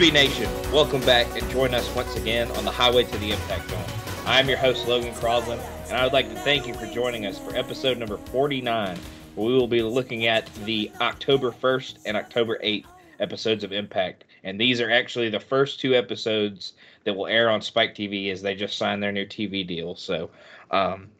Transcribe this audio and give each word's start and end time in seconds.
Be 0.00 0.10
Nation, 0.10 0.50
welcome 0.72 1.02
back 1.02 1.26
and 1.38 1.46
join 1.50 1.74
us 1.74 1.94
once 1.94 2.16
again 2.16 2.50
on 2.52 2.64
the 2.64 2.70
highway 2.70 3.04
to 3.04 3.18
the 3.18 3.32
Impact 3.32 3.68
Zone. 3.68 3.84
I'm 4.24 4.48
your 4.48 4.56
host, 4.56 4.88
Logan 4.88 5.12
Croslin, 5.12 5.60
and 5.88 5.92
I 5.92 6.04
would 6.04 6.14
like 6.14 6.26
to 6.30 6.36
thank 6.36 6.66
you 6.66 6.72
for 6.72 6.86
joining 6.86 7.26
us 7.26 7.38
for 7.38 7.54
episode 7.54 7.98
number 7.98 8.16
49, 8.16 8.98
where 9.34 9.46
we 9.46 9.52
will 9.52 9.68
be 9.68 9.82
looking 9.82 10.24
at 10.24 10.46
the 10.64 10.90
October 11.02 11.50
1st 11.50 11.98
and 12.06 12.16
October 12.16 12.58
8th 12.64 12.86
episodes 13.18 13.62
of 13.62 13.74
Impact. 13.74 14.24
And 14.42 14.58
these 14.58 14.80
are 14.80 14.90
actually 14.90 15.28
the 15.28 15.38
first 15.38 15.80
two 15.80 15.94
episodes 15.94 16.72
that 17.04 17.14
will 17.14 17.26
air 17.26 17.50
on 17.50 17.60
Spike 17.60 17.94
TV 17.94 18.32
as 18.32 18.40
they 18.40 18.54
just 18.54 18.78
signed 18.78 19.02
their 19.02 19.12
new 19.12 19.26
TV 19.26 19.66
deal. 19.66 19.96
So, 19.96 20.30
um, 20.70 21.10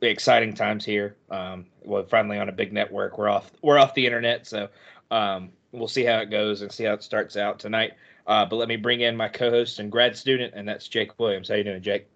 exciting 0.00 0.54
times 0.54 0.84
here. 0.84 1.14
Um, 1.30 1.66
we're 1.84 2.02
finally 2.02 2.38
on 2.38 2.48
a 2.48 2.52
big 2.52 2.72
network. 2.72 3.16
We're 3.16 3.28
off. 3.28 3.52
We're 3.62 3.78
off 3.78 3.94
the 3.94 4.04
internet, 4.04 4.44
so 4.44 4.70
um, 5.12 5.50
we'll 5.70 5.86
see 5.86 6.02
how 6.02 6.18
it 6.18 6.30
goes 6.30 6.62
and 6.62 6.72
see 6.72 6.82
how 6.82 6.94
it 6.94 7.04
starts 7.04 7.36
out 7.36 7.60
tonight. 7.60 7.92
Uh, 8.26 8.44
but 8.44 8.56
let 8.56 8.68
me 8.68 8.76
bring 8.76 9.00
in 9.00 9.16
my 9.16 9.28
co-host 9.28 9.78
and 9.78 9.92
grad 9.92 10.16
student, 10.16 10.54
and 10.54 10.66
that's 10.66 10.88
Jake 10.88 11.18
Williams. 11.18 11.48
How 11.48 11.56
you 11.56 11.64
doing, 11.64 11.82
Jake? 11.82 12.08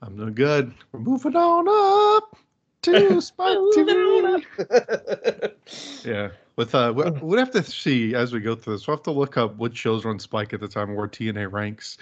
I'm 0.00 0.16
doing 0.16 0.34
good. 0.34 0.72
We're 0.92 1.00
moving 1.00 1.36
on 1.36 1.66
up 1.68 2.38
to 2.82 3.20
Spike 3.20 3.58
TV. 3.76 4.44
yeah, 6.04 6.28
with 6.56 6.74
uh, 6.74 6.92
we- 6.94 7.10
we'll 7.10 7.38
have 7.38 7.50
to 7.50 7.62
see 7.62 8.14
as 8.14 8.32
we 8.32 8.40
go 8.40 8.54
through 8.54 8.74
this. 8.74 8.86
We'll 8.86 8.96
have 8.96 9.04
to 9.04 9.10
look 9.10 9.36
up 9.36 9.56
what 9.56 9.76
shows 9.76 10.04
were 10.04 10.10
on 10.10 10.18
Spike 10.18 10.54
at 10.54 10.60
the 10.60 10.68
time, 10.68 10.94
where 10.94 11.08
TNA 11.08 11.52
ranks 11.52 11.98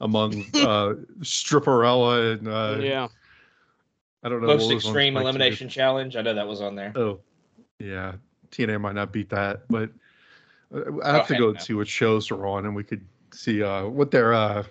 among 0.00 0.44
uh, 0.54 0.94
Stripperella 1.20 2.32
and 2.32 2.48
uh, 2.48 2.78
yeah. 2.80 3.08
I 4.24 4.28
don't 4.28 4.40
know. 4.40 4.48
Most 4.48 4.66
what 4.66 4.74
was 4.74 4.84
on 4.86 4.90
extreme 4.90 5.14
Spike 5.14 5.20
TV. 5.20 5.24
elimination 5.24 5.68
challenge. 5.68 6.16
I 6.16 6.22
know 6.22 6.34
that 6.34 6.48
was 6.48 6.62
on 6.62 6.74
there. 6.74 6.92
Oh, 6.96 7.20
yeah. 7.78 8.14
TNA 8.50 8.80
might 8.80 8.94
not 8.94 9.12
beat 9.12 9.28
that, 9.30 9.62
but 9.68 9.90
I 11.02 11.16
have 11.16 11.26
to 11.28 11.36
go 11.36 11.50
and 11.50 11.60
see 11.60 11.74
what 11.74 11.88
shows 11.88 12.30
are 12.30 12.46
on, 12.46 12.64
and 12.66 12.74
we 12.74 12.84
could 12.84 13.04
see 13.32 13.62
uh, 13.62 13.86
what 13.86 14.10
they're 14.10 14.34
uh, 14.34 14.64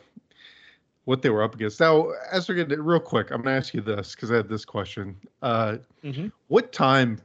what 1.06 1.22
they 1.22 1.30
were 1.30 1.44
up 1.44 1.56
against. 1.56 1.80
Now, 1.80 2.12
as 2.32 2.48
we're 2.48 2.56
getting 2.56 2.82
real 2.82 3.00
quick, 3.00 3.32
I'm 3.32 3.42
gonna 3.42 3.56
ask 3.56 3.74
you 3.74 3.82
this 3.82 4.16
because 4.16 4.32
I 4.32 4.38
had 4.38 4.50
this 4.50 4.66
question. 4.66 5.18
Uh, 5.42 5.78
Mhm. 6.04 6.32
What 6.48 6.72
time, 6.72 7.22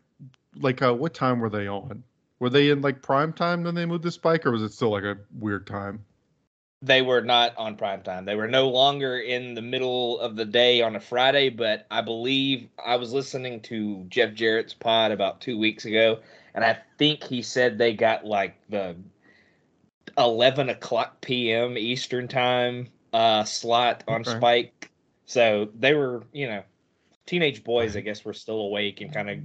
like, 0.60 0.82
uh, 0.82 0.94
what 0.94 1.14
time 1.14 1.40
were 1.40 1.50
they 1.50 1.66
on? 1.66 2.02
Were 2.40 2.50
they 2.50 2.70
in 2.70 2.80
like 2.82 3.02
prime 3.02 3.32
time 3.32 3.64
when 3.64 3.74
they 3.74 3.86
moved 3.86 4.04
to 4.04 4.10
Spike, 4.10 4.46
or 4.46 4.52
was 4.52 4.62
it 4.62 4.72
still 4.72 4.90
like 4.90 5.04
a 5.04 5.16
weird 5.38 5.66
time? 5.66 6.04
They 6.80 7.02
were 7.02 7.20
not 7.20 7.56
on 7.56 7.74
prime 7.74 8.02
time. 8.02 8.24
They 8.24 8.36
were 8.36 8.46
no 8.46 8.68
longer 8.68 9.18
in 9.18 9.54
the 9.54 9.62
middle 9.62 10.20
of 10.20 10.36
the 10.36 10.44
day 10.44 10.80
on 10.80 10.94
a 10.94 11.00
Friday, 11.00 11.48
but 11.48 11.86
I 11.90 12.02
believe 12.02 12.68
I 12.84 12.94
was 12.94 13.12
listening 13.12 13.60
to 13.62 14.04
Jeff 14.08 14.32
Jarrett's 14.34 14.74
pod 14.74 15.10
about 15.10 15.40
two 15.40 15.58
weeks 15.58 15.84
ago, 15.86 16.20
and 16.58 16.64
I 16.64 16.76
think 16.98 17.22
he 17.22 17.40
said 17.42 17.78
they 17.78 17.94
got 17.94 18.24
like 18.24 18.56
the 18.68 18.96
11 20.18 20.68
o'clock 20.70 21.20
p.m. 21.20 21.78
Eastern 21.78 22.26
time 22.26 22.88
uh, 23.12 23.44
slot 23.44 24.02
on 24.08 24.22
Okay. 24.22 24.38
Spike. 24.38 24.90
So 25.26 25.68
they 25.78 25.94
were, 25.94 26.24
you 26.32 26.48
know, 26.48 26.64
teenage 27.26 27.62
boys, 27.62 27.96
I 27.96 28.00
guess, 28.00 28.24
were 28.24 28.32
still 28.32 28.58
awake 28.60 29.00
and 29.00 29.12
kind 29.12 29.30
of, 29.30 29.38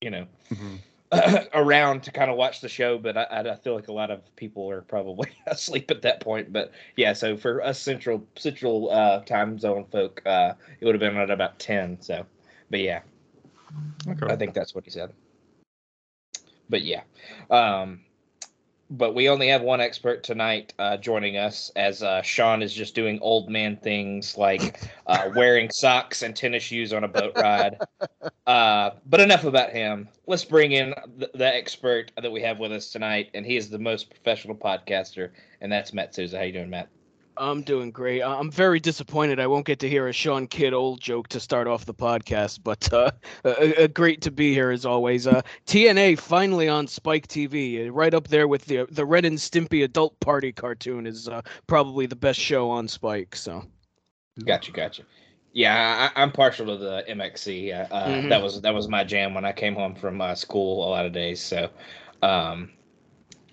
you 0.00 0.10
know, 0.10 0.26
Mhm. 0.50 0.78
around 1.54 2.02
to 2.04 2.10
kind 2.10 2.30
of 2.30 2.38
watch 2.38 2.62
the 2.62 2.68
show, 2.70 2.96
but 2.96 3.18
I, 3.18 3.26
I 3.30 3.56
feel 3.56 3.74
like 3.74 3.88
a 3.88 3.92
lot 3.92 4.10
of 4.10 4.34
people 4.36 4.70
are 4.70 4.80
probably 4.80 5.30
asleep 5.46 5.90
at 5.90 6.00
that 6.00 6.20
point. 6.20 6.50
But 6.50 6.72
yeah, 6.96 7.12
so 7.12 7.36
for 7.36 7.60
us 7.62 7.78
central 7.78 8.26
central 8.36 8.90
uh, 8.90 9.20
time 9.24 9.58
zone 9.58 9.84
folk, 9.92 10.22
uh, 10.24 10.54
it 10.80 10.86
would 10.86 10.94
have 10.94 11.00
been 11.00 11.18
at 11.18 11.30
about 11.30 11.58
ten. 11.58 12.00
So, 12.00 12.24
but 12.70 12.80
yeah, 12.80 13.02
Okay. 14.08 14.32
I 14.32 14.36
think 14.36 14.54
that's 14.54 14.74
what 14.74 14.84
he 14.84 14.90
said. 14.90 15.12
But 16.72 16.84
yeah, 16.84 17.02
um, 17.50 18.00
but 18.88 19.14
we 19.14 19.28
only 19.28 19.48
have 19.48 19.60
one 19.60 19.82
expert 19.82 20.24
tonight 20.24 20.72
uh, 20.78 20.96
joining 20.96 21.36
us 21.36 21.70
as 21.76 22.02
uh, 22.02 22.22
Sean 22.22 22.62
is 22.62 22.72
just 22.72 22.94
doing 22.94 23.18
old 23.20 23.50
man 23.50 23.76
things 23.76 24.38
like 24.38 24.80
uh, 25.06 25.28
wearing 25.36 25.68
socks 25.70 26.22
and 26.22 26.34
tennis 26.34 26.62
shoes 26.62 26.94
on 26.94 27.04
a 27.04 27.08
boat 27.08 27.34
ride. 27.36 27.78
Uh, 28.46 28.92
but 29.04 29.20
enough 29.20 29.44
about 29.44 29.68
him. 29.70 30.08
Let's 30.26 30.46
bring 30.46 30.72
in 30.72 30.94
the, 31.18 31.30
the 31.34 31.46
expert 31.46 32.10
that 32.20 32.32
we 32.32 32.40
have 32.40 32.58
with 32.58 32.72
us 32.72 32.90
tonight, 32.90 33.28
and 33.34 33.44
he 33.44 33.58
is 33.58 33.68
the 33.68 33.78
most 33.78 34.08
professional 34.08 34.56
podcaster, 34.56 35.32
and 35.60 35.70
that's 35.70 35.92
Matt 35.92 36.14
Souza. 36.14 36.38
How 36.38 36.44
you 36.44 36.52
doing, 36.54 36.70
Matt? 36.70 36.88
I'm 37.42 37.62
doing 37.62 37.90
great. 37.90 38.22
I'm 38.22 38.50
very 38.50 38.78
disappointed 38.78 39.40
I 39.40 39.48
won't 39.48 39.66
get 39.66 39.80
to 39.80 39.88
hear 39.88 40.06
a 40.06 40.12
Sean 40.12 40.46
Kidd 40.46 40.72
old 40.72 41.00
joke 41.00 41.26
to 41.28 41.40
start 41.40 41.66
off 41.66 41.84
the 41.86 41.94
podcast, 41.94 42.60
but 42.62 42.92
uh, 42.92 43.86
great 43.88 44.20
to 44.22 44.30
be 44.30 44.54
here 44.54 44.70
as 44.70 44.86
always. 44.86 45.26
Uh, 45.26 45.42
TNA 45.66 46.18
finally 46.20 46.68
on 46.68 46.86
Spike 46.86 47.26
TV, 47.26 47.88
uh, 47.88 47.92
right 47.92 48.14
up 48.14 48.28
there 48.28 48.46
with 48.46 48.66
the 48.66 48.86
the 48.90 49.04
Ren 49.04 49.24
and 49.24 49.38
Stimpy 49.38 49.82
adult 49.82 50.18
party 50.20 50.52
cartoon 50.52 51.04
is 51.04 51.28
uh, 51.28 51.42
probably 51.66 52.06
the 52.06 52.16
best 52.16 52.38
show 52.38 52.70
on 52.70 52.86
Spike. 52.86 53.34
So 53.34 53.64
Gotcha, 54.44 54.70
gotcha. 54.72 55.02
Yeah, 55.52 56.10
I, 56.14 56.22
I'm 56.22 56.30
partial 56.32 56.66
to 56.66 56.76
the 56.76 57.04
MXC. 57.08 57.74
Uh, 57.92 58.06
Mhm. 58.06 58.28
That 58.28 58.40
was 58.40 58.60
that 58.60 58.72
was 58.72 58.88
my 58.88 59.02
jam 59.04 59.34
when 59.34 59.44
I 59.44 59.52
came 59.52 59.74
home 59.74 59.94
from 59.94 60.20
uh, 60.20 60.34
school 60.34 60.86
a 60.86 60.88
lot 60.88 61.04
of 61.06 61.12
days. 61.12 61.40
So, 61.42 61.68
um, 62.22 62.70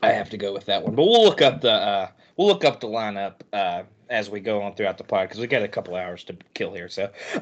I 0.04 0.12
have 0.12 0.30
to 0.30 0.38
go 0.38 0.54
with 0.54 0.66
that 0.68 0.84
one. 0.84 0.96
But 0.96 1.04
we'll 1.04 1.24
look 1.24 1.42
up 1.42 1.60
the 1.60 1.74
uh, 1.74 2.08
we'll 2.40 2.48
look 2.48 2.64
up 2.64 2.80
the 2.80 2.88
lineup 2.88 3.34
uh, 3.52 3.84
as 4.10 4.30
we 4.30 4.40
go 4.40 4.62
on 4.62 4.74
throughout 4.74 4.98
the 4.98 5.04
pod 5.04 5.28
because 5.28 5.42
we 5.42 5.48
got 5.48 5.62
a 5.62 5.68
couple 5.68 5.96
hours 5.96 6.24
to 6.24 6.36
kill 6.54 6.74
here. 6.74 6.88
So, 6.88 7.12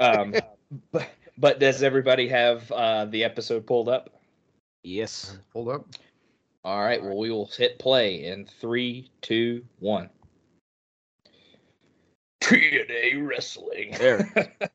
um, 0.00 0.34
but 0.90 1.10
but 1.36 1.60
does 1.60 1.82
everybody 1.82 2.26
have 2.28 2.72
uh, 2.72 3.04
the 3.04 3.22
episode 3.22 3.66
pulled 3.66 3.90
up? 3.90 4.10
yes, 4.82 5.38
Hold 5.52 5.68
up. 5.68 5.86
All 6.64 6.80
right. 6.80 7.02
Well, 7.02 7.16
we 7.16 7.30
will 7.30 7.46
hit 7.46 7.78
play 7.78 8.24
in 8.24 8.46
three, 8.46 9.10
two, 9.20 9.62
one. 9.78 10.08
TNA 12.42 13.26
Wrestling. 13.28 13.94
There. 13.98 14.54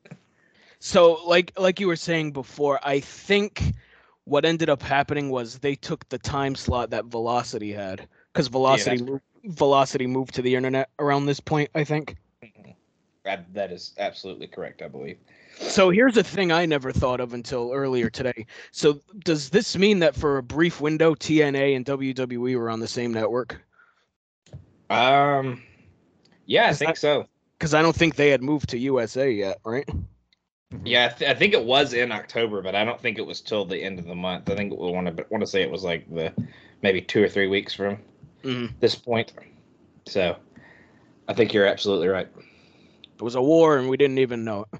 So 0.80 1.14
like 1.26 1.52
like 1.58 1.80
you 1.80 1.88
were 1.88 1.96
saying 1.96 2.34
before, 2.34 2.80
I 2.84 3.00
think 3.00 3.74
what 4.26 4.44
ended 4.44 4.70
up 4.70 4.82
happening 4.82 5.30
was 5.30 5.60
they 5.60 5.76
took 5.76 6.08
the 6.10 6.18
time 6.18 6.56
slot 6.56 6.90
that 6.90 7.06
Velocity 7.06 7.72
had 7.72 8.08
because 8.34 8.48
Velocity 8.48 9.02
mo- 9.02 9.22
Velocity 9.46 10.08
moved 10.08 10.34
to 10.36 10.42
the 10.42 10.56
internet 10.56 10.90
around 11.00 11.26
this 11.26 11.40
point, 11.40 11.70
I 11.76 11.84
think. 11.84 12.18
That, 13.24 13.52
that 13.56 13.72
is 13.72 13.94
absolutely 13.98 14.48
correct, 14.48 14.84
I 14.84 14.88
believe. 14.88 15.18
So 15.58 15.90
here's 15.90 16.18
a 16.18 16.24
thing 16.24 16.52
I 16.52 16.66
never 16.66 16.92
thought 16.92 17.20
of 17.20 17.34
until 17.34 17.72
earlier 17.74 18.10
today. 18.10 18.46
So 18.72 19.00
does 19.24 19.50
this 19.50 19.76
mean 19.78 20.00
that 20.00 20.16
for 20.16 20.38
a 20.38 20.44
brief 20.44 20.82
window 20.82 21.16
TNA 21.16 21.76
and 21.76 21.86
WWE 21.86 22.56
were 22.56 22.70
on 22.70 22.80
the 22.80 22.88
same 22.88 23.14
network? 23.14 23.60
Um, 24.90 25.64
yeah, 26.46 26.68
I 26.68 26.74
think 26.74 26.98
so. 26.98 27.26
Cuz 27.60 27.74
I 27.74 27.82
don't 27.82 27.96
think 27.96 28.16
they 28.16 28.30
had 28.30 28.44
moved 28.44 28.70
to 28.70 28.78
USA 28.78 29.32
yet, 29.32 29.60
right? 29.64 29.90
Yeah, 30.84 31.06
I, 31.12 31.18
th- 31.18 31.30
I 31.32 31.34
think 31.34 31.54
it 31.54 31.64
was 31.64 31.94
in 31.94 32.12
October, 32.12 32.62
but 32.62 32.76
I 32.76 32.84
don't 32.84 33.00
think 33.00 33.18
it 33.18 33.26
was 33.26 33.42
till 33.42 33.66
the 33.66 33.78
end 33.82 34.00
of 34.00 34.06
the 34.06 34.16
month. 34.16 34.50
I 34.50 34.56
think 34.56 34.72
we 34.72 34.92
want 34.92 35.16
to 35.16 35.26
want 35.30 35.42
to 35.42 35.48
say 35.48 35.62
it 35.62 35.72
was 35.72 35.84
like 35.84 36.08
the 36.14 36.34
maybe 36.82 37.02
two 37.02 37.24
or 37.24 37.30
three 37.30 37.48
weeks 37.48 37.74
from 37.74 37.98
Mhm. 38.44 38.72
this 38.80 38.96
point. 38.96 39.32
So, 40.08 40.36
I 41.28 41.34
think 41.34 41.54
you're 41.54 41.66
absolutely 41.66 42.08
right. 42.08 42.28
It 43.16 43.22
was 43.22 43.36
a 43.36 43.42
war 43.42 43.78
and 43.78 43.90
we 43.90 43.98
didn't 43.98 44.20
even 44.20 44.44
know 44.44 44.66
it. 44.74 44.80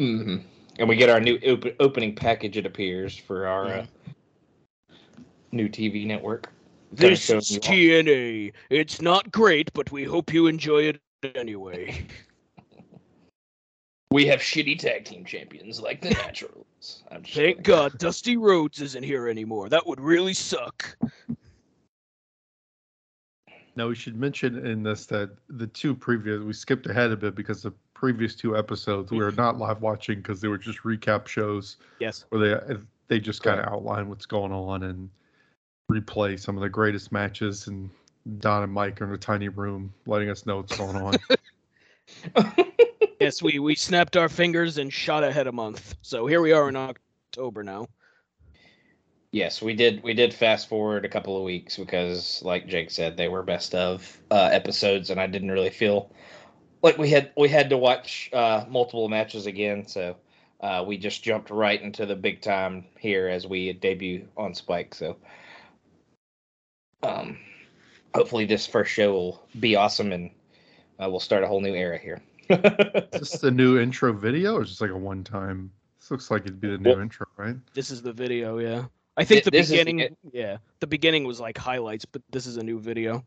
hmm 0.00 0.36
And 0.78 0.88
we 0.88 0.96
get 0.96 1.08
our 1.10 1.20
new 1.20 1.36
op- 1.46 1.74
opening 1.80 2.14
package. 2.14 2.56
It 2.56 2.66
appears 2.66 3.16
for 3.16 3.46
our 3.46 3.66
uh, 3.68 3.86
new 5.50 5.68
TV 5.68 6.06
network. 6.06 6.52
This 6.92 7.30
is 7.30 7.50
you 7.50 7.56
all- 7.58 7.72
TNA. 7.72 8.52
It's 8.70 9.00
not 9.00 9.32
great, 9.32 9.72
but 9.72 9.90
we 9.90 10.04
hope 10.04 10.32
you 10.32 10.46
enjoy 10.46 10.82
it 10.84 11.00
anyway. 11.34 12.06
We 14.10 14.26
have 14.26 14.40
shitty 14.40 14.78
tag 14.78 15.04
team 15.04 15.24
champions 15.24 15.80
like 15.80 16.00
the 16.00 16.10
Naturals. 16.24 17.02
I'm 17.10 17.22
just 17.22 17.36
Thank 17.36 17.58
kidding. 17.58 17.62
God 17.62 17.98
Dusty 17.98 18.36
Rhodes 18.36 18.80
isn't 18.80 19.02
here 19.02 19.28
anymore. 19.28 19.68
That 19.68 19.86
would 19.86 20.00
really 20.00 20.34
suck. 20.34 20.96
Now 23.76 23.88
we 23.88 23.94
should 23.94 24.16
mention 24.16 24.66
in 24.66 24.82
this 24.82 25.06
that 25.06 25.30
the 25.48 25.66
two 25.66 25.94
previous 25.94 26.42
we 26.42 26.52
skipped 26.52 26.86
ahead 26.86 27.12
a 27.12 27.16
bit 27.16 27.34
because 27.34 27.62
the 27.62 27.72
previous 27.94 28.34
two 28.34 28.56
episodes 28.56 29.10
we 29.10 29.18
were 29.18 29.32
not 29.32 29.58
live 29.58 29.82
watching 29.82 30.18
because 30.18 30.40
they 30.40 30.48
were 30.48 30.58
just 30.58 30.80
recap 30.80 31.28
shows 31.28 31.76
Yes. 32.00 32.24
where 32.30 32.40
they 32.40 32.74
uh, 32.74 32.78
they 33.08 33.20
just 33.20 33.42
kind 33.42 33.60
of 33.60 33.66
outline 33.66 34.08
what's 34.08 34.26
going 34.26 34.52
on 34.52 34.84
and 34.84 35.10
replay 35.92 36.38
some 36.38 36.56
of 36.56 36.62
the 36.62 36.68
greatest 36.68 37.12
matches 37.12 37.66
and 37.68 37.90
Don 38.40 38.62
and 38.62 38.72
Mike 38.72 39.00
are 39.00 39.04
in 39.04 39.12
a 39.12 39.18
tiny 39.18 39.48
room 39.48 39.92
letting 40.06 40.28
us 40.28 40.44
know 40.44 40.56
what's 40.56 40.76
going 40.76 40.96
on. 42.36 42.54
Yes, 43.28 43.42
we 43.42 43.58
we 43.58 43.74
snapped 43.74 44.16
our 44.16 44.30
fingers 44.30 44.78
and 44.78 44.90
shot 44.90 45.22
ahead 45.22 45.46
a 45.48 45.52
month. 45.52 45.96
So 46.00 46.26
here 46.26 46.40
we 46.40 46.52
are 46.52 46.66
in 46.70 46.76
October 46.76 47.62
now. 47.62 47.86
Yes, 49.32 49.60
we 49.60 49.74
did. 49.74 50.02
We 50.02 50.14
did 50.14 50.32
fast 50.32 50.66
forward 50.66 51.04
a 51.04 51.10
couple 51.10 51.36
of 51.36 51.42
weeks 51.42 51.76
because, 51.76 52.42
like 52.42 52.66
Jake 52.68 52.90
said, 52.90 53.18
they 53.18 53.28
were 53.28 53.42
best 53.42 53.74
of 53.74 54.16
uh, 54.30 54.48
episodes, 54.50 55.10
and 55.10 55.20
I 55.20 55.26
didn't 55.26 55.50
really 55.50 55.68
feel 55.68 56.10
like 56.80 56.96
we 56.96 57.10
had 57.10 57.30
we 57.36 57.50
had 57.50 57.68
to 57.68 57.76
watch 57.76 58.30
uh, 58.32 58.64
multiple 58.66 59.10
matches 59.10 59.44
again. 59.44 59.86
So 59.86 60.16
uh, 60.62 60.82
we 60.86 60.96
just 60.96 61.22
jumped 61.22 61.50
right 61.50 61.82
into 61.82 62.06
the 62.06 62.16
big 62.16 62.40
time 62.40 62.86
here 62.98 63.28
as 63.28 63.46
we 63.46 63.74
debut 63.74 64.26
on 64.38 64.54
Spike. 64.54 64.94
So 64.94 65.18
um, 67.02 67.36
hopefully, 68.14 68.46
this 68.46 68.66
first 68.66 68.90
show 68.90 69.12
will 69.12 69.42
be 69.60 69.76
awesome, 69.76 70.12
and 70.12 70.30
uh, 70.98 71.10
we'll 71.10 71.20
start 71.20 71.44
a 71.44 71.46
whole 71.46 71.60
new 71.60 71.74
era 71.74 71.98
here. 71.98 72.22
Is 73.12 73.20
this 73.20 73.38
the 73.40 73.50
new 73.50 73.78
intro 73.78 74.12
video 74.12 74.54
or 74.56 74.64
just 74.64 74.80
like 74.80 74.90
a 74.90 74.96
one 74.96 75.24
time? 75.24 75.70
This 76.00 76.10
looks 76.10 76.30
like 76.30 76.42
it'd 76.42 76.60
be 76.60 76.68
the 76.70 76.78
new 76.78 76.90
Well- 76.90 77.00
intro, 77.00 77.26
right? 77.36 77.56
This 77.74 77.90
is 77.90 78.02
the 78.02 78.12
video, 78.12 78.58
yeah. 78.58 78.84
I 79.16 79.24
think 79.24 79.44
the 79.44 79.50
Thi- 79.50 79.58
this 79.58 79.66
is 79.66 79.70
the- 79.70 79.84
beginning, 79.84 80.16
yeah, 80.32 80.58
the 80.80 80.86
beginning 80.86 81.24
was 81.24 81.40
like 81.40 81.58
highlights, 81.58 82.04
but 82.04 82.22
this 82.30 82.46
is 82.46 82.56
a 82.56 82.62
new 82.62 82.78
video. 82.78 83.24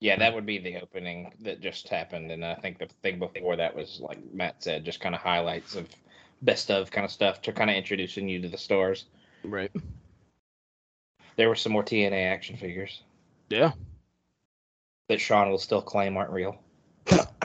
Yeah, 0.00 0.16
that 0.16 0.34
would 0.34 0.44
be 0.44 0.58
the 0.58 0.78
opening 0.82 1.32
that 1.40 1.60
just 1.62 1.88
happened, 1.88 2.30
and 2.30 2.44
I 2.44 2.54
think 2.56 2.78
the 2.78 2.86
thing 3.02 3.18
before 3.18 3.56
that 3.56 3.74
was 3.74 3.98
like 4.00 4.18
Matt 4.34 4.62
said, 4.62 4.84
just 4.84 5.00
kind 5.00 5.14
of 5.14 5.22
highlights 5.22 5.74
of 5.74 5.88
best 6.42 6.70
of 6.70 6.90
kind 6.90 7.06
of 7.06 7.10
stuff 7.10 7.40
to 7.42 7.52
kind 7.52 7.70
of 7.70 7.76
introducing 7.76 8.28
you 8.28 8.42
to 8.42 8.48
the 8.48 8.58
stars. 8.58 9.06
Right. 9.42 9.72
There 11.36 11.48
were 11.48 11.54
some 11.54 11.72
more 11.72 11.82
TNA 11.82 12.26
action 12.30 12.56
figures 12.58 13.02
Yeah. 13.48 13.72
that 15.08 15.18
Sean 15.20 15.50
will 15.50 15.58
still 15.58 15.80
claim 15.82 16.16
aren't 16.18 16.30
real. 16.30 16.58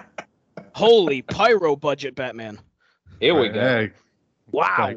Holy 0.82 1.22
pyro 1.22 1.76
budget, 1.76 2.16
Batman. 2.16 2.60
Here 3.20 3.40
we 3.40 3.50
go. 3.50 3.60
Hey, 3.62 3.92
Wow. 4.52 4.96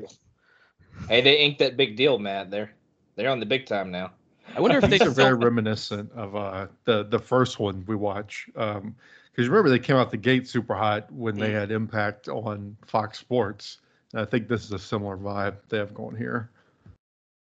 Hey, 1.09 1.21
they 1.21 1.45
inked 1.45 1.59
that 1.59 1.77
big 1.77 1.97
deal, 1.97 2.19
Matt. 2.19 2.51
They're 2.51 2.73
they're 3.17 3.29
on 3.31 3.39
the 3.41 3.47
big 3.47 3.67
time 3.67 3.91
now. 3.91 4.13
I 4.57 4.61
wonder 4.61 4.79
if 4.79 4.83
they 4.83 4.99
these 4.99 5.03
are 5.03 5.11
very 5.11 5.35
reminiscent 5.49 6.11
of 6.13 6.35
uh, 6.37 6.67
the 6.85 7.05
the 7.05 7.19
first 7.19 7.59
one 7.59 7.85
we 7.87 7.97
watch. 7.97 8.47
Because 8.55 9.49
remember 9.49 9.69
they 9.69 9.79
came 9.79 9.97
out 9.97 10.11
the 10.11 10.17
gate 10.17 10.49
super 10.49 10.75
hot 10.75 11.11
when 11.13 11.37
they 11.37 11.51
Mm. 11.51 11.61
had 11.61 11.71
Impact 11.71 12.29
on 12.29 12.77
Fox 12.87 13.19
Sports. 13.19 13.79
And 14.13 14.23
I 14.23 14.25
think 14.25 14.49
this 14.49 14.65
is 14.65 14.73
a 14.73 14.79
similar 14.79 15.17
vibe 15.17 15.57
they 15.69 15.77
have 15.79 15.93
going 15.93 16.17
here. 16.17 16.51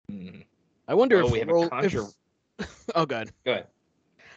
Hmm. 0.09 0.41
I 0.87 0.93
wonder 0.93 1.21
Oh, 1.21 1.25
if, 1.27 1.31
we 1.31 1.39
have 1.39 1.49
a 1.49 1.53
Roll- 1.53 1.63
if 1.63 1.69
conjure. 1.69 2.05
Oh 2.95 3.05
god. 3.05 3.29
Go 3.45 3.51
ahead. 3.53 3.67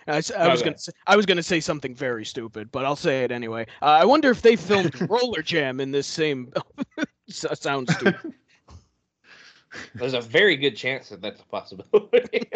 I, 0.07 0.17
s- 0.19 0.31
I 0.33 0.45
No, 0.45 0.51
was 0.51 0.61
go 0.61 0.67
gonna 0.67 0.79
say, 0.79 0.93
I 1.07 1.17
was 1.17 1.27
gonna 1.27 1.43
say 1.43 1.61
something 1.61 1.95
very 1.95 2.25
stupid, 2.25 2.71
but 2.73 2.85
I'll 2.85 2.97
say 2.97 3.25
it 3.25 3.31
anyway. 3.33 3.67
Uh, 3.81 3.87
I 3.87 4.05
wonder 4.05 4.31
if 4.31 4.43
they 4.43 4.57
filmed 4.57 4.95
Roller 5.11 5.43
Jam 5.43 5.81
in 5.81 5.91
this 5.91 6.07
same. 6.07 6.53
S- 7.29 7.47
sounds 7.61 7.93
stupid. 7.95 8.33
There's 9.95 10.15
a 10.15 10.21
very 10.21 10.57
good 10.57 10.77
chance 10.77 11.09
that 11.11 11.23
that's 11.23 11.41
a 11.41 11.45
possibility. 11.47 12.51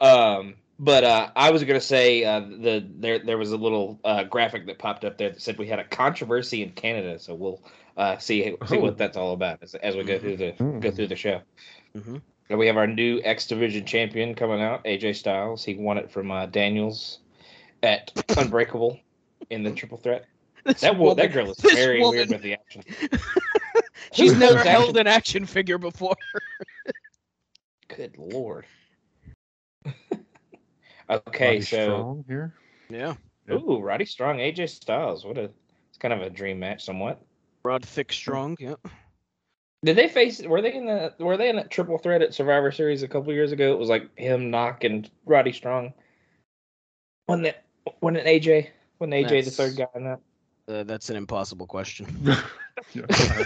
um, 0.00 0.54
but 0.78 1.04
uh, 1.04 1.30
I 1.36 1.50
was 1.50 1.62
gonna 1.64 1.80
say 1.80 2.24
uh, 2.24 2.40
the 2.40 2.86
there 2.96 3.18
there 3.24 3.38
was 3.38 3.52
a 3.52 3.56
little 3.56 4.00
uh, 4.04 4.24
graphic 4.24 4.66
that 4.66 4.78
popped 4.78 5.04
up 5.04 5.16
there 5.18 5.30
that 5.30 5.40
said 5.40 5.58
we 5.58 5.66
had 5.68 5.78
a 5.78 5.84
controversy 5.84 6.62
in 6.62 6.70
Canada, 6.70 7.18
so 7.18 7.34
we'll 7.34 7.62
uh, 7.96 8.18
see 8.18 8.42
see 8.66 8.76
Oh. 8.76 8.80
what 8.80 8.98
that's 8.98 9.16
all 9.16 9.32
about 9.32 9.62
as, 9.62 9.74
as 9.76 9.96
we 9.96 10.02
go 10.04 10.18
through 10.18 10.36
the 10.36 10.52
go 10.80 10.90
Hmm. 10.90 10.96
through 10.96 11.06
the 11.08 11.16
show. 11.16 11.40
hmm 11.94 12.16
And 12.16 12.22
we 12.58 12.66
have 12.66 12.76
our 12.76 12.86
new 12.86 13.20
X 13.24 13.46
Division 13.46 13.84
champion 13.84 14.34
coming 14.34 14.60
out, 14.60 14.84
AJ 14.84 15.16
Styles. 15.16 15.64
He 15.64 15.74
won 15.74 15.98
it 15.98 16.10
from 16.10 16.30
uh, 16.30 16.46
Daniels 16.46 17.20
at 17.82 18.12
Unbreakable 18.36 18.98
in 19.50 19.62
the 19.62 19.70
Triple 19.72 19.98
Threat. 19.98 20.26
That 20.80 20.96
wo- 20.96 21.12
that 21.14 21.32
girl 21.32 21.50
is 21.50 21.56
this 21.62 21.74
very 21.74 22.00
woman- 22.00 22.18
weird 22.18 22.28
with 22.30 22.42
the 22.42 22.52
action. 22.52 22.82
She's 24.12 24.32
never 24.36 24.54
knows 24.54 24.64
held 24.64 24.96
an 24.96 25.08
action 25.08 25.44
figure 25.44 25.76
before. 25.78 26.14
Good 27.88 28.16
lord. 28.16 28.64
okay, 31.10 31.46
Roddy 31.46 31.60
so 31.62 31.76
Strong 31.84 32.24
here. 32.28 32.54
Yeah. 32.90 33.14
Yeah. 33.48 33.56
ooh, 33.56 33.80
Roddy 33.80 34.04
Strong, 34.04 34.38
AJ 34.38 34.68
Styles. 34.68 35.24
What 35.24 35.36
a 35.36 35.50
it's 35.88 35.98
kind 35.98 36.14
of 36.14 36.22
a 36.22 36.30
dream 36.30 36.60
match, 36.60 36.84
somewhat. 36.84 37.20
Broad, 37.62 37.84
thick, 37.84 38.12
strong. 38.12 38.56
Yeah. 38.60 38.74
Did 39.84 39.96
they 39.96 40.08
face? 40.08 40.40
Were 40.42 40.62
they 40.62 40.74
in 40.74 40.86
the? 40.86 41.12
Were 41.18 41.36
they 41.36 41.48
in 41.48 41.56
that 41.56 41.70
triple 41.70 41.98
threat 41.98 42.22
at 42.22 42.34
Survivor 42.34 42.70
Series 42.70 43.02
a 43.02 43.08
couple 43.08 43.32
years 43.32 43.50
ago? 43.50 43.72
It 43.72 43.78
was 43.78 43.88
like 43.88 44.16
him, 44.16 44.50
Knock, 44.50 44.84
and 44.84 45.10
Roddy 45.26 45.52
Strong. 45.52 45.92
When 47.26 47.42
that? 47.42 47.64
When 48.00 48.14
an 48.16 48.24
AJ? 48.26 48.68
When 48.98 49.10
AJ 49.10 49.44
the 49.44 49.50
third 49.50 49.76
guy 49.76 49.86
in 49.96 50.04
that? 50.04 50.20
Uh, 50.68 50.84
that's 50.84 51.10
an 51.10 51.16
impossible 51.16 51.66
question. 51.66 52.06
Yeah, 52.94 53.04
I, 53.10 53.44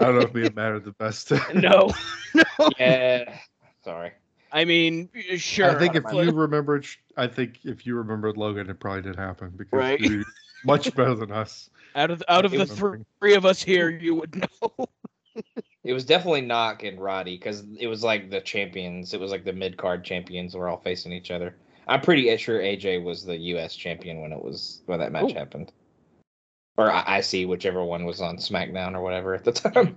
I 0.00 0.04
don't 0.04 0.14
know 0.16 0.20
if 0.20 0.36
it 0.36 0.54
mattered 0.54 0.84
the 0.84 0.92
best. 0.92 1.32
No. 1.54 1.90
no. 2.34 2.42
Yeah. 2.78 3.38
Sorry. 3.84 4.12
I 4.52 4.64
mean, 4.64 5.08
sure. 5.36 5.70
I 5.70 5.78
think 5.78 5.94
if 5.94 6.02
but- 6.02 6.14
you 6.14 6.30
remembered, 6.32 6.86
I 7.16 7.26
think 7.26 7.60
if 7.64 7.86
you 7.86 7.94
remembered 7.96 8.36
Logan, 8.36 8.68
it 8.68 8.78
probably 8.78 9.02
did 9.02 9.16
happen 9.16 9.52
because 9.56 9.78
Right. 9.78 10.00
you're 10.00 10.24
much 10.64 10.94
better 10.94 11.14
than 11.14 11.32
us. 11.32 11.70
out 11.94 12.10
of 12.10 12.22
out 12.28 12.44
of 12.44 12.50
the 12.50 12.66
think- 12.66 13.06
three 13.18 13.34
of 13.34 13.46
us 13.46 13.62
here, 13.62 13.88
you 13.88 14.14
would 14.16 14.34
know. 14.36 14.88
It 15.86 15.92
was 15.92 16.04
definitely 16.04 16.40
Knock 16.40 16.82
and 16.82 17.00
Roddy 17.00 17.36
because 17.36 17.64
it 17.78 17.86
was 17.86 18.02
like 18.02 18.28
the 18.28 18.40
champions. 18.40 19.14
It 19.14 19.20
was 19.20 19.30
like 19.30 19.44
the 19.44 19.52
mid 19.52 19.76
card 19.76 20.04
champions 20.04 20.54
were 20.56 20.68
all 20.68 20.78
facing 20.78 21.12
each 21.12 21.30
other. 21.30 21.54
I'm 21.86 22.00
pretty 22.00 22.36
sure 22.38 22.60
AJ 22.60 23.04
was 23.04 23.24
the 23.24 23.36
U.S. 23.36 23.76
champion 23.76 24.20
when 24.20 24.32
it 24.32 24.42
was 24.42 24.82
when 24.86 24.98
that 24.98 25.12
match 25.12 25.30
Oh. 25.30 25.34
happened, 25.34 25.72
or 26.76 26.90
I, 26.90 27.18
IC, 27.18 27.48
whichever 27.48 27.84
one 27.84 28.04
was 28.04 28.20
on 28.20 28.36
SmackDown 28.38 28.94
or 28.94 29.00
whatever 29.02 29.34
at 29.34 29.44
the 29.44 29.52
time. 29.52 29.96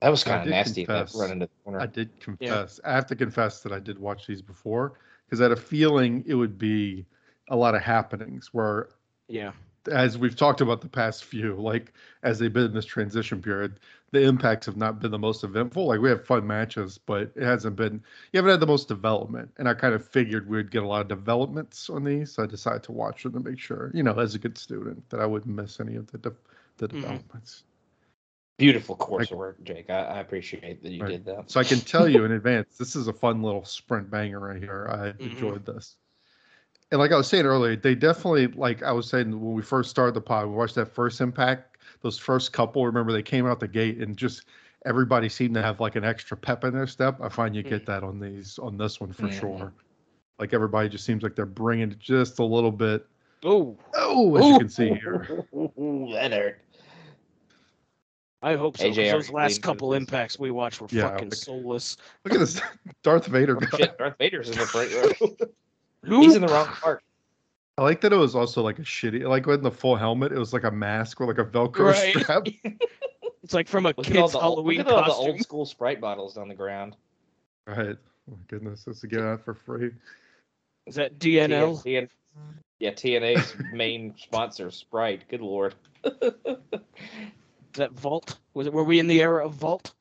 That 0.00 0.10
was 0.10 0.22
kind 0.22 0.38
of 0.38 0.44
did 0.44 0.50
nasty. 0.50 0.84
That 0.84 0.98
confess. 1.06 1.20
run 1.20 1.30
into 1.32 1.46
the 1.46 1.50
corner. 1.64 1.80
I 1.80 1.86
did 1.86 2.20
confess. 2.20 2.78
I 2.84 2.92
have 2.92 3.06
to 3.06 3.16
confess 3.16 3.60
that 3.62 3.72
I 3.72 3.80
did 3.80 3.98
watch 3.98 4.26
these 4.28 4.42
before 4.42 4.94
because 5.26 5.40
I 5.40 5.44
had 5.44 5.52
a 5.52 5.56
feeling 5.56 6.22
it 6.26 6.34
would 6.34 6.58
be 6.58 7.06
a 7.48 7.56
lot 7.56 7.74
of 7.74 7.82
happenings 7.82 8.50
where 8.52 8.88
Yeah. 9.28 9.52
as 9.90 10.16
we've 10.18 10.36
talked 10.36 10.60
about 10.60 10.80
the 10.80 10.88
past 10.88 11.24
few, 11.24 11.56
like 11.56 11.92
as 12.22 12.38
they've 12.38 12.52
been 12.52 12.66
in 12.66 12.72
this 12.74 12.84
transition 12.84 13.42
period, 13.42 13.80
the 14.12 14.22
impacts 14.22 14.66
have 14.66 14.76
not 14.76 15.00
been 15.00 15.10
the 15.10 15.18
most 15.18 15.42
eventful. 15.42 15.86
Like 15.86 16.00
we 16.00 16.10
have 16.10 16.24
fun 16.24 16.46
matches, 16.46 16.98
but 16.98 17.32
it 17.34 17.42
hasn't 17.42 17.76
been. 17.76 17.94
You 18.32 18.38
haven't 18.38 18.50
had 18.50 18.60
the 18.60 18.66
most 18.66 18.86
development, 18.86 19.50
and 19.56 19.66
I 19.68 19.74
kind 19.74 19.94
of 19.94 20.06
figured 20.06 20.48
we'd 20.48 20.70
get 20.70 20.82
a 20.82 20.86
lot 20.86 21.00
of 21.00 21.08
developments 21.08 21.88
on 21.88 22.04
these. 22.04 22.32
So 22.32 22.42
I 22.42 22.46
decided 22.46 22.82
to 22.84 22.92
watch 22.92 23.22
them 23.22 23.32
to 23.32 23.40
make 23.40 23.58
sure, 23.58 23.90
you 23.94 24.02
know, 24.02 24.14
as 24.18 24.34
a 24.34 24.38
good 24.38 24.56
student, 24.58 25.08
that 25.10 25.20
I 25.20 25.26
wouldn't 25.26 25.54
miss 25.54 25.80
any 25.80 25.96
of 25.96 26.06
the 26.12 26.18
de- 26.18 26.32
the 26.76 26.88
Mhm. 26.88 27.00
developments. 27.00 27.64
Beautiful 28.58 28.96
coursework, 28.96 29.32
of 29.32 29.38
work, 29.38 29.64
Jake. 29.64 29.88
I, 29.88 30.00
I 30.02 30.20
appreciate 30.20 30.82
that 30.82 30.92
you 30.92 31.02
Right. 31.02 31.10
did 31.12 31.24
that. 31.24 31.50
So 31.50 31.58
I 31.58 31.64
can 31.64 31.80
tell 31.80 32.06
you 32.06 32.24
in 32.26 32.32
advance, 32.32 32.76
this 32.76 32.94
is 32.94 33.08
a 33.08 33.12
fun 33.12 33.42
little 33.42 33.64
sprint 33.64 34.10
banger 34.10 34.38
right 34.40 34.62
here. 34.62 34.88
I 34.90 35.12
Mhm. 35.12 35.32
enjoyed 35.32 35.64
this. 35.64 35.96
And 36.90 36.98
like 36.98 37.12
I 37.12 37.16
was 37.16 37.26
saying 37.26 37.46
earlier, 37.46 37.74
they 37.76 37.94
definitely, 37.94 38.48
like 38.48 38.82
I 38.82 38.92
was 38.92 39.08
saying 39.08 39.30
when 39.40 39.54
we 39.54 39.62
first 39.62 39.88
started 39.88 40.12
the 40.12 40.20
pod, 40.20 40.46
we 40.48 40.54
watched 40.54 40.74
that 40.74 40.86
first 40.86 41.22
impact, 41.22 41.71
those 42.02 42.18
first 42.18 42.52
couple, 42.52 42.84
remember 42.84 43.12
they 43.12 43.22
came 43.22 43.46
out 43.46 43.60
the 43.60 43.68
gate 43.68 43.98
and 43.98 44.16
just 44.16 44.44
everybody 44.84 45.28
seemed 45.28 45.54
to 45.54 45.62
have 45.62 45.80
like 45.80 45.96
an 45.96 46.04
extra 46.04 46.36
pep 46.36 46.64
in 46.64 46.74
their 46.74 46.86
step. 46.86 47.18
I 47.22 47.28
find 47.28 47.54
you 47.54 47.62
get 47.62 47.86
that 47.86 48.02
on 48.02 48.18
these, 48.18 48.58
on 48.58 48.76
this 48.76 49.00
one 49.00 49.12
for 49.12 49.28
Mhm. 49.28 49.40
sure. 49.40 49.72
Like 50.38 50.52
everybody 50.52 50.88
just 50.88 51.04
seems 51.04 51.22
like 51.22 51.36
they're 51.36 51.46
bringing 51.46 51.94
just 51.98 52.38
a 52.40 52.44
little 52.44 52.72
bit. 52.72 53.06
Oh, 53.44 53.76
Oh, 53.94 54.36
as 54.36 54.44
you 54.46 54.58
can 54.58 54.68
see 54.68 54.88
here. 54.94 55.46
Ooh, 55.54 56.10
that 56.12 56.32
hurt. 56.32 56.58
I 58.44 58.56
hope 58.56 58.76
so. 58.76 58.88
'cause 58.88 58.96
AJ 58.98 59.12
those 59.12 59.30
last 59.30 59.62
couple 59.62 59.90
this. 59.90 59.98
impacts 60.00 60.36
we 60.38 60.50
watched 60.50 60.80
were 60.80 60.88
Yeah, 60.90 61.10
fucking 61.10 61.30
like- 61.30 61.34
soulless. 61.38 61.96
Look 62.24 62.34
at 62.34 62.40
this 62.40 62.60
Darth 63.04 63.26
Vader 63.26 63.56
Oh, 63.72 63.76
shit, 63.76 63.96
Darth 63.98 64.16
Vader's 64.18 64.50
in 64.50 64.58
the 64.58 64.66
front 64.66 64.92
row. 64.92 66.20
He's 66.20 66.34
in 66.34 66.42
the 66.42 66.48
wrong 66.48 66.66
part. 66.66 67.04
I 67.78 67.82
like 67.82 68.00
that 68.02 68.12
it 68.12 68.16
was 68.16 68.34
also 68.34 68.62
like 68.62 68.78
a 68.78 68.82
shitty, 68.82 69.26
like 69.26 69.46
with 69.46 69.62
the 69.62 69.70
full 69.70 69.96
helmet, 69.96 70.32
it 70.32 70.38
was 70.38 70.52
like 70.52 70.64
a 70.64 70.70
mask 70.70 71.20
or 71.20 71.26
like 71.26 71.38
a 71.38 71.44
Velcro 71.44 71.92
Right. 71.92 72.16
strap. 72.18 72.46
It's 73.42 73.54
like 73.54 73.66
from 73.66 73.86
a 73.86 73.88
Look 73.88 74.08
at 74.08 74.16
all 74.16 74.22
kid's 74.22 74.32
the 74.34 74.38
old, 74.38 74.54
Halloween 74.58 74.78
look 74.78 74.86
at 74.86 74.92
all 74.92 75.04
the 75.04 75.30
old 75.32 75.40
school 75.40 75.66
Sprite 75.66 76.00
bottles 76.00 76.36
on 76.36 76.46
the 76.46 76.54
ground. 76.54 76.94
Right. 77.66 77.96
Oh 78.30 78.36
my 78.36 78.36
goodness, 78.46 78.84
this 78.84 78.98
is 78.98 79.02
get 79.02 79.20
out 79.20 79.44
for 79.44 79.54
free. 79.54 79.90
Is 80.86 80.94
that 80.94 81.18
DNL? 81.18 81.82
TN 81.82 82.08
yeah, 82.78 82.90
TNA's 82.90 83.54
main 83.72 84.14
sponsor, 84.16 84.70
Sprite. 84.70 85.28
Good 85.28 85.40
lord. 85.40 85.74
Is 86.04 87.78
that 87.78 87.92
Vault? 87.92 88.38
Was 88.54 88.66
it? 88.66 88.72
Were 88.72 88.84
we 88.84 88.98
in 88.98 89.06
the 89.06 89.22
era 89.22 89.46
of 89.46 89.54
Vault? 89.54 89.92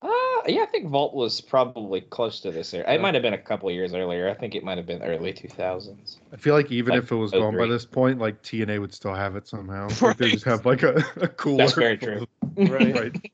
Uh, 0.00 0.08
yeah, 0.46 0.62
I 0.62 0.66
think 0.66 0.88
Vault 0.88 1.12
was 1.14 1.40
probably 1.40 2.00
close 2.00 2.40
to 2.40 2.52
this 2.52 2.72
era. 2.72 2.92
It 2.92 3.00
might 3.00 3.14
have 3.14 3.22
been 3.22 3.34
a 3.34 3.38
couple 3.38 3.68
of 3.68 3.74
years 3.74 3.94
earlier. 3.94 4.28
I 4.28 4.34
think 4.34 4.54
it 4.54 4.62
might 4.62 4.78
have 4.78 4.86
been 4.86 5.02
early 5.02 5.32
2000s. 5.32 6.18
I 6.32 6.36
feel 6.36 6.54
like 6.54 6.70
even 6.70 6.94
Like 6.94 7.02
if 7.02 7.10
it 7.12 7.16
was 7.16 7.32
gone 7.32 7.56
by 7.56 7.66
this 7.66 7.84
point, 7.84 8.18
like 8.20 8.40
TNA 8.42 8.80
would 8.80 8.94
still 8.94 9.14
have 9.14 9.34
it 9.34 9.48
somehow. 9.48 9.88
Like 10.00 10.16
they 10.16 10.30
just 10.30 10.44
have 10.44 10.64
like 10.64 10.84
a, 10.84 11.04
a 11.16 11.28
cooler. 11.28 11.64
That's 11.64 11.74
very 11.74 11.98
true. 11.98 12.26
Right. 12.56 12.94
right. 12.94 13.32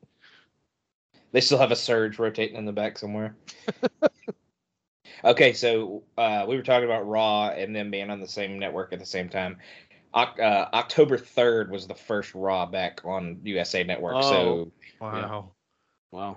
They 1.33 1.41
still 1.41 1.59
have 1.59 1.73
a 1.73 1.77
surge 1.77 2.19
rotating 2.19 2.57
in 2.57 2.65
the 2.65 2.73
back 2.73 2.97
somewhere. 2.97 3.37
okay, 5.25 5.53
so 5.53 6.05
uh, 6.17 6.47
we 6.49 6.57
were 6.57 6.63
talking 6.63 6.85
about 6.85 7.07
Raw 7.07 7.49
and 7.49 7.77
them 7.77 7.91
being 7.91 8.09
on 8.09 8.21
the 8.21 8.29
same 8.29 8.59
network 8.59 8.93
at 8.93 9.01
the 9.01 9.07
same 9.07 9.29
time. 9.29 9.59
Oc- 10.15 10.39
uh, 10.39 10.69
October 10.73 11.19
3rd 11.19 11.71
was 11.71 11.89
the 11.89 11.95
first 11.95 12.35
Raw 12.35 12.67
back 12.67 13.01
on 13.05 13.41
USA 13.43 13.83
Network. 13.83 14.23
So 14.23 14.31
Oh. 14.31 14.73
Wow. 15.01 15.53
Wow. 16.13 16.37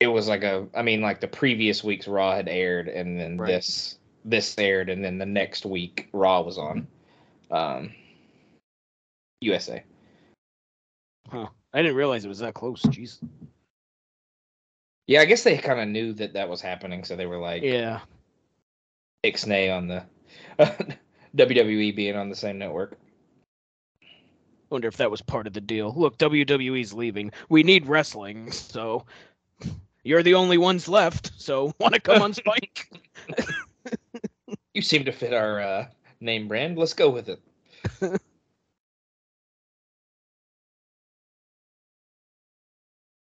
It 0.00 0.08
was 0.08 0.28
like 0.28 0.42
a, 0.42 0.66
I 0.74 0.82
mean, 0.82 1.00
like 1.00 1.20
the 1.20 1.28
previous 1.28 1.82
week's 1.84 2.08
Raw 2.08 2.34
had 2.34 2.48
aired 2.48 2.88
and 2.88 3.18
then 3.18 3.38
Right. 3.38 3.48
this 3.48 3.98
this 4.24 4.56
aired 4.58 4.88
and 4.88 5.04
then 5.04 5.18
the 5.18 5.26
next 5.26 5.66
week 5.66 6.08
Raw 6.12 6.40
was 6.40 6.56
on 6.58 6.86
um, 7.50 7.92
USA. 9.40 9.82
Huh. 11.28 11.48
I 11.72 11.82
didn't 11.82 11.96
realize 11.96 12.24
it 12.24 12.28
was 12.28 12.38
that 12.38 12.54
close. 12.54 12.82
Jeez. 12.82 13.18
Yeah, 15.06 15.20
I 15.20 15.26
guess 15.26 15.42
they 15.42 15.58
kind 15.58 15.80
of 15.80 15.88
knew 15.88 16.14
that 16.14 16.32
that 16.32 16.48
was 16.48 16.62
happening, 16.62 17.04
so 17.04 17.16
they 17.16 17.26
were 17.26 17.38
like, 17.38 17.62
Yeah. 17.62 18.00
ixnay 19.24 19.74
on 19.76 19.88
the 19.88 20.04
WWE 21.36 21.94
being 21.94 22.16
on 22.16 22.30
the 22.30 22.36
same 22.36 22.58
network. 22.58 22.96
Wonder 24.70 24.88
if 24.88 24.96
that 24.96 25.10
was 25.10 25.20
part 25.20 25.46
of 25.46 25.52
the 25.52 25.60
deal. 25.60 25.92
Look, 25.94 26.16
WWE's 26.18 26.94
leaving. 26.94 27.32
We 27.50 27.62
need 27.62 27.86
wrestling, 27.86 28.50
so 28.50 29.04
you're 30.04 30.22
the 30.22 30.34
only 30.34 30.58
ones 30.58 30.88
left. 30.88 31.32
So 31.36 31.74
want 31.80 31.94
to 31.94 32.00
come 32.00 32.22
on 32.22 32.32
Spike? 32.32 32.90
You 34.72 34.82
seem 34.82 35.04
to 35.04 35.12
fit 35.12 35.32
our 35.32 35.60
uh, 35.60 35.86
name 36.20 36.48
brand. 36.48 36.76
Let's 36.76 36.94
go 36.94 37.10
with 37.10 37.28
it. 37.28 37.40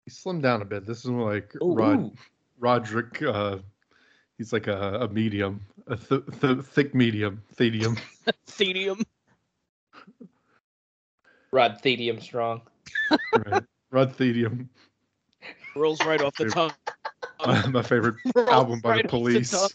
He 0.06 0.12
slimmed 0.12 0.42
down 0.42 0.62
a 0.62 0.66
bit. 0.66 0.86
This 0.86 1.00
is 1.00 1.12
more 1.12 1.34
like 1.34 1.54
Ooh, 1.62 1.74
Rod 1.74 2.00
ooh. 2.00 2.12
Roderick. 2.60 3.22
Uh, 3.22 3.58
he's 4.38 4.54
like 4.54 4.68
a, 4.68 5.02
a 5.02 5.10
medium, 5.10 5.60
a 5.88 5.98
th- 5.98 6.24
th- 6.40 6.60
thick 6.62 6.96
medium, 6.96 7.44
thedium. 7.56 7.98
Thedium. 8.48 9.04
Rod 11.52 11.82
Thedium 11.82 12.22
Strong. 12.22 12.62
right. 13.46 13.64
Rod 13.92 14.16
Thedium. 14.16 14.70
Rolls 15.78 16.04
right 16.06 16.22
off 16.22 16.36
the 16.38 16.46
tongue. 16.50 16.72
My, 17.46 17.68
my 17.72 17.82
favorite 17.82 18.16
album 18.50 18.80
by 18.80 18.90
right 18.90 19.04
the 19.04 19.10
Police. 19.10 19.52
tongue. 19.52 19.70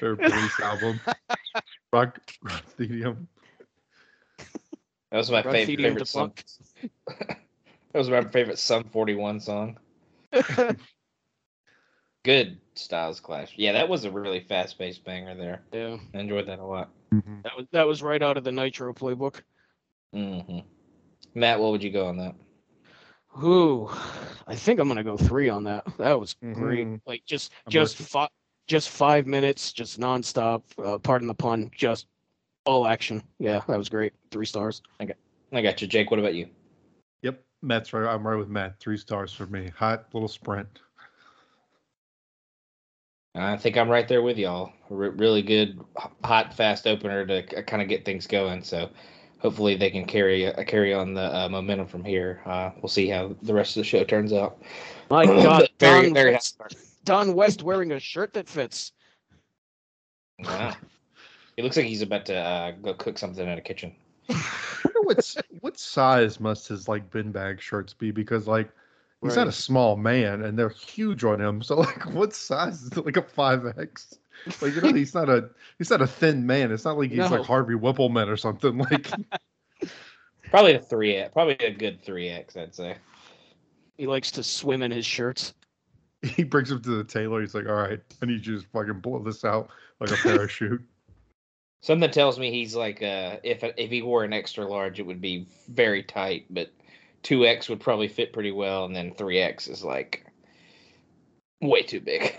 favorite 0.00 0.28
Police 0.28 0.60
album. 0.60 1.00
Rock 1.92 2.18
Rod 2.42 2.62
Thedium. 2.76 3.28
That 5.10 5.18
was 5.18 5.30
my 5.30 5.42
Rod 5.42 5.54
fav- 5.54 5.66
Thedium 5.66 5.90
favorite 5.90 6.08
song. 6.08 6.32
that 7.06 7.38
was 7.94 8.08
my 8.08 8.22
favorite 8.24 8.58
Sum 8.58 8.84
41 8.84 9.40
song. 9.40 9.78
Good 12.24 12.60
Styles 12.74 13.20
Clash. 13.20 13.52
Yeah, 13.56 13.72
that 13.72 13.88
was 13.88 14.04
a 14.04 14.10
really 14.10 14.40
fast 14.40 14.78
paced 14.78 15.04
banger 15.04 15.34
there. 15.34 15.62
yeah, 15.72 15.96
I 16.14 16.18
enjoyed 16.18 16.46
that 16.46 16.60
a 16.60 16.64
lot. 16.64 16.90
that 17.10 17.56
was 17.56 17.66
that 17.72 17.86
was 17.86 18.02
right 18.02 18.22
out 18.22 18.36
of 18.36 18.44
the 18.44 18.52
Nitro 18.52 18.92
playbook. 18.94 19.42
hmm 20.12 20.60
Matt, 21.34 21.58
what 21.60 21.72
would 21.72 21.82
you 21.82 21.90
go 21.90 22.06
on 22.06 22.16
that? 22.18 22.34
Ooh, 23.42 23.88
I 24.46 24.54
think 24.54 24.78
I'm 24.78 24.88
gonna 24.88 25.04
go 25.04 25.16
three 25.16 25.48
on 25.48 25.64
that. 25.64 25.84
That 25.98 26.18
was 26.18 26.34
great. 26.54 26.86
Mhm. 26.86 27.00
Like 27.06 27.24
just 27.24 27.52
I'm 27.66 27.70
just 27.70 27.98
with 27.98 28.08
five 28.08 28.28
just 28.68 28.90
five 28.90 29.26
minutes, 29.26 29.72
just 29.72 29.98
nonstop. 29.98 30.62
Uh, 30.82 30.98
pardon 30.98 31.28
the 31.28 31.34
pun, 31.34 31.70
just 31.76 32.06
all 32.64 32.86
action. 32.86 33.22
Yeah, 33.38 33.60
that 33.68 33.78
was 33.78 33.88
great. 33.88 34.12
Three 34.30 34.46
stars. 34.46 34.82
I 35.00 35.06
got 35.06 35.16
I 35.52 35.62
got 35.62 35.80
you, 35.80 35.88
Jake. 35.88 36.10
What 36.10 36.20
about 36.20 36.34
you? 36.34 36.48
Yep, 37.22 37.42
Matt's 37.62 37.92
right. 37.92 38.12
I'm 38.12 38.26
right 38.26 38.36
with 38.36 38.48
Matt. 38.48 38.78
Three 38.80 38.96
stars 38.98 39.32
for 39.32 39.46
me. 39.46 39.70
Hot 39.76 40.06
little 40.12 40.28
sprint. 40.28 40.80
I 43.34 43.56
think 43.56 43.78
I'm 43.78 43.88
right 43.88 44.06
there 44.06 44.22
with 44.22 44.36
y'all. 44.36 44.72
Re- 44.90 45.08
really 45.08 45.40
good, 45.40 45.80
hot, 46.22 46.52
fast 46.52 46.86
opener 46.86 47.24
to 47.26 47.62
kind 47.62 47.80
of 47.80 47.88
get 47.88 48.04
things 48.04 48.26
going. 48.26 48.62
So 48.62 48.90
hopefully 49.42 49.76
they 49.76 49.90
can 49.90 50.06
carry 50.06 50.46
uh, 50.46 50.64
carry 50.64 50.94
on 50.94 51.12
the 51.14 51.36
uh, 51.36 51.48
momentum 51.48 51.86
from 51.86 52.04
here. 52.04 52.40
Uh, 52.46 52.70
we'll 52.80 52.88
see 52.88 53.08
how 53.08 53.34
the 53.42 53.52
rest 53.52 53.76
of 53.76 53.80
the 53.80 53.84
show 53.84 54.04
turns 54.04 54.32
out. 54.32 54.62
My 55.10 55.26
God, 55.26 55.68
very 55.78 56.04
Don, 56.04 56.14
very 56.14 56.32
West, 56.32 56.62
Don 57.04 57.34
West 57.34 57.62
wearing 57.62 57.92
a 57.92 58.00
shirt 58.00 58.32
that 58.34 58.48
fits. 58.48 58.92
Wow. 60.38 60.74
It 61.56 61.64
looks 61.64 61.76
like 61.76 61.86
he's 61.86 62.02
about 62.02 62.24
to 62.26 62.36
uh, 62.36 62.70
go 62.70 62.94
cook 62.94 63.18
something 63.18 63.46
in 63.46 63.58
a 63.58 63.60
kitchen. 63.60 63.94
What's 65.02 65.36
what 65.60 65.78
size 65.78 66.40
must 66.40 66.68
his 66.68 66.88
like 66.88 67.10
bin 67.10 67.32
bag 67.32 67.60
shirts 67.60 67.92
be 67.92 68.12
because 68.12 68.46
like 68.46 68.70
he's 69.22 69.36
not 69.36 69.48
a 69.48 69.52
small 69.52 69.96
man 69.96 70.42
and 70.44 70.58
they're 70.58 70.68
huge 70.68 71.24
on 71.24 71.40
him. 71.40 71.62
So 71.62 71.80
like 71.80 72.06
what 72.14 72.32
size 72.32 72.82
is 72.82 72.92
it? 72.92 73.04
Like 73.04 73.16
a 73.16 73.22
five 73.22 73.66
X? 73.78 74.18
Like 74.60 74.74
you 74.74 74.80
know 74.80 74.92
he's 74.92 75.14
not 75.14 75.28
a 75.28 75.50
he's 75.78 75.90
not 75.90 76.02
a 76.02 76.06
thin 76.06 76.46
man. 76.46 76.72
It's 76.72 76.84
not 76.84 76.98
like 76.98 77.10
he's 77.10 77.18
No. 77.18 77.28
like 77.28 77.46
Harvey 77.46 77.74
Wippleman 77.74 78.28
or 78.28 78.36
something. 78.36 78.78
Like 78.78 79.10
Probably 80.50 80.74
a 80.74 80.80
three 80.80 81.16
X, 81.16 81.32
probably 81.32 81.54
a 81.64 81.70
good 81.70 82.02
three 82.02 82.28
X, 82.28 82.56
I'd 82.56 82.74
say. 82.74 82.96
He 83.96 84.06
likes 84.06 84.30
to 84.32 84.42
swim 84.42 84.82
in 84.82 84.90
his 84.90 85.06
shirts. 85.06 85.54
he 86.22 86.44
brings 86.44 86.70
him 86.70 86.82
to 86.82 86.90
the 86.90 87.04
tailor. 87.04 87.40
He's 87.40 87.54
like, 87.54 87.66
all 87.66 87.74
right, 87.74 88.00
I 88.20 88.26
need 88.26 88.44
you 88.44 88.60
to 88.60 88.66
fucking 88.68 89.00
blow 89.00 89.18
this 89.20 89.44
out 89.44 89.70
like 90.00 90.10
a 90.10 90.16
parachute. 90.16 90.82
Something 91.82 92.10
tells 92.10 92.38
me 92.38 92.50
he's 92.50 92.76
like, 92.76 93.02
uh, 93.02 93.38
if 93.42 93.64
if 93.64 93.90
he 93.90 94.02
wore 94.02 94.22
an 94.24 94.32
extra 94.32 94.64
large, 94.64 95.00
it 95.00 95.06
would 95.06 95.20
be 95.20 95.46
very 95.68 96.02
tight, 96.02 96.46
but 96.50 96.70
two 97.22 97.44
X 97.44 97.68
would 97.68 97.80
probably 97.80 98.06
fit 98.06 98.32
pretty 98.32 98.52
well, 98.52 98.84
and 98.84 98.94
then 98.94 99.14
three 99.14 99.38
X 99.40 99.66
is 99.66 99.82
like 99.82 100.24
way 101.60 101.82
too 101.82 102.00
big. 102.00 102.36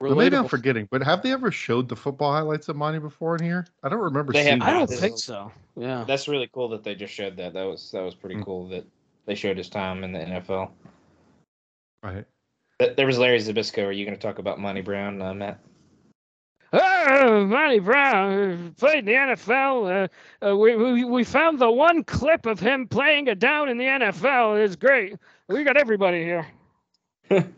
But 0.00 0.16
maybe 0.16 0.36
I'm 0.36 0.46
forgetting, 0.46 0.86
but 0.90 1.02
have 1.02 1.22
they 1.22 1.32
ever 1.32 1.50
showed 1.50 1.88
the 1.88 1.96
football 1.96 2.32
highlights 2.32 2.68
of 2.68 2.76
Monty 2.76 3.00
before 3.00 3.34
in 3.36 3.42
here? 3.42 3.66
I 3.82 3.88
don't 3.88 3.98
remember 3.98 4.32
They 4.32 4.40
have 4.40 4.46
seeing 4.46 4.58
not. 4.60 4.68
I 4.68 4.72
don't 4.72 4.86
think 4.88 5.14
is- 5.16 5.24
so. 5.24 5.50
Yeah. 5.76 6.04
That's 6.06 6.28
really 6.28 6.48
cool 6.52 6.68
that 6.68 6.84
they 6.84 6.94
just 6.94 7.12
showed 7.12 7.36
that. 7.38 7.52
That 7.54 7.64
was 7.64 7.90
that 7.90 8.02
was 8.02 8.14
pretty 8.14 8.36
Mm. 8.36 8.44
cool 8.44 8.68
that 8.68 8.84
they 9.26 9.34
showed 9.34 9.56
his 9.58 9.68
time 9.68 10.04
in 10.04 10.12
the 10.12 10.20
NFL. 10.20 10.70
Right. 12.02 12.24
There 12.96 13.06
was 13.06 13.18
Larry 13.18 13.38
Zbyszko. 13.38 13.86
Are 13.86 13.92
you 13.92 14.04
going 14.04 14.16
to 14.16 14.22
talk 14.22 14.38
about 14.38 14.60
Monty 14.60 14.82
Brown, 14.82 15.20
uh, 15.20 15.34
Matt? 15.34 15.58
Oh, 16.72 17.44
Monty 17.46 17.80
Brown 17.80 18.32
uh, 18.68 18.70
played 18.78 18.98
in 19.00 19.04
the 19.06 19.12
NFL. 19.14 20.08
Uh, 20.42 20.46
uh, 20.46 20.56
we, 20.56 20.76
we 20.76 21.02
we 21.04 21.24
found 21.24 21.58
the 21.58 21.70
one 21.70 22.04
clip 22.04 22.46
of 22.46 22.60
him 22.60 22.86
playing 22.86 23.28
a 23.28 23.34
down 23.34 23.68
in 23.68 23.78
the 23.78 23.84
NFL. 23.84 24.62
It's 24.64 24.76
great. 24.76 25.16
We 25.48 25.64
got 25.64 25.76
everybody 25.76 26.22
here. 26.22 26.46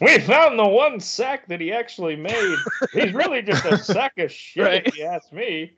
We 0.00 0.18
found 0.20 0.58
the 0.58 0.66
one 0.66 1.00
sack 1.00 1.46
that 1.48 1.60
he 1.60 1.72
actually 1.72 2.16
made. 2.16 2.56
He's 2.92 3.12
really 3.12 3.42
just 3.42 3.64
a 3.64 3.78
sack 3.84 4.12
of 4.18 4.30
shit, 4.30 4.62
Right. 4.64 4.86
if 4.86 4.96
you 4.98 5.04
ask 5.04 5.32
me. 5.32 5.72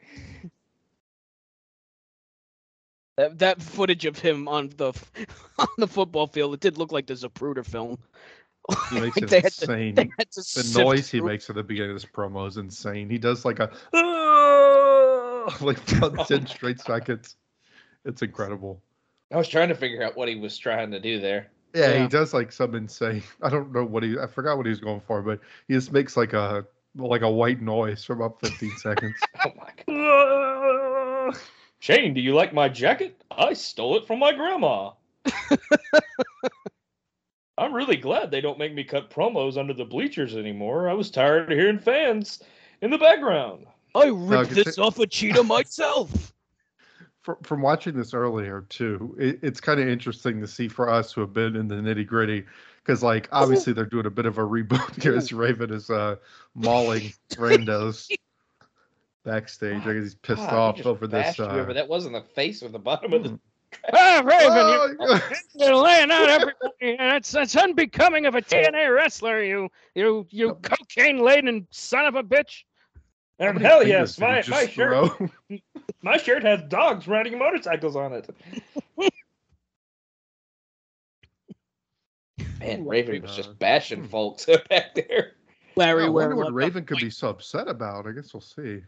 That, 3.17 3.39
that 3.39 3.63
footage 3.63 4.05
of 4.05 4.19
him 4.19 4.47
on 4.49 4.71
the 4.77 4.93
on 5.59 5.69
the 5.79 5.87
football 5.87 6.27
field, 6.27 6.55
it 6.55 6.61
did 6.61 6.77
look 6.77 6.93
like 6.93 7.07
the 7.07 7.15
Zapruder 7.15 7.65
film. 7.65 7.99
He 8.91 9.01
makes 9.01 9.17
Like 9.17 9.23
it 9.25 9.31
they 9.31 9.41
had 9.41 9.53
to- 9.55 9.73
insane. 9.73 9.95
To 9.97 10.09
the 10.35 10.43
sift 10.43 10.77
noise 10.77 11.11
he 11.11 11.21
makes 11.21 11.49
at 11.49 11.57
the 11.57 11.63
beginning 11.63 11.93
of 11.93 11.97
this 11.97 12.05
promo 12.11 12.47
is 12.49 12.57
insane. 12.59 13.09
He 13.09 13.17
does 13.19 13.45
like 13.45 13.59
a 13.61 13.71
ah! 13.95 15.57
like 15.61 15.79
about 16.03 16.27
ten 16.29 16.47
straight 16.47 16.81
seconds. 16.81 17.37
It's 18.05 18.23
incredible. 18.23 18.83
I 19.33 19.37
was 19.37 19.49
trying 19.49 19.69
to 19.71 19.75
figure 19.75 20.03
out 20.03 20.17
what 20.17 20.29
he 20.29 20.37
was 20.37 20.57
trying 20.59 20.91
to 20.91 21.01
do 21.01 21.19
there. 21.21 21.49
Yeah, 21.77 21.91
Yeah. 21.93 22.03
he 22.03 22.09
does 22.09 22.33
like 22.33 22.51
some 22.53 22.75
insane. 22.75 23.23
I 23.43 23.51
don't 23.51 23.71
know 23.73 23.85
what 23.85 24.03
he. 24.03 24.19
I 24.19 24.27
forgot 24.27 24.57
what 24.57 24.65
he 24.67 24.71
was 24.71 24.81
going 24.81 25.03
for, 25.07 25.21
but 25.23 25.41
he 25.69 25.75
just 25.75 25.93
makes 25.93 26.17
like 26.17 26.33
a 26.33 26.65
like 26.97 27.21
a 27.23 27.31
white 27.31 27.61
noise 27.61 28.03
for 28.05 28.15
about 28.15 28.41
fifteen 28.41 28.75
seconds. 28.79 29.15
Oh 29.45 29.53
my 29.57 31.31
god. 31.31 31.37
Shane, 31.81 32.15
do 32.15 32.21
you 32.23 32.35
like 32.35 32.55
my 32.55 32.69
jacket? 32.71 33.23
I 33.31 33.53
stole 33.53 33.97
it 33.99 34.07
from 34.07 34.19
my 34.19 34.33
grandma. 34.33 34.93
I'm 37.59 37.73
really 37.73 37.97
glad 37.97 38.31
they 38.31 38.41
don't 38.41 38.59
make 38.59 38.75
me 38.75 38.85
cut 38.85 39.11
promos 39.11 39.57
under 39.57 39.73
the 39.73 39.85
bleachers 39.85 40.37
anymore. 40.37 40.89
I 40.89 40.93
was 40.95 41.11
tired 41.11 41.51
of 41.51 41.59
hearing 41.59 41.79
fans 41.79 42.43
in 42.83 42.91
the 42.91 42.99
background. 42.99 43.67
I 43.95 44.07
ripped 44.07 44.49
can 44.49 44.55
this 44.65 44.75
say- 44.77 44.83
off 44.83 44.99
a 44.99 45.07
cheetah 45.07 45.43
myself. 45.43 46.33
From, 47.27 47.37
from 47.43 47.61
watching 47.61 47.97
this 47.97 48.15
earlier 48.15 48.65
too, 48.69 49.17
it, 49.19 49.41
it's 49.43 49.61
kind 49.61 49.81
of 49.81 49.89
interesting 49.89 50.41
to 50.41 50.47
see 50.47 50.69
for 50.69 50.89
us 50.89 51.13
who 51.13 51.21
have 51.23 51.33
been 51.33 51.57
in 51.57 51.67
the 51.67 51.75
nitty 51.75 52.07
gritty, 52.07 52.45
because 52.85 53.03
like 53.03 53.29
obviously 53.33 53.73
they're 53.73 53.85
doing 53.85 54.07
a 54.07 54.11
bit 54.11 54.27
of 54.27 54.39
a 54.39 54.43
reboot 54.43 55.03
here 55.03 55.17
as 55.17 55.33
Raven 55.33 55.73
is 55.73 55.91
uh, 55.91 56.17
mauling 56.55 57.13
randos. 57.33 58.09
backstage. 59.25 59.83
I 59.85 59.93
guess 59.95 60.03
he's 60.05 60.15
pissed 60.15 60.39
God, 60.39 60.53
off 60.55 60.77
just 60.77 60.87
over 60.87 61.09
this. 61.09 61.25
bashed 61.37 61.39
you 61.41 61.45
Uh, 61.47 61.57
over- 61.57 61.75
That 61.75 61.89
wasn't 61.89 62.15
the 62.15 62.21
face 62.21 62.63
or 62.63 62.69
the 62.69 62.79
bottom 62.79 63.13
of 63.13 63.25
the. 63.25 63.41
Ah, 63.93 64.23
Raven, 64.25 64.57
you're, 64.57 64.97
Oh, 65.01 65.31
you're 65.55 65.75
laying 65.75 66.13
out 66.13 66.29
everybody. 66.29 66.97
That's 66.97 67.33
that's 67.33 67.57
unbecoming 67.57 68.27
of 68.27 68.37
a 68.37 68.41
TNA 68.41 68.95
wrestler. 68.95 69.43
You 69.43 69.69
you 69.97 70.25
you 70.31 70.55
cocaine 70.63 71.19
laden 71.19 71.67
son 71.73 72.07
of 72.07 72.15
a 72.15 72.23
bitch. 72.23 72.63
How 73.39 73.47
And 73.49 73.59
hell 73.61 73.87
yes, 73.87 74.19
my, 74.19 74.43
my 74.49 74.67
shirt 74.67 75.13
my 76.03 76.17
shirt 76.17 76.43
has 76.43 76.63
dogs 76.69 77.07
riding 77.07 77.39
motorcycles 77.39 77.97
on 77.97 78.13
it. 78.13 78.29
Man, 82.61 82.87
Raven 82.87 83.23
was 83.23 83.33
Uh, 83.33 83.37
just 83.37 83.59
bashing 83.59 84.09
folks 84.09 84.47
back 84.71 84.95
there. 84.95 85.33
Larry 85.77 86.05
I 86.05 86.09
wonder 86.09 86.37
what 86.37 86.55
Raven 86.55 86.85
could 86.85 86.99
be 86.99 87.11
so 87.11 87.29
upset 87.29 87.69
about. 87.69 88.07
I 88.07 88.13
guess 88.13 88.33
we'll 88.33 88.41
see. 88.41 88.81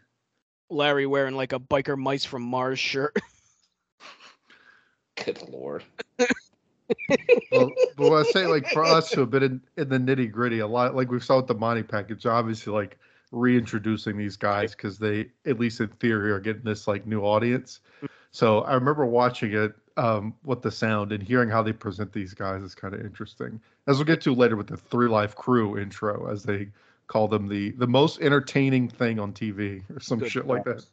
Larry 0.71 1.07
wearing 1.07 1.35
like 1.35 1.53
a 1.53 1.61
biker 1.61 1.97
mice 1.97 2.25
from 2.25 2.43
Mars 2.43 2.79
shirt. 2.79 3.17
Good 5.25 5.43
lord. 5.51 5.85
well, 6.19 7.71
but 7.97 8.11
what 8.11 8.27
I 8.27 8.31
say, 8.31 8.47
like 8.47 8.67
for 8.69 8.85
us 8.85 9.13
who 9.13 9.21
have 9.21 9.31
been 9.31 9.43
in, 9.43 9.61
in 9.77 9.89
the 9.89 9.99
nitty 9.99 10.31
gritty, 10.31 10.61
a 10.61 10.67
lot 10.67 10.95
like 10.95 11.11
we 11.11 11.21
saw 11.21 11.37
with 11.37 11.47
the 11.47 11.55
Monty 11.55 11.83
package, 11.83 12.25
obviously 12.25 12.73
like 12.73 12.99
reintroducing 13.31 14.17
these 14.17 14.37
guys 14.37 14.75
because 14.75 14.99
they, 14.99 15.27
at 15.47 15.59
least 15.59 15.81
in 15.81 15.89
theory, 15.89 16.31
are 16.33 16.41
getting 16.41 16.63
this 16.63 16.87
like 16.89 17.07
new 17.07 17.23
audience. 17.23 17.81
So 18.31 18.61
I 18.63 18.75
remember 18.75 19.07
watching 19.07 19.53
it 19.55 19.75
um, 19.97 20.35
with 20.45 20.63
the 20.63 20.71
sound 20.71 21.13
and 21.13 21.23
hearing 21.23 21.49
how 21.49 21.63
they 21.63 21.73
present 21.73 22.13
these 22.13 22.35
guys 22.35 22.63
is 22.63 22.75
kind 22.75 22.95
of 22.95 23.01
interesting. 23.01 23.61
As 23.87 23.97
we'll 23.97 24.05
get 24.05 24.21
to 24.23 24.35
later 24.35 24.57
with 24.57 24.69
the 24.69 24.77
3Live 24.77 25.35
Kru 25.35 25.79
intro, 25.79 26.31
as 26.31 26.43
they 26.43 26.69
call 27.07 27.27
them 27.27 27.49
the 27.49 27.71
the 27.73 27.87
most 27.87 28.21
entertaining 28.21 28.89
thing 28.89 29.19
on 29.19 29.33
TV 29.33 29.83
or 29.95 29.99
some 30.01 30.19
Good 30.19 30.31
shit 30.31 30.47
like 30.47 30.65
that. 30.65 30.85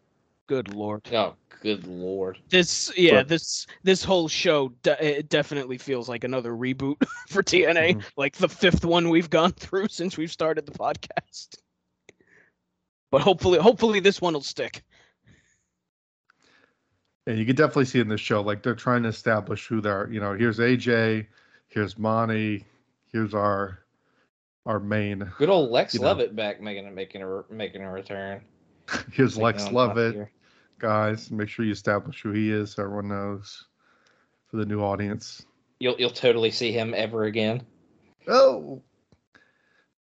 Good 0.48 0.74
lord. 0.74 1.02
Oh, 1.12 1.34
good 1.62 1.86
lord. 1.88 2.38
This 2.50 2.92
yeah, 2.96 3.16
But- 3.22 3.28
this 3.28 3.68
this 3.84 4.04
whole 4.04 4.28
show 4.30 4.70
de- 4.84 5.18
it 5.20 5.30
definitely 5.30 5.78
feels 5.78 6.08
like 6.08 6.24
another 6.24 6.52
reboot 6.54 6.96
for 7.30 7.44
TNA, 7.44 7.96
Mhm. 7.96 8.04
like 8.16 8.36
the 8.38 8.48
fifth 8.48 8.86
one 8.86 9.10
we've 9.10 9.30
gone 9.30 9.52
through 9.60 9.90
since 9.90 10.18
we've 10.18 10.32
started 10.32 10.66
the 10.66 10.72
podcast. 10.72 11.58
But 13.16 13.22
hopefully 13.22 13.60
hopefully 13.60 14.02
this 14.02 14.20
one 14.20 14.34
will 14.34 14.42
stick. 14.42 14.84
And 17.26 17.40
you 17.40 17.46
can 17.46 17.56
definitely 17.56 17.86
see 17.86 18.02
in 18.02 18.10
this 18.10 18.20
show, 18.20 18.42
like 18.42 18.62
they're 18.62 18.76
trying 18.76 19.04
to 19.04 19.08
establish 19.08 19.68
who 19.68 19.80
they're. 19.80 20.10
You 20.12 20.20
know, 20.20 20.34
here's 20.34 20.60
AJ, 20.60 21.26
here's 21.70 21.98
Monty, 21.98 22.66
here's 23.14 23.34
our 23.34 23.80
our 24.66 24.82
main. 24.82 25.32
Good 25.38 25.50
old 25.50 25.72
Lex 25.72 25.94
You 25.94 26.02
know. 26.02 26.08
Lovett 26.08 26.36
back 26.36 26.60
making 26.60 26.88
a 26.88 26.92
making 26.92 27.22
a 27.22 27.44
making 27.50 27.84
a 27.84 27.90
return. 27.90 28.42
Here's 29.14 29.38
Making 29.38 29.44
Lex 29.46 29.64
on 29.64 29.74
Lovett, 29.74 30.14
here. 30.16 30.32
guys. 30.78 31.32
Make 31.32 31.48
sure 31.48 31.64
you 31.64 31.72
establish 31.72 32.22
who 32.22 32.34
he 32.34 32.52
is, 32.52 32.72
so 32.74 32.84
everyone 32.84 33.08
knows 33.08 33.64
for 34.52 34.58
the 34.58 34.66
new 34.66 34.82
audience. 34.82 35.46
You'll 35.80 35.96
you'll 35.98 36.10
totally 36.10 36.52
see 36.52 36.74
him 36.74 36.94
ever 36.94 37.24
again. 37.24 37.64
Oh, 38.28 38.82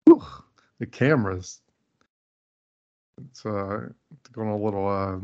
Whew. 0.06 0.24
the 0.78 0.86
cameras. 0.86 1.60
It's 3.30 3.44
uh 3.46 3.88
going 4.32 4.48
a 4.48 4.56
little 4.56 4.88
uh 4.88 5.18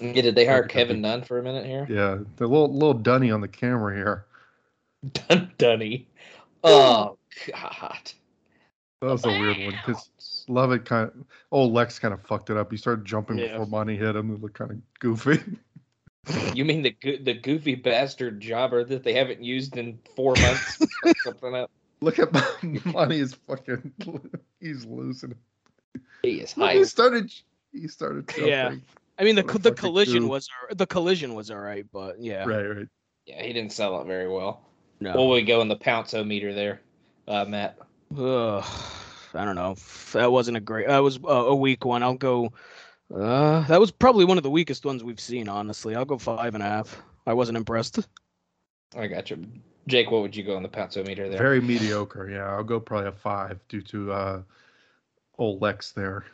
Yeah, 0.00 0.22
did 0.22 0.34
they 0.34 0.46
hire 0.46 0.62
Kevin. 0.66 1.02
Dunn 1.02 1.22
for 1.22 1.38
a 1.38 1.42
minute 1.42 1.66
here? 1.66 1.86
yeah, 1.88 2.18
the 2.36 2.46
little 2.46 2.72
little 2.72 2.94
dunny 2.94 3.30
on 3.30 3.40
the 3.40 3.48
camera 3.48 3.94
here. 3.94 4.26
Dun 5.12 5.50
Dunny. 5.58 6.06
Oh 6.64 7.16
God. 7.52 8.12
That 9.00 9.06
was 9.12 9.24
a 9.24 9.28
weird 9.28 9.58
one 9.58 9.74
because 9.86 10.10
Lovett 10.48 10.84
kind 10.84 11.08
of. 11.08 11.14
Oh, 11.52 11.64
Lex 11.66 12.00
kind 12.00 12.12
of 12.12 12.20
fucked 12.26 12.50
it 12.50 12.56
up. 12.56 12.72
He 12.72 12.76
started 12.76 13.04
jumping 13.04 13.38
Yeah. 13.38 13.52
before 13.52 13.66
Monty 13.66 13.96
hit 13.96 14.16
him. 14.16 14.34
It 14.34 14.42
looked 14.42 14.58
kind 14.58 14.72
of 14.72 14.78
goofy. 14.98 15.38
You 16.52 16.64
mean 16.66 16.82
the 16.82 16.94
the 17.22 17.32
goofy 17.32 17.74
bastard 17.76 18.40
jobber 18.40 18.84
that 18.84 19.02
they 19.04 19.14
haven't 19.14 19.42
used 19.42 19.76
in 19.78 19.98
four 20.16 20.34
months? 20.42 20.78
something 21.22 21.54
else. 21.54 21.70
Look 22.02 22.18
at 22.18 22.30
Monty 22.84 23.20
is 23.20 23.32
fucking. 23.46 23.92
He's 24.60 24.84
losing. 24.84 25.36
It. 25.94 26.00
He 26.22 26.40
is 26.40 26.56
Look, 26.56 26.70
he 26.70 26.84
started. 26.84 27.32
He 27.72 27.88
started 27.88 28.28
jumping. 28.28 28.48
Yeah. 28.48 28.74
I 29.18 29.24
mean 29.24 29.34
the 29.34 29.42
What 29.42 29.62
the 29.62 29.72
collision 29.72 30.22
goof. 30.22 30.30
was 30.30 30.48
the 30.70 30.86
collision 30.86 31.34
was 31.34 31.50
all 31.50 31.58
right, 31.58 31.84
but 31.92 32.20
yeah. 32.20 32.44
Right, 32.44 32.66
right. 32.66 32.88
Yeah, 33.26 33.42
he 33.42 33.52
didn't 33.52 33.72
sell 33.72 34.00
it 34.00 34.06
very 34.06 34.28
well. 34.28 34.62
No. 35.00 35.10
What 35.10 35.18
will 35.18 35.30
we 35.30 35.42
go 35.42 35.60
in 35.60 35.68
the 35.68 35.76
pounce 35.76 36.14
meter 36.14 36.54
there, 36.54 36.80
uh, 37.26 37.44
Matt? 37.44 37.78
Ugh, 38.16 38.64
I 39.34 39.44
don't 39.44 39.54
know. 39.54 39.76
That 40.12 40.32
wasn't 40.32 40.56
a 40.56 40.60
great. 40.60 40.88
That 40.88 40.98
was 40.98 41.18
a, 41.22 41.28
a 41.28 41.54
weak 41.54 41.84
one. 41.84 42.02
I'll 42.02 42.14
go. 42.14 42.52
Uh, 43.14 43.66
that 43.66 43.80
was 43.80 43.90
probably 43.90 44.24
one 44.24 44.38
of 44.38 44.42
the 44.42 44.50
weakest 44.50 44.84
ones 44.84 45.04
we've 45.04 45.20
seen. 45.20 45.48
Honestly, 45.48 45.94
I'll 45.94 46.04
go 46.04 46.18
five 46.18 46.54
and 46.54 46.62
a 46.62 46.66
half. 46.66 47.00
I 47.26 47.34
wasn't 47.34 47.58
impressed. 47.58 48.08
I 48.96 49.06
got 49.06 49.30
you. 49.30 49.46
Jake, 49.86 50.10
what 50.10 50.22
would 50.22 50.36
you 50.36 50.44
go 50.44 50.56
in 50.56 50.62
the 50.62 50.68
pounce 50.68 50.96
meter 50.96 51.28
there? 51.28 51.38
Very 51.38 51.60
mediocre. 51.60 52.28
Yeah, 52.30 52.44
I'll 52.48 52.64
go 52.64 52.80
probably 52.80 53.08
a 53.08 53.12
five 53.12 53.58
due 53.68 53.82
to 53.82 54.12
uh, 54.12 54.42
old 55.38 55.62
Lex 55.62 55.92
there. 55.92 56.24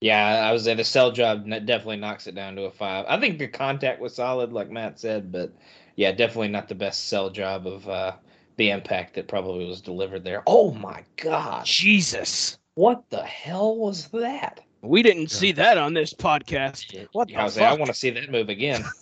Yeah, 0.00 0.46
I 0.48 0.52
was 0.52 0.68
at 0.68 0.78
a 0.80 0.84
sell 0.84 1.10
job. 1.10 1.50
n- 1.50 1.64
Definitely 1.66 1.96
knocks 1.96 2.26
it 2.26 2.34
down 2.34 2.56
to 2.56 2.62
a 2.64 2.70
five. 2.70 3.06
I 3.08 3.18
think 3.18 3.38
the 3.38 3.48
contact 3.48 4.00
was 4.00 4.14
solid, 4.14 4.52
like 4.52 4.70
Matt 4.70 5.00
said, 5.00 5.32
but 5.32 5.52
yeah, 5.96 6.12
definitely 6.12 6.48
not 6.48 6.68
the 6.68 6.74
best 6.74 7.08
sell 7.08 7.30
job 7.30 7.66
of 7.66 7.88
uh, 7.88 8.12
the 8.56 8.70
impact 8.70 9.14
that 9.14 9.26
probably 9.28 9.64
was 9.66 9.80
delivered 9.80 10.22
there. 10.24 10.42
Oh 10.46 10.72
my 10.72 11.02
god, 11.16 11.64
Jesus, 11.64 12.58
what 12.74 13.08
the 13.10 13.22
hell 13.22 13.76
was 13.76 14.08
that? 14.08 14.60
we 14.82 15.02
didn't 15.02 15.32
Yeah. 15.32 15.38
see 15.38 15.52
that 15.52 15.78
on 15.78 15.94
this 15.94 16.12
podcast. 16.14 17.06
What 17.12 17.28
Yeah, 17.30 17.38
I, 17.38 17.40
the 17.40 17.44
was 17.46 17.56
like, 17.56 17.66
I 17.66 17.72
want 17.72 17.86
to 17.88 17.94
see 17.94 18.10
that 18.10 18.30
move 18.30 18.48
again. 18.48 18.84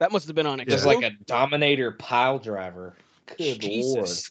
That 0.00 0.12
must 0.12 0.28
have 0.28 0.36
been 0.36 0.46
on 0.46 0.60
it. 0.60 0.68
Just 0.68 0.86
like 0.86 1.02
a 1.02 1.10
Dominator 1.26 1.90
pile 1.90 2.38
driver. 2.38 2.94
Good 3.36 3.40
lord. 3.40 3.60
Jesus. 3.60 4.30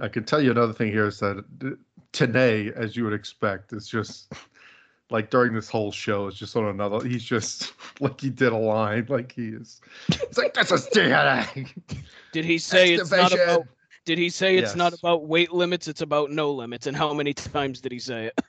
I 0.00 0.06
can 0.06 0.22
tell 0.24 0.40
you 0.40 0.52
another 0.52 0.72
thing 0.72 0.92
here 0.92 1.08
is 1.08 1.18
that 1.18 1.44
uh, 1.64 1.70
today, 2.12 2.72
as 2.74 2.96
you 2.96 3.04
would 3.04 3.12
expect, 3.12 3.72
it's 3.72 3.88
just 3.88 4.32
like 5.10 5.30
during 5.30 5.54
this 5.54 5.68
whole 5.68 5.92
show, 5.92 6.26
it's 6.26 6.36
just 6.36 6.56
on 6.56 6.66
another. 6.66 7.06
He's 7.06 7.24
just 7.24 7.72
like 8.00 8.20
he 8.20 8.30
did 8.30 8.52
a 8.52 8.56
line, 8.56 9.06
like 9.08 9.32
he 9.32 9.48
is. 9.48 9.80
It's 10.08 10.38
like 10.38 10.54
this 10.54 10.70
is 10.70 10.86
DNA. 10.88 11.68
Did 12.32 12.44
he 12.44 12.58
say 12.58 12.94
it's 12.94 13.10
not 13.10 13.32
about? 13.32 13.66
Did 14.04 14.18
he 14.18 14.30
say 14.30 14.56
it's 14.56 14.74
not 14.74 14.94
about 14.94 15.26
weight 15.26 15.52
limits? 15.52 15.86
It's 15.86 16.00
about 16.00 16.30
no 16.30 16.50
limits. 16.50 16.86
And 16.86 16.96
how 16.96 17.12
many 17.12 17.34
times 17.34 17.80
did 17.80 17.92
he 17.92 17.98
say 17.98 18.26
it? 18.26 18.40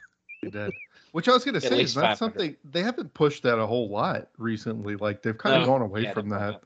He 0.42 0.50
did. 0.50 0.72
Which 1.12 1.28
I 1.28 1.34
was 1.34 1.44
going 1.44 1.56
to 1.56 1.62
say 1.62 1.82
is 1.82 1.96
not 1.96 2.18
something 2.18 2.56
they 2.64 2.84
haven't 2.84 3.14
pushed 3.14 3.44
that 3.44 3.58
a 3.60 3.66
whole 3.66 3.90
lot 3.90 4.30
recently. 4.38 4.96
Like 4.96 5.22
they've 5.22 5.38
kind 5.38 5.56
of 5.56 5.62
No. 5.62 5.66
gone 5.66 5.82
away 5.82 6.04
Yeah, 6.04 6.14
from 6.14 6.30
that. 6.30 6.62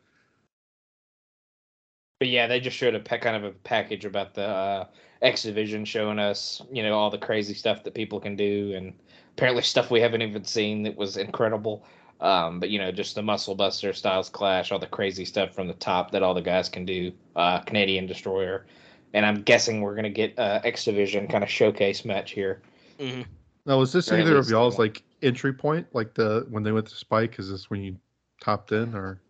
But 2.20 2.30
yeah, 2.30 2.48
they 2.48 2.60
just 2.60 2.78
showed 2.78 2.94
a 2.94 3.00
pa- 3.00 3.18
kind 3.18 3.36
of 3.36 3.44
a 3.44 3.52
package 3.52 4.06
about 4.06 4.34
the 4.34 4.48
uh, 4.48 4.86
X 5.24 5.44
Division, 5.44 5.86
showing 5.86 6.20
us, 6.20 6.62
you 6.72 6.84
know, 6.84 6.94
all 6.94 7.10
the 7.10 7.18
crazy 7.18 7.54
stuff 7.54 7.84
that 7.84 7.94
people 7.94 8.20
can 8.20 8.36
do, 8.36 8.74
and 8.76 8.94
apparently 9.36 9.64
stuff 9.64 9.90
we 9.90 10.02
haven't 10.02 10.22
even 10.22 10.44
seen 10.44 10.84
that 10.84 10.96
was 10.96 11.18
incredible. 11.18 11.84
Um, 12.22 12.60
but 12.60 12.70
you 12.70 12.80
know, 12.80 12.92
just 12.92 13.16
the 13.16 13.22
Muscle 13.24 13.56
Buster, 13.56 13.94
Styles 13.94 14.30
Clash, 14.30 14.72
all 14.72 14.80
the 14.80 14.88
crazy 14.88 15.26
stuff 15.26 15.54
from 15.54 15.68
the 15.68 15.74
top 15.74 16.12
that 16.12 16.24
all 16.24 16.34
the 16.34 16.42
guys 16.42 16.70
can 16.70 16.86
do. 16.86 17.12
Uh, 17.36 17.60
Canadian 17.60 18.06
Destroyer, 18.06 18.66
and 19.14 19.26
I'm 19.26 19.42
guessing 19.42 19.82
we're 19.82 19.96
gonna 19.96 20.10
get 20.10 20.38
uh, 20.38 20.62
X 20.64 20.86
Division 20.86 21.28
kind 21.28 21.44
of 21.44 21.50
showcase 21.50 22.06
match 22.06 22.32
here. 22.32 22.62
Mhm. 23.00 23.26
Now, 23.66 23.82
is 23.82 23.94
this 23.94 24.12
Or 24.12 24.20
either 24.20 24.38
of 24.38 24.50
y'all's 24.50 24.78
like 24.78 25.04
entry 25.22 25.54
point, 25.54 25.88
like 25.94 26.14
the 26.14 26.46
when 26.50 26.64
they 26.64 26.72
went 26.72 26.88
to 26.88 26.96
Spike? 26.96 27.40
Is 27.40 27.50
this 27.50 27.70
when 27.70 27.82
you 27.82 27.96
topped 28.42 28.72
in, 28.72 28.94
or 28.94 29.22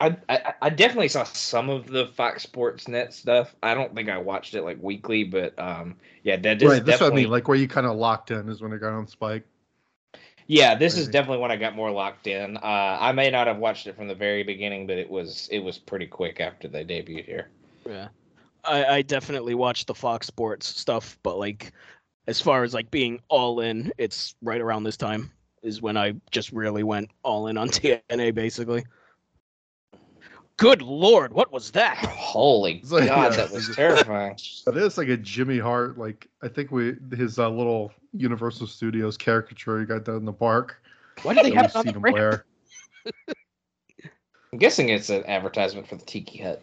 I, 0.00 0.16
I 0.28 0.54
I 0.62 0.70
definitely 0.70 1.08
saw 1.08 1.24
some 1.24 1.70
of 1.70 1.86
the 1.86 2.06
Fox 2.08 2.42
Sports 2.42 2.88
Net 2.88 3.12
stuff. 3.12 3.54
I 3.62 3.74
don't 3.74 3.94
think 3.94 4.08
I 4.08 4.18
watched 4.18 4.54
it 4.54 4.62
like 4.62 4.78
weekly, 4.82 5.24
but 5.24 5.58
um, 5.58 5.96
yeah, 6.22 6.36
that 6.36 6.62
is 6.62 6.68
right? 6.68 6.84
That's 6.84 7.00
what 7.00 7.06
I 7.06 7.08
definitely 7.08 7.22
mean. 7.22 7.30
Like 7.30 7.48
where 7.48 7.56
you 7.56 7.68
kind 7.68 7.86
of 7.86 7.96
locked 7.96 8.30
in 8.30 8.48
is 8.48 8.60
when 8.60 8.72
it 8.72 8.78
got 8.78 8.92
on 8.92 9.06
Spike. 9.06 9.44
Yeah, 10.46 10.74
this 10.74 10.98
is 10.98 11.08
definitely 11.08 11.38
when 11.38 11.50
I 11.50 11.56
got 11.56 11.74
more 11.74 11.90
locked 11.90 12.26
in. 12.26 12.58
Uh, 12.58 12.98
I 13.00 13.12
may 13.12 13.30
not 13.30 13.46
have 13.46 13.56
watched 13.56 13.86
it 13.86 13.96
from 13.96 14.08
the 14.08 14.14
very 14.14 14.42
beginning, 14.42 14.86
but 14.86 14.98
it 14.98 15.08
was 15.08 15.48
it 15.50 15.60
was 15.60 15.78
pretty 15.78 16.06
quick 16.06 16.40
after 16.40 16.68
they 16.68 16.84
debuted 16.84 17.24
here. 17.24 17.48
Yeah. 17.86 18.08
I, 18.64 18.84
I 18.86 19.02
definitely 19.02 19.54
watched 19.54 19.86
the 19.86 19.94
Fox 19.94 20.26
Sports 20.26 20.66
stuff, 20.66 21.18
but 21.22 21.38
like 21.38 21.72
as 22.26 22.40
far 22.40 22.62
as 22.62 22.74
like 22.74 22.90
being 22.90 23.20
all 23.28 23.60
in, 23.60 23.92
it's 23.98 24.34
right 24.42 24.60
around 24.60 24.84
this 24.84 24.96
time 24.96 25.30
is 25.62 25.80
when 25.80 25.96
I 25.96 26.14
just 26.30 26.52
really 26.52 26.82
went 26.82 27.10
all 27.22 27.46
in 27.46 27.56
on 27.56 27.68
TNA 27.70 28.34
basically. 28.34 28.84
Good 30.56 30.82
lord, 30.82 31.32
what 31.32 31.52
was 31.52 31.72
that? 31.72 31.96
Holy 31.96 32.80
like, 32.84 33.08
God, 33.08 33.32
yeah, 33.32 33.36
that 33.38 33.50
was 33.50 33.68
it's- 33.70 33.76
terrifying. 33.76 34.36
But 34.64 34.76
it's 34.76 34.96
like 34.96 35.08
a 35.08 35.16
Jimmy 35.16 35.58
Hart, 35.58 35.98
like 35.98 36.28
I 36.42 36.48
think 36.48 36.70
we 36.70 36.94
his 37.16 37.38
uh, 37.38 37.48
little 37.50 37.92
Universal 38.12 38.68
Studios 38.68 39.16
caricature 39.16 39.80
he 39.80 39.86
got 39.86 40.04
done 40.04 40.16
in 40.16 40.24
the 40.24 40.32
park. 40.32 40.80
Why 41.22 41.34
did 41.34 41.44
they 41.46 41.50
that 41.50 41.72
have 41.72 41.74
we've 41.74 41.82
seen 41.84 41.92
the 42.02 42.08
him 42.08 42.14
ramp? 42.14 42.14
wear. 42.16 42.44
I'm 44.52 44.58
guessing 44.58 44.88
it's 44.90 45.10
an 45.10 45.24
advertisement 45.26 45.88
for 45.88 45.96
the 45.96 46.04
Tiki 46.04 46.38
Hut. 46.42 46.62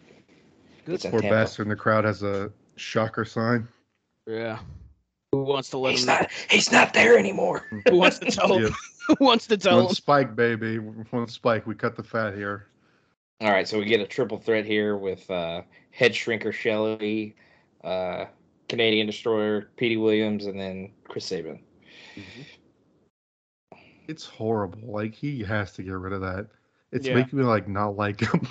Good 0.86 0.94
It's 0.94 1.04
in 1.04 1.10
Poor 1.10 1.20
bastard 1.22 1.66
in 1.66 1.68
the 1.70 1.76
crowd 1.76 2.04
has 2.04 2.22
a 2.22 2.50
shocker 2.76 3.24
sign. 3.24 3.68
Yeah. 4.26 4.58
Who 5.32 5.42
wants 5.44 5.68
to 5.70 5.78
let 5.78 5.92
He's 5.92 6.02
him? 6.02 6.06
not. 6.08 6.30
He's 6.50 6.72
not 6.72 6.94
there 6.94 7.18
anymore. 7.18 7.66
Who 7.88 7.96
wants 7.98 8.18
to 8.20 8.30
tell 8.30 8.54
him? 8.56 8.62
Yeah. 8.64 8.70
Who 9.18 9.24
wants 9.24 9.46
to 9.48 9.56
tell 9.56 9.76
One 9.76 9.86
him? 9.88 9.94
spike, 9.94 10.34
baby. 10.34 10.78
One 10.78 11.28
spike. 11.28 11.66
We 11.66 11.74
cut 11.74 11.96
the 11.96 12.02
fat 12.02 12.34
here. 12.34 12.66
All 13.42 13.50
right, 13.50 13.66
so 13.66 13.76
we 13.76 13.86
get 13.86 13.98
a 14.00 14.06
triple 14.06 14.38
threat 14.38 14.64
here 14.64 14.96
with 14.96 15.28
uh, 15.28 15.62
Head 15.90 16.12
Shrinker 16.12 16.52
Shelley, 16.52 17.34
uh, 17.82 18.26
Canadian 18.68 19.08
Destroyer, 19.08 19.70
Petey 19.76 19.96
Williams, 19.96 20.46
and 20.46 20.58
then 20.60 20.92
Chris 21.08 21.26
Sabin. 21.26 21.58
It's 24.06 24.24
horrible. 24.24 24.78
Like 24.84 25.12
he 25.12 25.42
has 25.42 25.72
to 25.72 25.82
get 25.82 25.90
rid 25.90 26.12
of 26.12 26.20
that. 26.20 26.46
It's 26.92 27.04
Yeah. 27.08 27.14
making 27.16 27.40
me 27.40 27.44
like 27.44 27.66
not 27.66 27.96
like 27.96 28.20
him. 28.20 28.46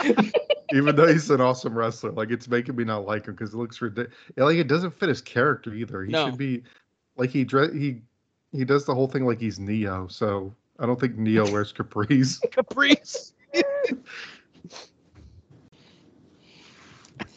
Even 0.72 0.96
though 0.96 1.06
he's 1.06 1.30
an 1.30 1.40
awesome 1.40 1.78
wrestler, 1.78 2.10
like 2.10 2.30
it's 2.32 2.48
making 2.48 2.74
me 2.74 2.82
not 2.82 3.06
like 3.06 3.26
him 3.26 3.34
because 3.34 3.54
it 3.54 3.58
looks 3.58 3.80
ridiculous. 3.80 4.12
Like 4.36 4.56
it 4.56 4.66
doesn't 4.66 4.92
fit 4.92 5.08
his 5.08 5.20
character 5.22 5.72
either. 5.72 6.02
He 6.02 6.10
No. 6.10 6.26
should 6.26 6.38
be 6.38 6.64
like 7.16 7.30
he 7.30 7.44
dre- 7.44 7.76
he 7.78 8.02
he 8.50 8.64
does 8.64 8.84
the 8.86 8.94
whole 8.94 9.06
thing 9.06 9.24
like 9.24 9.38
he's 9.38 9.60
Neo. 9.60 10.08
So 10.08 10.52
I 10.80 10.86
don't 10.86 10.98
think 10.98 11.16
Neo 11.16 11.48
wears 11.52 11.72
capris. 11.72 12.40
Caprice. 12.50 13.34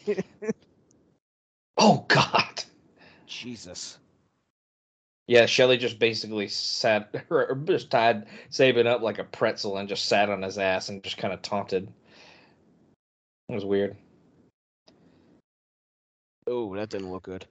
Oh 1.76 2.04
God! 2.08 2.62
Jesus. 3.26 3.98
Yeah, 5.26 5.46
Shelley 5.46 5.78
just 5.78 5.98
basically 5.98 6.48
sat, 6.48 7.12
or 7.30 7.58
just 7.64 7.90
tied 7.90 8.26
Sabin 8.50 8.86
up 8.86 9.00
like 9.02 9.18
a 9.18 9.24
pretzel 9.24 9.78
and 9.78 9.88
just 9.88 10.06
sat 10.06 10.30
on 10.30 10.42
his 10.42 10.58
ass 10.58 10.88
and 10.88 11.02
just 11.02 11.16
kind 11.16 11.32
of 11.32 11.42
taunted. 11.42 11.92
It 13.48 13.54
was 13.54 13.64
weird. 13.64 13.96
Oh, 16.46 16.74
that 16.76 16.90
didn't 16.90 17.10
look 17.10 17.24
good. 17.24 17.46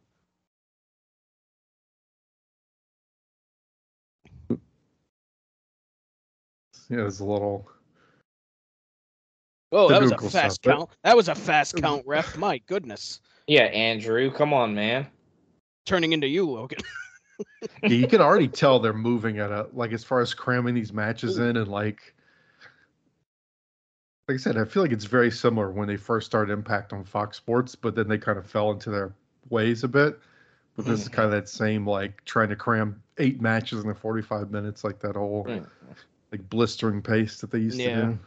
yeah, 6.89 7.07
it's 7.07 7.19
a 7.19 7.25
little. 7.25 7.67
Oh, 9.73 9.89
that 9.89 10.01
was 10.01 10.11
a 10.11 10.17
fast 10.17 10.55
stuff, 10.55 10.57
but- 10.63 10.77
count. 10.77 10.89
That 11.03 11.15
was 11.17 11.27
a 11.29 11.35
fast 11.35 11.75
count, 11.75 12.03
ref. 12.05 12.37
My 12.37 12.59
goodness. 12.67 13.19
Yeah, 13.47 13.63
Andrew, 13.63 14.31
come 14.31 14.53
on, 14.53 14.73
man. 14.73 15.07
Turning 15.85 16.13
into 16.13 16.27
you, 16.27 16.49
Logan. 16.49 16.79
Yeah, 17.81 17.89
you 17.89 18.07
can 18.07 18.21
already 18.21 18.47
tell 18.47 18.79
they're 18.79 18.93
moving 18.93 19.39
at 19.39 19.49
a 19.51 19.67
like 19.73 19.91
as 19.91 20.03
far 20.03 20.21
as 20.21 20.33
cramming 20.35 20.75
these 20.75 20.93
matches 20.93 21.39
in 21.39 21.57
and 21.57 21.67
like. 21.67 22.13
Like 24.27 24.35
I 24.35 24.37
said, 24.37 24.57
I 24.57 24.63
feel 24.65 24.83
like 24.83 24.91
it's 24.91 25.05
very 25.05 25.31
similar 25.31 25.71
when 25.71 25.87
they 25.87 25.97
first 25.97 26.25
started 26.27 26.53
Impact 26.53 26.93
on 26.93 27.03
Fox 27.03 27.35
Sports, 27.37 27.75
but 27.75 27.95
then 27.95 28.07
they 28.07 28.17
kind 28.19 28.37
of 28.37 28.45
fell 28.45 28.71
into 28.71 28.89
their 28.91 29.13
ways 29.49 29.83
a 29.83 29.87
bit. 29.87 30.19
But 30.77 30.85
this 30.85 31.01
is 31.01 31.09
kind 31.09 31.25
of 31.25 31.31
that 31.31 31.49
same 31.49 31.85
like 31.87 32.23
trying 32.23 32.49
to 32.49 32.55
cram 32.55 33.01
eight 33.17 33.41
matches 33.41 33.81
in 33.81 33.87
the 33.89 33.95
45 33.95 34.51
minutes, 34.51 34.83
like 34.83 34.99
that 34.99 35.15
whole 35.15 35.43
Mm. 35.45 35.65
like 36.31 36.47
blistering 36.49 37.01
pace 37.01 37.41
that 37.41 37.51
they 37.51 37.59
used 37.59 37.79
Yeah. 37.79 37.95
to 37.95 38.01
do. 38.07 38.19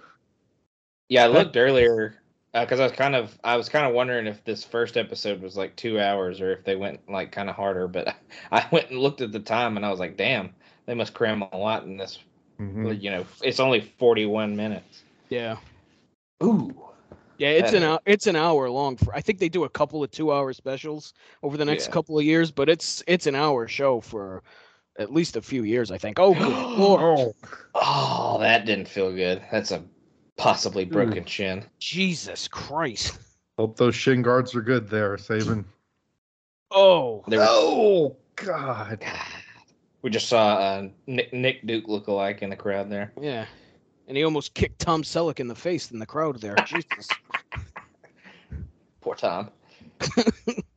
Yeah, 1.09 1.25
I 1.25 1.27
looked 1.29 1.57
earlier 1.57 2.17
because 2.53 2.81
I 2.81 2.85
was 2.85 2.93
kind 2.93 3.15
of 3.15 3.39
I 3.45 3.57
was 3.57 3.69
kind 3.69 3.87
of 3.87 3.95
wondering 3.95 4.27
if 4.27 4.43
this 4.45 4.65
first 4.65 4.97
episode 4.97 5.41
was 5.41 5.57
like 5.57 5.77
two 5.77 6.01
hours 6.01 6.41
or 6.41 6.53
if 6.53 6.65
they 6.65 6.77
went 6.77 7.01
like 7.09 7.33
kind 7.33 7.49
of 7.49 7.57
harder. 7.57 7.87
But 7.89 8.15
I 8.53 8.67
went 8.73 8.91
and 8.91 8.99
looked 8.99 9.21
at 9.21 9.33
the 9.33 9.41
time 9.41 9.77
and 9.77 9.87
I 9.87 9.91
was 9.91 10.01
like, 10.01 10.17
damn, 10.17 10.55
they 10.87 10.95
must 10.95 11.15
cram 11.15 11.43
a 11.43 11.57
lot 11.57 11.85
in 11.85 11.97
this. 11.97 12.19
Mhm. 12.61 13.01
You 13.03 13.11
know, 13.11 13.27
it's 13.43 13.61
only 13.61 13.81
forty-one 13.99 14.57
minutes. 14.57 15.03
Yeah. 15.29 15.57
Ooh. 16.43 16.75
Yeah, 17.39 17.49
it's 17.51 17.75
an 17.75 17.83
hour, 17.83 18.01
it's 18.07 18.27
an 18.27 18.37
hour 18.37 18.71
long. 18.71 18.97
For, 18.97 19.15
I 19.15 19.21
think 19.21 19.39
they 19.39 19.51
do 19.51 19.65
a 19.65 19.69
couple 19.69 20.03
of 20.03 20.11
two 20.11 20.33
hour 20.33 20.55
specials 20.55 21.13
over 21.43 21.59
the 21.59 21.67
next 21.67 21.87
Yeah. 21.87 21.93
couple 21.93 22.19
of 22.19 22.25
years, 22.25 22.51
but 22.51 22.71
it's 22.71 23.03
it's 23.07 23.27
an 23.27 23.35
hour 23.35 23.69
show 23.69 24.01
for 24.01 24.43
at 24.99 25.13
least 25.13 25.37
a 25.37 25.43
few 25.43 25.63
years. 25.63 25.91
I 25.91 25.99
think. 25.99 26.19
Oh, 26.19 26.33
good 26.33 26.49
lord, 26.79 27.35
Oh, 27.75 28.39
that 28.41 28.65
didn't 28.65 28.89
feel 28.89 29.13
good. 29.13 29.43
That's 29.53 29.71
a 29.71 29.83
possibly 30.37 30.85
broken 30.85 31.25
shin. 31.25 31.65
Jesus 31.79 32.49
Christ! 32.49 33.19
Hope 33.59 33.77
those 33.77 33.95
shin 33.95 34.23
guards 34.23 34.55
are 34.55 34.61
good 34.63 34.89
there, 34.89 35.17
Sabin. 35.19 35.65
Oh, 36.71 37.25
There 37.29 37.39
was, 37.41 37.49
Oh 37.51 38.17
God. 38.37 39.03
we 40.03 40.11
just 40.11 40.29
saw 40.29 40.55
uh, 40.57 40.89
Nick, 41.07 41.33
Nick 41.33 41.67
Duke 41.67 41.89
look 41.89 42.07
alike 42.09 42.43
in 42.43 42.51
the 42.51 42.57
crowd 42.57 42.91
there. 42.91 43.13
yeah, 43.21 43.47
and 44.09 44.17
he 44.17 44.25
almost 44.25 44.53
kicked 44.55 44.79
Tom 44.81 45.03
Selleck 45.03 45.41
in 45.41 45.49
the 45.49 45.55
face 45.55 45.91
in 45.91 45.99
the 45.99 46.07
crowd 46.07 46.41
there. 46.41 46.57
Jesus. 46.67 47.09
Poor 49.01 49.15
Tom. 49.15 49.51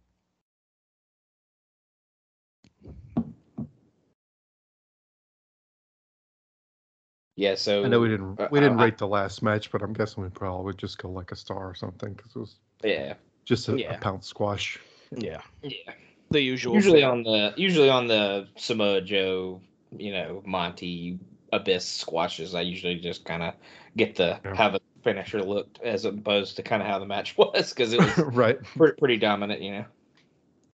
yeah, 7.39 7.55
so 7.55 7.85
I 7.85 7.87
know 7.87 8.01
we 8.01 8.09
didn't 8.09 8.37
uh, 8.37 8.49
we 8.51 8.59
didn't 8.59 8.79
I- 8.79 8.83
rate 8.83 8.97
the 8.97 9.07
last 9.07 9.41
match, 9.41 9.71
but 9.71 9.81
I'm 9.81 9.93
guessing 9.93 10.21
we 10.23 10.29
probably 10.29 10.65
would 10.65 10.77
just 10.77 10.97
go 10.97 11.09
like 11.09 11.31
a 11.31 11.37
star 11.37 11.69
or 11.69 11.73
something 11.73 12.13
because 12.13 12.35
it 12.35 12.39
was 12.39 12.55
Yeah, 12.83 13.13
just 13.45 13.69
a, 13.69 13.79
Yeah. 13.79 13.93
a 13.95 13.97
pound 13.99 14.25
squash. 14.25 14.77
Yeah, 15.15 15.39
yeah. 15.63 15.93
the 16.31 16.41
usual. 16.41 16.75
Usually 16.75 17.01
fare. 17.01 17.11
on 17.11 17.23
the 17.23 17.53
usually 17.55 17.89
on 17.89 18.07
the 18.07 18.47
Samoa 18.57 18.99
Joe, 18.99 19.61
you 19.97 20.11
know, 20.11 20.43
Monty 20.45 21.17
Abyss 21.53 21.87
squashes, 21.87 22.53
I 22.55 22.61
usually 22.61 22.95
just 22.95 23.23
kind 23.23 23.41
of 23.41 23.53
get 23.95 24.15
the 24.15 24.37
Yeah. 24.43 24.55
how 24.55 24.69
the 24.71 24.81
finisher 25.01 25.41
looked 25.41 25.81
as 25.81 26.03
opposed 26.03 26.57
to 26.57 26.61
kind 26.61 26.81
of 26.81 26.89
how 26.89 26.99
the 26.99 27.05
match 27.05 27.37
was 27.37 27.69
because 27.69 27.93
it 27.93 28.01
was 28.01 28.17
right. 28.35 28.61
pretty, 28.75 28.97
pretty 28.99 29.17
dominant, 29.17 29.61
you 29.61 29.71
know, 29.71 29.85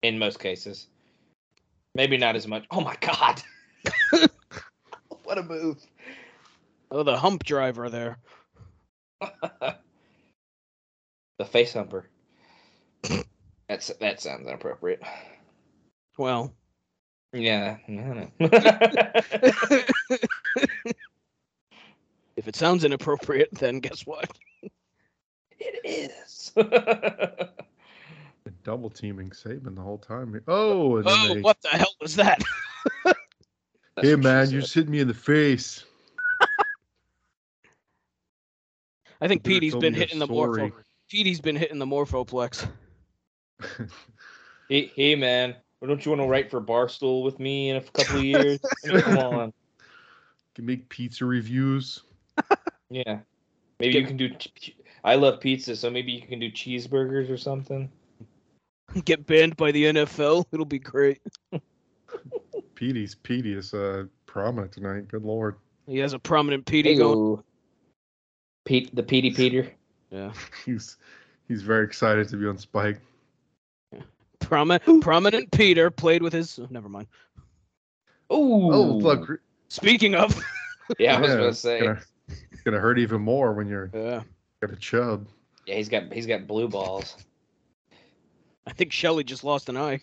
in 0.02 0.18
most 0.18 0.40
cases. 0.40 0.88
Maybe 1.94 2.18
not 2.18 2.38
as 2.38 2.48
much. 2.48 2.64
Oh 2.72 2.80
my 2.82 2.96
god! 3.02 3.42
what 5.24 5.38
a 5.38 5.44
move! 5.44 5.78
Oh, 6.94 7.02
the 7.02 7.18
hump 7.18 7.44
driver 7.44 7.90
there. 7.90 8.20
the 11.40 11.44
face 11.44 11.74
humper. 11.74 12.08
That's 13.68 13.88
that 14.00 14.22
sounds 14.22 14.48
inappropriate. 14.48 15.02
Well, 16.20 16.54
Yeah. 17.34 17.78
no, 17.88 18.14
no. 18.14 18.28
if 22.38 22.48
it 22.48 22.56
sounds 22.56 22.84
inappropriate, 22.84 23.50
then 23.54 23.80
guess 23.80 24.06
what? 24.06 24.30
it 25.60 25.82
is. 25.84 26.52
Double 28.64 28.92
teaming 28.92 29.32
Sabin 29.32 29.74
the 29.74 29.82
whole 29.82 29.98
time. 29.98 30.40
Oh, 30.48 30.98
and 30.98 31.08
Oh, 31.08 31.34
they, 31.34 31.42
what 31.42 31.60
the 31.64 31.70
hell 31.70 31.96
was 32.00 32.18
that? 32.18 32.44
Hey 34.00 34.16
man, 34.16 34.52
you 34.52 34.62
just 34.62 34.76
hit 34.76 34.88
me 34.88 35.00
in 35.00 35.08
the 35.08 35.14
face. 35.16 35.86
I 39.22 39.28
think 39.28 39.44
Could've 39.44 39.56
Petey's 39.56 39.72
told 39.74 39.82
been 39.82 39.94
me 39.94 40.00
you're 40.00 40.08
hitting 40.08 40.20
the 40.20 40.28
sorry. 40.28 40.62
morpho. 40.62 40.76
Petey's 41.10 41.42
been 41.42 41.56
hitting 41.56 41.80
the 41.80 41.86
morphoplex. 41.86 42.68
Hey, 44.70 44.92
hey 44.96 45.16
man, 45.16 45.56
why 45.80 45.88
don't 45.88 46.04
you 46.06 46.12
want 46.12 46.22
to 46.22 46.28
write 46.28 46.50
for 46.50 46.62
Barstool 46.62 47.24
with 47.24 47.40
me 47.40 47.70
in 47.70 47.78
a 47.78 47.82
couple 47.82 48.18
of 48.18 48.24
years? 48.24 48.60
I 48.92 49.02
come 49.02 49.18
on. 49.18 49.54
Can 50.56 50.66
make 50.66 50.88
pizza 50.90 51.26
reviews. 51.26 52.02
Yeah. 52.90 53.20
Maybe 53.80 53.98
you 53.98 54.06
can 54.06 54.18
do. 54.18 54.30
I 55.04 55.16
love 55.16 55.40
pizza, 55.40 55.76
so 55.76 55.90
maybe 55.90 56.12
you 56.12 56.22
can 56.22 56.40
do 56.40 56.52
cheeseburgers 56.52 57.28
or 57.28 57.38
something. 57.38 57.90
Get 59.06 59.26
banned 59.26 59.58
by 59.58 59.72
the 59.72 59.86
NFL. 59.86 60.46
It'll 60.52 60.64
be 60.66 60.78
great. 60.78 61.20
Petey's 62.76 63.16
Petey 63.16 63.54
is 63.54 63.74
uh, 63.74 64.04
prominent 64.28 64.74
tonight. 64.74 65.08
Good 65.08 65.24
lord. 65.24 65.56
He 65.88 65.98
has 65.98 66.14
a 66.14 66.20
prominent 66.20 66.68
Petey 66.68 66.96
going. 66.96 67.44
Heyo. 68.64 68.66
Pete, 68.66 68.96
the 68.96 69.04
Petey 69.04 69.32
Peter. 69.32 69.72
Yeah. 70.12 70.32
He's 70.66 70.98
he's 71.48 71.62
very 71.64 71.86
excited 71.86 72.30
to 72.30 72.38
be 72.38 72.48
on 72.48 72.58
Spike. 72.58 73.00
Promi- 74.40 75.02
prominent 75.02 75.50
Peter 75.52 75.90
played 75.90 76.22
with 76.22 76.34
his. 76.34 76.60
oh, 76.60 76.68
never 76.70 76.90
mind. 76.90 77.08
Ooh. 78.32 78.72
Oh 78.74 78.82
look, 78.98 79.40
Speaking 79.70 80.16
of. 80.16 80.40
Yeah, 81.00 81.16
I 81.16 81.22
was 81.22 81.30
yeah, 81.30 81.36
gonna 81.38 81.48
it's 81.48 81.60
say. 81.60 81.80
Gonna, 81.80 82.00
gonna 82.66 82.80
hurt 82.80 83.00
even 83.00 83.22
more 83.22 83.54
when 83.54 83.70
you're 83.70 83.90
Yeah. 83.94 84.22
got 84.60 84.72
a 84.72 84.76
chub. 84.76 85.26
Yeah, 85.66 85.76
he's 85.76 85.88
got 85.88 86.12
he's 86.12 86.28
got 86.28 86.46
blue 86.46 86.68
balls. 86.68 87.16
I 88.68 88.74
think 88.74 88.92
Shelley 88.92 89.24
just 89.24 89.46
lost 89.46 89.70
an 89.70 89.78
eye. 89.78 90.02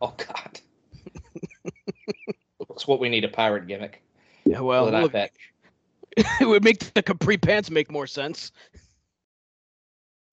Oh 0.00 0.14
God. 0.16 0.60
That's 2.68 2.88
what 2.88 2.98
we 2.98 3.10
need 3.10 3.24
a 3.24 3.28
pirate 3.28 3.66
gimmick. 3.66 4.02
Yeah, 4.46 4.60
well, 4.60 4.90
Well, 4.90 5.02
look, 5.02 5.12
that 5.12 5.32
it 6.40 6.48
would 6.48 6.64
make 6.64 6.92
the 6.94 7.02
capri 7.02 7.36
pants 7.36 7.70
make 7.70 7.90
more 7.90 8.06
sense. 8.06 8.50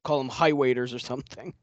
Call 0.03 0.17
them 0.17 0.29
high 0.29 0.53
waiters 0.53 0.93
or 0.93 0.99
something. 0.99 1.53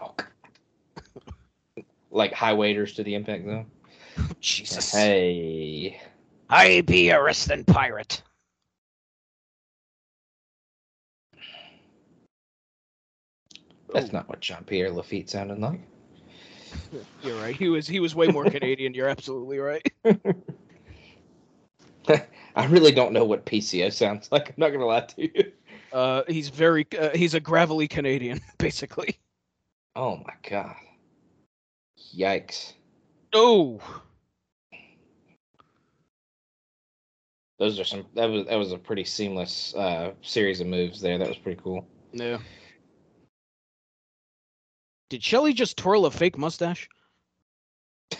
oh, 0.00 0.14
God. 0.16 1.84
like 2.10 2.32
high 2.32 2.52
waiters 2.52 2.94
to 2.94 3.02
the 3.04 3.14
impact 3.14 3.44
zone. 3.44 3.66
Jesus. 4.40 4.92
Hey. 4.92 6.00
I 6.50 6.82
be 6.82 7.08
a 7.10 7.22
wrestling 7.22 7.64
pirate. 7.64 8.22
That's 13.92 14.08
Oh. 14.08 14.12
not 14.12 14.28
what 14.28 14.40
Jean 14.40 14.64
Pierre 14.64 14.90
Lafitte 14.90 15.28
sounded 15.30 15.58
like. 15.58 15.80
You're 17.22 17.36
right. 17.40 17.54
He 17.54 17.68
was 17.68 17.86
he 17.86 18.00
was 18.00 18.14
way 18.14 18.28
more 18.28 18.44
Canadian. 18.44 18.94
You're 18.94 19.08
absolutely 19.08 19.58
right. 19.58 19.86
I 22.56 22.66
really 22.66 22.92
don't 22.92 23.12
know 23.12 23.24
what 23.24 23.46
PCO 23.46 23.92
sounds 23.92 24.30
like. 24.30 24.48
I'm 24.48 24.54
not 24.58 24.70
gonna 24.70 24.86
lie 24.86 25.00
to 25.00 25.22
you. 25.22 25.52
Uh, 25.92 26.22
he's 26.26 26.48
very 26.48 26.86
uh, 26.98 27.10
he's 27.14 27.34
a 27.34 27.40
gravelly 27.40 27.88
Canadian, 27.88 28.40
basically. 28.58 29.18
Oh 29.94 30.16
my 30.16 30.34
god. 30.48 30.76
Yikes. 32.14 32.72
Oh, 33.34 33.80
Those 37.62 37.78
are 37.78 37.84
some 37.84 38.04
that 38.14 38.24
was 38.28 38.46
that 38.46 38.56
was 38.56 38.72
a 38.72 38.76
pretty 38.76 39.04
seamless 39.04 39.72
uh 39.76 40.14
series 40.20 40.60
of 40.60 40.66
moves 40.66 41.00
there. 41.00 41.16
That 41.16 41.28
was 41.28 41.38
pretty 41.38 41.60
cool. 41.62 41.86
yeah. 42.12 42.38
Did 45.10 45.22
Shelley 45.22 45.52
just 45.52 45.76
twirl 45.76 46.06
a 46.06 46.10
fake 46.10 46.36
mustache? 46.36 46.88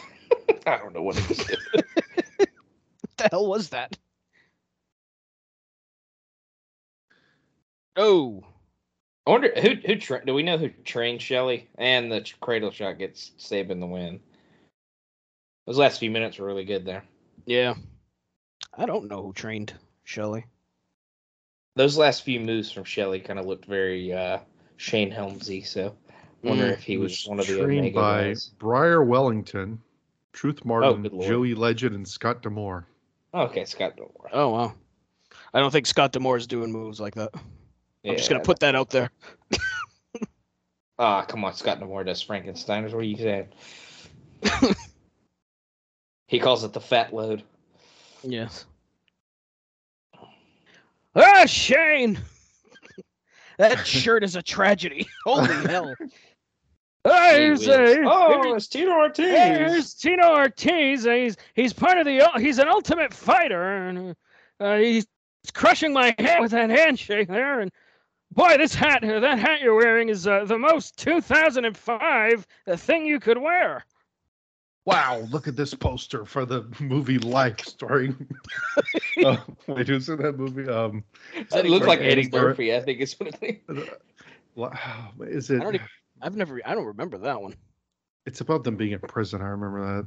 I 0.64 0.76
don't 0.76 0.94
know 0.94 1.02
what 1.02 1.16
it 1.18 1.30
is. 1.30 2.21
What 3.16 3.30
the 3.30 3.36
hell 3.36 3.46
was 3.48 3.68
that? 3.70 3.96
Oh, 7.96 8.42
I 9.26 9.30
wonder 9.30 9.52
who 9.54 9.74
who 9.86 9.96
tra- 9.96 10.24
do 10.24 10.34
we 10.34 10.42
know 10.42 10.56
who 10.58 10.70
trained 10.84 11.20
Shelley 11.20 11.68
and 11.76 12.10
the 12.10 12.26
cradle 12.40 12.70
shot 12.70 12.98
gets 12.98 13.32
Sabin 13.36 13.80
the 13.80 13.86
win. 13.86 14.20
Those 15.66 15.78
last 15.78 16.00
few 16.00 16.10
minutes 16.10 16.38
were 16.38 16.46
really 16.46 16.64
good 16.64 16.84
there. 16.84 17.04
yeah. 17.46 17.74
I 18.74 18.86
don't 18.86 19.08
know 19.10 19.22
who 19.22 19.34
trained 19.34 19.74
Shelley. 20.04 20.46
Those 21.76 21.98
last 21.98 22.22
few 22.22 22.40
moves 22.40 22.72
from 22.72 22.84
Shelley 22.84 23.20
kind 23.20 23.38
of 23.38 23.44
looked 23.46 23.66
very 23.66 24.12
uh 24.12 24.38
Shane 24.78 25.10
Helmsy. 25.12 25.66
So 25.66 25.94
I 26.42 26.48
wonder 26.48 26.64
Mm. 26.70 26.72
if 26.72 26.82
he 26.82 26.96
was 26.96 27.26
one 27.26 27.38
of 27.38 27.46
the 27.46 27.58
trained 27.58 27.80
Omega 27.80 28.00
by 28.00 28.24
guys. 28.28 28.50
Briar 28.58 29.04
Wellington, 29.04 29.80
Truth 30.32 30.64
Martin, 30.64 31.02
good 31.02 31.12
lord. 31.12 31.28
Joey 31.28 31.54
Legend, 31.54 31.94
and 31.94 32.08
Scott 32.08 32.40
D'Amore. 32.42 32.86
Okay, 33.34 33.64
Scott 33.64 33.96
D'Amore. 33.96 34.30
Oh 34.32 34.50
wow. 34.50 34.74
I 35.54 35.60
don't 35.60 35.70
think 35.70 35.86
Scott 35.86 36.12
D'Amore 36.12 36.36
is 36.36 36.46
doing 36.46 36.70
moves 36.70 37.00
like 37.00 37.14
that. 37.14 37.30
I'm 38.04 38.16
just 38.16 38.28
gonna 38.28 38.42
put 38.42 38.60
that 38.60 38.74
out 38.74 38.90
there. 38.90 39.10
Ah, 40.98 41.22
come 41.22 41.44
on, 41.44 41.52
Scott 41.52 41.80
D'Amore 41.80 42.04
does 42.04 42.24
Frankensteiners. 42.24 42.92
What 42.92 43.00
are 43.00 43.02
you 43.02 43.16
saying? 43.16 43.48
he 46.28 46.38
calls 46.38 46.62
it 46.62 46.72
the 46.72 46.80
fat 46.80 47.12
load. 47.12 47.42
Yes. 48.22 48.66
Ah, 51.16 51.44
Shane! 51.46 52.20
that 53.58 53.84
shirt 53.84 54.22
is 54.22 54.36
a 54.36 54.42
tragedy. 54.42 55.08
Holy 55.24 55.48
hell. 55.66 55.92
He 57.04 57.10
here's, 57.10 57.66
wins. 57.66 57.70
uh, 57.70 58.02
Oh, 58.06 58.54
it's 58.54 58.68
Tito 58.68 58.92
Ortiz. 58.92 59.26
Here's 59.26 59.94
Tito 59.94 60.34
Ortiz. 60.36 61.04
He's 61.04 61.36
he's 61.54 61.72
part 61.72 61.98
of 61.98 62.04
the. 62.06 62.28
He's 62.38 62.58
an 62.58 62.68
ultimate 62.68 63.12
fighter, 63.12 63.88
and 63.88 64.14
uh, 64.60 64.76
he's 64.76 65.06
crushing 65.52 65.92
my 65.92 66.14
head 66.18 66.40
with 66.40 66.52
that 66.52 66.70
handshake 66.70 67.26
there. 67.28 67.60
And 67.60 67.72
boy, 68.30 68.56
this 68.56 68.74
hat, 68.74 69.02
uh, 69.02 69.18
that 69.18 69.38
hat 69.38 69.60
you're 69.60 69.74
wearing, 69.74 70.10
is 70.10 70.28
uh, 70.28 70.44
the 70.44 70.58
most 70.58 70.96
2005 70.96 72.46
thing 72.76 73.06
you 73.06 73.18
could 73.18 73.38
wear. 73.38 73.84
Wow, 74.84 75.18
look 75.30 75.46
at 75.46 75.54
this 75.54 75.74
poster 75.74 76.24
for 76.24 76.44
the 76.44 76.64
movie 76.80 77.18
Life 77.18 77.60
starring. 77.60 78.28
uh, 79.24 79.36
wait, 79.68 79.86
who's 79.86 80.08
in 80.08 80.20
that 80.22 80.36
movie? 80.36 80.68
Um, 80.68 81.04
It 81.34 81.66
looked 81.66 81.86
like 81.86 82.00
Eddie 82.00 82.24
Murphy. 82.24 82.38
Murphy. 82.38 82.74
I 82.76 82.80
think 82.80 83.00
it's 83.00 83.18
what 83.18 83.36
it 83.40 83.64
is. 83.68 83.88
li- 84.56 84.68
is 85.28 85.50
it? 85.50 85.80
I 86.22 86.26
don't 86.28 86.34
even- 86.34 86.40
I've 86.42 86.48
never 86.48 86.60
I 86.70 86.74
don't 86.74 86.86
remember 86.86 87.18
that 87.18 87.40
one. 87.42 87.54
It's 88.26 88.40
about 88.40 88.62
them 88.64 88.76
being 88.76 88.92
in 88.92 89.00
prison. 89.00 89.42
I 89.42 89.46
remember 89.48 89.96
that. 90.02 90.06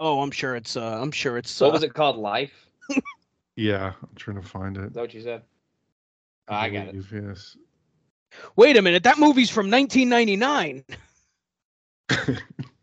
Oh, 0.00 0.20
I'm 0.20 0.30
sure 0.30 0.56
it's 0.56 0.76
uh 0.76 1.00
I'm 1.00 1.12
sure 1.12 1.36
it's 1.38 1.60
What 1.60 1.68
uh, 1.68 1.72
was 1.72 1.82
it 1.84 1.94
called? 1.94 2.16
Life? 2.16 2.66
Yeah, 3.56 3.92
I'm 4.02 4.14
trying 4.16 4.40
to 4.40 4.46
find 4.48 4.76
it. 4.76 4.92
that 4.94 5.00
what 5.00 5.14
you 5.14 5.22
said? 5.22 5.42
Oh, 6.48 6.54
I 6.54 6.68
got 6.70 6.88
it. 6.88 6.92
believe, 6.92 7.12
Yes. 7.28 7.56
Wait 8.56 8.76
a 8.76 8.82
minute, 8.82 9.02
that 9.04 9.18
movie's 9.18 9.50
from 9.50 9.70
1999. 9.70 10.84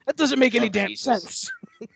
That 0.06 0.16
doesn't 0.16 0.40
make 0.40 0.56
any 0.56 0.68
Oh, 0.68 0.70
damn 0.70 0.88
Jesus. 0.88 1.04
sense. 1.04 1.52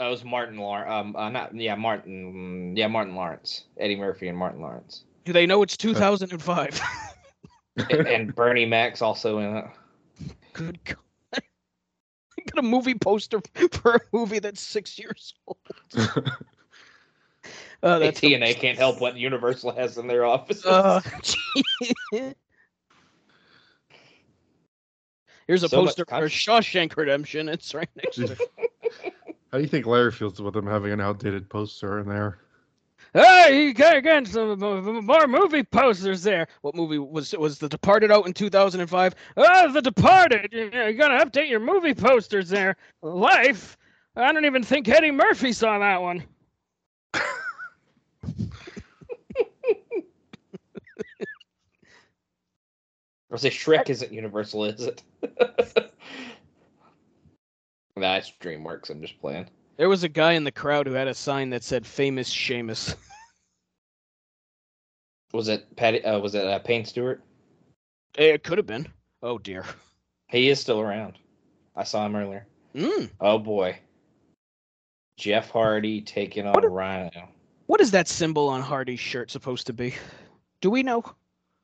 That 0.00 0.08
was 0.08 0.24
Martin 0.24 0.56
Lawrence. 0.56 0.90
Um, 0.90 1.14
uh, 1.14 1.28
not 1.28 1.54
yeah, 1.54 1.74
Martin. 1.74 2.74
Yeah, 2.74 2.88
Martin 2.88 3.14
Lawrence. 3.14 3.64
Eddie 3.78 3.96
Murphy 3.96 4.28
and 4.28 4.36
Martin 4.38 4.62
Lawrence, 4.62 5.04
Do 5.26 5.32
they 5.34 5.44
know 5.46 5.62
it's 5.62 5.76
2005? 5.76 6.80
and, 7.88 8.06
and 8.06 8.34
Bernie 8.34 8.66
Mac's 8.66 9.02
also 9.02 9.38
in 9.38 9.56
it. 9.56 9.64
Good 10.52 10.84
God. 10.84 10.96
I 11.34 11.40
got 12.54 12.58
a 12.58 12.62
movie 12.62 12.94
poster 12.94 13.40
for 13.72 13.94
a 13.94 14.00
movie 14.12 14.38
that's 14.38 14.60
six 14.60 14.98
years 14.98 15.34
old. 15.46 15.58
Uh, 17.82 17.98
Hey, 17.98 18.06
that's 18.06 18.20
the 18.20 18.34
TNA 18.34 18.60
can't 18.60 18.76
help 18.76 19.00
what 19.00 19.16
Universal 19.16 19.72
has 19.72 19.96
in 19.96 20.06
their 20.06 20.26
offices. 20.26 20.66
Uh, 20.66 21.00
Here's 25.46 25.62
a 25.62 25.68
So 25.68 25.78
poster 25.78 26.04
for. 26.04 26.28
Shawshank 26.28 26.96
Redemption. 26.96 27.48
It's 27.48 27.74
right 27.74 27.88
next 27.96 28.16
to 28.16 28.32
it. 28.32 28.38
How 29.50 29.58
do 29.58 29.62
you 29.62 29.68
think 29.68 29.86
Larry 29.86 30.12
feels 30.12 30.38
about 30.38 30.52
them 30.52 30.66
having 30.66 30.92
an 30.92 31.00
outdated 31.00 31.48
poster 31.48 31.98
in 31.98 32.08
there? 32.08 32.38
Hey, 33.12 33.64
you 33.64 33.74
got 33.74 33.96
again 33.96 34.24
some 34.24 34.62
uh, 34.62 34.80
more 34.80 35.26
movie 35.26 35.64
posters 35.64 36.22
there. 36.22 36.46
What 36.62 36.76
movie 36.76 36.98
was 36.98 37.32
was 37.32 37.58
The 37.58 37.68
Departed 37.68 38.12
out 38.12 38.26
in 38.26 38.32
2005? 38.32 39.14
Oh, 39.36 39.44
ah, 39.46 39.66
The 39.66 39.82
Departed. 39.82 40.50
You, 40.52 40.70
you 40.72 40.92
gotta 40.94 41.24
update 41.24 41.50
your 41.50 41.60
movie 41.60 41.94
posters 41.94 42.48
there. 42.48 42.76
Life. 43.02 43.76
I 44.14 44.32
don't 44.32 44.44
even 44.44 44.62
think 44.62 44.88
Eddie 44.88 45.10
Murphy 45.10 45.52
saw 45.52 45.78
that 45.78 46.02
one. 46.02 46.22
Or 53.30 53.38
say 53.38 53.50
Shrek 53.50 53.88
isn't 53.88 54.12
Universal, 54.12 54.64
is 54.64 54.80
it? 54.82 55.02
nah, 57.96 58.18
DreamWorks. 58.40 58.90
I'm 58.90 59.00
just 59.00 59.20
playing. 59.20 59.48
There 59.80 59.88
was 59.88 60.04
a 60.04 60.10
guy 60.10 60.32
in 60.34 60.44
the 60.44 60.52
crowd 60.52 60.86
who 60.86 60.92
had 60.92 61.08
a 61.08 61.14
sign 61.14 61.48
that 61.50 61.64
said 61.64 61.86
"Famous 61.86 62.28
Seamus." 62.28 62.94
Was 65.32 65.48
it 65.48 65.74
Patty? 65.74 66.04
Uh, 66.04 66.18
was 66.18 66.34
it 66.34 66.44
uh, 66.46 66.58
Payne 66.58 66.84
Stewart? 66.84 67.22
it 68.18 68.42
could 68.44 68.58
have 68.58 68.66
been. 68.66 68.86
Oh 69.22 69.38
dear. 69.38 69.64
He 70.28 70.50
is 70.50 70.60
still 70.60 70.80
around. 70.80 71.16
I 71.76 71.84
saw 71.84 72.04
him 72.04 72.14
earlier. 72.14 72.46
Mm. 72.74 73.08
Oh 73.22 73.38
boy. 73.38 73.78
Jeff 75.16 75.48
Hardy 75.48 76.02
taking 76.02 76.46
on 76.46 76.52
What 76.52 76.64
a- 76.64 76.68
Rhino. 76.68 77.28
What 77.66 77.80
is 77.80 77.90
that 77.92 78.06
symbol 78.06 78.50
on 78.50 78.60
Hardy's 78.60 79.00
shirt 79.00 79.30
supposed 79.30 79.66
to 79.68 79.72
be? 79.72 79.94
Do 80.60 80.68
we 80.68 80.82
know? 80.82 81.04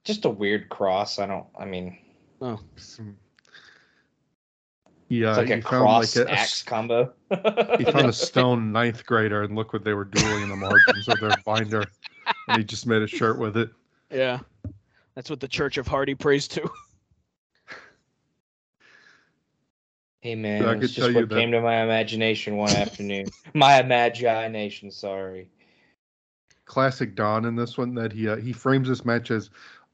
Just 0.05 0.25
a 0.25 0.31
weird 0.31 0.71
cross. 0.71 1.19
I 1.19 1.27
don't. 1.27 1.47
I 1.59 1.67
mean, 1.67 1.99
Some- 2.77 3.19
Yeah, 5.09 5.29
it's 5.31 5.39
like 5.39 5.47
he 5.47 5.53
a 5.53 5.63
found 5.63 5.65
cross 5.65 6.17
like 6.17 6.27
a, 6.27 6.31
a 6.31 6.33
axe 6.35 6.53
s- 6.53 6.63
combo. 6.65 7.13
he 7.79 7.85
found 7.85 8.07
a 8.07 8.13
stone 8.13 8.73
ninth 8.73 9.07
grader 9.07 9.43
and 9.45 9.55
look 9.55 9.73
what 9.73 9.85
they 9.85 9.95
were 9.95 10.05
doing 10.05 10.43
in 10.43 10.49
the 10.49 10.57
margins 10.57 11.09
of 11.09 11.21
their 11.21 11.31
binder, 11.45 11.85
and 12.49 12.59
he 12.59 12.65
just 12.65 12.87
made 12.89 13.03
a 13.03 13.07
shirt 13.07 13.39
with 13.39 13.57
it. 13.57 13.71
Yeah. 14.11 14.41
That's 15.15 15.31
what 15.31 15.39
the 15.41 15.49
Church 15.49 15.79
of 15.79 15.87
Hardy 15.87 16.15
prays 16.15 16.49
to. 16.49 16.69
Hey 20.21 20.35
man, 20.35 20.65
I 20.65 20.73
it's 20.73 20.93
just 20.93 21.15
what 21.15 21.29
that- 21.29 21.35
came 21.37 21.53
to 21.53 21.61
my 21.61 21.83
imagination 21.83 22.57
one 22.57 22.71
afternoon. 22.75 23.27
my 23.55 23.79
imagination. 23.81 24.91
Sorry. 24.91 25.49
Classic 26.65 27.15
Don 27.15 27.45
in 27.45 27.55
this 27.55 27.79
one 27.79 27.95
that 27.95 28.13
he 28.13 28.29
uh, 28.29 28.37
he 28.37 28.53
frames 28.53 28.89
this 28.89 29.05
match 29.05 29.31
as. 29.31 29.51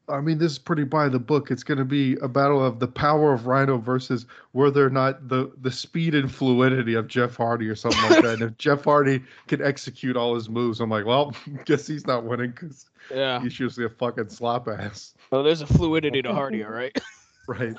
I 0.09 0.19
mean, 0.19 0.37
this 0.37 0.53
is 0.53 0.59
pretty 0.59 0.83
by 0.83 1.07
the 1.07 1.19
book. 1.19 1.49
It's 1.49 1.63
going 1.63 1.77
to 1.77 1.85
be 1.85 2.15
a 2.21 2.27
battle 2.27 2.63
of 2.63 2.79
the 2.79 2.87
power 2.87 3.31
of 3.33 3.47
Rhino 3.47 3.77
versus 3.77 4.25
whether 4.51 4.85
or 4.85 4.89
not 4.89 5.29
the 5.29 5.51
the 5.61 5.71
speed 5.71 6.13
and 6.13 6.29
fluidity 6.29 6.93
of 6.95 7.07
Jeff 7.07 7.37
Hardy 7.37 7.69
or 7.69 7.75
something 7.75 8.01
like 8.09 8.21
that. 8.23 8.33
And 8.33 8.41
if 8.41 8.57
Jeff 8.57 8.83
Hardy 8.83 9.23
can 9.47 9.61
execute 9.61 10.17
all 10.17 10.35
his 10.35 10.49
moves, 10.49 10.81
I'm 10.81 10.89
like, 10.89 11.05
well, 11.05 11.33
guess 11.65 11.87
he's 11.87 12.05
not 12.05 12.25
winning 12.25 12.51
because 12.51 12.89
Yeah. 13.13 13.41
he's 13.41 13.57
usually 13.59 13.85
a 13.85 13.89
fucking 13.89 14.29
slop 14.29 14.67
ass. 14.67 15.13
Well, 15.31 15.41
there's 15.43 15.61
a 15.61 15.67
fluidity 15.67 16.21
to 16.21 16.33
Hardy, 16.33 16.63
all 16.63 16.71
right. 16.71 16.95
Right. 17.47 17.75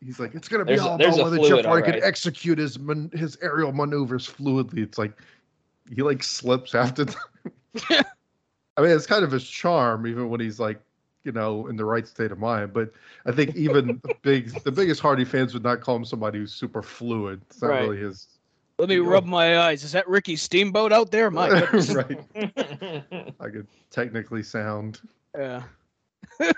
He's 0.00 0.20
like, 0.20 0.36
it's 0.36 0.46
gonna 0.46 0.64
be 0.64 0.74
There's 0.74 0.82
all 0.86 0.94
about 0.94 1.18
whether 1.18 1.36
fluid, 1.36 1.48
Jeff 1.62 1.64
Hardy 1.66 1.92
can 1.92 2.02
execute 2.04 2.58
his 2.58 2.78
man- 2.78 3.10
his 3.12 3.36
aerial 3.42 3.72
maneuvers 3.72 4.28
fluidly. 4.28 4.78
It's 4.84 4.98
like 4.98 5.12
he 5.94 6.02
like 6.02 6.22
slips 6.22 6.74
after. 6.74 7.06
The... 7.06 8.06
I 8.80 8.84
mean, 8.84 8.92
it's 8.96 9.06
kind 9.06 9.24
of 9.24 9.30
his 9.30 9.46
charm, 9.46 10.06
even 10.06 10.30
when 10.30 10.40
he's 10.40 10.58
like, 10.58 10.80
you 11.22 11.32
know, 11.32 11.66
in 11.66 11.76
the 11.76 11.84
right 11.84 12.08
state 12.08 12.32
of 12.32 12.38
mind. 12.38 12.72
But 12.72 12.90
I 13.26 13.32
think 13.32 13.54
even 13.54 14.00
the 14.02 14.14
big, 14.22 14.48
the 14.64 14.72
biggest 14.72 15.02
Hardy 15.02 15.26
fans 15.26 15.52
would 15.52 15.62
not 15.62 15.82
call 15.82 15.96
him 15.96 16.04
somebody 16.06 16.38
who's 16.38 16.52
super 16.52 16.80
fluid. 16.82 17.42
It's 17.50 17.60
not 17.60 17.68
Right. 17.68 17.80
really 17.82 17.98
his. 17.98 18.26
Let 18.78 18.88
me 18.88 18.96
rub 18.96 19.26
my 19.26 19.58
eyes. 19.58 19.84
Is 19.84 19.92
that 19.92 20.08
Ricky 20.08 20.34
Steamboat 20.36 20.90
out 20.94 21.10
there? 21.10 21.30
Mike? 21.30 21.70
right. 21.90 22.18
I 23.38 23.48
could 23.50 23.66
technically 23.90 24.42
sound. 24.42 25.02
Yeah. 25.36 25.64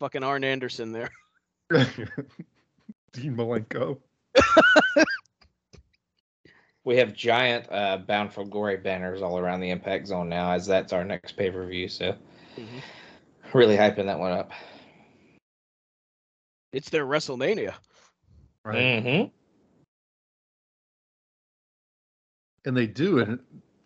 Fucking 0.00 0.24
Arn 0.24 0.42
Anderson 0.42 0.90
there. 0.90 1.10
Dean 3.12 3.36
Malenko. 3.36 3.98
We 6.84 6.96
have 6.98 7.14
giant 7.14 7.66
uh, 7.70 7.98
Bound 7.98 8.32
for 8.32 8.44
Glory 8.44 8.76
banners 8.76 9.22
all 9.22 9.38
around 9.38 9.60
the 9.60 9.70
Impact 9.70 10.06
Zone 10.06 10.28
now, 10.28 10.52
as 10.52 10.66
that's 10.66 10.92
our 10.92 11.04
next 11.04 11.32
pay 11.32 11.50
per 11.50 11.66
view. 11.66 11.88
So, 11.88 12.14
Mhm. 12.56 12.82
really 13.54 13.76
hyping 13.76 14.04
that 14.06 14.18
one 14.18 14.32
up. 14.32 14.52
It's 16.72 16.90
their 16.90 17.06
WrestleMania. 17.06 17.74
Right. 18.64 18.76
Mm-hmm. 18.76 19.30
And 22.66 22.76
they 22.76 22.86
do, 22.86 23.20
and 23.20 23.38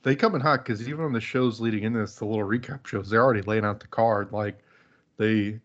they 0.02 0.16
come 0.16 0.34
in 0.34 0.40
hot 0.40 0.64
because 0.64 0.88
even 0.88 1.04
on 1.04 1.12
the 1.12 1.20
shows 1.20 1.60
leading 1.60 1.82
into 1.84 1.98
this, 1.98 2.16
the 2.16 2.24
little 2.24 2.46
recap 2.46 2.86
shows, 2.86 3.10
they're 3.10 3.22
already 3.22 3.42
laying 3.42 3.64
out 3.64 3.80
the 3.80 3.88
card. 3.88 4.32
Like 4.32 4.58
they, 5.18 5.60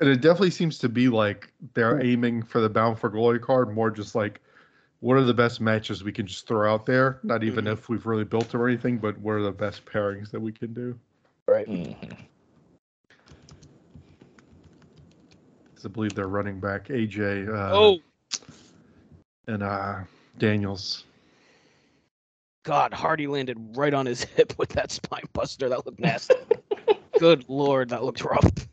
and 0.00 0.08
it 0.08 0.20
definitely 0.20 0.50
seems 0.50 0.78
to 0.78 0.88
be 0.88 1.08
like 1.08 1.50
they're 1.74 2.00
aiming 2.02 2.42
for 2.42 2.60
the 2.60 2.68
Bound 2.68 2.98
for 2.98 3.08
Glory 3.08 3.40
card 3.40 3.74
more 3.74 3.90
just 3.90 4.14
like 4.14 4.40
what 5.00 5.16
are 5.16 5.22
the 5.24 5.34
best 5.34 5.60
matches 5.60 6.02
we 6.02 6.12
can 6.12 6.26
just 6.26 6.46
throw 6.46 6.72
out 6.72 6.84
there? 6.86 7.20
Not 7.22 7.44
even 7.44 7.64
Mhm. 7.66 7.72
if 7.72 7.88
we've 7.88 8.04
really 8.06 8.24
built 8.24 8.50
them 8.50 8.60
or 8.60 8.68
anything, 8.68 8.98
but 8.98 9.16
what 9.18 9.32
are 9.32 9.42
the 9.42 9.52
best 9.52 9.84
pairings 9.84 10.30
that 10.30 10.40
we 10.40 10.52
can 10.52 10.72
do? 10.72 10.98
Right. 11.46 11.68
Mm-hmm. 11.68 12.12
'Cause 15.74 15.86
I 15.86 15.88
believe 15.88 16.14
they're 16.14 16.26
running 16.28 16.58
back 16.58 16.88
AJ 16.90 17.46
uh, 17.48 17.74
oh 17.74 18.00
and 19.46 19.62
uh, 19.62 20.00
Daniels. 20.38 21.04
God, 22.64 22.92
Hardy 22.92 23.26
landed 23.26 23.56
right 23.76 23.94
on 23.94 24.04
his 24.04 24.22
hip 24.36 24.52
with 24.58 24.70
that 24.70 24.90
spine 24.90 25.24
buster. 25.32 25.68
That 25.68 25.86
looked 25.86 26.00
nasty. 26.00 26.34
Good 27.18 27.48
lord, 27.48 27.88
that 27.90 28.02
looked 28.04 28.22
rough. 28.24 28.67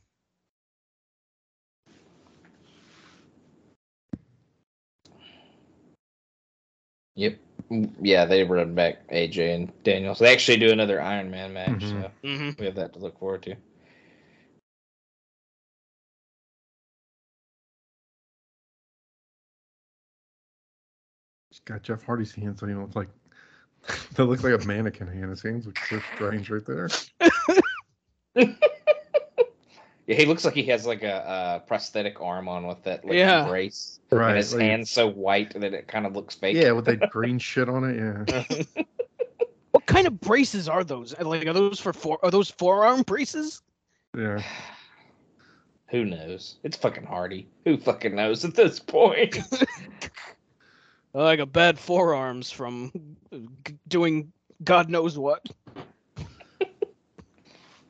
Yep. 7.15 7.39
Yeah, 8.01 8.25
they 8.25 8.43
run 8.43 8.75
back 8.75 9.08
AJ 9.10 9.56
and 9.56 9.84
Daniels. 9.84 10.19
They 10.19 10.32
actually 10.32 10.58
do 10.58 10.71
another 10.71 11.01
Iron 11.01 11.32
Man 11.32 11.54
match, 11.54 11.82
Mhm. 11.82 11.89
so 12.04 12.12
hmm 12.23 12.49
we 12.60 12.65
have 12.65 12.75
that 12.75 12.93
to 12.93 12.99
look 12.99 13.17
forward 13.19 13.41
to. 13.43 13.56
He's 21.49 21.60
got 21.62 21.84
Jeff 21.84 22.04
Hardy's 22.04 22.34
hands 22.36 22.62
on 22.62 22.69
him. 22.69 22.82
It's 22.84 22.95
like 22.95 23.10
that 24.15 24.25
looks 24.25 24.43
like 24.43 24.62
a 24.62 24.67
mannequin 24.67 25.08
hand. 25.08 25.30
His 25.30 25.41
hands 25.41 25.65
look 25.65 25.78
so 25.80 25.99
strange 26.15 26.49
right 26.49 26.65
there. 26.65 26.89
Yeah, 30.07 30.15
he 30.15 30.25
looks 30.25 30.45
like 30.45 30.53
he 30.53 30.63
has 30.65 30.85
like 30.85 31.01
a, 31.03 31.61
a 31.63 31.67
prosthetic 31.67 32.21
arm 32.21 32.47
on 32.47 32.67
with 32.67 32.83
that 32.83 33.03
like 33.05 33.15
Yeah. 33.15 33.47
brace, 33.47 33.99
Right. 34.11 34.29
and 34.29 34.37
his 34.37 34.53
like- 34.53 34.61
hand's 34.61 34.91
so 34.91 35.07
white 35.07 35.59
that 35.59 35.73
it 35.73 35.87
kind 35.87 36.05
of 36.05 36.13
looks 36.15 36.35
fake. 36.35 36.55
Yeah, 36.55 36.71
with 36.73 36.85
that 36.85 37.09
green 37.11 37.39
shit 37.39 37.67
on 37.69 37.83
it. 37.83 38.25
Yeah. 38.29 38.63
What 39.71 39.85
kind 39.87 40.07
of 40.07 40.19
braces 40.21 40.69
are 40.69 40.85
those? 40.85 41.13
Like, 41.19 41.45
are 41.47 41.53
those 41.53 41.81
for 41.81 41.91
four? 41.91 42.17
Are 42.23 42.31
those 42.31 42.49
forearm 42.49 43.01
braces? 43.01 43.61
Yeah. 44.17 44.41
Who 45.89 46.05
knows? 46.05 46.55
It's 46.63 46.77
fucking 46.77 47.05
Hardy. 47.05 47.49
Who 47.65 47.77
fucking 47.77 48.15
knows 48.15 48.45
at 48.45 48.55
this 48.55 48.79
point? 48.79 49.37
Like 51.13 51.39
a 51.39 51.45
bad 51.45 51.79
forearms 51.79 52.51
from 52.51 52.91
g- 53.65 53.75
doing 53.87 54.33
God 54.63 54.89
knows 54.89 55.17
what. 55.17 55.45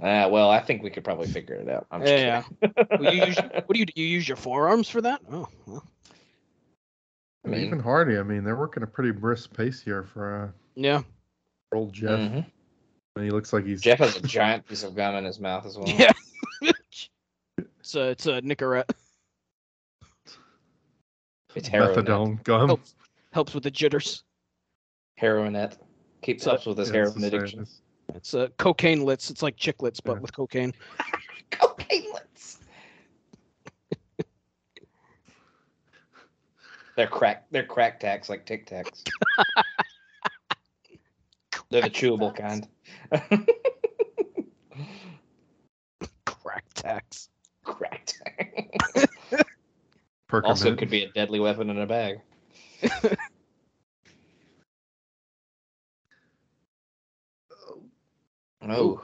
Ah, 0.02 0.28
well, 0.28 0.50
I 0.50 0.60
think 0.60 0.84
we 0.84 0.90
could 0.90 1.04
probably 1.04 1.28
figure 1.28 1.56
it 1.56 1.70
out. 1.70 1.88
I'm 1.92 2.02
just 2.02 2.12
Yeah. 2.14 2.44
kidding. 2.62 2.88
Well, 3.00 3.14
you 3.14 3.26
use, 3.26 3.38
what 3.38 3.70
do 3.70 3.80
you 3.80 3.86
do? 3.86 3.94
You 3.96 4.06
use 4.08 4.28
your 4.28 4.36
forearms 4.38 4.90
for 4.90 5.02
that? 5.02 5.22
Oh, 5.32 5.48
well. 5.66 5.86
I 7.46 7.48
mean, 7.48 7.62
Even 7.62 7.80
Hardy, 7.80 8.18
I 8.18 8.24
mean, 8.24 8.44
they're 8.44 8.56
working 8.56 8.84
a 8.84 8.88
pretty 8.88 9.12
brisk 9.12 9.56
pace 9.56 9.80
here 9.82 10.04
for 10.04 10.54
yeah. 10.76 10.98
uh, 11.74 11.78
old 11.78 11.94
Jeff. 11.94 12.20
mhm. 12.20 12.46
And 13.16 13.24
he 13.24 13.30
looks 13.32 13.54
like 13.54 13.66
he's 13.66 13.82
Jeff 13.82 14.00
has 14.00 14.18
a 14.18 14.22
giant 14.22 14.68
piece 14.68 14.84
of 14.84 14.96
gum 14.96 15.16
in 15.16 15.24
his 15.24 15.40
mouth 15.40 15.66
as 15.66 15.78
well. 15.78 15.88
Yeah. 15.88 16.12
it's 16.62 17.96
a 17.96 18.10
it's 18.10 18.26
a 18.26 18.42
Nicorette. 18.42 18.90
It's 21.56 21.68
heroin. 21.70 21.96
methadone 22.06 22.44
gum. 22.44 22.68
Helps 22.68 22.96
helps 23.32 23.54
with 23.54 23.64
the 23.64 23.72
jitters. 23.72 24.24
Heroinette. 25.18 25.78
Keeps 26.22 26.44
So- 26.44 26.52
up 26.52 26.66
with 26.66 26.78
his 26.78 26.90
Yeah, 26.90 26.96
heroin 26.96 27.24
addiction. 27.24 27.66
same. 27.66 27.76
It's 28.16 28.34
a 28.34 28.50
cocaine 28.58 29.04
lits. 29.04 29.30
It's 29.30 29.44
like 29.44 29.58
chiclets, 29.58 30.00
but 30.04 30.14
Yeah. 30.14 30.20
with 30.20 30.34
cocaine. 30.34 30.74
Cocainelets. 31.52 32.58
they're 36.96 37.08
crack. 37.08 37.46
They're 37.52 37.66
crack 37.66 38.00
tacks 38.00 38.30
like 38.30 38.46
Tic 38.46 38.66
Tacs. 38.68 39.04
they're 41.70 41.82
the 41.82 41.90
chewable 41.90 42.34
kind. 42.36 42.68
Crack 46.26 46.66
tacks. 46.74 47.30
crack 47.64 48.06
tacks. 48.06 49.08
Perkament. 50.28 50.46
also, 50.46 50.76
could 50.76 50.90
be 50.90 51.04
a 51.04 51.12
deadly 51.12 51.40
weapon 51.40 51.70
in 51.70 51.80
a 51.80 51.86
bag. 51.86 52.20
Oh, 58.74 59.04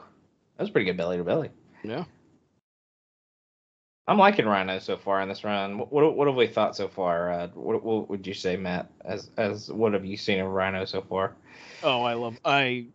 that 0.58 0.64
was 0.64 0.70
pretty 0.70 0.86
good 0.86 0.98
belly 0.98 1.18
to 1.18 1.24
belly. 1.24 1.50
Yeah. 1.84 2.06
I'm 4.08 4.18
liking 4.18 4.46
Rhino 4.46 4.80
so 4.80 4.98
far 4.98 5.22
in 5.22 5.30
this 5.30 5.44
run. 5.44 5.78
What 5.78 5.92
what, 5.92 6.16
what 6.16 6.28
have 6.28 6.36
we 6.36 6.48
thought 6.48 6.76
so 6.76 6.88
far? 6.88 7.32
Uh, 7.32 7.48
what, 7.54 7.84
what 7.84 8.10
would 8.10 8.26
you 8.26 8.34
say, 8.34 8.58
Matt? 8.58 8.90
As 9.06 9.30
as 9.38 9.72
what 9.72 9.94
have 9.94 10.06
you 10.06 10.18
seen 10.18 10.40
of 10.40 10.50
Rhino 10.50 10.86
so 10.86 11.02
far? 11.02 11.36
Oh, 11.84 12.04
I 12.04 12.14
love 12.14 12.40
I 12.44 12.88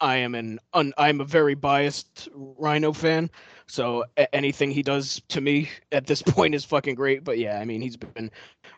I 0.00 0.16
am 0.16 0.34
an 0.34 0.60
un, 0.72 0.92
I'm 0.98 1.20
a 1.20 1.24
very 1.24 1.54
biased 1.54 2.28
Rhino 2.34 2.92
fan, 2.92 3.30
so 3.66 4.04
a- 4.16 4.32
anything 4.34 4.70
he 4.70 4.82
does 4.82 5.20
to 5.28 5.40
me 5.40 5.68
at 5.92 6.06
this 6.06 6.22
point 6.26 6.54
is 6.54 6.64
fucking 6.64 6.94
great. 6.94 7.24
But 7.24 7.38
yeah, 7.38 7.58
I 7.60 7.64
mean 7.64 7.80
he's 7.80 7.96
been 7.96 8.30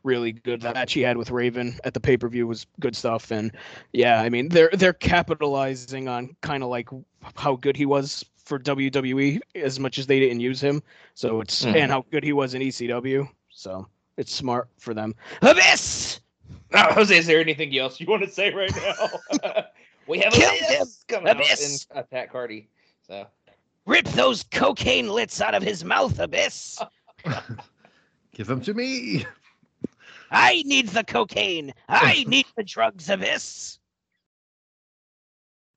really 0.05 0.33
good. 0.33 0.61
That 0.63 0.75
match 0.75 0.93
he 0.93 1.01
had 1.03 1.17
with 1.17 1.31
Raven 1.31 1.79
at 1.85 1.95
the 1.95 2.01
pay 2.01 2.17
per 2.17 2.29
view 2.29 2.47
was 2.47 2.67
good 2.81 2.97
stuff, 2.97 3.31
and 3.31 3.53
yeah, 3.93 4.21
I 4.21 4.29
mean 4.29 4.49
they're 4.49 4.71
they're 4.73 4.93
capitalizing 4.93 6.09
on 6.09 6.35
kind 6.41 6.63
of 6.63 6.69
like 6.71 6.89
how 7.37 7.57
good 7.57 7.77
he 7.77 7.87
was 7.87 8.25
for 8.45 8.59
WWE 8.59 9.41
as 9.57 9.79
much 9.79 9.99
as 9.99 10.07
they 10.07 10.19
didn't 10.19 10.41
use 10.41 10.61
him. 10.61 10.83
So 11.15 11.41
it's 11.43 11.65
Mhm. 11.65 11.77
and 11.77 11.91
how 11.93 12.05
good 12.11 12.25
he 12.25 12.33
was 12.33 12.55
in 12.55 12.63
ECW. 12.63 13.29
So 13.51 13.87
it's 14.17 14.33
smart 14.35 14.69
for 14.79 14.95
them. 14.95 15.15
Abyss. 15.43 16.21
Oh, 16.73 16.93
Jose, 16.95 17.17
is 17.17 17.27
there 17.27 17.41
anything 17.41 17.77
else 17.79 18.01
you 18.01 18.07
want 18.07 18.23
to 18.23 18.31
say 18.31 18.53
right 18.55 18.73
now? 19.43 19.63
we 20.09 20.19
have 20.21 20.33
Kill 20.33 20.51
Abyss 20.51 21.05
coming 21.09 21.29
Abyss! 21.29 21.87
Uh, 21.91 21.99
out 21.99 21.99
in 21.99 22.05
Attack 22.05 22.33
Hardy. 22.33 22.69
So 23.07 23.27
Rip 23.87 24.05
those 24.09 24.43
cocaine 24.51 25.09
lits 25.09 25.41
out 25.41 25.55
of 25.55 25.63
his 25.63 25.85
mouth, 25.85 26.19
Abyss. 26.19 26.79
Give 28.35 28.47
them 28.47 28.61
to 28.61 28.75
me. 28.75 29.25
I 30.31 30.63
need 30.67 30.89
the 30.89 31.05
cocaine. 31.05 31.73
I 31.89 32.25
need 32.29 32.45
the 32.57 32.65
drugs, 32.65 33.09
Abyss. 33.09 33.79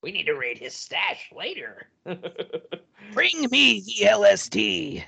we 0.03 0.11
need 0.11 0.25
to 0.25 0.33
raid 0.33 0.57
his 0.57 0.75
stash 0.75 1.31
later. 1.33 1.87
Bring 3.13 3.47
me 3.49 3.81
the 3.81 4.05
LSD. 4.07 5.03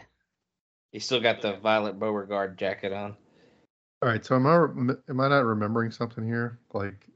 He 0.93 0.99
still 0.99 1.19
got 1.19 1.41
the 1.41 1.57
Violet 1.57 1.99
Beauregarde 1.99 2.55
jacket 2.57 2.93
on. 2.93 3.17
All 4.01 4.09
right, 4.09 4.23
so 4.23 4.36
am 4.36 4.47
I 4.47 4.55
am 5.09 5.19
I 5.19 5.27
not 5.27 5.45
remembering 5.45 5.91
something 5.91 6.25
here? 6.25 6.59
Like, 6.73 7.07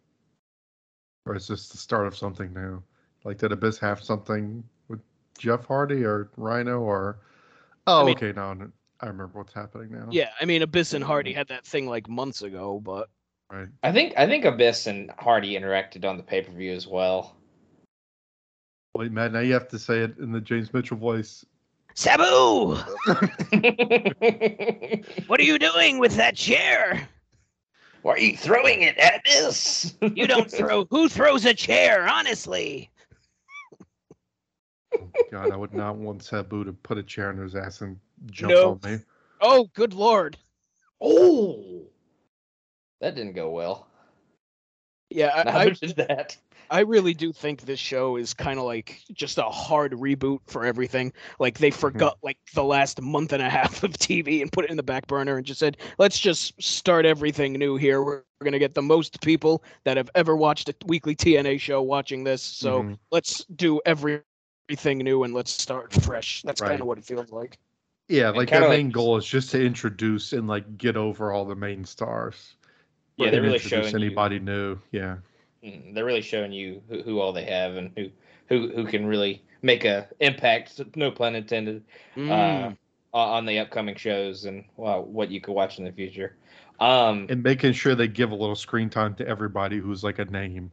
or 1.27 1.35
is 1.35 1.47
this 1.47 1.69
the 1.69 1.77
start 1.77 2.07
of 2.07 2.15
something 2.15 2.53
new? 2.53 2.81
Like, 3.23 3.37
did 3.37 3.51
Abyss 3.51 3.79
have 3.79 4.03
something 4.03 4.63
with 4.87 4.99
Jeff 5.37 5.65
Hardy 5.65 6.03
or 6.03 6.29
Rhino 6.37 6.79
or? 6.79 7.19
Oh, 7.85 8.01
I 8.01 8.05
mean- 8.05 8.15
okay, 8.15 8.33
now 8.33 8.55
I 8.99 9.07
remember 9.07 9.39
what's 9.39 9.53
happening 9.53 9.91
now. 9.91 10.07
Yeah, 10.09 10.29
I 10.41 10.45
mean 10.45 10.61
Abyss 10.61 10.93
and 10.93 11.03
Hardy 11.03 11.33
mm. 11.33 11.35
had 11.35 11.47
that 11.49 11.65
thing 11.65 11.87
like 11.87 12.09
months 12.09 12.41
ago, 12.41 12.79
but 12.83 13.09
Right. 13.51 13.67
I 13.81 13.91
think 13.93 14.13
I 14.17 14.25
think 14.27 14.43
Abyss 14.43 14.87
and 14.87 15.11
Hardy 15.17 15.57
interacted 15.57 16.03
on 16.03 16.17
the 16.17 16.23
pay 16.23 16.41
per 16.41 16.51
view 16.51 16.73
as 16.73 16.85
well. 16.85 17.37
Wait, 18.93 19.11
Matt, 19.11 19.31
now 19.31 19.39
you 19.39 19.53
have 19.53 19.69
to 19.69 19.79
say 19.79 19.99
it 19.99 20.17
in 20.17 20.31
the 20.33 20.41
James 20.41 20.73
Mitchell 20.73 20.97
voice. 20.97 21.45
Sabu, 21.93 22.75
what 25.27 25.39
are 25.39 25.43
you 25.43 25.57
doing 25.57 25.97
with 25.97 26.15
that 26.17 26.35
chair? 26.35 27.07
Why 28.01 28.13
are 28.13 28.19
you 28.19 28.37
throwing 28.37 28.81
it 28.81 28.97
at 28.97 29.21
Abyss? 29.21 29.95
You 30.15 30.27
don't 30.27 30.49
throw. 30.51 30.85
Who 30.85 31.09
throws 31.09 31.45
a 31.45 31.53
chair? 31.53 32.07
Honestly. 32.07 32.89
God, 35.31 35.51
I 35.51 35.55
would 35.55 35.73
not 35.73 35.95
want 35.97 36.23
Sabu 36.23 36.63
to 36.63 36.73
put 36.73 36.97
a 36.97 37.03
chair 37.03 37.29
in 37.31 37.37
his 37.37 37.55
ass 37.55 37.81
and 37.81 37.99
jump 38.31 38.55
No. 38.55 38.79
on 38.83 38.91
me. 38.91 38.99
Oh, 39.41 39.69
good 39.73 39.93
lord. 39.93 40.37
Oh, 41.01 41.83
that 43.01 43.15
didn't 43.15 43.33
go 43.33 43.51
well. 43.51 43.87
Yeah, 45.09 45.43
I, 45.45 45.59
I, 45.59 45.69
did 45.69 45.95
that. 45.97 46.37
I 46.69 46.81
really 46.81 47.13
do 47.13 47.31
think 47.33 47.61
this 47.61 47.79
show 47.79 48.17
is 48.17 48.33
kind 48.33 48.59
of 48.59 48.65
like 48.65 49.01
just 49.13 49.37
a 49.37 49.43
hard 49.43 49.93
reboot 49.93 50.39
for 50.47 50.65
everything. 50.65 51.13
Like 51.39 51.57
they 51.57 51.71
forgot 51.71 52.17
like 52.23 52.37
the 52.53 52.63
last 52.63 53.01
month 53.01 53.33
and 53.33 53.41
a 53.41 53.49
half 53.49 53.83
of 53.83 53.91
TV 53.93 54.41
and 54.41 54.51
put 54.51 54.65
it 54.65 54.71
in 54.71 54.77
the 54.77 54.83
back 54.83 55.07
burner 55.07 55.37
and 55.37 55.45
just 55.45 55.59
said, 55.59 55.77
let's 55.97 56.19
just 56.19 56.61
start 56.61 57.05
everything 57.05 57.53
new 57.53 57.75
here. 57.77 58.01
We're, 58.03 58.23
we're 58.39 58.45
gonna 58.45 58.59
get 58.59 58.73
the 58.75 58.81
most 58.81 59.21
people 59.21 59.63
that 59.83 59.97
have 59.97 60.09
ever 60.15 60.35
watched 60.35 60.69
a 60.69 60.75
weekly 60.85 61.15
TNA 61.15 61.59
show 61.59 61.81
watching 61.81 62.23
this. 62.23 62.41
So 62.41 62.83
Mhm. 62.83 62.99
let's 63.11 63.45
do 63.45 63.79
everything 63.85 64.23
new 64.99 65.23
and 65.23 65.33
let's 65.33 65.51
start 65.51 65.93
fresh. 65.93 66.41
That's 66.43 66.61
Right. 66.61 66.69
kind 66.69 66.81
of 66.81 66.87
what 66.87 66.97
it 66.97 67.05
feels 67.05 67.31
like. 67.31 67.57
Yeah, 68.09 68.29
like 68.29 68.49
their 68.49 68.61
like- 68.61 68.69
main 68.69 68.89
goal 68.89 69.17
is 69.17 69.25
just 69.25 69.51
to 69.51 69.63
introduce 69.63 70.33
and 70.33 70.47
like 70.47 70.77
get 70.77 70.95
over 70.97 71.31
all 71.31 71.45
the 71.45 71.55
main 71.55 71.83
stars. 71.85 72.55
Yeah, 73.17 73.31
they're 73.31 73.41
really 73.41 73.55
introduce 73.55 73.89
showing 73.89 73.99
you- 74.01 74.07
anybody 74.07 74.39
new. 74.39 74.77
Yeah. 74.91 75.17
Mm, 75.67 75.93
they're 75.93 76.05
really 76.05 76.21
showing 76.21 76.51
you 76.51 76.81
who, 76.89 77.01
who 77.03 77.19
all 77.19 77.33
they 77.33 77.45
have 77.45 77.75
and 77.75 77.91
who 77.97 78.09
who 78.47 78.69
who 78.73 78.85
can 78.85 79.05
really 79.05 79.43
make 79.61 79.85
a 79.85 80.07
impact 80.19 80.79
no 80.95 81.11
pun 81.11 81.35
intended 81.35 81.83
uh, 82.17 82.19
Mm. 82.19 82.77
o- 83.13 83.19
on 83.19 83.45
the 83.45 83.59
upcoming 83.59 83.95
shows 83.95 84.45
and 84.45 84.63
well, 84.77 85.03
what 85.03 85.29
you 85.31 85.41
could 85.41 85.53
watch 85.53 85.79
in 85.79 85.85
the 85.85 85.91
future 85.91 86.35
um 86.79 87.25
And 87.29 87.43
making 87.43 87.73
sure 87.73 87.95
they 87.95 88.07
give 88.07 88.31
a 88.31 88.35
little 88.35 88.55
screen 88.55 88.89
time 88.89 89.15
to 89.15 89.27
everybody 89.27 89.77
who's 89.79 90.03
like 90.03 90.19
a 90.19 90.25
name. 90.25 90.71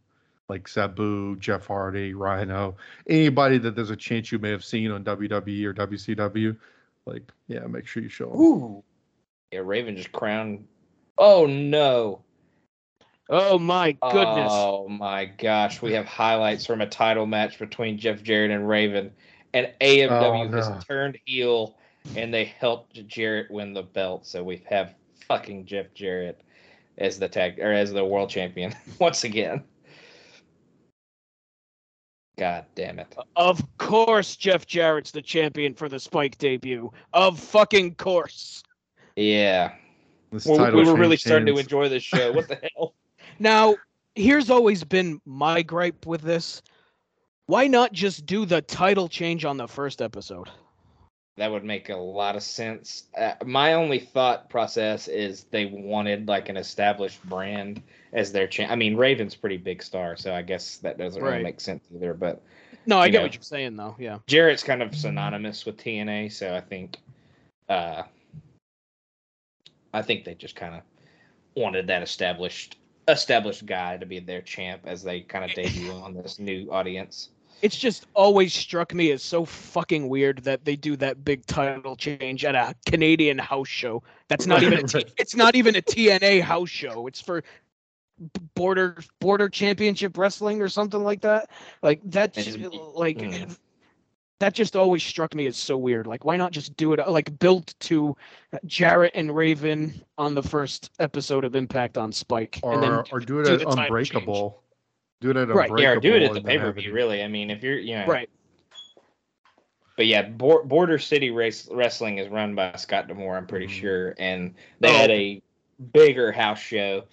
Like 0.49 0.68
Sabu, 0.68 1.36
Jeff 1.36 1.66
Hardy, 1.66 2.12
Rhino, 2.12 2.76
anybody 3.09 3.57
that 3.59 3.74
there's 3.74 3.88
a 3.90 3.97
chance 3.97 4.30
you 4.30 4.38
may 4.38 4.51
have 4.51 4.62
seen 4.62 4.90
on 4.90 5.03
WWE 5.03 5.64
or 5.64 5.72
WCW. 5.72 6.55
Like, 7.07 7.22
yeah, 7.49 7.61
make 7.66 7.86
sure 7.86 8.03
you 8.03 8.11
show 8.11 8.28
them. 8.28 8.38
ooh, 8.40 8.84
yeah 9.53 9.61
raven 9.64 9.97
just 9.97 10.12
crowned 10.12 10.66
oh 11.16 11.47
no 11.47 12.20
Oh 13.30 13.58
my 13.58 13.92
goodness. 13.92 14.50
oh 14.52 14.86
my 14.88 15.24
gosh 15.24 15.80
we 15.80 15.92
have 15.92 16.04
highlights 16.06 16.66
from 16.66 16.80
a 16.82 16.86
title 16.86 17.24
match 17.26 17.58
between 17.58 17.96
jeff 17.96 18.22
jarrett 18.22 18.50
and 18.50 18.68
raven 18.68 19.10
and 19.54 19.72
amw 19.80 20.10
Oh, 20.10 20.44
no. 20.46 20.56
has 20.56 20.84
turned 20.84 21.18
heel 21.24 21.76
and 22.16 22.34
they 22.34 22.44
helped 22.44 23.06
jarrett 23.06 23.50
win 23.50 23.72
the 23.72 23.82
belt 23.82 24.26
so 24.26 24.44
we 24.44 24.62
have 24.68 24.94
fucking 25.26 25.64
jeff 25.64 25.86
jarrett 25.94 26.42
as 26.98 27.18
the 27.18 27.28
tag 27.28 27.58
or 27.60 27.72
as 27.72 27.92
the 27.92 28.04
world 28.04 28.28
champion 28.28 28.74
once 28.98 29.24
again 29.24 29.64
god 32.38 32.66
damn 32.74 32.98
it 32.98 33.16
Of 33.36 33.62
course, 33.78 34.36
Jeff 34.36 34.66
Jarrett's 34.66 35.12
the 35.12 35.22
champion 35.22 35.72
for 35.72 35.88
the 35.88 36.00
Spike 36.00 36.36
debut. 36.38 36.90
Of 37.12 37.38
fucking 37.38 37.94
course. 37.94 38.62
yeah 39.16 39.72
This 40.32 40.44
we, 40.44 40.56
title 40.56 40.80
we 40.80 40.86
were 40.86 40.96
really 40.96 41.16
change 41.16 41.26
starting 41.26 41.54
to 41.54 41.60
enjoy 41.60 41.88
this 41.88 42.02
show 42.02 42.32
what 42.32 42.48
the 42.48 42.58
hell 42.76 42.94
Now, 43.39 43.76
here's 44.14 44.51
always 44.51 44.85
been 44.85 45.20
my 45.24 45.62
gripe 45.62 46.07
with 46.07 46.22
this. 46.22 46.62
Why 47.47 47.66
not 47.66 47.93
just 47.93 48.26
do 48.26 48.47
the 48.47 48.62
title 48.62 49.09
change 49.09 49.45
on 49.45 49.57
the 49.57 49.68
first 49.68 50.01
episode? 50.01 50.49
That 51.37 51.51
would 51.51 51.64
make 51.64 51.89
a 51.89 51.97
lot 51.97 52.37
of 52.37 52.43
sense. 52.45 53.05
Uh, 53.18 53.32
my 53.45 53.72
only 53.72 53.99
thought 53.99 54.49
process 54.49 55.09
is 55.09 55.45
they 55.51 55.66
wanted 55.66 56.28
like 56.28 56.49
an 56.49 56.57
established 56.57 57.22
brand 57.24 57.82
as 58.12 58.30
their 58.30 58.47
champ. 58.47 58.70
I 58.70 58.76
mean, 58.76 58.97
Raven's 58.97 59.35
pretty 59.35 59.57
big 59.57 59.82
star, 59.82 60.16
so 60.16 60.32
I 60.32 60.43
guess 60.43 60.76
that 60.78 60.97
doesn't 60.97 61.20
really 61.20 61.43
make 61.43 61.61
sense 61.61 61.85
either. 61.93 62.14
But 62.14 62.41
No, 62.87 62.99
I 62.99 63.09
get 63.09 63.18
know. 63.18 63.24
what 63.24 63.35
you're 63.35 63.43
saying 63.43 63.76
though. 63.76 63.97
Yeah. 63.99 64.18
Jarrett's 64.28 64.62
kind 64.62 64.80
of 64.80 64.95
synonymous 64.95 65.66
with 65.66 65.76
TNA, 65.76 66.30
so 66.32 66.55
I 66.55 66.61
think, 66.61 66.99
uh, 67.68 68.05
I 69.93 70.03
think 70.03 70.24
they 70.24 70.35
just 70.35 70.55
kind 70.55 70.76
of 70.76 70.82
wanted 71.57 71.89
that 71.89 72.03
established 72.03 72.76
established 73.09 73.66
guy 73.66 73.96
to 73.96 74.07
be 74.07 74.18
their 74.20 74.42
champ 74.42 74.82
as 74.84 75.02
they 75.02 75.20
kind 75.20 75.44
of 75.44 75.55
debut 75.55 75.90
on 75.92 76.14
this 76.14 76.38
new 76.38 76.70
audience. 76.70 77.30
It's 77.62 77.76
just 77.76 78.07
always 78.14 78.52
struck 78.52 78.92
me 78.92 79.11
as 79.12 79.22
so 79.22 79.44
fucking 79.44 80.09
weird 80.09 80.44
that 80.44 80.64
they 80.64 80.76
do 80.76 80.96
that 80.96 81.24
big 81.24 81.46
title 81.46 81.96
change 81.96 82.44
at 82.44 82.55
a 82.55 82.74
Canadian 82.84 83.38
house 83.38 83.68
show. 83.68 84.02
That's 84.28 84.46
not 84.46 84.62
even 84.62 84.80
a 84.80 84.82
t- 84.86 85.07
it's 85.16 85.34
not 85.34 85.55
even 85.55 85.76
a 85.76 85.82
TNA 85.82 86.42
house 86.42 86.68
show. 86.68 87.07
It's 87.07 87.20
for 87.20 87.42
border 88.55 88.98
border 89.20 89.48
championship 89.48 90.18
wrestling 90.18 90.61
or 90.61 90.68
something 90.68 91.02
like 91.02 91.22
that. 91.22 91.50
Like 91.82 92.00
that 92.05 92.34
just, 92.34 92.59
just- 92.59 92.74
like 92.74 93.18
mm. 93.18 93.57
That 94.41 94.53
just 94.53 94.74
always 94.76 95.03
struck 95.03 95.35
me 95.35 95.47
as 95.47 95.57
so 95.57 95.76
weird. 95.76 96.07
Like 96.07 96.24
why 96.24 96.37
not 96.37 96.53
just 96.53 96.76
do 96.76 96.93
it 96.93 97.09
like 97.09 97.39
built 97.39 97.74
to 97.80 98.16
Jarrett 98.66 99.12
and 99.14 99.35
Raven 99.35 100.03
on 100.18 100.35
the 100.35 100.43
first 100.43 100.91
episode 100.99 101.45
of 101.45 101.55
Impact 101.55 101.97
on 101.97 102.12
Spike 102.12 102.59
or 102.62 102.74
and 102.74 102.82
then 102.82 102.93
or 103.12 103.20
do 103.20 103.41
it 103.41 103.45
do 103.45 103.55
at 103.55 103.78
Unbreakable. 103.78 104.62
Do 105.20 105.30
it 105.30 105.37
at 105.37 105.49
Right. 105.49 105.70
Unbreakable. 105.70 105.80
Yeah, 105.80 105.91
or 105.91 106.01
do 106.01 106.14
it 106.14 106.22
at 106.22 106.35
the 106.35 106.43
pay 106.43 106.59
per 106.59 106.72
view. 106.72 106.93
Really, 106.93 107.22
I 107.22 107.28
mean, 107.28 107.51
if 107.51 107.62
you're, 107.62 107.78
you 107.78 107.97
know, 107.97 108.07
right. 108.07 108.28
But 109.97 110.07
yeah, 110.07 110.22
Bor- 110.22 110.64
Border 110.64 110.99
City 110.99 111.30
Race 111.30 111.68
Wrestling 111.70 112.18
is 112.18 112.28
run 112.28 112.57
by 112.57 112.74
Scott 112.76 113.07
D'Amore, 113.07 113.37
I'm 113.37 113.47
pretty 113.47 113.68
Mhm. 113.68 113.80
sure, 113.80 114.14
and 114.18 114.55
they 114.80 114.93
had 114.93 115.11
a 115.11 115.41
bigger 115.93 116.32
house 116.32 116.59
show, 116.59 117.05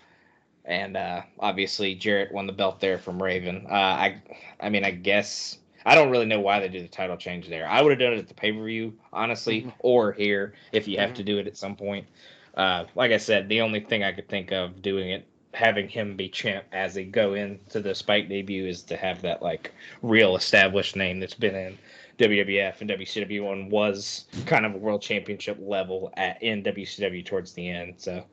and 0.65 0.97
uh, 0.97 1.21
obviously 1.39 1.93
Jarrett 1.93 2.31
won 2.31 2.47
the 2.47 2.53
belt 2.53 2.79
there 2.79 2.97
from 2.97 3.21
Raven. 3.21 3.67
Uh, 3.69 3.73
I, 3.73 4.21
I 4.59 4.69
mean, 4.69 4.83
I 4.83 4.89
guess 4.91 5.59
I 5.85 5.95
don't 5.95 6.09
really 6.09 6.25
know 6.25 6.39
why 6.39 6.59
they 6.59 6.69
do 6.69 6.81
the 6.81 6.87
title 6.87 7.17
change 7.17 7.47
there. 7.47 7.67
I 7.67 7.81
would 7.81 7.91
have 7.91 7.99
done 7.99 8.13
it 8.13 8.19
at 8.19 8.27
the 8.27 8.33
pay 8.33 8.51
per 8.51 8.63
view, 8.63 8.93
honestly, 9.11 9.63
Mhm. 9.63 9.73
or 9.79 10.11
here 10.13 10.53
if 10.71 10.87
you 10.87 10.97
have 10.99 11.11
Mhm. 11.11 11.15
to 11.15 11.23
do 11.23 11.37
it 11.39 11.47
at 11.47 11.57
some 11.57 11.75
point. 11.75 12.07
Uh, 12.55 12.85
like 12.95 13.11
I 13.11 13.17
said, 13.17 13.47
the 13.49 13.61
only 13.61 13.79
thing 13.79 14.03
I 14.03 14.11
could 14.11 14.27
think 14.27 14.51
of 14.51 14.81
doing 14.81 15.09
it, 15.09 15.25
having 15.53 15.87
him 15.87 16.15
be 16.15 16.29
champ 16.29 16.65
as 16.71 16.93
they 16.93 17.03
go 17.05 17.33
into 17.33 17.79
the 17.79 17.95
Spike 17.95 18.29
debut, 18.29 18.67
is 18.67 18.83
to 18.83 18.97
have 18.97 19.21
that 19.23 19.41
like 19.41 19.71
real 20.01 20.35
established 20.35 20.95
name 20.95 21.19
that's 21.19 21.33
been 21.33 21.55
in 21.55 21.77
WWF 22.17 22.81
and 22.81 22.89
WCW 22.89 23.51
and 23.51 23.71
was 23.71 24.25
kind 24.45 24.65
of 24.65 24.75
a 24.75 24.77
world 24.77 25.01
championship 25.01 25.57
level 25.59 26.13
at 26.17 26.41
in 26.43 26.61
WCW 26.61 27.23
towards 27.23 27.53
the 27.53 27.67
end. 27.69 27.95
So, 27.97 28.23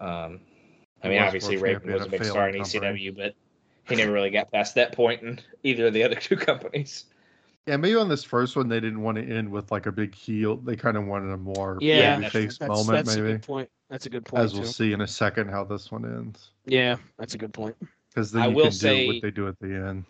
um, 0.00 0.40
I 1.02 1.08
mean, 1.08 1.18
obviously 1.20 1.56
Raven 1.56 1.92
was 1.92 2.06
a 2.06 2.08
big 2.08 2.24
star 2.24 2.48
in 2.48 2.54
company. 2.54 2.80
ECW, 2.80 3.12
but 3.16 3.34
he 3.90 3.96
never 3.96 4.12
really 4.12 4.30
got 4.30 4.50
past 4.50 4.74
that 4.76 4.92
point 4.92 5.22
in 5.22 5.38
either 5.62 5.86
of 5.88 5.92
the 5.92 6.02
other 6.04 6.14
two 6.20 6.36
companies. 6.36 7.04
Yeah, 7.66 7.76
maybe 7.76 7.96
on 7.96 8.08
this 8.08 8.24
first 8.24 8.56
one 8.56 8.68
they 8.68 8.80
didn't 8.80 9.02
want 9.02 9.18
to 9.18 9.22
end 9.24 9.50
with 9.50 9.70
like 9.70 9.86
a 9.86 9.92
big 9.92 10.14
heel. 10.14 10.56
They 10.56 10.76
kind 10.76 10.96
of 10.96 11.04
wanted 11.06 11.32
a 11.32 11.36
more 11.36 11.78
Yeah, 11.80 12.16
that's- 12.16 12.32
face 12.32 12.58
That's, 12.58 12.68
moment, 12.68 13.04
that's 13.06 13.16
a 13.16 13.20
maybe. 13.20 13.32
good 13.34 13.42
point. 13.42 13.70
That's 13.90 14.06
a 14.06 14.10
good 14.10 14.24
point 14.24 14.44
As 14.44 14.52
too. 14.52 14.60
we'll 14.60 14.68
see 14.68 14.92
in 14.92 15.00
a 15.02 15.06
second 15.08 15.50
how 15.50 15.64
this 15.64 15.90
one 15.90 16.04
ends. 16.04 16.50
Yeah, 16.64 16.96
that's 17.18 17.34
a 17.34 17.38
good 17.38 17.52
point. 17.52 17.76
Because 18.08 18.32
then 18.32 18.42
I 18.42 18.46
you 18.48 18.54
will 18.56 18.62
can 18.64 18.72
say- 18.72 19.06
do 19.06 19.12
what 19.12 19.22
they 19.22 19.30
do 19.30 19.48
at 19.48 19.58
the 19.60 19.66
end. 19.74 20.04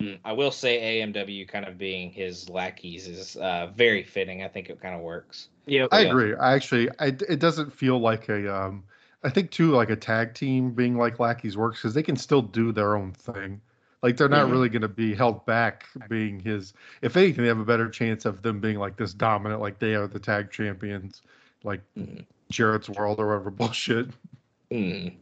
Mm, 0.00 0.18
I 0.24 0.32
will 0.32 0.50
say 0.50 1.00
AMW 1.02 1.46
kind 1.48 1.66
of 1.66 1.76
being 1.76 2.10
his 2.10 2.48
lackeys 2.48 3.06
is 3.06 3.36
uh, 3.36 3.70
very 3.74 4.02
fitting. 4.02 4.42
I 4.42 4.48
think 4.48 4.70
it 4.70 4.80
kind 4.80 4.94
of 4.94 5.02
works. 5.02 5.48
Yeah, 5.66 5.86
I 5.92 6.00
Yeah. 6.02 6.08
agree. 6.08 6.34
I 6.36 6.54
actually, 6.54 6.88
I, 6.98 7.06
it 7.08 7.38
doesn't 7.38 7.70
feel 7.72 7.98
like 7.98 8.28
a. 8.30 8.54
Um, 8.64 8.84
I 9.22 9.30
think 9.30 9.50
too, 9.50 9.72
like 9.72 9.90
a 9.90 9.96
tag 9.96 10.34
team 10.34 10.70
being 10.70 10.96
like 10.96 11.18
lackeys 11.18 11.56
works 11.56 11.80
because 11.80 11.94
they 11.94 12.02
can 12.02 12.16
still 12.16 12.42
do 12.42 12.72
their 12.72 12.96
own 12.96 13.12
thing. 13.12 13.60
Like 14.02 14.16
they're 14.16 14.30
not 14.30 14.46
Mhm. 14.46 14.50
really 14.50 14.68
going 14.70 14.82
to 14.82 14.88
be 14.88 15.14
held 15.14 15.44
back 15.44 15.86
being 16.08 16.40
his. 16.40 16.72
If 17.02 17.16
anything, 17.18 17.42
they 17.42 17.48
have 17.48 17.58
a 17.58 17.64
better 17.64 17.88
chance 17.90 18.24
of 18.24 18.40
them 18.40 18.60
being 18.60 18.78
like 18.78 18.96
this 18.96 19.12
dominant, 19.12 19.60
like 19.60 19.78
they 19.78 19.94
are 19.94 20.06
the 20.06 20.18
tag 20.18 20.50
champions, 20.50 21.20
like 21.64 21.82
Mhm. 21.98 22.24
Jarrett's 22.50 22.88
World 22.88 23.20
or 23.20 23.26
whatever 23.28 23.50
bullshit. 23.50 24.08
Mm. 24.70 25.16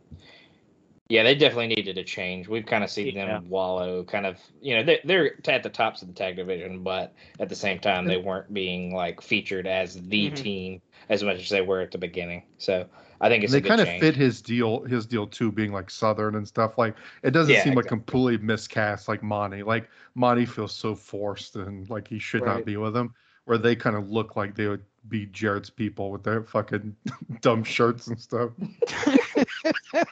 Yeah, 1.09 1.22
they 1.22 1.34
definitely 1.34 1.68
needed 1.68 1.96
a 1.96 2.05
change. 2.05 2.49
We've 2.49 2.66
kind 2.66 2.84
of 2.84 2.90
seen 2.90 3.16
Yeah. 3.16 3.38
them 3.38 3.49
wallow, 3.49 4.05
kind 4.05 4.26
of, 4.26 4.38
you 4.61 4.76
know, 4.76 4.84
they're, 4.84 5.01
they're 5.05 5.51
at 5.51 5.62
the 5.62 5.70
tops 5.70 6.03
of 6.03 6.09
the 6.09 6.14
tag 6.14 6.36
division, 6.36 6.82
but 6.82 7.14
at 7.40 7.49
the 7.49 7.57
same 7.57 7.78
time, 7.78 8.07
they 8.07 8.18
weren't 8.18 8.53
being 8.53 8.94
like 8.94 9.22
featured 9.22 9.66
as 9.66 9.94
the 9.94 10.30
Mhm. 10.30 10.36
team 10.36 10.82
as 11.09 11.24
much 11.24 11.38
as 11.38 11.49
they 11.49 11.62
were 11.62 11.80
at 11.80 11.90
the 11.92 11.99
beginning. 11.99 12.42
So 12.59 12.86
I 13.21 13.29
think 13.29 13.45
it's 13.45 13.55
they 13.55 13.57
a 13.57 13.61
good 13.61 13.77
kind 13.77 13.81
of 13.81 13.89
change. 13.89 13.99
fit 13.99 14.14
his 14.16 14.43
deal 14.43 14.83
his 14.85 15.07
deal 15.07 15.27
too 15.27 15.51
being 15.53 15.73
like 15.73 15.91
southern 15.91 16.35
and 16.37 16.47
stuff 16.47 16.79
like 16.79 16.97
it 17.23 17.31
doesn't 17.31 17.55
Yeah, 17.55 17.57
seem 17.57 17.75
like 17.75 17.87
completely 17.87 18.39
miscast 18.39 19.09
like 19.09 19.23
monty 19.23 19.62
like 19.62 19.89
monty 20.14 20.45
feels 20.47 20.75
so 20.75 20.95
forced 20.95 21.57
and 21.57 21.89
like 21.91 22.07
he 22.09 22.19
should 22.19 22.45
Right. 22.45 22.45
not 22.45 22.64
be 22.64 22.77
with 22.77 22.97
him 22.97 23.14
where 23.45 23.59
they 23.59 23.75
kind 23.77 23.97
of 23.97 24.11
look 24.11 24.37
like 24.37 24.55
they 24.55 24.66
would 24.69 24.85
be 25.09 25.27
Jarrett's 25.27 25.71
people 25.71 26.11
with 26.11 26.23
their 26.25 26.43
fucking 26.43 26.95
dumb 27.41 27.64
shirts 27.64 28.09
and 28.09 28.21
stuff 28.21 28.51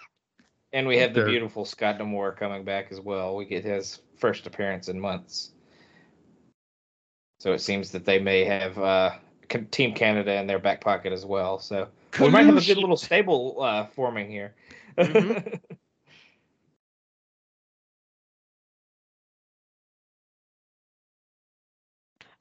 And 0.73 0.87
we 0.87 0.99
have 0.99 1.15
the 1.15 1.21
beautiful 1.23 1.65
Scott 1.65 1.99
D'Amore 1.99 2.33
coming 2.33 2.65
back 2.65 2.93
as 2.93 3.01
well. 3.01 3.37
We 3.37 3.47
get 3.47 3.65
his 3.65 4.01
first 4.17 4.47
appearance 4.47 4.89
in 4.89 5.01
months. 5.01 5.53
So 7.39 7.53
it 7.53 7.61
seems 7.61 7.93
that 7.93 8.05
they 8.05 8.19
may 8.19 8.45
have 8.45 8.79
uh, 8.79 9.11
Team 9.71 9.95
Canada 9.95 10.35
in 10.35 10.47
their 10.47 10.59
back 10.59 10.81
pocket 10.81 11.13
as 11.13 11.25
well. 11.25 11.59
So 11.59 11.89
we 12.21 12.31
might 12.31 12.47
have 12.47 12.57
a 12.57 12.61
good 12.65 12.79
little 12.79 12.97
stable 12.97 13.57
uh, 13.63 13.87
forming 13.87 14.31
here. 14.31 14.55
Mhm. 14.99 15.61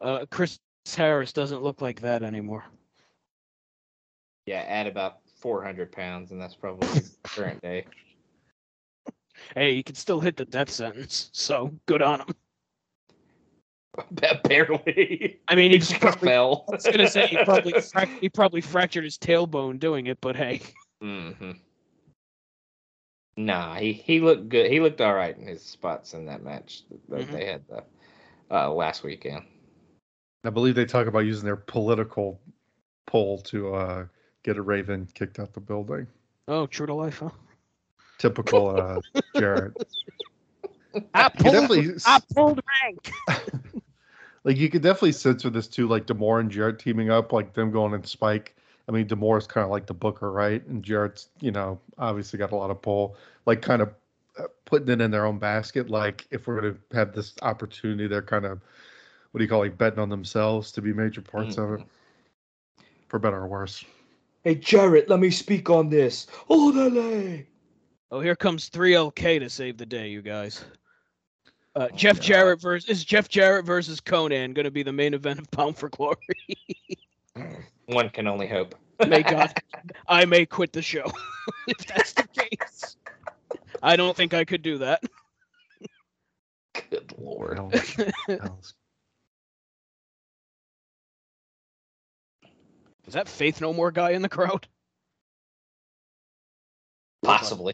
Uh, 0.02 0.26
Chris 0.30 0.60
Harris 0.96 1.34
doesn't 1.34 1.64
look 1.64 1.82
like 1.82 2.02
that 2.02 2.24
anymore. 2.24 2.64
yeah, 4.46 4.64
add 4.68 4.86
about 4.88 5.20
400 5.40 5.92
pounds, 5.92 6.32
and 6.32 6.40
that's 6.42 6.56
probably 6.56 6.88
current 7.24 7.62
day. 7.62 7.86
hey, 9.56 9.74
he 9.76 9.82
can 9.84 9.96
still 9.96 10.20
hit 10.20 10.38
the 10.38 10.46
death 10.46 10.70
sentence. 10.70 11.30
So 11.34 11.72
good 11.88 12.02
on 12.02 12.22
him. 12.22 12.28
Barely. 14.44 15.40
I 15.48 15.56
mean, 15.56 15.72
He 15.72 15.78
he 15.78 15.80
just 15.80 16.00
probably, 16.00 16.28
fell. 16.30 16.66
I 16.70 16.72
was 16.76 16.88
gonna 16.88 17.08
say 17.08 17.28
he 17.28 17.38
probably 17.38 17.74
frac- 17.96 18.20
he 18.22 18.30
probably 18.30 18.62
fractured 18.62 19.04
his 19.04 19.18
tailbone 19.18 19.80
doing 19.80 20.08
it, 20.08 20.20
but 20.22 20.36
hey, 20.36 20.62
hmm 21.02 21.52
Nah, 23.38 23.76
he, 23.76 23.92
he 23.92 24.22
looked 24.22 24.48
good. 24.48 24.72
He 24.72 24.80
looked 24.80 25.02
all 25.02 25.14
right 25.14 25.38
in 25.38 25.46
his 25.46 25.62
spots 25.62 26.14
in 26.14 26.26
that 26.28 26.42
match 26.42 26.84
that 27.10 27.28
Mhm. 27.28 27.32
they 27.32 27.46
had 27.46 27.68
the, 27.68 27.84
uh, 28.50 28.72
last 28.72 29.04
weekend. 29.04 29.44
I 30.46 30.50
believe 30.52 30.76
they 30.76 30.86
talk 30.86 31.08
about 31.08 31.20
using 31.20 31.44
their 31.46 31.56
political 31.58 32.40
pull 33.08 33.40
to 33.40 33.74
uh, 33.76 34.06
get 34.44 34.58
a 34.58 34.62
Raven 34.62 35.08
kicked 35.14 35.40
out 35.40 35.54
the 35.54 35.60
building. 35.60 36.08
oh, 36.48 36.66
true 36.68 36.86
to 36.86 36.94
life, 36.94 37.20
huh? 37.20 37.30
Typical 38.20 38.70
uh, 38.70 39.02
Jarrett. 39.38 39.74
I 41.14 41.28
pulled, 41.30 41.54
definitely, 41.54 41.94
I 42.06 42.20
pulled 42.34 42.62
rank. 42.84 43.12
Like 44.46 44.58
you 44.58 44.70
could 44.70 44.84
definitely 44.84 45.12
sense 45.12 45.44
with 45.44 45.54
this 45.54 45.68
too, 45.68 45.88
like 45.88 46.06
D'Amore 46.06 46.40
and 46.40 46.52
Jarrett 46.52 46.80
teaming 46.80 47.10
up, 47.10 47.34
like 47.34 47.54
them 47.54 47.72
going 47.72 47.94
in 47.94 48.04
Spike. 48.04 48.56
I 48.88 48.92
mean, 48.92 49.08
D'Amore's 49.08 49.48
kind 49.48 49.66
of 49.66 49.72
like 49.72 49.88
the 49.88 49.96
Booker, 49.96 50.32
right? 50.32 50.66
And 50.68 50.84
Jarrett's, 50.84 51.30
you 51.42 51.52
know, 51.52 51.80
obviously 51.98 52.38
got 52.38 52.52
a 52.52 52.56
lot 52.56 52.70
of 52.70 52.80
pull, 52.80 53.18
like 53.48 53.64
kind 53.64 53.82
of 53.82 53.92
uh, 54.38 54.44
putting 54.66 54.90
it 54.90 55.02
in 55.02 55.10
their 55.10 55.26
own 55.26 55.40
basket. 55.40 55.90
Like 55.90 56.28
if 56.30 56.46
we're 56.46 56.62
gonna 56.62 56.76
have 56.94 57.14
this 57.14 57.34
opportunity, 57.42 58.08
they're 58.08 58.22
kind 58.22 58.46
of 58.46 58.62
what 59.32 59.40
do 59.40 59.44
you 59.44 59.50
call 59.50 59.60
like 59.60 59.80
betting 59.80 60.00
on 60.00 60.10
themselves 60.10 60.72
to 60.74 60.82
be 60.82 60.94
major 60.94 61.22
parts 61.22 61.58
of 61.58 61.74
it, 61.74 61.82
for 63.08 63.18
better 63.18 63.38
or 63.38 63.48
worse. 63.48 63.84
Hey, 64.44 64.54
Jarrett, 64.54 65.10
let 65.10 65.20
me 65.20 65.32
speak 65.32 65.72
on 65.72 65.90
this. 65.90 66.28
Orderly. 66.48 67.48
Oh, 68.12 68.20
here 68.20 68.36
comes 68.36 68.70
3LK 68.70 69.40
to 69.40 69.50
save 69.50 69.78
the 69.78 69.88
day, 69.88 70.08
you 70.08 70.22
guys. 70.22 70.64
Uh, 71.76 71.90
Jeff 71.90 72.16
God. 72.18 72.24
Jarrett 72.24 72.62
versus 72.62 72.90
is 72.90 73.04
Jeff 73.04 73.28
Jarrett 73.28 73.66
versus 73.66 74.00
Konnan 74.00 74.54
going 74.54 74.64
to 74.64 74.72
be 74.72 74.84
the 74.84 74.94
main 74.94 75.14
event 75.14 75.40
of 75.40 75.52
Bound 75.52 75.78
for 75.78 75.90
Glory? 75.90 76.16
One 77.88 78.10
can 78.10 78.28
only 78.28 78.48
hope. 78.48 78.76
may 79.06 79.24
God, 79.24 79.54
I 80.08 80.24
may 80.26 80.46
quit 80.46 80.72
the 80.72 80.82
show 80.82 81.12
if 81.68 81.86
that's 81.86 82.14
the 82.14 82.28
case. 82.28 82.96
I 83.84 83.98
don't 83.98 84.16
think 84.16 84.34
I 84.34 84.46
could 84.46 84.62
do 84.62 84.78
that. 84.80 85.04
Good 86.90 87.14
lord. 87.18 87.60
Is 93.08 93.14
that 93.14 93.28
Faith 93.28 93.60
No 93.62 93.74
More 93.74 93.92
guy 93.92 94.12
in 94.12 94.22
the 94.22 94.30
crowd? 94.30 94.68
Possibly. 97.22 97.74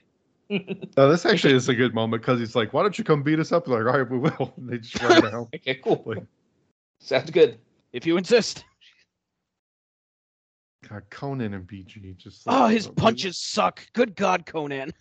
No, 0.98 1.10
this 1.10 1.26
actually 1.26 1.54
is 1.54 1.70
a 1.70 1.74
good 1.76 1.94
moment 1.94 2.22
because 2.22 2.40
he's 2.40 2.56
like, 2.56 2.74
"Why 2.74 2.82
don't 2.82 2.98
you 2.98 3.04
come 3.06 3.24
beat 3.24 3.40
us 3.40 3.52
up?" 3.52 3.66
They're 3.66 3.84
like, 3.84 3.94
"All 3.94 4.00
right, 4.02 4.10
we 4.12 4.18
will." 4.18 4.54
And 4.58 4.70
they 4.70 4.78
just 4.80 5.02
run 5.02 5.22
down. 5.22 5.48
Okay, 5.56 5.76
cool. 5.76 6.04
Like- 6.06 6.26
Sounds 7.00 7.32
good. 7.32 7.58
If 7.94 8.06
you 8.06 8.18
insist. 8.18 8.66
God, 10.90 11.04
Konnan 11.10 11.56
and 11.56 11.66
BG 11.68 12.18
just. 12.18 12.44
Oh, 12.48 12.62
like, 12.64 12.74
his 12.74 12.88
uh, 12.88 12.92
punches 12.92 13.38
suck. 13.38 13.86
Good 13.94 14.16
God, 14.16 14.46
Konnan. 14.46 14.92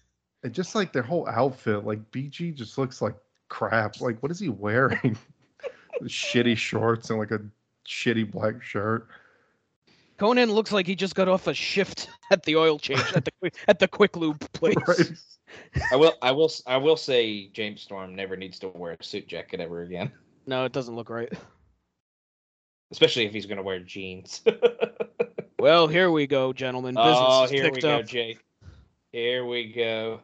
And 0.44 0.53
just 0.55 0.74
like 0.74 0.92
their 0.92 1.03
whole 1.03 1.28
outfit, 1.28 1.84
like 1.84 1.98
BG 2.12 2.55
just 2.55 2.78
looks 2.78 3.03
like 3.03 3.14
crap. 3.48 4.01
Like, 4.01 4.22
what 4.22 4.30
is 4.30 4.38
he 4.38 4.48
wearing? 4.48 5.18
Shitty 6.05 6.57
shorts 6.57 7.11
and 7.11 7.18
like 7.18 7.30
a 7.32 7.40
shitty 7.86 8.30
black 8.30 8.62
shirt. 8.62 9.09
Konnan 10.20 10.50
looks 10.52 10.70
like 10.70 10.86
he 10.86 10.94
just 10.94 11.14
got 11.14 11.28
off 11.28 11.46
a 11.46 11.54
shift 11.54 12.10
at 12.30 12.42
the 12.44 12.56
oil 12.56 12.78
change 12.78 13.12
at 13.14 13.24
the 13.24 13.32
quick, 13.40 13.54
at 13.66 13.78
the 13.78 13.88
quick 13.88 14.16
lube 14.16 14.38
place. 14.52 14.76
Right? 14.86 15.12
I 15.90 15.96
will. 15.96 16.14
I 16.20 16.30
will. 16.30 16.50
I 16.66 16.76
will 16.76 16.96
say 16.96 17.48
James 17.48 17.80
Storm 17.80 18.14
never 18.14 18.36
needs 18.36 18.58
to 18.60 18.68
wear 18.68 18.96
a 18.98 19.02
suit 19.02 19.26
jacket 19.26 19.60
ever 19.60 19.82
again, 19.82 20.12
No, 20.46 20.64
it 20.64 20.72
doesn't 20.72 20.94
look 20.94 21.08
right. 21.10 21.32
especially 22.92 23.24
if 23.24 23.32
he's 23.32 23.46
going 23.46 23.56
to 23.56 23.62
wear 23.62 23.80
jeans. 23.80 24.42
Well, 25.60 25.88
here 25.88 26.10
we 26.10 26.26
go, 26.26 26.54
gentlemen. 26.54 26.94
Business 26.94 27.18
oh, 27.20 27.40
has 27.42 27.50
here 27.50 27.64
we 27.64 27.70
picked 27.72 27.82
go, 27.82 27.98
up. 27.98 28.06
Jake. 28.06 28.42
Here 29.12 29.44
we 29.44 29.70
go. 29.70 30.22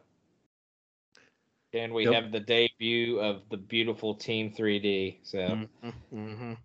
And 1.74 1.92
we 1.92 2.04
Yep. 2.04 2.14
have 2.14 2.32
the 2.32 2.40
debut 2.40 3.18
of 3.20 3.42
the 3.50 3.58
beautiful 3.58 4.14
Team 4.14 4.50
3D. 4.50 5.18
So 5.24 5.38
Mhm, 5.38 5.68
mhm. 6.10 6.56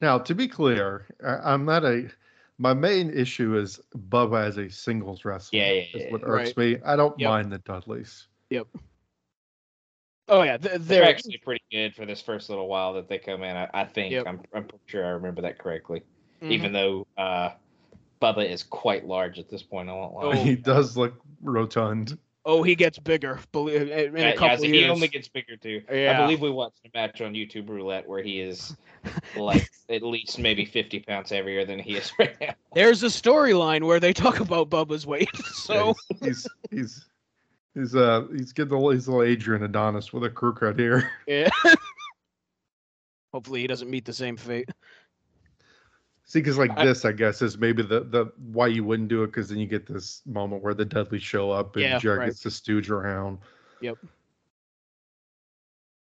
Now, 0.00 0.18
to 0.18 0.34
be 0.34 0.46
clear, 0.48 1.06
I, 1.24 1.52
I'm 1.52 1.64
not 1.64 1.84
a. 1.84 2.08
My 2.58 2.74
main 2.74 3.10
issue 3.10 3.56
is 3.56 3.80
Bubba 4.08 4.44
as 4.44 4.58
a 4.58 4.68
singles 4.68 5.24
wrestler. 5.24 5.60
Yeah, 5.60 5.72
yeah, 5.72 5.80
is 5.80 5.88
yeah, 5.94 6.10
what 6.10 6.22
yeah. 6.22 6.26
irks 6.28 6.56
me. 6.56 6.76
I 6.84 6.96
don't 6.96 7.18
Yep. 7.18 7.28
mind 7.28 7.52
the 7.52 7.58
Dudleys. 7.58 8.26
Yep. 8.50 8.66
Oh 10.28 10.42
yeah, 10.42 10.56
they're 10.56 10.78
they're 10.78 11.04
actually 11.04 11.38
pretty 11.38 11.62
good 11.70 11.94
for 11.94 12.04
this 12.04 12.20
first 12.20 12.50
little 12.50 12.68
while 12.68 12.92
that 12.94 13.08
they 13.08 13.18
come 13.18 13.42
in. 13.42 13.56
I, 13.56 13.68
I 13.72 13.84
think 13.84 14.12
Yep. 14.12 14.26
I'm. 14.26 14.40
I'm 14.54 14.64
pretty 14.64 14.84
sure 14.86 15.04
I 15.04 15.10
remember 15.10 15.42
that 15.42 15.58
correctly. 15.58 16.02
mhm. 16.42 16.50
Even 16.50 16.72
though 16.72 17.06
uh, 17.16 17.50
Bubba 18.20 18.48
is 18.48 18.62
quite 18.62 19.06
large 19.06 19.38
at 19.38 19.48
this 19.48 19.62
point, 19.62 19.88
I 19.88 19.92
won't 19.92 20.14
lie. 20.14 20.24
Oh. 20.24 20.32
he 20.32 20.54
does 20.54 20.96
look 20.96 21.14
rotund. 21.42 22.18
Oh, 22.44 22.62
he 22.62 22.74
gets 22.76 22.98
bigger. 22.98 23.40
Believe 23.52 23.82
in 23.82 23.88
Yeah, 23.88 23.94
a 23.96 24.12
yeah, 24.30 24.34
couple 24.34 24.58
so 24.58 24.64
of 24.64 24.70
he 24.70 24.78
years. 24.78 24.90
only 24.90 25.08
gets 25.08 25.28
bigger 25.28 25.56
too. 25.56 25.82
I 25.90 26.16
believe 26.16 26.40
we 26.40 26.50
watched 26.50 26.80
a 26.86 26.90
match 26.96 27.20
on 27.20 27.34
YouTube 27.34 27.68
Roulette 27.68 28.08
where 28.08 28.22
he 28.22 28.40
is 28.40 28.74
like 29.36 29.68
at 29.90 30.02
least 30.02 30.38
maybe 30.38 30.64
50 30.64 31.00
pounds 31.00 31.30
heavier 31.30 31.64
than 31.66 31.78
he 31.78 31.96
is 31.96 32.10
right 32.18 32.34
now. 32.40 32.54
There's 32.74 33.02
a 33.02 33.06
storyline 33.08 33.84
where 33.84 34.00
they 34.00 34.12
talk 34.12 34.40
about 34.40 34.70
Bubba's 34.70 35.06
weight. 35.06 35.28
So 35.52 35.94
Yeah, 36.22 36.28
he's 36.28 36.46
he's 36.70 37.06
he's 37.74 37.94
uh 37.94 38.26
he's 38.32 38.52
getting 38.52 38.78
the 38.78 38.90
he's 38.90 39.08
little 39.08 39.22
Adrian 39.22 39.62
Adonis 39.64 40.12
with 40.12 40.24
a 40.24 40.30
crew 40.30 40.54
cut 40.54 40.78
here. 40.78 41.10
yeah. 41.26 41.48
Hopefully 43.34 43.60
he 43.60 43.66
doesn't 43.66 43.90
meet 43.90 44.06
the 44.06 44.12
same 44.14 44.36
fate. 44.38 44.70
See, 46.30 46.40
because 46.40 46.58
like 46.58 46.70
I- 46.76 46.84
this, 46.84 47.04
I 47.06 47.12
guess, 47.12 47.40
is 47.42 47.56
maybe 47.58 47.82
the 47.82 48.00
the 48.00 48.26
why 48.52 48.66
you 48.68 48.84
wouldn't 48.84 49.08
do 49.08 49.22
it 49.22 49.28
because 49.28 49.48
then 49.48 49.58
you 49.58 49.66
get 49.66 49.86
this 49.86 50.20
moment 50.26 50.62
where 50.62 50.74
the 50.74 50.84
Dudleys 50.84 51.22
show 51.22 51.50
up 51.50 51.74
and 51.76 51.82
Yeah, 51.84 51.98
Jarrett 51.98 52.18
right. 52.20 52.26
gets 52.26 52.40
to 52.42 52.50
stooge 52.50 52.90
around. 52.90 53.38
Yep. 53.80 53.96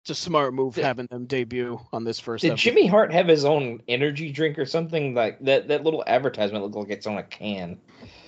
It's 0.03 0.11
a 0.11 0.15
smart 0.15 0.55
move 0.55 0.75
Did- 0.75 0.85
having 0.85 1.07
them 1.07 1.25
debut 1.27 1.81
on 1.93 2.05
this 2.05 2.19
first 2.21 2.43
Did 2.43 2.53
episode. 2.53 2.63
Jimmy 2.63 2.87
Hart 2.87 3.13
have 3.13 3.29
his 3.29 3.45
own 3.45 3.83
energy 3.89 4.31
drink 4.33 4.59
or 4.59 4.65
something 4.67 5.15
like 5.15 5.39
that? 5.41 5.69
That 5.69 5.85
little 5.85 6.05
advertisement 6.07 6.63
looked 6.65 6.77
like 6.77 6.91
it's 6.91 7.07
on 7.07 7.19
a 7.19 7.23
can. 7.23 7.79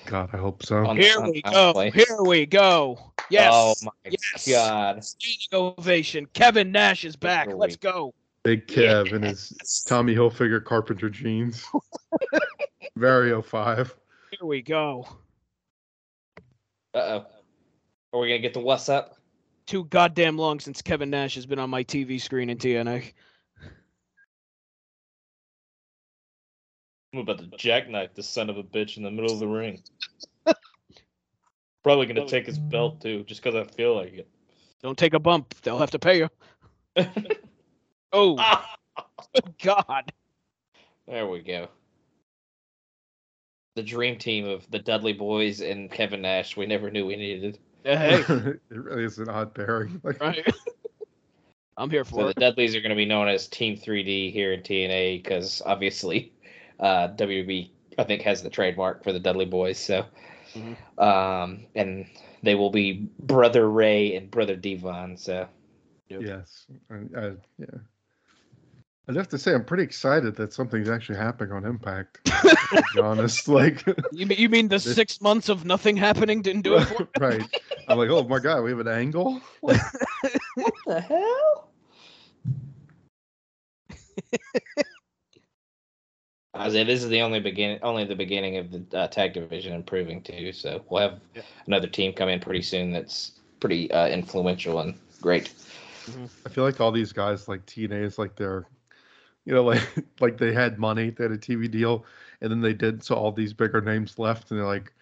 God, 0.06 0.30
I 0.32 0.36
hope 0.38 0.64
so. 0.64 0.84
On- 0.86 0.96
Here 0.96 1.18
on 1.18 1.30
we 1.30 1.42
go. 1.42 1.50
Outplay. 1.50 1.90
Here 1.90 2.22
we 2.24 2.44
go. 2.46 3.12
Yes. 3.30 3.50
Oh 3.54 3.74
my 3.82 3.90
Yes. 4.10 4.48
god. 4.48 5.04
Standing 5.04 5.76
ovation. 5.78 6.26
Kevin 6.34 6.72
Nash 6.72 7.04
is 7.04 7.16
back. 7.16 7.48
Here 7.48 7.56
Let's 7.56 7.74
we- 7.82 7.90
go. 7.90 8.14
Big 8.44 8.66
Kev 8.68 9.12
and 9.12 9.24
his 9.24 9.52
Tommy 9.86 10.14
Hilfiger 10.14 10.62
carpenter 10.62 11.10
jeans. 11.10 11.64
Very 12.96 13.40
05. 13.40 13.94
Here 14.30 14.46
we 14.46 14.62
go. 14.62 15.06
Uh 16.94 16.98
oh. 16.98 17.26
Are 18.12 18.20
we 18.20 18.28
gonna 18.28 18.40
get 18.40 18.52
the 18.52 18.60
what's 18.60 18.88
up? 18.88 19.16
Too 19.66 19.84
goddamn 19.84 20.36
long 20.36 20.60
since 20.60 20.82
Kevin 20.82 21.08
Nash 21.08 21.34
has 21.36 21.46
been 21.46 21.58
on 21.58 21.70
my 21.70 21.82
TV 21.84 22.20
screen 22.20 22.50
in 22.50 22.58
TNA. 22.58 23.12
I'm 27.14 27.20
about 27.20 27.38
to 27.38 27.46
jackknife 27.56 28.14
this 28.14 28.26
son 28.26 28.50
of 28.50 28.56
a 28.56 28.62
bitch 28.62 28.96
in 28.96 29.02
the 29.02 29.10
middle 29.10 29.32
of 29.32 29.38
the 29.38 29.46
ring. 29.46 29.82
Probably 31.82 32.06
gonna 32.06 32.26
take 32.26 32.46
his 32.46 32.58
belt 32.58 33.00
too, 33.00 33.24
just 33.24 33.42
because 33.42 33.54
I 33.54 33.70
feel 33.72 33.94
like 33.94 34.14
it. 34.14 34.28
Don't 34.82 34.98
take 34.98 35.14
a 35.14 35.18
bump. 35.18 35.54
They'll 35.62 35.78
have 35.78 35.90
to 35.92 35.98
pay 35.98 36.18
you. 36.18 36.28
Oh, 38.12 38.36
good 39.34 39.54
God. 39.62 40.12
There 41.06 41.26
we 41.26 41.40
go. 41.40 41.68
The 43.74 43.82
dream 43.82 44.18
team 44.18 44.46
of 44.46 44.70
the 44.70 44.78
Dudley 44.78 45.14
Boys 45.14 45.60
and 45.60 45.90
Kevin 45.90 46.22
Nash. 46.22 46.56
We 46.56 46.66
never 46.66 46.90
knew 46.90 47.06
we 47.06 47.16
needed. 47.16 47.58
Uh, 47.84 47.96
Hey, 47.96 48.20
it 48.28 48.60
really 48.70 49.04
is 49.04 49.18
an 49.18 49.28
odd 49.28 49.54
pairing. 49.54 50.00
Like, 50.04 50.20
right. 50.20 50.46
I'm 51.76 51.88
here 51.90 52.04
So 52.04 52.10
for 52.10 52.24
the. 52.28 52.34
Dudleys 52.34 52.76
are 52.76 52.80
going 52.80 52.90
to 52.90 52.96
be 52.96 53.06
known 53.06 53.28
as 53.28 53.48
Team 53.48 53.76
3D 53.76 54.30
here 54.32 54.52
in 54.52 54.60
TNA 54.60 55.22
because 55.22 55.62
obviously 55.64 56.32
uh, 56.78 57.08
WB 57.08 57.70
I 57.98 58.04
think 58.04 58.22
has 58.22 58.42
the 58.42 58.50
trademark 58.50 59.02
for 59.04 59.12
the 59.12 59.20
Dudley 59.20 59.46
Boys. 59.46 59.78
So, 59.78 60.04
Mhm. 60.54 60.76
um, 61.02 61.66
and 61.74 62.06
they 62.42 62.54
will 62.54 62.70
be 62.70 63.08
Brother 63.18 63.68
Ray 63.68 64.14
and 64.16 64.30
Brother 64.30 64.54
Devon. 64.56 65.16
So 65.16 65.48
yes. 66.08 66.66
And, 66.90 67.16
uh, 67.16 67.30
yeah. 67.58 67.78
I'd 69.08 69.16
have 69.16 69.28
to 69.28 69.38
say, 69.38 69.52
I'm 69.52 69.64
pretty 69.64 69.82
excited 69.82 70.36
that 70.36 70.52
something's 70.52 70.88
actually 70.88 71.18
happening 71.18 71.52
on 71.52 71.64
Impact. 71.64 72.24
to 72.24 72.84
be 72.94 73.00
honest. 73.00 73.48
Like, 73.48 73.84
You 74.12 74.26
mean, 74.26 74.38
you 74.38 74.48
mean 74.48 74.68
the 74.68 74.76
This- 74.78 74.94
six 74.94 75.20
months 75.20 75.48
of 75.48 75.64
nothing 75.64 75.96
happening 75.96 76.40
didn't 76.42 76.62
do 76.62 76.76
it 76.76 76.84
for? 76.84 77.08
right. 77.18 77.42
I'm 77.88 77.98
like, 77.98 78.10
oh 78.10 78.22
my 78.22 78.38
God, 78.38 78.62
we 78.62 78.70
have 78.70 78.78
an 78.78 78.88
angle? 78.88 79.40
what 79.60 79.80
the 80.86 81.00
hell? 81.00 81.68
I 86.54 86.68
say 86.68 86.84
this 86.84 87.02
is 87.02 87.08
the 87.08 87.22
only 87.22 87.40
beginning, 87.40 87.78
only 87.82 88.04
the 88.04 88.14
beginning 88.14 88.58
of 88.58 88.70
the 88.70 88.98
uh, 88.98 89.08
tag 89.08 89.32
division 89.32 89.72
improving 89.72 90.22
too. 90.22 90.52
So 90.52 90.84
we'll 90.90 91.00
have 91.00 91.20
Yeah. 91.34 91.42
another 91.66 91.86
team 91.88 92.12
come 92.12 92.28
in 92.28 92.40
pretty 92.40 92.62
soon 92.62 92.92
that's 92.92 93.32
pretty 93.58 93.90
uh, 93.90 94.08
influential 94.08 94.78
and 94.80 94.94
great. 95.22 95.52
I 96.44 96.48
feel 96.50 96.64
like 96.64 96.80
all 96.80 96.92
these 96.92 97.12
guys 97.12 97.48
like 97.48 97.64
TNA 97.64 98.02
is 98.04 98.18
like 98.18 98.36
they're, 98.36 98.66
you 99.44 99.54
know, 99.54 99.62
like 99.72 99.82
like 100.20 100.38
they 100.38 100.52
had 100.52 100.78
money, 100.78 101.10
they 101.10 101.24
had 101.24 101.32
a 101.32 101.38
TV 101.38 101.70
deal, 101.70 102.04
and 102.40 102.50
then 102.50 102.60
they 102.60 102.72
did 102.74 103.02
so 103.02 103.14
all 103.14 103.32
these 103.32 103.52
bigger 103.52 103.80
names 103.80 104.18
left, 104.18 104.50
and 104.50 104.58
they're 104.60 104.66
like, 104.66 104.92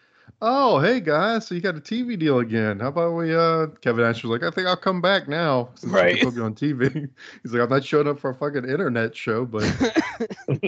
oh 0.42 0.78
hey 0.78 1.00
guys, 1.00 1.46
so 1.46 1.54
you 1.54 1.60
got 1.60 1.76
a 1.76 1.80
TV 1.80 2.18
deal 2.18 2.38
again? 2.38 2.78
How 2.80 2.88
about 2.88 3.14
we? 3.14 3.34
uh 3.34 3.66
Kevin 3.82 4.04
Nash 4.04 4.22
was 4.22 4.30
like, 4.30 4.42
I 4.42 4.54
think 4.54 4.68
I'll 4.68 4.76
come 4.76 5.00
back 5.00 5.28
now 5.28 5.68
since 5.74 5.92
Right. 5.92 6.18
you 6.18 6.24
put 6.24 6.34
me 6.36 6.42
on 6.42 6.54
TV. 6.54 7.08
He's 7.42 7.52
like, 7.52 7.62
I'm 7.62 7.68
not 7.68 7.84
showing 7.84 8.06
up 8.08 8.18
for 8.20 8.30
a 8.30 8.34
fucking 8.34 8.64
internet 8.68 9.14
show, 9.16 9.44
but 9.44 9.62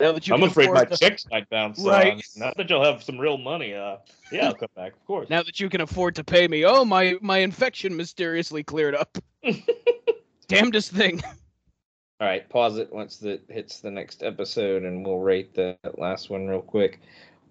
Now 0.00 0.12
that 0.12 0.26
you 0.26 0.34
I'm 0.34 0.42
afraid 0.44 0.68
my 0.70 0.82
afford 0.82 0.90
to- 0.92 0.96
checks 0.96 1.26
might 1.30 1.48
bounce. 1.50 1.78
Right. 1.78 2.14
Right. 2.14 2.24
Not 2.36 2.56
that 2.56 2.70
you'll 2.70 2.82
have 2.84 3.02
some 3.02 3.18
real 3.18 3.36
money. 3.36 3.74
Uh, 3.74 3.96
yeah, 4.32 4.46
I'll 4.48 4.54
come 4.54 4.68
back, 4.74 4.92
of 4.92 5.06
course. 5.06 5.28
now 5.28 5.42
that 5.42 5.60
you 5.60 5.68
can 5.68 5.82
afford 5.82 6.14
to 6.14 6.24
pay 6.24 6.48
me. 6.48 6.64
Oh, 6.64 6.84
my 6.86 7.16
my 7.20 7.38
infection 7.38 7.94
mysteriously 7.96 8.62
cleared 8.62 8.94
up. 8.94 9.18
Damnedest 10.48 10.90
thing. 10.92 11.20
All 12.20 12.26
right, 12.26 12.46
pause 12.50 12.76
it 12.76 12.92
once 12.92 13.22
it 13.22 13.44
hits 13.48 13.80
the 13.80 13.90
next 13.90 14.22
episode, 14.22 14.82
and 14.82 15.06
we'll 15.06 15.20
rate 15.20 15.54
the 15.54 15.78
last 15.96 16.28
one 16.28 16.46
real 16.48 16.60
quick. 16.60 17.00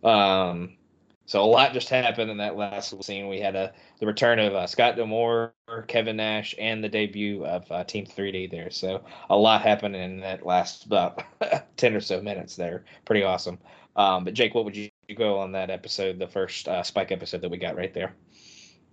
Um, 0.03 0.78
so 1.26 1.43
a 1.43 1.45
lot 1.45 1.74
just 1.74 1.89
happened 1.89 2.30
in 2.30 2.38
that 2.38 2.55
last 2.55 3.03
scene. 3.03 3.28
We 3.28 3.39
had 3.39 3.55
a 3.55 3.74
the 3.99 4.05
return 4.05 4.38
of 4.38 4.53
uh, 4.53 4.67
Scott 4.67 4.95
D'Amore, 4.95 5.53
Kevin 5.88 6.17
Nash, 6.17 6.53
and 6.59 6.84
the 6.84 6.89
debut 6.89 7.45
of 7.45 7.72
uh, 7.72 7.84
Team 7.84 8.05
3D 8.05 8.51
there. 8.51 8.70
So 8.70 9.03
a 9.30 9.36
lot 9.36 9.63
happened 9.63 9.95
in 9.95 10.20
that 10.20 10.45
last 10.45 10.86
about 10.86 11.24
ten 11.78 11.95
or 11.95 12.01
so 12.01 12.22
minutes 12.22 12.55
there. 12.55 12.86
Pretty 13.05 13.24
awesome. 13.24 13.57
Um, 13.95 14.24
but 14.24 14.36
Jake, 14.36 14.53
what 14.53 14.65
would 14.65 14.76
you 14.78 14.89
go 15.15 15.39
on 15.39 15.51
that 15.53 15.72
episode, 15.72 16.20
the 16.20 16.28
first 16.28 16.67
uh, 16.67 16.84
Spike 16.84 17.11
episode 17.11 17.41
that 17.41 17.49
we 17.49 17.57
got 17.57 17.76
right 17.76 17.93
there? 17.93 18.13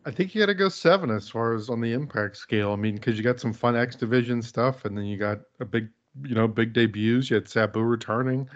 I 0.07 0.13
think 0.13 0.35
you 0.35 0.41
got 0.41 0.47
to 0.47 0.55
go 0.55 0.69
seven 0.69 1.11
as 1.11 1.29
far 1.29 1.55
as 1.55 1.69
on 1.69 1.81
the 1.81 1.93
impact 1.93 2.37
scale. 2.37 2.73
I 2.73 2.77
mean, 2.77 2.95
because 2.95 3.19
you 3.19 3.25
got 3.25 3.41
some 3.41 3.53
fun 3.53 3.77
X 3.77 3.97
Division 3.97 4.41
stuff, 4.41 4.85
and 4.85 4.97
then 4.97 5.05
you 5.05 5.17
got 5.17 5.41
a 5.59 5.65
big, 5.65 5.89
you 6.23 6.37
know, 6.37 6.47
big 6.47 6.73
debuts. 6.73 7.29
You 7.29 7.35
had 7.35 7.49
Sabu 7.49 7.81
returning, 7.81 8.49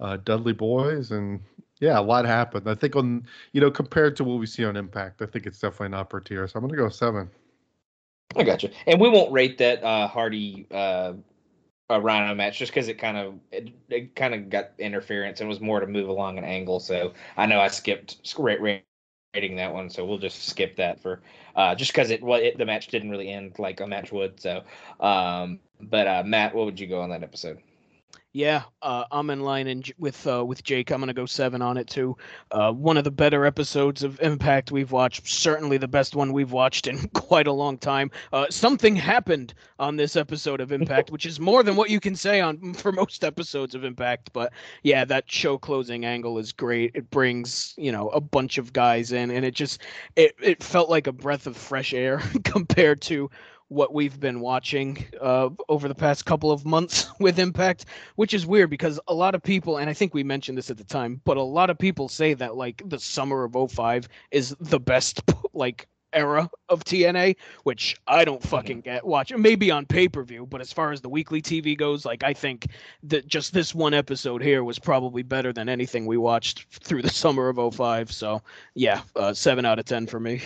uh, 0.00 0.18
Dudley 0.18 0.52
Boys, 0.52 1.10
and 1.10 1.40
yeah, 1.80 1.98
a 1.98 2.02
lot 2.02 2.26
happened. 2.26 2.68
I 2.68 2.74
think 2.74 2.94
on, 2.94 3.26
you 3.52 3.60
know, 3.62 3.70
compared 3.70 4.16
to 4.16 4.24
what 4.24 4.38
we 4.38 4.44
see 4.44 4.66
on 4.66 4.76
Impact, 4.76 5.22
I 5.22 5.26
think 5.26 5.46
it's 5.46 5.58
definitely 5.58 5.86
an 5.86 5.94
upper 5.94 6.20
tier. 6.20 6.46
So 6.46 6.58
I'm 6.58 6.66
gonna 6.66 6.76
go 6.76 6.90
seven. 6.90 7.30
I 8.36 8.42
got 8.42 8.62
you. 8.62 8.68
And 8.86 9.00
we 9.00 9.08
won't 9.08 9.32
rate 9.32 9.56
that 9.58 9.82
uh, 9.82 10.06
Hardy 10.08 10.66
uh, 10.70 11.14
uh, 11.88 12.00
Rhino 12.00 12.34
match 12.34 12.58
just 12.58 12.70
because 12.70 12.88
it 12.88 12.98
kind 12.98 13.16
of 13.16 13.34
it, 13.50 13.70
it 13.88 14.14
kind 14.14 14.34
of 14.34 14.50
got 14.50 14.72
interference 14.78 15.40
and 15.40 15.48
was 15.48 15.60
more 15.60 15.80
to 15.80 15.86
move 15.86 16.10
along 16.10 16.36
an 16.36 16.44
angle. 16.44 16.80
So 16.80 17.14
I 17.38 17.46
know 17.46 17.60
I 17.60 17.68
skipped 17.68 18.18
sk- 18.24 18.40
rate, 18.40 18.82
rate, 19.34 19.40
rating 19.42 19.56
that 19.56 19.72
one, 19.72 19.90
so 19.90 20.04
we'll 20.04 20.18
just 20.18 20.48
skip 20.48 20.76
that 20.76 21.00
for 21.00 21.20
uh, 21.56 21.74
just 21.74 21.92
because 21.92 22.10
it, 22.10 22.22
well, 22.22 22.40
the 22.56 22.64
match 22.66 22.88
didn't 22.88 23.10
really 23.10 23.30
end 23.30 23.58
like 23.58 23.80
a 23.80 23.86
match 23.86 24.12
would. 24.12 24.40
So, 24.40 24.62
um, 25.00 25.60
but 25.80 26.06
uh, 26.06 26.22
Matt, 26.26 26.54
what 26.54 26.66
would 26.66 26.80
you 26.80 26.86
go 26.86 27.00
on 27.00 27.10
that 27.10 27.22
episode? 27.22 27.58
Yeah, 28.34 28.64
uh, 28.82 29.04
I'm 29.10 29.30
in 29.30 29.40
line 29.40 29.68
and 29.68 29.90
with 29.98 30.26
uh, 30.26 30.44
with 30.44 30.62
Jake. 30.62 30.90
I'm 30.90 31.00
gonna 31.00 31.14
go 31.14 31.24
seven 31.24 31.62
on 31.62 31.78
it 31.78 31.88
too. 31.88 32.14
Uh, 32.50 32.70
one 32.72 32.98
of 32.98 33.04
the 33.04 33.10
better 33.10 33.46
episodes 33.46 34.02
of 34.02 34.20
Impact 34.20 34.70
we've 34.70 34.92
watched. 34.92 35.26
Certainly 35.26 35.78
the 35.78 35.88
best 35.88 36.14
one 36.14 36.34
we've 36.34 36.52
watched 36.52 36.86
in 36.86 37.08
quite 37.14 37.46
a 37.46 37.52
long 37.52 37.78
time. 37.78 38.10
Uh, 38.34 38.46
something 38.50 38.94
happened 38.94 39.54
on 39.78 39.96
this 39.96 40.14
episode 40.14 40.60
of 40.60 40.72
Impact, 40.72 41.10
which 41.10 41.24
is 41.24 41.40
more 41.40 41.62
than 41.62 41.74
what 41.74 41.88
you 41.88 42.00
can 42.00 42.14
say 42.14 42.42
on 42.42 42.74
for 42.74 42.92
most 42.92 43.24
episodes 43.24 43.74
of 43.74 43.82
Impact. 43.82 44.30
But 44.34 44.52
yeah, 44.82 45.06
that 45.06 45.30
show 45.30 45.56
closing 45.56 46.04
angle 46.04 46.36
is 46.38 46.52
great. 46.52 46.90
It 46.94 47.08
brings 47.08 47.74
you 47.78 47.90
know 47.90 48.10
a 48.10 48.20
bunch 48.20 48.58
of 48.58 48.74
guys 48.74 49.10
in, 49.10 49.30
and 49.30 49.42
it 49.42 49.54
just 49.54 49.80
it 50.16 50.34
it 50.42 50.62
felt 50.62 50.90
like 50.90 51.06
a 51.06 51.12
breath 51.12 51.46
of 51.46 51.56
fresh 51.56 51.94
air 51.94 52.20
compared 52.44 53.00
to 53.02 53.30
what 53.68 53.92
we've 53.92 54.18
been 54.18 54.40
watching 54.40 55.04
uh, 55.20 55.50
over 55.68 55.88
the 55.88 55.94
past 55.94 56.24
couple 56.24 56.50
of 56.50 56.64
months 56.64 57.08
with 57.20 57.38
Impact, 57.38 57.84
which 58.16 58.34
is 58.34 58.46
weird 58.46 58.70
because 58.70 58.98
a 59.08 59.14
lot 59.14 59.34
of 59.34 59.42
people, 59.42 59.76
and 59.78 59.88
I 59.88 59.94
think 59.94 60.14
we 60.14 60.24
mentioned 60.24 60.58
this 60.58 60.70
at 60.70 60.78
the 60.78 60.84
time, 60.84 61.20
but 61.24 61.36
a 61.36 61.42
lot 61.42 61.70
of 61.70 61.78
people 61.78 62.08
say 62.08 62.34
that 62.34 62.56
like 62.56 62.82
the 62.86 62.98
summer 62.98 63.44
of 63.44 63.70
05 63.70 64.08
is 64.30 64.56
the 64.60 64.80
best 64.80 65.22
like 65.52 65.86
era 66.12 66.50
of 66.68 66.84
TNA, 66.84 67.36
which 67.64 67.96
I 68.06 68.24
don't 68.24 68.42
fucking 68.42 68.80
get. 68.80 69.06
Watch 69.06 69.32
maybe 69.36 69.70
on 69.70 69.86
pay 69.86 70.08
per 70.08 70.22
view, 70.22 70.46
but 70.46 70.60
as 70.60 70.72
far 70.72 70.92
as 70.92 71.00
the 71.00 71.08
weekly 71.08 71.42
TV 71.42 71.76
goes, 71.76 72.04
like 72.04 72.22
I 72.22 72.32
think 72.32 72.68
that 73.02 73.26
just 73.26 73.52
this 73.52 73.74
one 73.74 73.94
episode 73.94 74.42
here 74.42 74.64
was 74.64 74.78
probably 74.78 75.22
better 75.22 75.52
than 75.52 75.68
anything 75.68 76.06
we 76.06 76.16
watched 76.16 76.66
through 76.82 77.02
the 77.02 77.10
summer 77.22 77.48
of 77.48 77.74
05. 77.74 78.10
So 78.12 78.42
yeah, 78.74 79.02
uh, 79.16 79.34
seven 79.34 79.64
out 79.64 79.78
of 79.78 79.84
ten 79.84 80.06
for 80.06 80.20
me. 80.20 80.42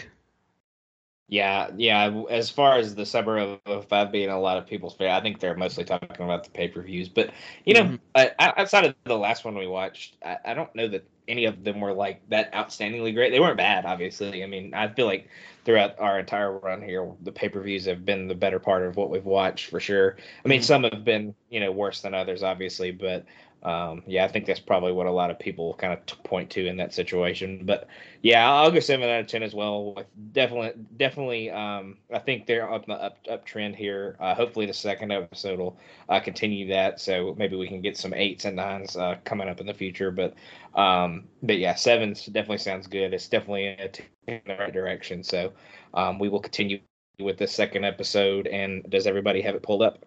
Yeah, 1.33 1.71
yeah. 1.79 2.25
As 2.29 2.51
far 2.51 2.77
as 2.77 2.95
the 2.95 3.07
summer 3.07 3.39
of, 3.65 3.89
five 3.89 4.13
being 4.13 4.29
a 4.29 4.39
lot 4.39 4.59
of 4.59 4.67
people's 4.67 4.95
favorite, 4.95 5.17
I 5.17 5.23
think 5.23 5.41
they're 5.41 5.57
mostly 5.57 5.83
talking 5.83 6.11
about 6.19 6.45
the 6.45 6.51
pay 6.51 6.69
per 6.69 6.83
views. 6.83 7.09
But 7.09 7.33
you 7.65 7.73
know, 7.73 7.85
Mhm. 7.85 8.01
uh, 8.15 8.27
outside 8.39 8.85
of 8.85 8.95
the 9.05 9.17
last 9.17 9.43
one 9.43 9.57
we 9.57 9.67
watched, 9.67 10.19
I, 10.23 10.37
I 10.45 10.53
don't 10.55 10.75
know 10.75 10.89
that 10.89 11.09
any 11.27 11.47
of 11.47 11.65
them 11.65 11.81
were 11.81 11.95
like 11.95 12.21
that 12.29 12.53
outstandingly 12.53 13.15
great. 13.15 13.31
They 13.31 13.41
weren't 13.41 13.57
bad, 13.57 13.87
obviously. 13.87 14.45
I 14.45 14.47
mean, 14.47 14.75
I 14.75 14.89
feel 14.89 15.07
like 15.07 15.31
throughout 15.65 15.99
our 15.99 16.19
entire 16.19 16.59
run 16.59 16.83
here, 16.83 17.11
the 17.23 17.33
pay 17.33 17.49
per 17.49 17.63
views 17.63 17.87
have 17.87 18.05
been 18.05 18.29
the 18.29 18.35
better 18.35 18.59
part 18.59 18.83
of 18.87 18.97
what 18.97 19.09
we've 19.09 19.25
watched 19.25 19.71
for 19.71 19.81
sure. 19.81 20.19
I 20.45 20.49
mean, 20.49 20.61
Mhm. 20.61 20.65
some 20.65 20.83
have 20.85 21.03
been 21.03 21.35
you 21.49 21.61
know 21.61 21.73
worse 21.73 22.03
than 22.03 22.13
others, 22.13 22.43
obviously, 22.43 22.91
but 22.91 23.25
um, 23.63 24.03
yeah, 24.07 24.25
I 24.25 24.29
think 24.29 24.47
that's 24.47 24.61
probably 24.61 24.93
what 24.93 25.07
a 25.07 25.11
lot 25.11 25.31
of 25.31 25.39
people 25.39 25.75
kind 25.75 25.93
of 25.93 26.05
t- 26.07 26.17
point 26.25 26.51
to 26.51 26.67
in 26.67 26.77
that 26.79 26.93
situation. 26.93 27.65
But 27.65 27.89
yeah, 28.23 28.51
I'll 28.51 28.71
go 28.71 28.81
seven 28.81 29.09
out 29.09 29.21
of 29.21 29.27
ten 29.29 29.43
as 29.43 29.55
well. 29.55 29.95
With 29.95 30.07
definitely, 30.33 30.73
definitely, 30.97 31.51
um, 31.51 31.99
I 32.13 32.19
think 32.19 32.47
they're 32.47 32.71
up 32.73 32.87
the 32.87 32.95
up 32.95 33.19
uptrend 33.27 33.77
here. 33.77 34.17
Uh, 34.21 34.35
hopefully, 34.35 34.67
the 34.67 34.73
second 34.75 35.13
episode 35.13 35.59
will 35.61 35.79
uh, 36.09 36.21
continue 36.21 36.67
that, 36.69 37.01
so 37.01 37.35
maybe 37.39 37.57
we 37.57 37.69
can 37.69 37.81
get 37.81 37.97
some 37.97 38.13
eights 38.15 38.45
and 38.45 38.57
nines 38.57 38.97
uh, 38.97 39.17
coming 39.25 39.49
up 39.49 39.61
in 39.61 39.67
the 39.67 39.75
future. 39.75 40.11
But 40.11 40.35
um, 40.75 41.29
but 41.43 41.59
yeah, 41.59 41.75
sevens 41.75 42.27
definitely 42.27 42.59
sounds 42.59 42.87
good. 42.87 43.15
It's 43.15 43.29
definitely 43.29 43.67
a 43.69 43.89
t- 43.89 44.05
in 44.27 44.41
the 44.47 44.57
right 44.57 44.73
direction. 44.73 45.23
So 45.23 45.53
um, 45.95 46.19
we 46.19 46.29
will 46.29 46.41
continue 46.41 46.81
with 47.21 47.39
the 47.39 47.47
second 47.47 47.85
episode. 47.85 48.47
And 48.49 48.83
does 48.91 49.07
everybody 49.07 49.41
have 49.43 49.55
it 49.55 49.63
pulled 49.63 49.83
up? 49.83 50.05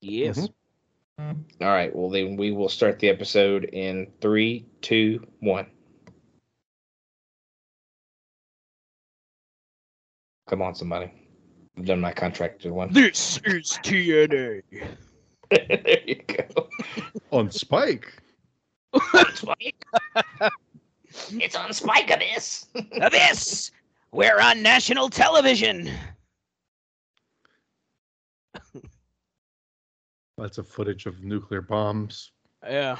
Yes. 0.00 0.38
Mhm. 0.38 0.52
All 1.18 1.34
right. 1.60 1.94
Well, 1.94 2.10
then 2.10 2.36
we 2.36 2.52
will 2.52 2.68
start 2.68 2.98
the 2.98 3.08
episode 3.08 3.64
in 3.64 4.06
three, 4.20 4.66
two, 4.80 5.26
one. 5.40 5.66
Come 10.48 10.62
on, 10.62 10.74
somebody. 10.74 11.12
I've 11.76 11.84
done 11.84 12.00
my 12.00 12.12
contracted 12.12 12.72
one. 12.72 12.92
This 12.92 13.40
is 13.44 13.78
TNA. 13.82 14.62
there 15.50 15.98
you 16.06 16.22
go. 16.26 16.68
On 17.30 17.50
Spike. 17.50 18.12
Spike. 19.34 19.84
it's 21.32 21.54
on 21.54 21.72
Spike 21.74 22.10
Abyss. 22.10 22.66
Abyss! 23.02 23.70
We're 24.12 24.40
on 24.40 24.62
national 24.62 25.10
television. 25.10 25.90
Lots 30.38 30.56
of 30.56 30.68
footage 30.68 31.06
of 31.06 31.24
nuclear 31.24 31.60
bombs. 31.60 32.30
Yeah. 32.62 32.96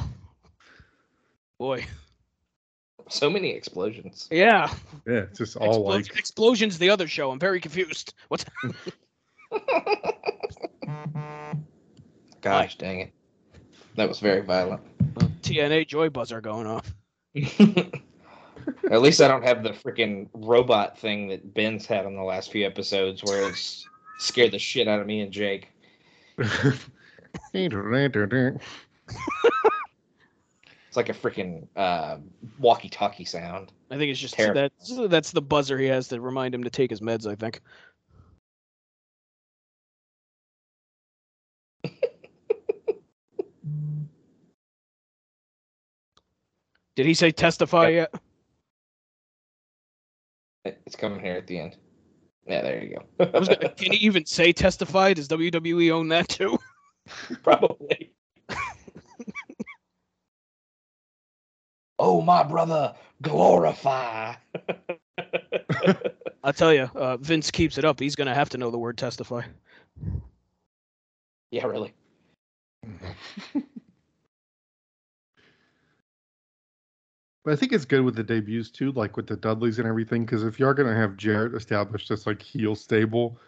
Boy. 1.57 1.86
so 3.09 3.30
many 3.30 3.51
explosions. 3.51 4.26
Yeah. 4.30 4.72
Yeah, 5.07 5.20
it's 5.20 5.39
just 5.39 5.57
all 5.57 5.84
Explo- 5.84 5.86
like 5.86 6.18
Explosions, 6.18 6.78
the 6.78 6.91
other 6.91 7.07
show. 7.07 7.30
I'm 7.30 7.39
very 7.39 7.61
confused. 7.61 8.14
What's 8.26 8.45
Gosh 12.41 12.76
dang 12.76 13.01
it. 13.01 13.12
That 13.95 14.09
was 14.09 14.18
very 14.18 14.43
violent. 14.43 14.82
TNA 15.43 15.86
joy 15.86 16.09
buzzer 16.09 16.41
going 16.41 16.66
off? 16.66 16.93
At 18.91 19.01
least 19.01 19.20
I 19.20 19.28
don't 19.28 19.45
have 19.45 19.62
the 19.62 19.70
freaking 19.70 20.28
robot 20.34 20.99
thing 20.99 21.28
that 21.28 21.55
Ben's 21.55 21.86
had 21.86 22.05
on 22.05 22.16
the 22.16 22.22
last 22.22 22.51
few 22.51 22.66
episodes 22.66 23.22
where 23.22 23.49
it's 23.49 23.86
scared 24.18 24.51
the 24.51 24.59
shit 24.59 24.89
out 24.89 25.01
of 25.01 25.07
me 25.07 25.20
and 25.20 25.32
Jake. 25.32 25.68
It's 30.88 30.96
like 30.96 31.10
a 31.10 31.12
freaking 31.12 31.66
uh, 31.76 32.16
walkie-talkie 32.58 33.24
sound. 33.24 33.72
I 33.90 33.98
think 33.98 34.10
it's 34.10 34.20
just 34.20 34.34
Terrible. 34.34 34.54
that's 34.54 34.96
that's 35.08 35.32
the 35.32 35.42
buzzer 35.42 35.78
he 35.78 35.86
has 35.86 36.08
to 36.08 36.20
remind 36.20 36.54
him 36.54 36.64
to 36.64 36.70
take 36.70 36.90
his 36.90 37.00
meds. 37.00 37.26
I 37.30 37.34
think. 37.34 37.60
Did 46.96 47.06
he 47.06 47.14
say 47.14 47.30
testify 47.30 47.88
yet? 47.88 48.12
It's 50.64 50.96
coming 50.96 51.20
here 51.20 51.34
at 51.34 51.46
the 51.46 51.60
end. 51.60 51.76
Yeah, 52.46 52.62
there 52.62 52.82
you 52.82 52.96
go. 52.96 53.04
I 53.34 53.38
was 53.38 53.48
gonna, 53.48 53.68
can 53.76 53.92
he 53.92 53.98
even 54.06 54.24
say 54.24 54.52
testify? 54.52 55.12
Does 55.12 55.28
WWE 55.28 55.92
own 55.92 56.08
that 56.08 56.28
too? 56.28 56.58
Probably. 57.42 58.12
oh, 61.98 62.20
my 62.20 62.42
brother, 62.42 62.94
glorify. 63.22 64.34
I 65.18 65.96
I'll 66.44 66.52
tell 66.52 66.72
you, 66.72 66.90
uh, 66.94 67.16
Vince 67.18 67.50
keeps 67.50 67.78
it 67.78 67.84
up. 67.84 67.98
He's 68.00 68.14
gonna 68.14 68.34
have 68.34 68.48
to 68.50 68.59
know 68.59 68.70
the 68.70 68.78
word 68.78 68.96
testify. 68.96 69.42
Yeah, 71.50 71.66
really. 71.66 71.92
But 77.48 77.54
I 77.54 77.56
think 77.56 77.72
it's 77.72 77.86
good 77.86 78.02
with 78.02 78.14
the 78.14 78.22
debuts 78.22 78.70
too, 78.70 78.92
like 78.92 79.16
with 79.16 79.26
the 79.26 79.36
Dudleys 79.36 79.78
and 79.78 79.88
everything. 79.88 80.26
Because 80.26 80.44
if 80.44 80.61
you 80.61 80.66
are 80.66 80.74
gonna 80.74 80.94
have 80.94 81.16
Jarrett 81.16 81.54
established 81.54 82.11
as 82.11 82.26
like 82.26 82.42
heel 82.42 82.74
stable, 82.74 83.38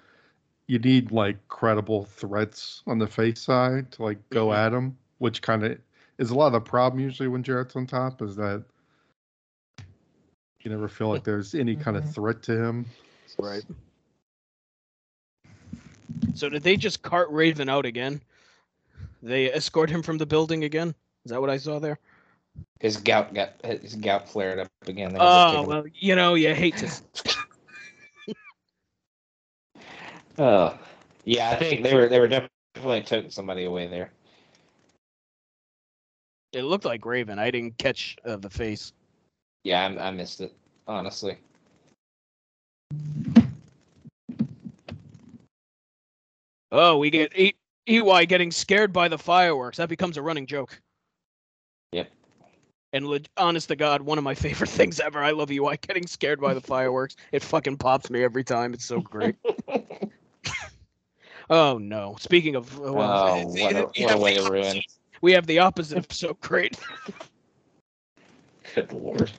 you 0.70 0.78
need 0.78 1.10
like 1.10 1.36
credible 1.48 2.04
threats 2.04 2.84
on 2.86 2.96
the 2.96 3.06
face 3.06 3.40
side 3.40 3.90
to 3.90 4.04
like 4.04 4.30
go 4.30 4.48
Mhm. 4.48 4.56
at 4.56 4.72
him, 4.72 4.96
which 5.18 5.42
kind 5.42 5.64
of 5.64 5.76
is 6.18 6.30
a 6.30 6.34
lot 6.34 6.46
of 6.46 6.52
the 6.52 6.60
problem 6.60 7.00
usually 7.00 7.28
when 7.28 7.42
Jarrett's 7.42 7.74
on 7.74 7.88
top 7.88 8.22
is 8.22 8.36
that 8.36 8.62
you 10.60 10.70
never 10.70 10.86
feel 10.86 11.08
like 11.08 11.24
there's 11.24 11.56
any 11.56 11.74
kind 11.74 11.96
of 11.96 12.08
threat 12.14 12.40
to 12.44 12.56
him. 12.56 12.86
Right. 13.36 13.64
So 16.34 16.48
did 16.48 16.62
they 16.62 16.76
just 16.76 17.02
cart 17.02 17.28
Raven 17.30 17.68
out 17.68 17.84
again? 17.84 18.20
They 19.24 19.52
escort 19.52 19.90
him 19.90 20.04
from 20.04 20.18
the 20.18 20.26
building 20.26 20.62
again? 20.62 20.94
Is 21.24 21.32
that 21.32 21.40
what 21.40 21.50
I 21.50 21.56
saw 21.56 21.80
there? 21.80 21.98
His 22.78 22.96
gout 22.96 23.34
got 23.34 23.54
his 23.64 23.96
gout 23.96 24.28
flared 24.28 24.60
up 24.60 24.68
again. 24.86 25.12
They 25.14 25.18
had 25.18 25.50
to 25.50 25.56
take 25.58 25.66
Oh 25.66 25.68
well, 25.68 25.84
you 25.94 26.14
know, 26.14 26.34
you 26.34 26.54
hate 26.54 26.76
to. 26.76 26.88
Oh, 30.38 30.78
yeah. 31.24 31.50
I 31.50 31.56
think 31.56 31.82
they 31.82 31.94
were 31.94 32.08
they 32.08 32.20
were 32.20 32.28
definitely 32.28 33.02
toting 33.02 33.30
somebody 33.30 33.64
away 33.64 33.86
there. 33.86 34.12
It 36.52 36.62
looked 36.62 36.84
like 36.84 37.04
Raven. 37.04 37.38
I 37.38 37.50
didn't 37.50 37.78
catch 37.78 38.16
uh, 38.24 38.36
the 38.36 38.50
face. 38.50 38.92
Yeah, 39.64 39.86
I, 39.86 40.08
I 40.08 40.10
missed 40.10 40.40
it 40.40 40.54
honestly. 40.86 41.38
Oh, 46.72 46.98
we 46.98 47.10
get 47.10 47.36
e- 47.36 47.56
EY 47.88 48.26
getting 48.26 48.50
scared 48.50 48.92
by 48.92 49.08
the 49.08 49.18
fireworks. 49.18 49.78
That 49.78 49.88
becomes 49.88 50.16
a 50.16 50.22
running 50.22 50.46
joke. 50.46 50.80
Yep. 51.92 52.08
And 52.92 53.06
leg- 53.06 53.28
honest 53.36 53.68
to 53.68 53.76
God, 53.76 54.02
one 54.02 54.18
of 54.18 54.24
my 54.24 54.34
favorite 54.36 54.70
things 54.70 55.00
ever. 55.00 55.22
I 55.22 55.32
love 55.32 55.50
EY 55.50 55.78
getting 55.80 56.06
scared 56.06 56.40
by 56.40 56.54
the 56.54 56.60
fireworks. 56.60 57.16
It 57.32 57.42
fucking 57.42 57.78
pops 57.78 58.10
me 58.10 58.22
every 58.22 58.44
time. 58.44 58.72
It's 58.72 58.84
so 58.84 59.00
great. 59.00 59.36
oh 61.50 61.76
no. 61.78 62.16
Speaking 62.18 62.56
of, 62.56 62.74
uh, 62.78 62.92
well, 62.92 63.10
oh, 63.28 63.44
what 63.46 63.76
a, 63.76 63.90
we 63.96 64.04
what 64.04 64.08
a 64.08 64.08
have 64.08 64.20
way 64.20 64.34
the 64.38 64.44
to 64.44 64.50
ruin! 64.50 64.64
opposite- 64.66 64.86
We 65.20 65.32
have 65.32 65.46
the 65.46 65.58
opposite 65.58 65.98
of 65.98 66.06
so 66.10 66.34
great. 66.40 66.78
Good 68.74 68.92
lord. 68.92 69.30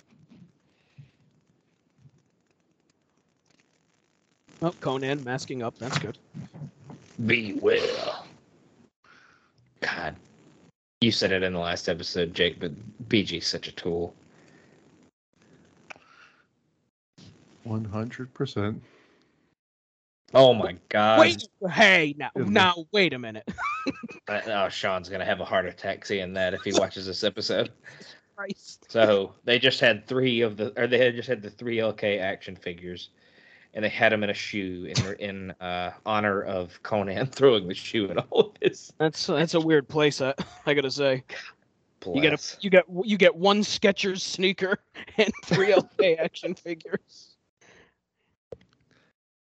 Oh, 4.61 4.71
Konnan 4.79 5.23
masking 5.23 5.63
up. 5.63 5.77
That's 5.79 5.97
good. 5.97 6.17
Beware. 7.25 7.79
God, 9.79 10.15
you 11.01 11.11
said 11.11 11.31
it 11.31 11.41
in 11.41 11.53
the 11.53 11.59
last 11.59 11.89
episode, 11.89 12.33
Jake, 12.35 12.59
but 12.59 12.71
BG's 13.09 13.47
such 13.47 13.67
a 13.67 13.71
tool. 13.71 14.13
One 17.63 17.85
hundred 17.85 18.31
percent. 18.35 18.81
Oh 20.33 20.53
my 20.53 20.77
God! 20.89 21.19
Wait, 21.19 21.47
hey, 21.69 22.15
now, 22.17 22.29
now, 22.35 22.85
wait 22.91 23.13
a 23.13 23.19
minute. 23.19 23.47
Oh, 24.29 24.69
Sean's 24.69 25.09
gonna 25.09 25.25
have 25.25 25.41
a 25.41 25.45
heart 25.45 25.65
attack 25.65 26.05
seeing 26.05 26.33
that 26.33 26.53
if 26.53 26.61
he 26.61 26.71
watches 26.73 27.05
this 27.05 27.23
episode. 27.23 27.71
Christ. 28.37 28.85
So 28.87 29.33
they 29.43 29.59
just 29.59 29.79
had 29.79 30.07
three 30.07 30.41
of 30.41 30.57
the, 30.57 30.71
or 30.79 30.87
they 30.87 30.99
had 30.99 31.15
just 31.15 31.27
had 31.27 31.41
the 31.41 31.49
three 31.49 31.77
LK 31.77 32.19
action 32.19 32.55
figures, 32.55 33.09
and 33.73 33.83
they 33.83 33.89
had 33.89 34.11
them 34.11 34.23
in 34.23 34.29
a 34.29 34.33
shoe 34.33 34.85
in 34.85 35.15
in 35.19 35.51
uh, 35.59 35.91
honor 36.05 36.43
of 36.43 36.81
Konnan 36.83 37.29
throwing 37.31 37.67
the 37.67 37.73
shoe 37.73 38.09
at 38.09 38.17
all 38.29 38.39
of 38.39 38.51
his. 38.61 38.93
That's 38.99 39.25
that's 39.25 39.53
a 39.53 39.59
weird 39.59 39.89
playset. 39.89 40.41
I 40.65 40.73
gotta 40.73 40.91
say. 40.91 41.23
You 42.05 42.21
get 42.21 42.33
a, 42.33 42.57
you 42.61 42.69
get 42.71 42.85
you 43.03 43.17
get 43.17 43.35
one 43.35 43.61
Skechers 43.61 44.21
sneaker 44.21 44.79
and 45.17 45.31
three 45.45 45.71
LK 45.73 46.19
action 46.19 46.55
figures. 46.55 47.30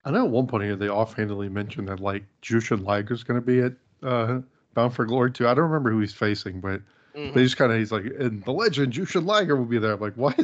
I 0.04 0.10
know 0.10 0.24
at 0.24 0.30
one 0.30 0.46
point 0.46 0.64
here 0.64 0.76
they 0.76 0.88
offhandedly 0.88 1.48
mentioned 1.48 1.88
that 1.88 2.00
like 2.00 2.24
Jushin 2.42 2.84
Liger's 2.84 3.22
going 3.22 3.40
to 3.40 3.44
be 3.44 3.60
at 3.60 3.72
uh, 4.02 4.40
Bound 4.74 4.94
for 4.94 5.04
Glory 5.04 5.32
too. 5.32 5.46
I 5.48 5.54
don't 5.54 5.64
remember 5.64 5.90
who 5.90 6.00
he's 6.00 6.14
facing, 6.14 6.60
but 6.60 6.80
Mhm. 7.14 7.34
they 7.34 7.42
just 7.42 7.56
kind 7.56 7.72
of 7.72 7.78
he's 7.78 7.92
like, 7.92 8.04
and 8.04 8.44
the 8.44 8.52
legend 8.52 8.92
Jushin 8.92 9.24
Liger 9.26 9.56
will 9.56 9.64
be 9.64 9.78
there. 9.78 9.92
I'm 9.94 10.00
like, 10.00 10.14
what? 10.14 10.38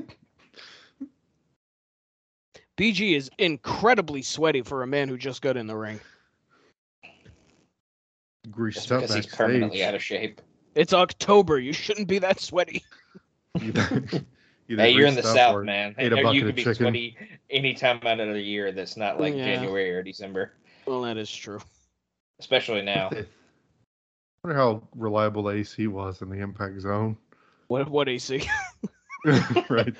BG 2.77 3.17
is 3.17 3.31
incredibly 3.39 4.23
sweaty 4.23 4.63
for 4.63 4.83
a 4.83 4.87
man 4.87 5.09
who 5.09 5.17
just 5.17 5.41
got 5.43 5.57
in 5.57 5.67
the 5.69 5.77
ring. 5.77 6.01
Greased 8.51 8.91
up 8.91 9.01
because 9.03 9.15
he's 9.15 9.27
permanently 9.27 9.85
out 9.85 9.95
of 9.95 10.03
shape. 10.03 10.41
It's 10.75 10.93
October. 10.93 11.59
You 11.61 11.73
shouldn't 11.73 12.09
be 12.09 12.19
that 12.19 12.41
sweaty. 12.41 12.85
Either- 14.69 14.83
either 14.83 14.83
Hey, 14.83 14.91
you're 14.93 15.07
in 15.07 15.15
the 15.15 15.23
South, 15.23 15.65
man. 15.65 15.95
ate 15.99 16.13
a 16.13 16.17
Hey, 16.17 16.33
you 16.33 16.43
could 16.45 16.55
be 16.55 16.63
chicken. 16.63 16.75
sweaty 16.77 17.17
any 17.51 17.75
time 17.75 18.01
out 18.05 18.21
of 18.21 18.33
the 18.33 18.41
year 18.41 18.73
that's 18.73 18.97
not 18.97 19.21
like 19.21 19.35
Yeah. 19.35 19.45
January 19.45 19.91
or 19.95 20.03
December, 20.03 20.53
Well, 20.87 21.03
that 21.03 21.17
is 21.17 21.31
true. 21.31 21.61
especially 22.41 22.83
now. 22.95 23.11
I 23.13 23.27
wonder 24.43 24.59
how 24.59 24.83
reliable 24.95 25.43
the 25.45 25.51
AC 25.57 25.87
was 25.87 26.23
in 26.23 26.29
the 26.31 26.39
impact 26.39 26.81
zone. 26.81 27.17
What 27.69 27.89
what 27.91 28.09
AC? 28.09 28.47
right. 29.71 29.95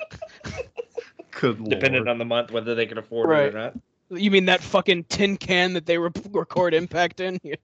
Good 1.31 1.63
Depending 1.63 1.95
lord. 2.05 2.07
on 2.09 2.17
the 2.19 2.25
month, 2.25 2.51
whether 2.51 2.75
they 2.75 2.85
can 2.85 2.97
afford 2.97 3.27
Right. 3.29 3.45
it 3.47 3.55
or 3.55 3.57
not. 3.57 3.79
You 4.09 4.29
mean 4.29 4.45
that 4.45 4.61
fucking 4.61 5.05
tin 5.05 5.35
can 5.37 5.73
that 5.73 5.85
they 5.87 5.97
re- 5.97 6.11
record 6.31 6.73
Impact 6.75 7.19
in? 7.19 7.39
Yeah. 7.43 7.55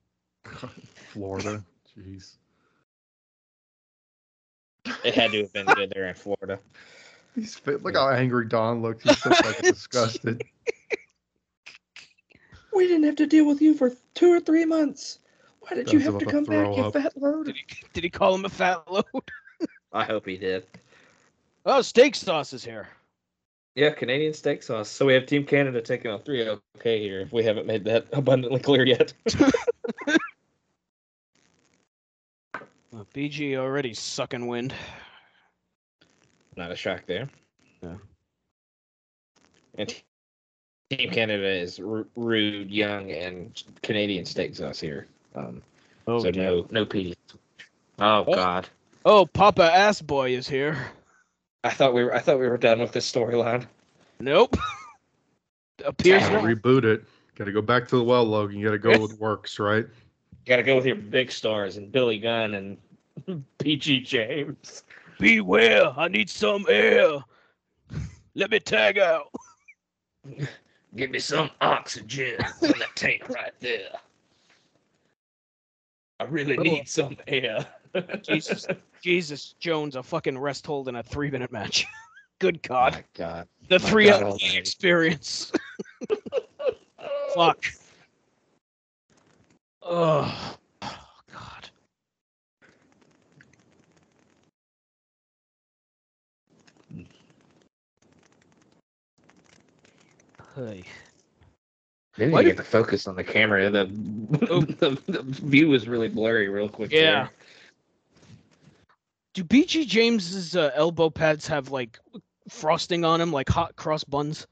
Florida. 1.13 1.63
Jeez. 1.97 2.37
It 5.03 5.15
had 5.15 5.31
to 5.31 5.41
have 5.41 5.53
been 5.53 5.65
good 5.65 5.91
there 5.93 6.07
in 6.07 6.15
Florida. 6.15 6.59
He's 7.35 7.55
fit. 7.55 7.81
Look 7.83 7.95
how 7.95 8.09
angry 8.09 8.45
Don 8.47 8.81
looks. 8.81 9.03
He's 9.03 9.17
so 9.19 9.29
fucking 9.31 9.71
disgusted. 9.71 10.43
We 12.73 12.87
didn't 12.87 13.03
have 13.03 13.17
to 13.17 13.27
deal 13.27 13.45
with 13.45 13.61
you 13.61 13.73
for 13.73 13.91
two 14.13 14.31
or 14.31 14.39
three 14.39 14.63
months. 14.63 15.19
Why 15.59 15.75
did 15.75 15.91
you 15.91 15.99
have 15.99 16.17
to 16.19 16.25
come 16.25 16.45
back, 16.45 16.65
throw 16.65 16.75
you 16.77 16.83
up. 16.83 16.93
fat 16.93 17.11
load? 17.17 17.47
Did 17.47 17.57
he 17.57 17.65
did 17.91 18.03
he 18.05 18.09
call 18.09 18.33
him 18.33 18.45
a 18.45 18.49
fat 18.49 18.89
load? 18.89 19.03
I 19.93 20.05
hope 20.05 20.25
he 20.25 20.37
did. 20.37 20.65
Oh, 21.65 21.81
steak 21.81 22.15
sauce 22.15 22.53
is 22.53 22.63
here. 22.63 22.87
Yeah, 23.75 23.89
Canadian 23.91 24.33
steak 24.33 24.63
sauce. 24.63 24.89
So 24.89 25.05
we 25.05 25.13
have 25.13 25.25
Team 25.25 25.45
Canada 25.45 25.81
taking 25.81 26.11
on 26.11 26.21
three 26.21 26.45
LK 26.45 26.61
here. 26.83 27.19
If 27.19 27.33
we 27.33 27.43
haven't 27.43 27.67
made 27.67 27.83
that 27.85 28.07
abundantly 28.13 28.61
clear 28.61 28.85
yet. 28.85 29.13
Well, 32.91 33.07
BG 33.13 33.55
already 33.55 33.93
sucking 33.93 34.47
wind. 34.47 34.73
Not 36.57 36.71
a 36.71 36.75
shock 36.75 37.03
there. 37.05 37.29
Yeah. 37.81 37.95
And 39.77 39.95
Team 40.89 41.09
Canada 41.11 41.47
is 41.47 41.79
r- 41.79 42.05
Roode, 42.15 42.69
young, 42.69 43.11
and 43.11 43.61
Canadian 43.81 44.25
steak 44.25 44.55
sauce 44.55 44.79
here. 44.79 45.07
Um, 45.35 45.61
Oh, 46.07 46.19
so 46.19 46.31
no, 46.31 46.65
no 46.71 46.83
PD. 46.85 47.15
Oh, 47.99 48.25
Oh. 48.27 48.33
God. 48.35 48.67
oh, 49.05 49.25
Papa 49.27 49.63
Ass 49.71 50.01
Boy 50.01 50.31
is 50.35 50.47
here. 50.49 50.75
I 51.63 51.69
thought 51.69 51.93
we 51.93 52.03
were. 52.03 52.13
I 52.13 52.19
thought 52.19 52.39
we 52.39 52.49
were 52.49 52.57
done 52.57 52.79
with 52.79 52.91
this 52.91 53.09
storyline. 53.09 53.67
Nope. 54.19 54.57
Appears 55.85 56.23
Damn. 56.23 56.43
Reboot 56.43 56.83
it. 56.85 57.03
Got 57.35 57.45
to 57.45 57.51
go 57.51 57.61
back 57.61 57.87
to 57.89 57.97
the 57.97 58.03
well, 58.03 58.23
Logan. 58.25 58.57
You 58.57 58.65
got 58.65 58.71
to 58.71 58.79
go 58.79 58.99
with 59.01 59.19
works, 59.19 59.59
right? 59.59 59.85
Got 60.45 60.57
to 60.57 60.63
go 60.63 60.75
with 60.75 60.85
your 60.85 60.95
big 60.95 61.31
stars 61.31 61.77
and 61.77 61.91
Billy 61.91 62.19
Gunn 62.19 62.53
and 62.55 62.77
BG 63.59 64.05
James. 64.05 64.83
Beware, 65.19 65.93
I 65.97 66.07
need 66.07 66.29
some 66.29 66.65
air. 66.67 67.19
Let 68.33 68.49
me 68.51 68.59
tag 68.59 68.97
out. 68.97 69.27
Give 70.95 71.09
me 71.09 71.19
some 71.19 71.49
oxygen 71.61 72.37
from 72.59 72.79
that 72.79 72.95
tank 72.95 73.29
right 73.29 73.53
there. 73.59 73.91
I 76.19 76.25
really 76.25 76.57
Oh. 76.57 76.63
need 76.63 76.87
some 76.89 77.17
air. 77.27 77.65
Jesus. 78.23 78.67
Jesus 79.01 79.55
Jones, 79.59 79.95
a 79.95 80.03
fucking 80.03 80.37
rest 80.37 80.65
hold 80.65 80.87
in 80.87 80.95
a 80.95 81.03
three 81.03 81.31
minute 81.31 81.51
match. 81.51 81.85
Good 82.39 82.61
God. 82.61 82.93
My 82.93 83.03
God. 83.13 83.47
The 83.67 83.79
my 83.79 83.89
three 83.89 84.05
God 84.09 84.39
experience. 84.41 85.51
Fuck. 87.33 87.65
Oh, 89.83 90.57
God. 90.81 91.69
Hey. 100.55 100.83
Maybe 102.17 102.31
Why 102.33 102.41
you 102.41 102.47
get 102.47 102.57
the 102.57 102.63
focus 102.63 103.07
on 103.07 103.15
the 103.15 103.23
camera. 103.23 103.69
The, 103.69 103.85
the, 104.31 105.01
the 105.07 105.21
view 105.23 105.73
is 105.73 105.87
really 105.87 106.09
blurry 106.09 106.49
real 106.49 106.69
quick. 106.69 106.89
there. 106.91 106.99
Yeah. 106.99 107.27
Do 109.33 109.43
BG 109.45 109.87
James's 109.87 110.55
uh, 110.57 110.71
elbow 110.75 111.09
pads 111.09 111.47
have 111.47 111.71
like 111.71 111.97
frosting 112.49 113.05
on 113.05 113.19
them, 113.19 113.31
like 113.31 113.47
hot 113.47 113.75
cross 113.77 114.03
buns? 114.03 114.45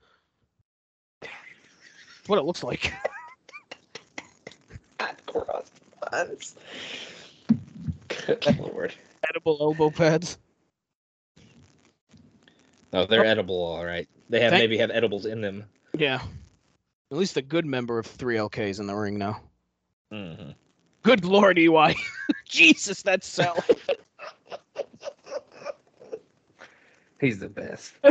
what 2.29 2.39
it 2.39 2.45
looks 2.45 2.63
like. 2.63 2.93
Hot 5.33 5.45
cross 5.45 5.71
buns. 6.11 6.55
Good 8.25 8.59
lord. 8.59 8.93
Edible 9.29 9.57
elbow 9.59 9.89
pads. 9.89 10.37
Oh, 12.93 13.05
they're 13.05 13.25
edible, 13.25 13.61
all 13.61 13.85
right. 13.85 14.07
They 14.29 14.39
have 14.41 14.51
Thank- 14.51 14.61
maybe 14.63 14.77
have 14.79 14.89
edibles 14.91 15.25
in 15.25 15.41
them. 15.41 15.65
Yeah. 15.97 16.21
At 17.11 17.17
least 17.17 17.37
a 17.37 17.41
good 17.41 17.65
member 17.65 17.97
of 17.99 18.05
3LK 18.07 18.69
is 18.69 18.79
in 18.79 18.87
the 18.87 18.95
ring 18.95 19.17
now. 19.17 19.41
hmm 20.11 20.51
Good 21.03 21.23
lord, 21.25 21.57
EY. 21.57 21.95
Jesus, 22.45 23.01
that's 23.01 23.27
so. 23.27 23.55
He's 27.21 27.39
the 27.39 27.49
best. 27.49 27.93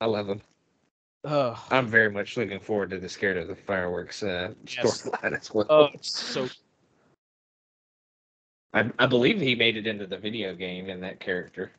I 0.00 0.06
love 0.06 0.28
him. 0.28 0.40
Ugh. 1.24 1.58
I'm 1.70 1.86
very 1.86 2.10
much 2.10 2.36
looking 2.36 2.60
forward 2.60 2.90
to 2.90 2.98
the 2.98 3.08
Scared 3.08 3.36
of 3.36 3.48
the 3.48 3.54
Fireworks 3.54 4.22
uh, 4.22 4.52
Yes. 4.66 5.02
storyline 5.02 5.38
as 5.38 5.52
well. 5.54 5.66
Oh, 5.68 5.88
it's 5.94 6.10
so. 6.10 6.48
I, 8.74 8.90
I 8.98 9.06
believe 9.06 9.38
he 9.40 9.54
made 9.54 9.76
it 9.76 9.86
into 9.86 10.06
the 10.06 10.16
video 10.16 10.54
game 10.54 10.88
in 10.88 11.00
that 11.00 11.20
character. 11.20 11.72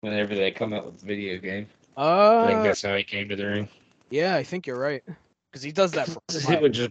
Whenever 0.00 0.34
they 0.34 0.50
come 0.50 0.72
out 0.72 0.86
with 0.86 0.98
the 0.98 1.06
video 1.06 1.38
game, 1.38 1.68
I 1.96 2.46
think 2.46 2.60
Uh, 2.60 2.62
that's 2.64 2.82
how 2.82 2.96
he 2.96 3.04
came 3.04 3.28
to 3.28 3.36
the 3.36 3.46
ring. 3.46 3.68
yeah, 4.10 4.34
I 4.34 4.42
think 4.42 4.66
you're 4.66 4.78
right. 4.78 5.04
Because 5.50 5.62
he 5.62 5.70
does 5.70 5.92
that 5.92 6.08
for. 6.08 6.20
it 6.52 6.60
would 6.60 6.72
just, 6.72 6.90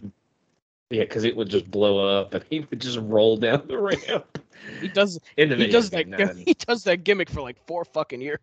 yeah, 0.90 1.02
because 1.02 1.24
it 1.24 1.36
would 1.36 1.50
just 1.50 1.70
blow 1.70 2.20
up 2.20 2.32
and 2.32 2.44
he 2.48 2.60
would 2.60 2.80
just 2.80 2.98
roll 3.00 3.36
down 3.36 3.64
the 3.66 3.78
ramp. 3.78 4.38
He 4.80 4.88
does. 4.88 5.18
In 5.36 5.50
the 5.50 5.56
He 5.56 5.64
video 5.64 5.80
does 5.80 5.90
that. 5.90 6.08
not 6.08 6.36
He 6.36 6.54
does 6.54 6.84
that 6.84 7.04
gimmick 7.04 7.28
for 7.28 7.42
like 7.42 7.58
four 7.66 7.84
fucking 7.84 8.22
years. 8.22 8.38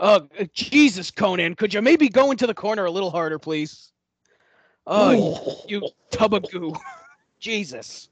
Oh 0.00 0.28
Jesus, 0.52 1.10
Konnan! 1.10 1.56
Could 1.56 1.72
you 1.72 1.80
maybe 1.80 2.08
go 2.08 2.30
into 2.30 2.46
the 2.46 2.54
corner 2.54 2.84
a 2.84 2.90
little 2.90 3.10
harder, 3.10 3.38
please? 3.38 3.92
Oh, 4.86 5.62
you 5.68 5.88
tub 6.10 6.34
of 6.34 6.50
goo! 6.50 6.74
Jesus! 7.40 8.08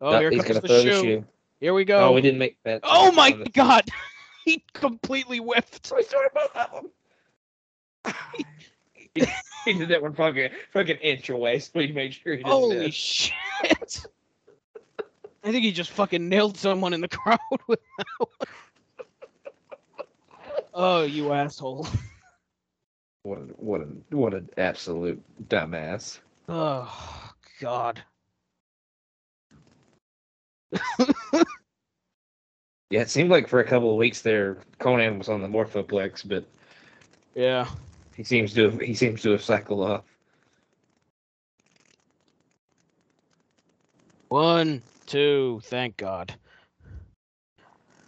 Oh, 0.00 0.12
No, 0.12 0.18
here 0.20 0.30
he's 0.30 0.42
comes 0.42 0.60
the 0.60 0.68
shoe. 0.68 0.84
the 0.84 1.02
shoe. 1.02 1.24
Here 1.60 1.74
we 1.74 1.84
go. 1.84 2.08
Oh, 2.08 2.12
we 2.12 2.20
didn't 2.20 2.38
make 2.40 2.56
that. 2.64 2.80
Oh 2.82 3.12
my 3.12 3.32
God! 3.52 3.84
He 4.44 4.64
completely 4.72 5.38
whiffed. 5.38 5.86
Sorry, 5.86 6.02
sorry 6.02 6.26
about 6.32 6.52
that 6.54 6.72
one. 6.72 6.86
he, 9.14 9.24
he 9.64 9.72
did 9.74 9.88
that 9.90 10.02
one 10.02 10.14
fucking 10.14 10.50
fucking 10.72 10.96
inch 10.96 11.30
away, 11.30 11.60
so 11.60 11.78
he 11.78 11.92
made 11.92 12.12
sure 12.14 12.32
he 12.32 12.38
didn't 12.38 12.50
Holy 12.50 12.78
miss. 12.78 12.94
shit! 12.96 14.04
I 15.44 15.52
think 15.52 15.62
he 15.64 15.70
just 15.70 15.92
fucking 15.92 16.28
nailed 16.28 16.56
someone 16.56 16.92
in 16.92 17.00
the 17.00 17.06
crowd 17.06 17.38
with 17.68 17.78
that 17.98 18.06
one. 18.18 18.48
Oh, 20.74 21.02
you 21.04 21.32
asshole! 21.32 21.86
What 23.24 23.38
a, 23.38 23.42
what 23.42 23.80
a, 23.82 23.86
what 24.16 24.34
an 24.34 24.48
absolute 24.58 25.22
dumbass. 25.48 26.18
Oh 26.48 27.32
God! 27.60 28.02
Yeah, 32.92 33.00
it 33.00 33.08
seemed 33.08 33.30
like 33.30 33.48
for 33.48 33.60
a 33.60 33.64
couple 33.64 33.90
of 33.90 33.96
weeks 33.96 34.20
there, 34.20 34.58
Konnan 34.78 35.16
was 35.16 35.30
on 35.30 35.40
the 35.40 35.48
Morphoplex, 35.48 36.28
but 36.28 36.44
Yeah. 37.34 37.66
he 38.14 38.22
seems 38.22 38.52
to 38.52 38.64
have, 38.64 38.80
he 38.82 38.92
seems 38.92 39.22
to 39.22 39.30
have 39.30 39.42
cycled 39.42 39.80
off. 39.80 40.04
One, 44.28 44.82
two. 45.06 45.62
Thank 45.64 45.96
God. 45.96 46.34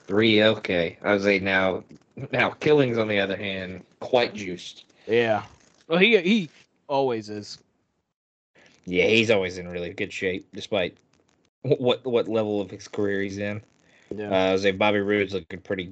Three, 0.06 0.42
okay. 0.42 0.98
I 1.02 1.14
was 1.14 1.26
a 1.26 1.38
now 1.38 1.82
now 2.30 2.50
killings 2.50 2.98
on 2.98 3.08
the 3.08 3.18
other 3.18 3.36
hand, 3.36 3.84
quite 4.00 4.34
juiced. 4.34 4.84
Yeah. 5.06 5.44
Well, 5.88 5.98
he 5.98 6.18
he 6.20 6.50
always 6.88 7.30
is. 7.30 7.58
Yeah, 8.86 9.06
he's 9.06 9.30
always 9.30 9.58
in 9.58 9.68
really 9.68 9.90
good 9.90 10.12
shape, 10.12 10.46
despite 10.52 10.96
what 11.62 12.04
what 12.04 12.28
level 12.28 12.60
of 12.60 12.70
his 12.70 12.86
career 12.88 13.22
he's 13.22 13.38
in. 13.38 13.62
Yeah. 14.14 14.30
Uh, 14.30 14.50
I 14.50 14.52
was 14.52 14.66
a 14.66 14.72
Bobby 14.72 15.00
Roode's 15.00 15.32
looking 15.32 15.60
pretty 15.60 15.90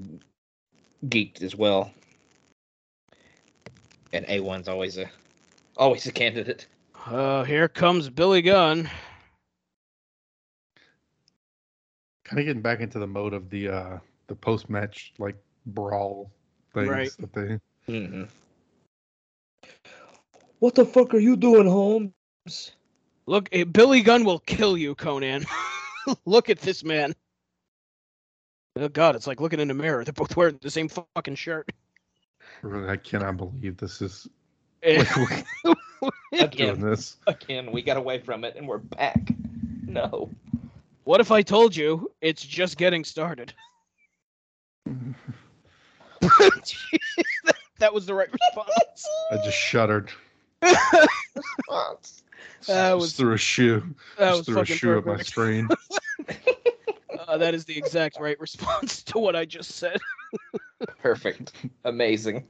geeked 1.07 1.43
as 1.43 1.57
well, 1.57 1.91
and 4.13 4.25
A 4.29 4.41
one's 4.41 4.69
always 4.69 4.99
a 4.99 5.11
always 5.77 6.07
a 6.07 6.13
candidate. 6.13 6.67
Uh, 7.07 7.45
here 7.45 7.69
comes 7.69 8.09
Billy 8.09 8.43
Gunn. 8.43 8.89
Kind 12.33 12.41
of 12.41 12.47
getting 12.47 12.63
back 12.63 12.81
into 12.81 12.99
the 12.99 13.07
mode 13.07 13.35
of 13.35 13.51
the 13.51 13.69
uh 13.69 13.99
the 14.29 14.35
post 14.35 14.71
match 14.71 15.13
like 15.19 15.37
brawl 15.67 16.31
things 16.73 16.89
Right. 16.89 17.11
that 17.19 17.33
they 17.35 17.59
Mm-hmm. 17.93 18.23
What 20.61 20.75
the 20.77 20.87
fuck 20.87 21.13
are 21.13 21.19
you 21.19 21.37
doing, 21.37 21.67
Holmes? 21.69 22.73
Look, 23.27 23.49
eh, 23.53 23.65
Billy 23.65 24.01
Gunn 24.01 24.25
will 24.25 24.39
kill 24.39 24.79
you, 24.79 24.95
Konnan. 24.95 25.45
Look 26.25 26.49
at 26.49 26.61
this 26.61 26.83
man. 26.83 27.15
Oh 28.77 28.89
God, 28.89 29.15
it's 29.15 29.27
like 29.27 29.41
looking 29.43 29.61
in 29.61 29.71
a 29.71 29.75
mirror. 29.75 30.05
They're 30.05 30.15
both 30.15 30.35
wearing 30.35 30.59
the 30.63 30.71
same 30.71 30.89
fucking 30.89 31.35
shirt. 31.35 31.71
really 32.63 32.89
I 32.89 32.97
cannot 32.97 33.37
believe 33.37 33.77
this 33.77 34.01
is 34.01 34.27
like, 34.87 35.45
we're 35.65 35.75
doing 36.33 36.43
Again, 36.45 36.81
this. 36.81 37.17
again, 37.27 37.71
we 37.73 37.83
got 37.83 37.99
away 37.99 38.21
from 38.21 38.45
it 38.45 38.57
and 38.57 38.67
we're 38.67 38.79
back. 38.79 39.21
No. 39.87 40.31
What 41.05 41.21
if 41.21 41.31
I 41.31 41.43
told 41.43 41.75
you 41.77 42.11
it's 42.21 42.43
just 42.45 42.77
getting 42.77 43.05
started? 43.05 43.53
that 47.79 47.93
was 47.93 48.07
the 48.07 48.15
right 48.15 48.29
response. 48.33 49.09
I 49.31 49.37
just 49.45 49.59
shuddered. 49.59 50.11
That 52.69 52.91
Just 52.91 52.97
was 53.01 53.13
threw 53.15 53.33
a 53.35 53.39
shoe. 53.39 53.83
that 54.19 54.37
just 54.37 54.39
was 54.39 54.47
threw 54.47 54.55
a 54.57 54.59
fucking 54.61 54.77
shoe 54.77 54.99
at 54.99 55.07
my 55.07 55.23
screen. 55.23 55.69
Uh, 57.29 57.37
that 57.39 57.55
is 57.55 57.65
the 57.65 57.77
exact 57.79 58.19
right 58.21 58.39
response 58.41 59.03
to 59.05 59.19
what 59.19 59.37
I 59.37 59.45
just 59.45 59.73
said. 59.73 59.99
Perfect. 61.01 61.53
Amazing. 61.85 62.45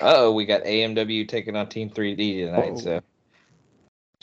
oh, 0.00 0.32
we 0.32 0.44
got 0.44 0.62
AMW 0.64 1.28
taking 1.28 1.54
on 1.54 1.68
Team 1.68 1.90
3D 1.90 2.46
tonight, 2.46 2.70
Uh-oh. 2.72 2.76
so 2.78 3.00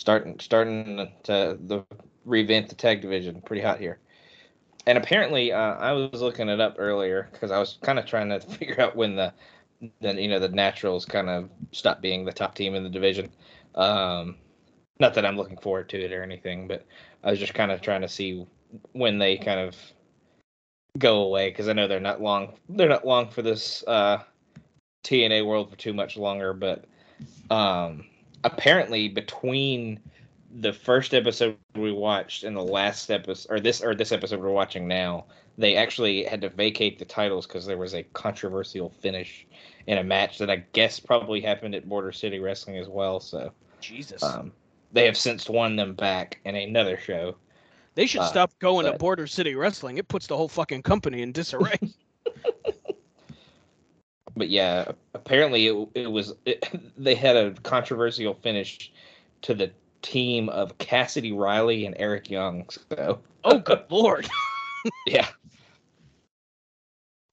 starting 0.01 0.39
starting 0.39 1.07
to 1.21 1.59
the 1.67 1.85
revamp 2.25 2.69
the 2.69 2.75
tag 2.75 3.01
division. 3.01 3.39
Pretty 3.41 3.61
hot 3.61 3.79
here. 3.79 3.99
And 4.87 4.97
apparently, 4.97 5.51
uh, 5.51 5.75
I 5.75 5.91
was 5.91 6.21
looking 6.23 6.49
it 6.49 6.59
up 6.59 6.77
earlier 6.79 7.29
because 7.31 7.51
I 7.51 7.59
was 7.59 7.77
kind 7.83 7.99
of 7.99 8.07
trying 8.07 8.29
to 8.29 8.39
figure 8.57 8.81
out 8.81 8.95
when 8.95 9.15
the, 9.15 9.31
the 10.01 10.19
you 10.19 10.27
know 10.27 10.39
the 10.39 10.49
Naturals 10.49 11.05
kind 11.05 11.29
of 11.29 11.49
stopped 11.71 12.01
being 12.01 12.25
the 12.25 12.31
top 12.31 12.55
team 12.55 12.73
in 12.73 12.83
the 12.83 12.89
division. 12.89 13.29
Um, 13.75 14.37
not 14.99 15.13
that 15.13 15.25
I'm 15.25 15.37
looking 15.37 15.57
forward 15.57 15.87
to 15.89 16.03
it 16.03 16.11
or 16.11 16.23
anything, 16.23 16.67
but 16.67 16.83
I 17.23 17.29
was 17.29 17.39
just 17.39 17.53
kind 17.53 17.71
of 17.71 17.81
trying 17.81 18.01
to 18.01 18.09
see 18.09 18.45
when 18.93 19.19
they 19.19 19.37
kind 19.37 19.59
of 19.59 19.75
go 20.97 21.21
away 21.21 21.49
because 21.49 21.67
I 21.67 21.73
know 21.73 21.87
they're 21.87 21.99
not 21.99 22.21
long. 22.21 22.53
They're 22.69 22.89
not 22.89 23.05
long 23.05 23.29
for 23.29 23.43
this 23.43 23.83
uh, 23.85 24.23
TNA 25.03 25.45
world 25.45 25.69
for 25.69 25.75
too 25.75 25.93
much 25.93 26.17
longer. 26.17 26.53
But 26.53 26.85
um, 27.51 28.05
apparently, 28.43 29.07
between 29.07 29.99
the 30.59 30.73
first 30.73 31.13
episode 31.13 31.55
we 31.75 31.91
watched 31.91 32.43
and 32.43 32.55
the 32.55 32.63
last 32.63 33.09
episode, 33.09 33.51
or 33.51 33.59
this 33.59 33.81
or 33.81 33.95
this 33.95 34.11
episode 34.11 34.39
we're 34.39 34.49
watching 34.49 34.87
now, 34.87 35.25
they 35.57 35.75
actually 35.75 36.23
had 36.23 36.41
to 36.41 36.49
vacate 36.49 36.99
the 36.99 37.05
titles 37.05 37.47
because 37.47 37.65
there 37.65 37.77
was 37.77 37.93
a 37.93 38.03
controversial 38.03 38.89
finish 38.89 39.45
in 39.87 39.97
a 39.97 40.03
match 40.03 40.37
that 40.37 40.49
I 40.49 40.57
guess 40.73 40.99
probably 40.99 41.41
happened 41.41 41.75
at 41.75 41.87
Border 41.87 42.11
City 42.11 42.39
Wrestling 42.39 42.77
as 42.77 42.87
well. 42.87 43.19
So 43.19 43.51
Jesus. 43.79 44.21
um, 44.23 44.51
they 44.91 45.05
have 45.05 45.17
since 45.17 45.49
won 45.49 45.75
them 45.75 45.93
back 45.93 46.39
in 46.45 46.55
another 46.55 46.97
show. 46.97 47.35
they 47.95 48.05
should 48.05 48.21
uh, 48.21 48.27
stop 48.27 48.51
going 48.59 48.85
to 48.85 48.97
Border 48.97 49.27
City 49.27 49.55
Wrestling. 49.55 49.97
It 49.97 50.07
puts 50.07 50.27
the 50.27 50.37
whole 50.37 50.49
fucking 50.49 50.83
company 50.83 51.21
in 51.21 51.31
disarray. 51.31 51.79
but 54.35 54.49
yeah, 54.49 54.91
apparently 55.13 55.67
it, 55.67 55.89
it 55.95 56.11
was 56.11 56.33
it, 56.45 56.67
they 56.97 57.15
had 57.15 57.35
a 57.35 57.51
controversial 57.61 58.33
finish 58.33 58.91
to 59.43 59.53
the 59.53 59.71
team 60.01 60.49
of 60.49 60.77
Cassidy 60.77 61.31
Riley 61.31 61.85
and 61.85 61.95
Eric 61.97 62.29
Young. 62.29 62.67
So 62.89 63.19
oh, 63.43 63.59
good 63.59 63.85
lord. 63.89 64.29
yeah, 65.05 65.27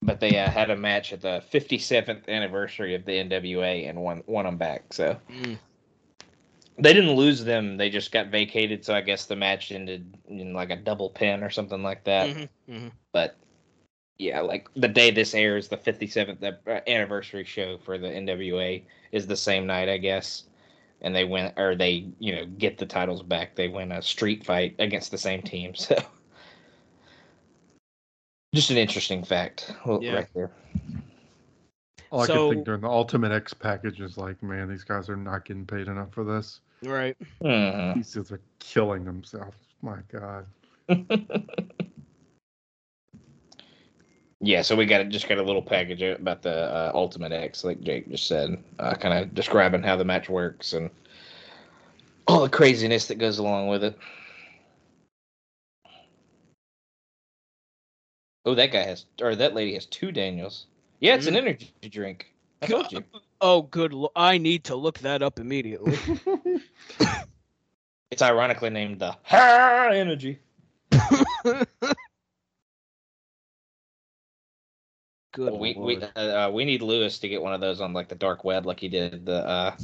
but 0.02 0.20
they 0.20 0.38
uh, 0.38 0.50
had 0.50 0.70
a 0.70 0.76
match 0.76 1.12
at 1.12 1.20
the 1.22 1.42
57th 1.52 2.28
anniversary 2.28 2.94
of 2.94 3.04
the 3.04 3.12
NWA 3.12 3.88
and 3.88 4.02
won 4.02 4.22
won 4.26 4.44
them 4.44 4.56
back. 4.56 4.92
So 4.92 5.16
Mm. 5.30 5.58
they 6.78 6.92
didn't 6.92 7.14
lose 7.14 7.44
them; 7.44 7.76
they 7.76 7.90
just 7.90 8.12
got 8.12 8.28
vacated. 8.28 8.84
So 8.84 8.94
I 8.94 9.00
guess 9.00 9.26
the 9.26 9.36
match 9.36 9.72
ended 9.72 10.16
in 10.28 10.52
like 10.52 10.70
a 10.70 10.76
double 10.76 11.10
pin 11.10 11.42
or 11.42 11.50
something 11.50 11.82
like 11.82 12.04
that. 12.04 12.28
Mhm, 12.28 12.48
mhm. 12.68 12.92
but 13.12 13.36
yeah, 14.18 14.40
like 14.40 14.68
the 14.74 14.88
day 14.88 15.10
this 15.10 15.34
airs, 15.34 15.68
the 15.68 15.76
57th 15.76 16.56
anniversary 16.86 17.44
show 17.44 17.78
for 17.78 17.98
the 17.98 18.08
NWA 18.08 18.82
is 19.12 19.26
the 19.26 19.36
same 19.36 19.66
night, 19.66 19.88
I 19.88 19.96
guess. 19.98 20.44
And 21.00 21.14
they 21.14 21.24
win, 21.24 21.52
or 21.56 21.76
they, 21.76 22.08
you 22.18 22.34
know, 22.34 22.44
get 22.58 22.76
the 22.78 22.86
titles 22.86 23.22
back. 23.22 23.54
They 23.54 23.68
win 23.68 23.92
a 23.92 24.02
street 24.02 24.44
fight 24.44 24.74
against 24.80 25.10
the 25.12 25.18
same 25.18 25.42
team. 25.42 25.72
So, 25.84 25.96
just 28.54 28.70
an 28.70 28.78
interesting 28.78 29.22
fact 29.22 29.74
well, 29.84 30.02
Yeah. 30.02 30.14
right 30.14 30.26
there. 30.34 30.50
All 32.10 32.22
I 32.22 32.26
So- 32.26 32.48
could 32.48 32.54
think 32.54 32.64
during 32.66 32.80
the 32.80 32.88
Ultimate 32.88 33.30
X 33.30 33.52
package 33.54 34.00
is 34.00 34.16
like, 34.16 34.42
man, 34.42 34.68
these 34.68 34.84
guys 34.84 35.08
are 35.10 35.16
not 35.16 35.44
getting 35.44 35.66
paid 35.66 35.86
enough 35.86 36.10
for 36.12 36.24
this. 36.24 36.60
Right. 36.82 37.14
Mhm. 37.42 37.96
These 37.96 38.12
dudes 38.12 38.32
are 38.32 38.40
killing 38.58 39.04
themselves. 39.04 39.56
My 39.82 39.98
God. 40.10 40.46
Yeah, 44.40 44.62
so 44.62 44.76
we 44.76 44.86
got 44.86 45.08
just 45.08 45.28
got 45.28 45.38
a 45.38 45.42
little 45.42 45.62
package 45.62 46.02
about 46.02 46.42
the 46.42 46.52
uh, 46.54 46.92
Ultimate 46.94 47.32
X, 47.32 47.64
like 47.64 47.80
Jake 47.80 48.08
just 48.08 48.26
said, 48.28 48.62
uh, 48.78 48.94
kind 48.94 49.18
of 49.18 49.34
describing 49.34 49.82
how 49.82 49.96
the 49.96 50.04
match 50.04 50.28
works 50.28 50.72
and 50.72 50.90
all 52.26 52.42
the 52.42 52.48
craziness 52.48 53.06
that 53.08 53.16
goes 53.18 53.38
along 53.38 53.68
with 53.68 53.82
it. 53.82 53.98
Oh, 58.44 58.54
that 58.54 58.70
guy 58.70 58.82
has, 58.84 59.06
or 59.20 59.34
that 59.34 59.54
lady 59.54 59.74
has 59.74 59.86
two 59.86 60.12
Daniels. 60.12 60.66
Yeah, 61.00 61.14
it's 61.14 61.26
an 61.26 61.36
energy 61.36 61.72
drink. 61.90 62.32
I 62.62 62.66
told 62.66 62.92
you. 62.92 63.04
Oh, 63.40 63.62
good. 63.62 63.92
Lo- 63.92 64.10
I 64.16 64.36
need 64.38 64.64
to 64.64 64.74
look 64.74 64.98
that 64.98 65.22
up 65.22 65.38
immediately. 65.38 65.96
It's 68.10 68.22
ironically 68.22 68.70
named 68.70 69.00
the 69.00 69.14
High 69.22 69.96
Energy. 69.96 70.38
Good. 75.32 75.52
we 75.52 75.74
we 75.74 75.96
lord. 75.96 76.12
uh, 76.16 76.20
uh, 76.20 76.50
we 76.52 76.64
need 76.64 76.82
Lewis 76.82 77.18
to 77.20 77.28
get 77.28 77.42
one 77.42 77.52
of 77.54 77.60
those 77.60 77.80
on 77.80 77.92
like 77.92 78.08
the 78.08 78.14
dark 78.14 78.44
web, 78.44 78.66
like 78.66 78.80
he 78.80 78.88
did 78.88 79.24
the 79.26 79.46
uh, 79.46 79.76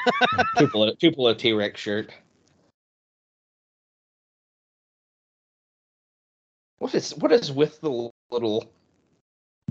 Tupelo 0.58 0.94
Tupelo 0.94 1.34
T 1.34 1.52
Rex 1.52 1.80
shirt. 1.80 2.12
What 6.78 6.94
is 6.94 7.14
what 7.16 7.32
is 7.32 7.52
with 7.52 7.80
the 7.80 8.10
little 8.30 8.72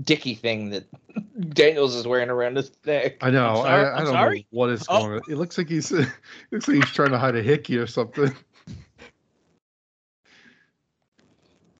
dicky 0.02 0.34
thing 0.34 0.70
that 0.70 0.84
Daniels 1.54 1.94
is 1.94 2.06
wearing 2.06 2.30
around 2.30 2.56
his 2.56 2.70
neck? 2.86 3.16
I 3.20 3.30
know. 3.30 3.48
I'm 3.48 3.56
sorry- 3.56 3.84
I, 3.84 3.94
I 3.94 3.98
don't 3.98 4.06
sorry? 4.12 4.38
know 4.38 4.44
what 4.58 4.70
is 4.70 4.86
Oh. 4.88 5.00
going 5.00 5.12
on. 5.14 5.20
It 5.28 5.36
looks 5.36 5.58
like 5.58 5.68
he's 5.68 5.90
it 5.92 6.08
looks 6.52 6.68
like 6.68 6.76
he's 6.76 6.90
trying 6.90 7.10
to 7.10 7.18
hide 7.18 7.36
a 7.36 7.42
hickey 7.42 7.76
or 7.78 7.86
something. 7.86 8.34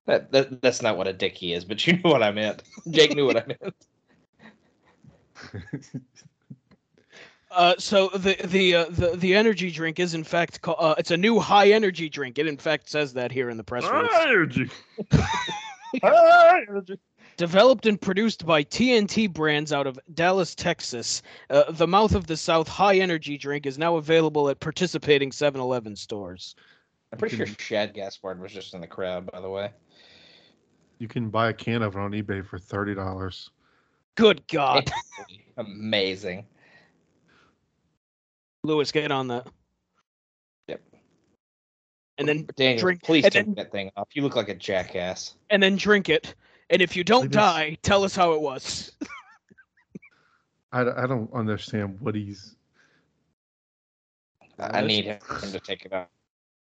That, 0.05 0.31
that 0.31 0.61
that's 0.61 0.81
not 0.81 0.97
what 0.97 1.07
a 1.07 1.13
dicky 1.13 1.53
is, 1.53 1.63
but 1.63 1.85
you 1.85 1.93
knew 1.93 2.09
what 2.09 2.23
I 2.23 2.31
meant. 2.31 2.63
Jake 2.89 3.15
knew 3.15 3.27
what 3.27 3.37
I 3.37 3.45
meant. 3.47 3.75
Uh, 7.51 7.75
so 7.77 8.07
the 8.09 8.35
the 8.45 8.73
uh, 8.73 8.85
the 8.89 9.17
the 9.17 9.35
energy 9.35 9.69
drink 9.69 9.99
is 9.99 10.13
in 10.13 10.23
fact 10.23 10.61
called. 10.61 10.77
Uh, 10.79 10.95
it's 10.97 11.11
a 11.11 11.17
new 11.17 11.37
high 11.37 11.71
energy 11.71 12.07
drink. 12.07 12.39
It 12.39 12.47
in 12.47 12.55
fact 12.55 12.89
says 12.89 13.13
that 13.13 13.29
here 13.31 13.49
in 13.49 13.57
the 13.57 13.63
press 13.63 13.83
release. 13.83 14.09
High 14.09 14.29
energy. 14.29 14.69
High 16.01 16.61
energy. 16.69 16.97
Developed 17.35 17.85
and 17.87 17.99
produced 17.99 18.45
by 18.45 18.63
TNT 18.63 19.31
Brands 19.31 19.73
out 19.73 19.85
of 19.85 19.99
Dallas, 20.13 20.55
Texas, 20.55 21.21
uh, 21.49 21.71
the 21.71 21.87
Mouth 21.87 22.15
of 22.15 22.27
the 22.27 22.37
South 22.37 22.67
High 22.67 22.97
Energy 22.97 23.37
drink 23.37 23.65
is 23.65 23.77
now 23.77 23.95
available 23.95 24.47
at 24.49 24.59
participating 24.59 25.31
7-Eleven 25.31 25.95
stores. 25.95 26.55
I'm 27.11 27.17
pretty 27.17 27.37
sure 27.37 27.47
Shad 27.47 27.93
Gaspard 27.93 28.39
was 28.39 28.51
just 28.51 28.73
in 28.73 28.81
the 28.81 28.87
crowd, 28.87 29.29
by 29.31 29.41
the 29.41 29.49
way. 29.49 29.71
You 31.01 31.07
can 31.07 31.31
buy 31.31 31.49
a 31.49 31.53
can 31.53 31.81
of 31.81 31.95
it 31.95 31.99
on 31.99 32.11
eBay 32.11 32.45
for 32.45 32.59
thirty 32.59 32.93
dollars. 32.93 33.49
Good 34.13 34.47
God, 34.47 34.87
Amazing. 35.57 36.45
Lewis, 38.63 38.91
get 38.91 39.09
on 39.11 39.27
that. 39.29 39.47
Yep. 40.67 40.79
And 42.19 42.29
then 42.29 42.47
Daniel, 42.55 42.79
drink- 42.81 43.01
please 43.01 43.23
and 43.25 43.33
take 43.33 43.45
then- 43.47 43.55
that 43.55 43.71
thing 43.71 43.89
off. 43.97 44.09
You 44.13 44.21
look 44.21 44.35
like 44.35 44.49
a 44.49 44.53
jackass. 44.53 45.33
and 45.49 45.63
then 45.63 45.75
drink 45.75 46.07
it. 46.07 46.35
And 46.69 46.83
if 46.83 46.95
you 46.95 47.03
don't 47.03 47.25
It 47.25 47.31
is- 47.31 47.35
die, 47.35 47.77
tell 47.81 48.03
us 48.03 48.15
how 48.15 48.33
it 48.33 48.41
was. 48.41 48.91
I, 50.71 50.81
I 50.81 51.07
don't 51.07 51.33
understand 51.33 51.97
what 51.99 52.13
he's. 52.13 52.55
I 54.59 54.81
I 54.81 54.81
need 54.85 55.05
him 55.05 55.19
to 55.51 55.59
take 55.59 55.83
it 55.83 55.93
off, 55.93 56.09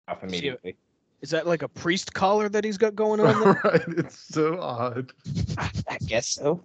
off 0.07 0.23
immediately. 0.23 0.77
Is 1.23 1.31
that 1.31 1.47
like 1.47 1.63
a 1.63 1.69
priest 1.69 2.13
collar 2.13 2.49
that 2.49 2.65
he's 2.65 2.77
got 2.77 2.95
going 2.97 3.21
on 3.25 3.41
there? 3.41 3.61
right, 3.65 3.83
it's 3.89 4.19
so 4.19 4.61
odd. 4.61 5.13
I 5.57 5.99
guess 6.07 6.29
so. 6.29 6.63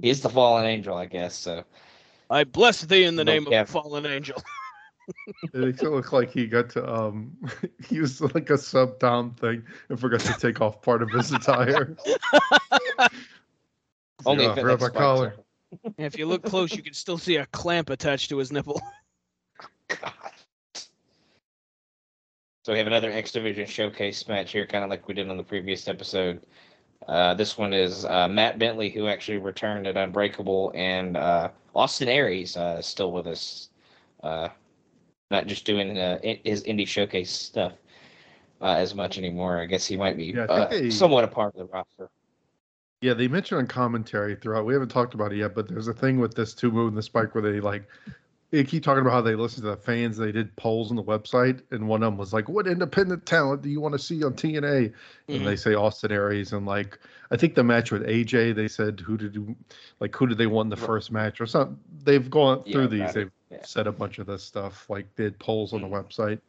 He's 0.00 0.20
the 0.20 0.28
fallen 0.28 0.66
angel, 0.66 0.96
I 0.96 1.06
guess. 1.06 1.34
So 1.34 1.64
I 2.28 2.44
bless 2.44 2.82
thee 2.82 3.04
in 3.04 3.16
the 3.16 3.24
No 3.24 3.32
name 3.32 3.46
of 3.46 3.50
the 3.66 3.72
fallen 3.72 4.06
angel. 4.06 4.42
It 5.52 5.54
makes 5.54 5.82
it 5.82 5.90
look 5.90 6.12
like 6.12 6.30
he 6.30 6.46
got 6.46 6.70
to 6.70 6.88
um 6.88 7.36
use 7.88 8.20
like 8.20 8.48
a 8.50 8.56
sub 8.56 9.00
down 9.00 9.34
thing 9.34 9.64
and 9.88 9.98
forgot 9.98 10.20
to 10.20 10.34
take 10.34 10.60
off 10.60 10.80
part 10.82 11.02
of 11.02 11.10
his 11.10 11.32
attire. 11.32 11.96
only 14.24 14.44
Yeah, 14.44 14.52
if 14.52 14.58
it 14.58 14.62
grab 14.62 14.80
my 14.80 14.88
collar. 14.88 15.34
if 15.98 16.16
you 16.16 16.26
look 16.26 16.44
close, 16.44 16.76
you 16.76 16.82
can 16.84 16.94
still 16.94 17.18
see 17.18 17.36
a 17.36 17.46
clamp 17.46 17.90
attached 17.90 18.28
to 18.28 18.38
his 18.38 18.52
nipple. 18.52 18.80
God. 19.88 20.12
So 22.62 22.72
we 22.72 22.78
have 22.78 22.86
another 22.86 23.10
X 23.10 23.32
Division 23.32 23.66
showcase 23.66 24.28
match 24.28 24.52
here, 24.52 24.66
kind 24.66 24.84
of 24.84 24.90
like 24.90 25.08
we 25.08 25.14
did 25.14 25.30
on 25.30 25.38
the 25.38 25.42
previous 25.42 25.88
episode. 25.88 26.42
Uh, 27.08 27.32
this 27.32 27.56
one 27.56 27.72
is 27.72 28.04
uh, 28.04 28.28
Matt 28.28 28.58
Bentley, 28.58 28.90
who 28.90 29.08
actually 29.08 29.38
returned 29.38 29.86
at 29.86 29.96
Unbreakable, 29.96 30.70
and 30.74 31.16
uh, 31.16 31.48
Austin 31.74 32.08
Aries 32.08 32.58
uh, 32.58 32.76
is 32.80 32.86
still 32.86 33.12
with 33.12 33.26
us, 33.26 33.70
uh, 34.22 34.48
not 35.30 35.46
just 35.46 35.64
doing 35.64 35.96
uh, 35.96 36.18
his 36.44 36.62
indie 36.64 36.86
showcase 36.86 37.30
stuff 37.30 37.72
uh, 38.60 38.74
as 38.74 38.94
much 38.94 39.16
anymore. 39.16 39.58
I 39.58 39.64
guess 39.64 39.86
he 39.86 39.96
might 39.96 40.18
be 40.18 40.26
Yeah, 40.26 40.68
they- 40.68 40.90
somewhat 40.90 41.24
a 41.24 41.28
part 41.28 41.54
of 41.54 41.60
the 41.60 41.72
roster. 41.72 42.10
Yeah, 43.00 43.14
they 43.14 43.28
mentioned 43.28 43.60
on 43.60 43.66
commentary 43.66 44.36
throughout. 44.36 44.66
We 44.66 44.74
haven't 44.74 44.90
talked 44.90 45.14
about 45.14 45.32
it 45.32 45.38
yet, 45.38 45.54
but 45.54 45.66
there's 45.66 45.88
a 45.88 45.94
thing 45.94 46.20
with 46.20 46.34
this 46.34 46.52
two 46.52 46.70
move 46.70 46.88
and 46.88 46.96
the 46.98 47.02
spike 47.02 47.34
where 47.34 47.42
they 47.42 47.58
like 47.58 47.88
they 48.50 48.64
keep 48.64 48.82
talking 48.82 49.00
about 49.02 49.12
how 49.12 49.20
they 49.20 49.34
listen 49.36 49.62
to 49.62 49.70
the 49.70 49.76
fans. 49.76 50.16
They 50.16 50.32
did 50.32 50.54
polls 50.56 50.90
on 50.90 50.96
the 50.96 51.02
website, 51.02 51.62
and 51.70 51.86
one 51.86 52.02
of 52.02 52.08
them 52.12 52.18
was 52.18 52.32
like, 52.32 52.48
"What 52.48 52.66
independent 52.66 53.24
talent 53.24 53.62
do 53.62 53.68
you 53.68 53.80
want 53.80 53.92
to 53.92 53.98
see 53.98 54.24
on 54.24 54.34
TNA?" 54.34 54.92
And 55.28 55.46
they 55.46 55.56
say 55.56 55.74
Austin 55.74 56.10
Aries, 56.10 56.52
and 56.52 56.66
like 56.66 56.98
I 57.30 57.36
think 57.36 57.54
the 57.54 57.62
match 57.62 57.92
with 57.92 58.02
AJ, 58.02 58.54
they 58.54 58.66
said 58.68 58.98
who 59.00 59.16
did 59.16 59.34
you 59.34 59.54
like 60.00 60.14
who 60.16 60.26
did 60.26 60.38
they 60.38 60.48
want 60.48 60.66
in 60.66 60.70
the 60.70 60.76
Right. 60.76 60.86
first 60.86 61.12
match 61.12 61.40
or 61.40 61.46
something. 61.46 61.78
They've 62.02 62.28
gone 62.28 62.62
Yeah, 62.66 62.72
through 62.72 62.88
these. 62.88 63.14
They've 63.14 63.30
Yeah. 63.50 63.64
said 63.64 63.86
a 63.86 63.92
bunch 63.92 64.18
of 64.18 64.26
this 64.26 64.42
stuff. 64.42 64.90
Like 64.90 65.14
did 65.14 65.38
polls 65.38 65.72
on 65.72 65.82
the 65.82 65.88
Mhm. 65.88 66.04
website. 66.04 66.40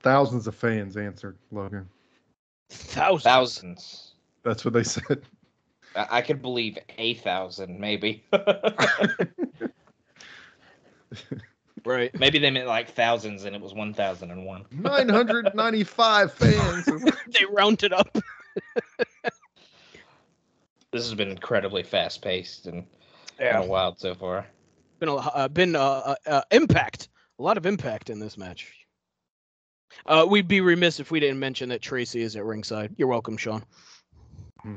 Thousands 0.00 0.46
of 0.46 0.54
fans 0.54 0.96
answered. 0.98 1.38
Logan, 1.50 1.88
Thousands. 2.68 3.22
Thousands. 3.22 4.14
that's 4.42 4.64
what 4.64 4.74
they 4.74 4.82
said. 4.84 5.22
I, 5.96 6.18
I 6.18 6.22
could 6.22 6.42
believe 6.42 6.76
a 6.98 7.14
thousand, 7.14 7.80
maybe. 7.80 8.24
Right. 11.84 12.18
maybe 12.18 12.38
they 12.38 12.50
meant 12.50 12.66
like 12.66 12.90
thousands, 12.94 13.44
and 13.44 13.54
it 13.54 13.60
was 13.60 13.74
one 13.74 13.92
thousand 13.92 14.30
and 14.30 14.46
one. 14.46 14.64
995 14.70 16.32
fans. 16.32 16.86
they 17.38 17.44
rounded 17.50 17.92
up. 17.92 18.16
This 20.92 21.02
has 21.02 21.14
been 21.14 21.30
incredibly 21.30 21.82
fast 21.82 22.22
paced 22.22 22.66
and 22.68 22.86
Yeah. 23.40 23.52
kind 23.54 23.64
of 23.64 23.68
wild 23.68 23.98
so 23.98 24.14
far. 24.14 24.46
Been 25.00 25.08
a 25.08 25.16
uh, 25.16 25.48
been 25.48 25.74
uh, 25.74 25.80
uh, 25.80 26.14
uh, 26.24 26.42
impact. 26.52 27.08
A 27.40 27.42
lot 27.42 27.56
of 27.56 27.66
impact 27.66 28.10
in 28.10 28.20
this 28.20 28.38
match. 28.38 28.72
Uh, 30.06 30.24
we'd 30.28 30.46
be 30.46 30.60
remiss 30.60 31.00
if 31.00 31.10
we 31.10 31.18
didn't 31.18 31.40
mention 31.40 31.68
that 31.70 31.82
Tracy 31.82 32.22
is 32.22 32.36
at 32.36 32.44
ringside. 32.44 32.94
You're 32.96 33.08
welcome, 33.08 33.36
Sean. 33.36 33.64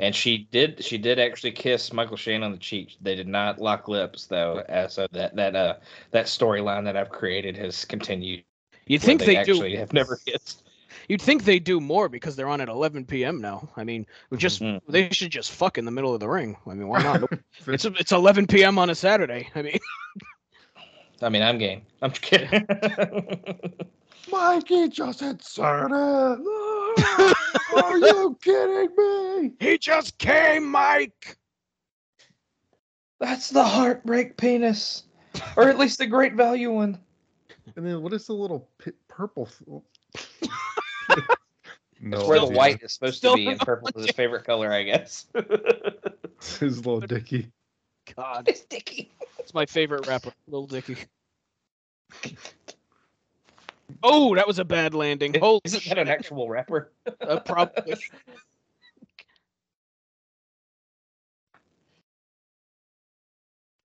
And 0.01 0.13
she 0.13 0.49
did 0.51 0.83
she 0.83 0.97
did 0.97 1.17
actually 1.17 1.51
kiss 1.51 1.93
Michael 1.93 2.17
Shane 2.17 2.43
on 2.43 2.51
the 2.51 2.57
cheek. 2.57 2.97
They 3.01 3.15
did 3.15 3.27
not 3.27 3.59
lock 3.59 3.87
lips 3.87 4.25
though, 4.25 4.57
uh, 4.59 4.87
so 4.87 5.07
that 5.11 5.35
that 5.35 5.55
uh 5.55 5.75
that 6.11 6.25
storyline 6.25 6.83
that 6.83 6.97
I've 6.97 7.09
created 7.09 7.55
has 7.57 7.85
continued. 7.85 8.43
You'd 8.85 9.01
think 9.01 9.21
they, 9.21 9.37
actually 9.37 9.71
do. 9.71 9.77
have 9.77 9.93
never 9.93 10.17
kissed. 10.25 10.63
You'd 11.07 11.21
think 11.21 11.43
they 11.45 11.59
do 11.59 11.79
more 11.79 12.09
because 12.09 12.35
they're 12.35 12.49
on 12.49 12.59
at 12.59 12.67
11 12.69 13.05
p.m. 13.05 13.39
now. 13.39 13.69
I 13.77 13.83
mean, 13.83 14.05
we 14.29 14.37
just 14.37 14.61
Mhm. 14.61 14.81
they 14.89 15.09
should 15.09 15.31
just 15.31 15.51
fuck 15.51 15.77
in 15.77 15.85
the 15.85 15.91
middle 15.91 16.13
of 16.13 16.19
the 16.19 16.27
ring. 16.27 16.57
I 16.65 16.73
mean, 16.73 16.87
why 16.89 17.01
not? 17.01 17.23
it's 17.67 17.85
it's 17.85 18.11
11 18.11 18.47
p.m. 18.47 18.77
on 18.77 18.89
a 18.89 18.95
Saturday. 18.95 19.49
I 19.55 19.61
mean, 19.61 19.79
I 21.21 21.29
mean, 21.29 21.41
I'm 21.41 21.57
game. 21.57 21.81
I'm 22.01 22.11
just 22.11 22.21
kidding. 22.21 22.67
Mikey 24.31 24.89
just 24.89 25.21
inserted. 25.21 26.45
Are 27.75 27.97
you 27.97 28.37
kidding 28.41 28.89
me? 28.97 29.51
he 29.59 29.77
just 29.77 30.17
came, 30.17 30.69
Mike. 30.69 31.37
That's 33.19 33.49
the 33.49 33.63
heartbreak 33.63 34.37
penis, 34.37 35.03
or 35.55 35.69
at 35.69 35.77
least 35.79 35.97
the 35.97 36.05
great 36.05 36.35
value 36.35 36.71
one. 36.71 36.99
And 37.75 37.85
then 37.85 38.01
what 38.01 38.13
is 38.13 38.27
the 38.27 38.33
little 38.33 38.69
pi- 38.83 38.91
purple? 39.07 39.49
th- 40.13 41.25
no, 41.99 42.17
That's 42.17 42.27
where 42.27 42.39
the 42.39 42.45
white 42.45 42.81
is 42.81 42.93
supposed 42.93 43.17
Still 43.17 43.31
to 43.31 43.37
be, 43.37 43.47
and 43.47 43.59
purple 43.59 43.89
is 43.95 44.05
his 44.05 44.11
favorite 44.15 44.43
color, 44.43 44.71
I 44.71 44.83
guess. 44.83 45.25
His 46.59 46.77
little 46.85 47.01
dicky. 47.01 47.51
God, 48.15 48.47
it's 48.47 48.61
Dicky. 48.61 49.11
it's 49.39 49.53
my 49.53 49.65
favorite 49.65 50.07
rapper, 50.07 50.31
Lil 50.47 50.67
Dicky. 50.67 50.95
Oh, 54.03 54.35
that 54.35 54.47
was 54.47 54.59
a 54.59 54.65
bad 54.65 54.93
landing. 54.93 55.39
Holy 55.39 55.61
Isn't 55.63 55.85
that 55.85 55.97
an 55.97 56.07
actual 56.07 56.49
rapper? 56.49 56.91
Uh, 57.21 57.39
probably. 57.39 57.95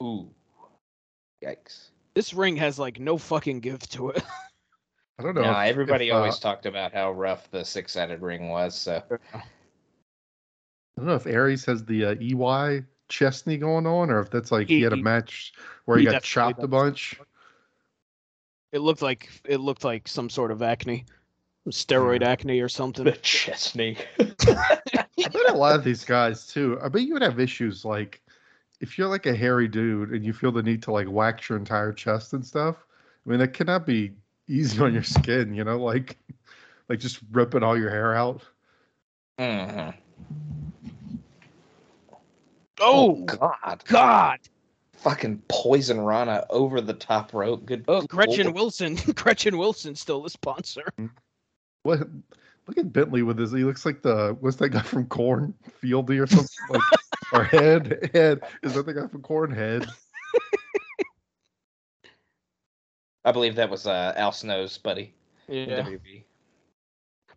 Ooh. 0.02 0.28
Yikes. 1.42 1.90
This 2.14 2.34
ring 2.34 2.56
has 2.56 2.78
like 2.78 3.00
no 3.00 3.16
fucking 3.16 3.60
give 3.60 3.80
to 3.90 4.10
it. 4.10 4.22
I 5.18 5.22
don't 5.22 5.34
know. 5.34 5.42
No, 5.42 5.50
if- 5.50 5.68
everybody 5.68 6.08
if, 6.08 6.14
uh, 6.14 6.18
always 6.18 6.38
talked 6.38 6.66
about 6.66 6.92
how 6.92 7.12
rough 7.12 7.50
the 7.50 7.64
six 7.64 7.92
sided 7.92 8.20
ring 8.22 8.48
was. 8.48 8.74
So 8.74 9.02
I 9.32 9.42
don't 10.96 11.06
know 11.06 11.14
if 11.14 11.26
Aries 11.26 11.64
has 11.66 11.84
the 11.84 12.04
uh, 12.06 12.14
EY 12.20 12.82
Chesney 13.08 13.56
going 13.58 13.86
on, 13.86 14.10
or 14.10 14.20
if 14.20 14.30
that's 14.30 14.52
like 14.52 14.68
he, 14.68 14.82
had 14.82 14.92
a 14.92 14.96
match 14.96 15.52
where 15.84 15.98
he, 15.98 16.02
he 16.02 16.06
got 16.06 16.22
definitely 16.22 16.52
chopped 16.52 16.58
a 16.58 16.62
does. 16.62 16.70
bunch. 16.70 17.20
It 18.72 18.80
looked 18.80 19.02
like 19.02 19.28
it 19.44 19.58
looked 19.58 19.84
like 19.84 20.08
some 20.08 20.30
sort 20.30 20.50
of 20.50 20.62
acne, 20.62 21.04
steroid 21.68 22.22
acne 22.22 22.60
or 22.60 22.68
something. 22.68 23.04
The 23.04 23.12
Chesney. 23.22 23.98
I 24.18 24.78
bet 25.16 25.50
a 25.50 25.54
lot 25.54 25.76
of 25.76 25.84
these 25.84 26.04
guys 26.04 26.46
too. 26.46 26.78
I 26.82 26.88
bet 26.88 27.02
you 27.02 27.12
would 27.12 27.22
have 27.22 27.38
issues 27.38 27.84
like 27.84 28.22
if 28.80 28.96
you're 28.96 29.08
like 29.08 29.26
a 29.26 29.34
hairy 29.36 29.68
dude 29.68 30.10
and 30.10 30.24
you 30.24 30.32
feel 30.32 30.50
the 30.52 30.62
need 30.62 30.82
to 30.84 30.92
like 30.92 31.08
wax 31.08 31.48
your 31.48 31.58
entire 31.58 31.92
chest 31.92 32.32
and 32.32 32.44
stuff. 32.44 32.76
I 33.24 33.30
mean, 33.30 33.38
that 33.38 33.52
cannot 33.54 33.86
be 33.86 34.12
easy 34.48 34.80
on 34.80 34.92
your 34.92 35.04
skin. 35.04 35.54
You 35.54 35.64
know, 35.64 35.78
like 35.78 36.16
like 36.88 36.98
just 36.98 37.20
ripping 37.30 37.62
all 37.62 37.78
your 37.78 37.90
hair 37.90 38.14
out. 38.14 38.42
Mhm. 39.38 39.94
Oh 42.80 43.14
God. 43.26 43.82
God! 43.84 44.38
Fucking 45.02 45.42
poison 45.48 46.00
Rana 46.00 46.46
over 46.48 46.80
the 46.80 46.92
top 46.92 47.34
rope. 47.34 47.66
Good. 47.66 47.84
Oh, 47.88 48.02
Gretchen 48.02 48.44
lord. 48.44 48.54
Wilson. 48.54 48.94
Gretchen 49.14 49.58
Wilson 49.58 49.94
still 49.96 50.22
the 50.22 50.30
sponsor. 50.30 50.84
What? 51.82 52.00
Look 52.68 52.78
at 52.78 52.92
Bentley 52.92 53.24
with 53.24 53.38
his. 53.38 53.50
He 53.50 53.64
looks 53.64 53.84
like 53.84 54.02
the 54.02 54.36
what's 54.38 54.56
that 54.58 54.68
guy 54.68 54.82
from 54.82 55.06
Korn 55.06 55.54
Fieldy 55.82 56.22
or 56.22 56.28
something 56.28 56.48
like 56.70 56.82
or 57.32 57.42
Head 57.42 58.10
Head. 58.14 58.42
Is 58.62 58.74
that 58.74 58.86
the 58.86 58.94
guy 58.94 59.08
from 59.08 59.22
Korn 59.22 59.50
Head? 59.50 59.86
I 63.24 63.32
believe 63.32 63.56
that 63.56 63.70
was 63.70 63.86
uh, 63.86 64.12
Al 64.16 64.32
Snow's 64.32 64.78
buddy. 64.78 65.14
Yeah. 65.48 65.82
WB. 65.82 66.24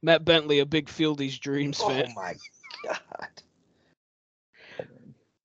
Matt 0.02 0.24
Bentley, 0.24 0.60
a 0.60 0.66
big 0.66 0.88
Fieldy's 0.88 1.40
Dreams 1.40 1.82
fan. 1.82 2.06
Oh 2.10 2.14
my 2.16 2.36
god. 2.86 3.30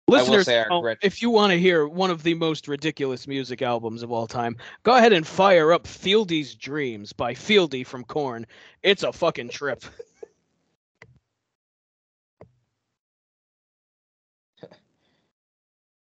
Listeners, 0.09 0.45
say 0.45 0.57
our 0.59 0.81
Gretchen- 0.81 0.99
if 1.03 1.21
you 1.21 1.29
want 1.29 1.51
to 1.51 1.59
hear 1.59 1.85
one 1.85 2.09
of 2.11 2.23
the 2.23 2.33
most 2.33 2.67
ridiculous 2.69 3.27
music 3.27 3.61
albums 3.61 4.03
of 4.03 4.11
all 4.11 4.25
time, 4.25 4.55
go 4.83 4.95
ahead 4.95 5.11
and 5.11 5.27
fire 5.27 5.73
up 5.73 5.85
Fieldy's 5.85 6.55
Dreams 6.55 7.11
by 7.11 7.33
Fieldy 7.33 7.85
from 7.85 8.05
Korn. 8.05 8.47
It's 8.83 9.03
a 9.03 9.11
fucking 9.11 9.49
trip. 9.49 9.83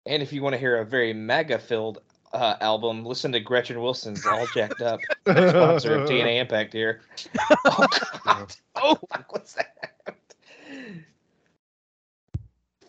And 0.07 0.23
if 0.23 0.33
you 0.33 0.43
want 0.43 0.55
to 0.55 0.59
hear 0.59 0.79
a 0.79 0.85
very 0.85 1.13
mega 1.13 1.59
filled 1.59 2.01
uh, 2.33 2.57
album, 2.61 3.05
listen 3.05 3.33
to 3.33 3.41
Gretchen 3.41 3.81
Wilson's 3.81 4.25
All 4.27 4.47
Jacked 4.55 4.81
Up, 4.81 5.01
sponsor 5.23 5.95
of 5.97 6.09
TNA 6.09 6.41
Impact 6.41 6.73
here. 6.73 7.03
Oh, 7.67 7.87
God. 8.25 8.57
Oh, 8.77 8.95
Fuck, 9.13 9.33
what's 9.33 9.55
that? 9.55 9.95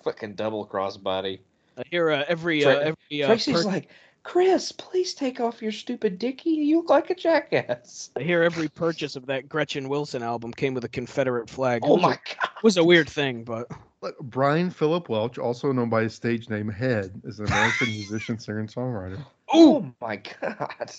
Fucking 0.04 0.34
double 0.34 0.66
crossbody. 0.66 1.40
I 1.78 1.84
hear 1.90 2.12
uh, 2.12 2.24
every 2.28 2.66
uh, 2.66 2.74
Tra- 2.74 2.84
every 2.84 3.24
uh, 3.24 3.28
Tracy's 3.28 3.64
per- 3.64 3.70
like, 3.70 3.90
Chris, 4.24 4.72
please 4.72 5.14
take 5.14 5.40
off 5.40 5.62
your 5.62 5.72
stupid 5.72 6.20
dicky. 6.20 6.52
You 6.52 6.78
look 6.78 6.90
like 6.90 7.10
a 7.10 7.16
jackass. 7.16 8.12
I 8.18 8.22
hear 8.22 8.44
every 8.44 8.68
purchase 8.68 9.16
of 9.16 9.26
that 9.28 9.50
Gretchen 9.50 9.90
Wilson 9.90 10.22
album 10.22 10.52
came 10.54 10.74
with 10.74 10.84
a 10.86 10.90
Confederate 10.90 11.50
flag. 11.50 11.82
Oh 11.84 11.96
was 11.96 12.04
a- 12.04 12.08
my 12.08 12.14
god. 12.14 12.50
was 12.64 12.78
a 12.78 12.84
weird 12.84 13.10
thing, 13.10 13.44
but 13.44 13.68
Look, 14.04 14.18
Brian 14.20 14.72
Philip 14.72 15.10
Welch, 15.10 15.38
also 15.38 15.72
known 15.72 15.90
by 15.90 16.02
his 16.04 16.16
stage 16.16 16.50
name 16.50 16.68
Head, 16.70 17.22
is 17.24 17.40
an 17.40 17.46
American 17.48 17.88
musician, 17.92 18.40
singer, 18.40 18.60
and 18.60 18.68
songwriter. 18.74 19.24
Oh 19.54 19.92
my 20.02 20.16
god. 20.16 20.92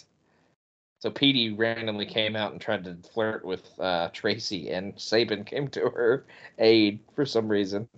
So 1.01 1.11
Petey 1.11 1.51
randomly 1.53 2.07
came 2.07 2.37
out 2.37 2.53
and 2.53 2.61
tried 2.61 2.85
to 2.85 2.97
flirt 3.13 3.45
with 3.45 3.69
uh, 3.81 4.11
Tracy, 4.13 4.71
and 4.71 4.93
Sabin 4.97 5.43
came 5.43 5.67
to 5.69 5.81
her 5.91 6.25
aid 6.61 7.01
for 7.17 7.27
some 7.27 7.49
reason. 7.49 7.89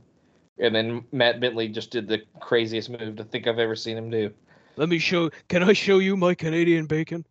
And 0.59 0.75
then 0.75 1.05
Matt 1.13 1.41
Bentley 1.41 1.69
just 1.69 1.91
did 1.91 2.07
the 2.07 2.23
craziest 2.41 2.89
move 2.91 3.17
to 3.17 3.25
think 3.25 3.47
I've 3.47 3.59
ever 3.59 3.75
seen 3.75 3.97
him 3.97 4.11
do. 4.11 4.33
let 4.77 4.89
me 4.89 4.99
show. 4.99 5.31
Can 5.49 5.63
I 5.63 5.73
show 5.73 5.99
you 5.99 6.17
my 6.17 6.35
Canadian 6.35 6.87
bacon? 6.87 7.27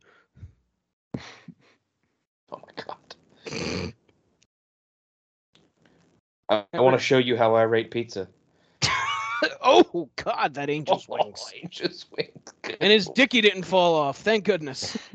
Oh 2.51 2.59
my 2.61 2.83
god. 2.83 3.93
I, 6.49 6.65
I 6.73 6.81
want 6.81 6.97
to 6.97 7.03
show 7.03 7.17
you 7.17 7.37
how 7.37 7.55
I 7.55 7.63
rate 7.63 7.91
pizza. 7.91 8.27
oh 9.61 10.09
God, 10.17 10.53
that 10.55 10.69
angel's 10.69 11.07
oh, 11.09 11.17
wings. 11.17 11.45
Oh, 11.45 11.57
Angel's 11.61 12.05
wings. 12.15 12.53
Good 12.61 12.77
And 12.81 12.91
his 12.91 13.07
lord. 13.07 13.15
dicky 13.15 13.41
didn't 13.41 13.63
fall 13.63 13.95
off. 13.95 14.17
Thank 14.17 14.45
goodness. 14.45 14.97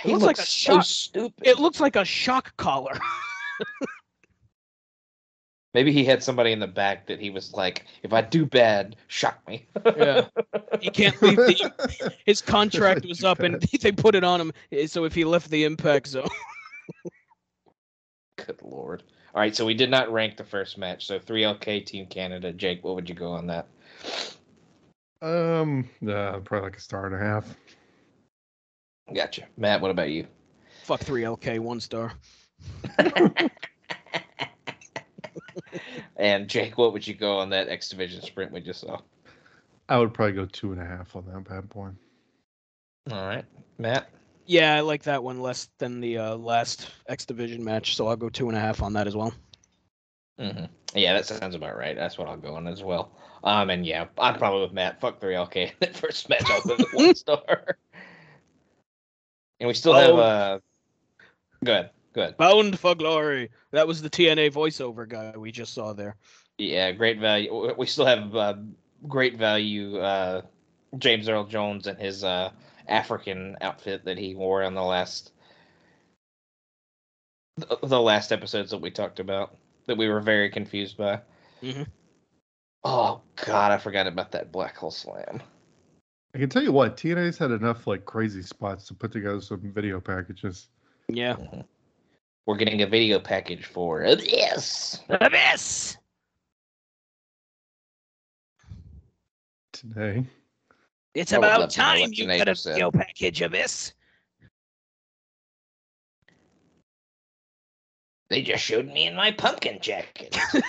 He 0.00 0.12
looks 0.12 0.24
like 0.24 0.38
a 0.38 0.42
so 0.42 0.74
shot- 0.74 0.86
stupid. 0.86 1.44
It 1.44 1.58
looks 1.58 1.80
like 1.80 1.96
a 1.96 2.04
shock 2.04 2.56
collar. 2.56 2.96
Maybe 5.78 5.92
he 5.92 6.04
had 6.04 6.24
somebody 6.24 6.50
in 6.50 6.58
the 6.58 6.66
back 6.66 7.06
that 7.06 7.20
he 7.20 7.30
was 7.30 7.54
like, 7.54 7.84
if 8.02 8.12
I 8.12 8.20
do 8.20 8.44
bad, 8.44 8.96
shock 9.06 9.38
me. 9.46 9.64
Yeah. 9.86 10.26
He 10.80 10.90
can't 10.90 11.22
leave 11.22 11.36
the. 11.36 12.12
His 12.26 12.42
contract 12.42 13.06
was 13.06 13.22
up, 13.22 13.38
and 13.38 13.62
they 13.80 13.92
put 13.92 14.16
it 14.16 14.24
on 14.24 14.40
him. 14.40 14.52
eh, 14.72 14.88
So 14.88 15.04
if 15.04 15.14
he 15.14 15.24
left 15.24 15.50
the 15.50 15.62
impact 15.62 16.08
zone, 16.08 16.26
Good 18.44 18.58
lord. 18.60 19.04
All 19.36 19.40
right, 19.40 19.54
so 19.54 19.64
we 19.64 19.74
did 19.74 19.88
not 19.88 20.12
rank 20.12 20.36
the 20.36 20.42
first 20.42 20.78
match. 20.78 21.06
So 21.06 21.20
3LK 21.20 21.86
Team 21.86 22.06
Canada. 22.06 22.52
Jake, 22.52 22.82
what 22.82 22.96
would 22.96 23.08
you 23.08 23.14
go 23.14 23.30
on 23.30 23.46
that? 23.46 23.68
Um, 25.22 25.88
uh, 26.02 26.40
probably 26.40 26.70
like 26.70 26.76
a 26.76 26.80
star 26.80 27.06
and 27.06 27.14
a 27.14 27.18
half. 27.18 27.56
Gotcha. 29.14 29.44
Matt, 29.56 29.80
what 29.80 29.92
about 29.92 30.10
you? 30.10 30.26
fuck 30.82 30.98
three 30.98 31.22
LK 31.22 31.60
one 31.60 31.78
star. 31.78 32.14
And 36.16 36.48
Jake, 36.48 36.78
what 36.78 36.92
would 36.92 37.06
you 37.06 37.14
go 37.14 37.38
on 37.38 37.50
that 37.50 37.68
X 37.68 37.88
Division 37.88 38.22
sprint 38.22 38.52
we 38.52 38.60
just 38.60 38.80
saw? 38.80 39.00
I 39.88 39.98
would 39.98 40.12
probably 40.12 40.34
go 40.34 40.46
two 40.46 40.72
and 40.72 40.80
a 40.80 40.84
half 40.84 41.16
on 41.16 41.24
that 41.26 41.48
bad 41.48 41.68
boy. 41.70 41.88
All 43.10 43.26
right, 43.26 43.44
Matt. 43.78 44.10
Yeah, 44.46 44.74
I 44.74 44.80
like 44.80 45.02
that 45.04 45.22
one 45.22 45.40
less 45.40 45.68
than 45.78 46.00
the 46.00 46.18
uh, 46.18 46.36
last 46.36 46.90
X 47.08 47.24
Division 47.26 47.62
match, 47.64 47.96
so 47.96 48.06
I'll 48.08 48.16
go 48.16 48.28
two 48.28 48.48
and 48.48 48.56
a 48.56 48.60
half 48.60 48.82
on 48.82 48.92
that 48.94 49.06
as 49.06 49.14
well. 49.16 49.32
hmm 50.38 50.64
Yeah, 50.94 51.12
that 51.14 51.26
sounds 51.26 51.54
about 51.54 51.76
right. 51.76 51.96
That's 51.96 52.16
what 52.18 52.28
I'll 52.28 52.36
go 52.36 52.54
on 52.54 52.66
as 52.66 52.82
well. 52.82 53.12
Um, 53.44 53.70
and 53.70 53.86
yeah, 53.86 54.06
I'm 54.18 54.36
probably 54.38 54.62
with 54.62 54.72
Matt. 54.72 55.00
Fuck 55.00 55.20
3LK. 55.20 55.72
that 55.80 55.96
first 55.96 56.28
match, 56.28 56.50
I'll 56.50 56.62
go 56.62 56.76
with 56.76 56.92
one 56.92 57.14
star. 57.14 57.76
And 59.60 59.68
we 59.68 59.74
still 59.74 59.94
have 59.94 60.10
Oh. 60.10 60.18
uh. 60.18 60.58
Go 61.64 61.72
ahead. 61.72 61.90
Go 62.18 62.22
ahead. 62.22 62.36
Bound 62.36 62.76
for 62.76 62.96
glory. 62.96 63.48
That 63.70 63.86
was 63.86 64.02
the 64.02 64.10
TNA 64.10 64.50
voiceover 64.50 65.08
guy 65.08 65.34
we 65.36 65.52
just 65.52 65.72
saw 65.72 65.92
there. 65.92 66.16
Yeah, 66.58 66.90
great 66.90 67.20
value. 67.20 67.72
We 67.78 67.86
still 67.86 68.06
have 68.06 68.34
uh, 68.34 68.54
great 69.06 69.36
value. 69.36 69.98
Uh, 69.98 70.42
James 70.98 71.28
Earl 71.28 71.44
Jones 71.44 71.86
and 71.86 71.96
his 71.96 72.24
uh, 72.24 72.50
African 72.88 73.56
outfit 73.60 74.04
that 74.06 74.18
he 74.18 74.34
wore 74.34 74.64
on 74.64 74.74
the 74.74 74.82
last 74.82 75.30
the, 77.56 77.78
the 77.84 78.00
last 78.00 78.32
episodes 78.32 78.72
that 78.72 78.80
we 78.80 78.90
talked 78.90 79.20
about 79.20 79.56
that 79.86 79.96
we 79.96 80.08
were 80.08 80.20
very 80.20 80.50
confused 80.50 80.96
by. 80.96 81.20
Mhm. 81.62 81.86
Oh 82.82 83.20
God, 83.46 83.70
I 83.70 83.78
forgot 83.78 84.08
about 84.08 84.32
that 84.32 84.50
black 84.50 84.76
hole 84.76 84.90
slam. 84.90 85.40
I 86.34 86.38
can 86.38 86.48
tell 86.48 86.64
you 86.64 86.72
what, 86.72 86.96
TNA's 86.96 87.38
had 87.38 87.52
enough 87.52 87.86
like 87.86 88.04
crazy 88.04 88.42
spots 88.42 88.88
to 88.88 88.94
put 88.94 89.12
together 89.12 89.40
some 89.40 89.72
video 89.72 90.00
packages. 90.00 90.68
Yeah. 91.08 91.34
Mhm. 91.36 91.64
We're 92.48 92.56
getting 92.56 92.80
a 92.80 92.86
video 92.86 93.20
package 93.20 93.66
for 93.66 94.00
this. 94.16 95.00
Abyss. 95.10 95.98
Today, 99.74 100.24
It's 101.12 101.34
I 101.34 101.36
about 101.36 101.60
love 101.60 101.68
to 101.68 101.78
know 101.78 101.84
what 101.88 101.98
time 101.98 102.10
you 102.14 102.26
got 102.26 102.48
a 102.48 102.54
video 102.54 102.90
package 102.90 103.42
Abyss. 103.42 103.92
They 108.30 108.40
just 108.40 108.64
showed 108.64 108.86
me 108.86 109.06
in 109.06 109.14
my 109.14 109.30
pumpkin 109.30 109.78
jacket. 109.82 110.34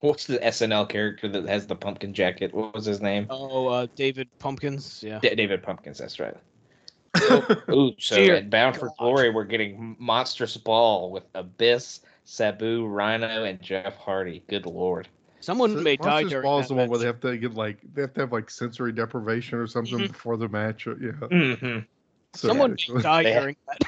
What's 0.00 0.26
the 0.26 0.36
SNL 0.40 0.90
character 0.90 1.26
that 1.28 1.48
has 1.48 1.66
the 1.66 1.74
pumpkin 1.74 2.12
jacket? 2.12 2.52
What 2.52 2.74
was 2.74 2.84
his 2.84 3.00
name? 3.00 3.28
Oh, 3.30 3.68
uh, 3.68 3.86
David 3.96 4.28
Pumpkins. 4.38 5.02
Yeah. 5.02 5.20
Da- 5.20 5.34
David 5.34 5.62
Pumpkins. 5.62 5.96
That's 5.96 6.20
right. 6.20 6.36
Ooh, 7.70 7.92
so 7.98 8.16
Dear 8.16 8.36
at 8.36 8.50
Bound 8.50 8.76
for 8.76 8.90
Glory, 8.98 9.30
we're 9.30 9.44
getting 9.44 9.96
Monster's 9.98 10.56
Ball 10.56 11.10
with 11.10 11.24
Abyss, 11.34 12.00
Sabu, 12.24 12.86
Rhino, 12.86 13.44
and 13.44 13.60
Jeff 13.62 13.96
Hardy. 13.96 14.42
Good 14.48 14.66
lord. 14.66 15.08
Someone 15.40 15.72
So 15.74 15.80
may 15.80 15.96
die 15.96 16.04
Monsters 16.04 16.30
during 16.30 16.42
Ball 16.42 16.60
is 16.60 16.68
the 16.68 16.74
one 16.74 16.88
where 16.88 16.98
they 16.98 17.06
have 17.06 17.20
to 17.20 17.36
get 17.36 17.54
like 17.54 17.78
they 17.94 18.02
have 18.02 18.12
to 18.14 18.20
have 18.22 18.32
like 18.32 18.50
sensory 18.50 18.92
deprivation 18.92 19.58
or 19.58 19.66
something 19.66 19.98
Mhm. 19.98 20.08
before 20.08 20.36
the 20.36 20.48
match. 20.48 20.86
Yeah, 20.86 20.92
Mm-hmm. 20.94 21.78
so 22.34 22.48
Someone 22.48 22.76
may 22.88 23.02
die 23.02 23.22
during 23.22 23.56
that. 23.68 23.78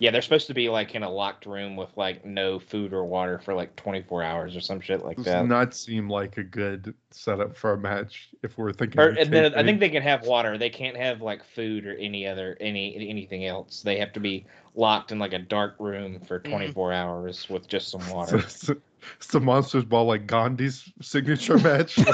Yeah, 0.00 0.10
they're 0.10 0.22
supposed 0.22 0.46
to 0.46 0.54
be 0.54 0.70
like 0.70 0.94
in 0.94 1.02
a 1.02 1.10
locked 1.10 1.44
room 1.44 1.76
with 1.76 1.94
like 1.94 2.24
no 2.24 2.58
food 2.58 2.94
or 2.94 3.04
water 3.04 3.38
for 3.38 3.52
like 3.52 3.76
24 3.76 4.22
hours 4.22 4.56
or 4.56 4.60
some 4.62 4.80
shit 4.80 5.04
like 5.04 5.18
Does 5.18 5.26
that. 5.26 5.40
Does 5.40 5.48
not 5.48 5.74
seem 5.74 6.08
like 6.08 6.38
a 6.38 6.42
good 6.42 6.94
setup 7.10 7.54
for 7.54 7.74
a 7.74 7.78
match 7.78 8.30
if 8.42 8.56
we're 8.56 8.72
thinking. 8.72 8.98
Or, 8.98 9.10
of 9.10 9.18
and 9.18 9.30
then 9.30 9.54
I 9.54 9.62
think 9.62 9.78
they 9.78 9.90
can 9.90 10.02
have 10.02 10.24
water. 10.24 10.56
They 10.56 10.70
can't 10.70 10.96
have 10.96 11.20
like 11.20 11.44
food 11.44 11.86
or 11.86 11.94
any 11.96 12.26
other 12.26 12.56
any 12.60 13.10
anything 13.10 13.44
else. 13.44 13.82
They 13.82 13.98
have 13.98 14.14
to 14.14 14.20
be 14.20 14.46
locked 14.74 15.12
in 15.12 15.18
like 15.18 15.34
a 15.34 15.38
dark 15.38 15.76
room 15.78 16.18
for 16.20 16.40
mm-hmm. 16.40 16.50
24 16.50 16.92
hours 16.94 17.50
with 17.50 17.68
just 17.68 17.90
some 17.90 18.08
water. 18.10 18.38
it's, 18.38 18.70
it's 19.16 19.26
the 19.26 19.40
Monsters 19.40 19.84
Ball 19.84 20.06
like 20.06 20.26
Gandhi's 20.26 20.90
signature 21.02 21.58
match. 21.62 21.98
You're, 21.98 22.06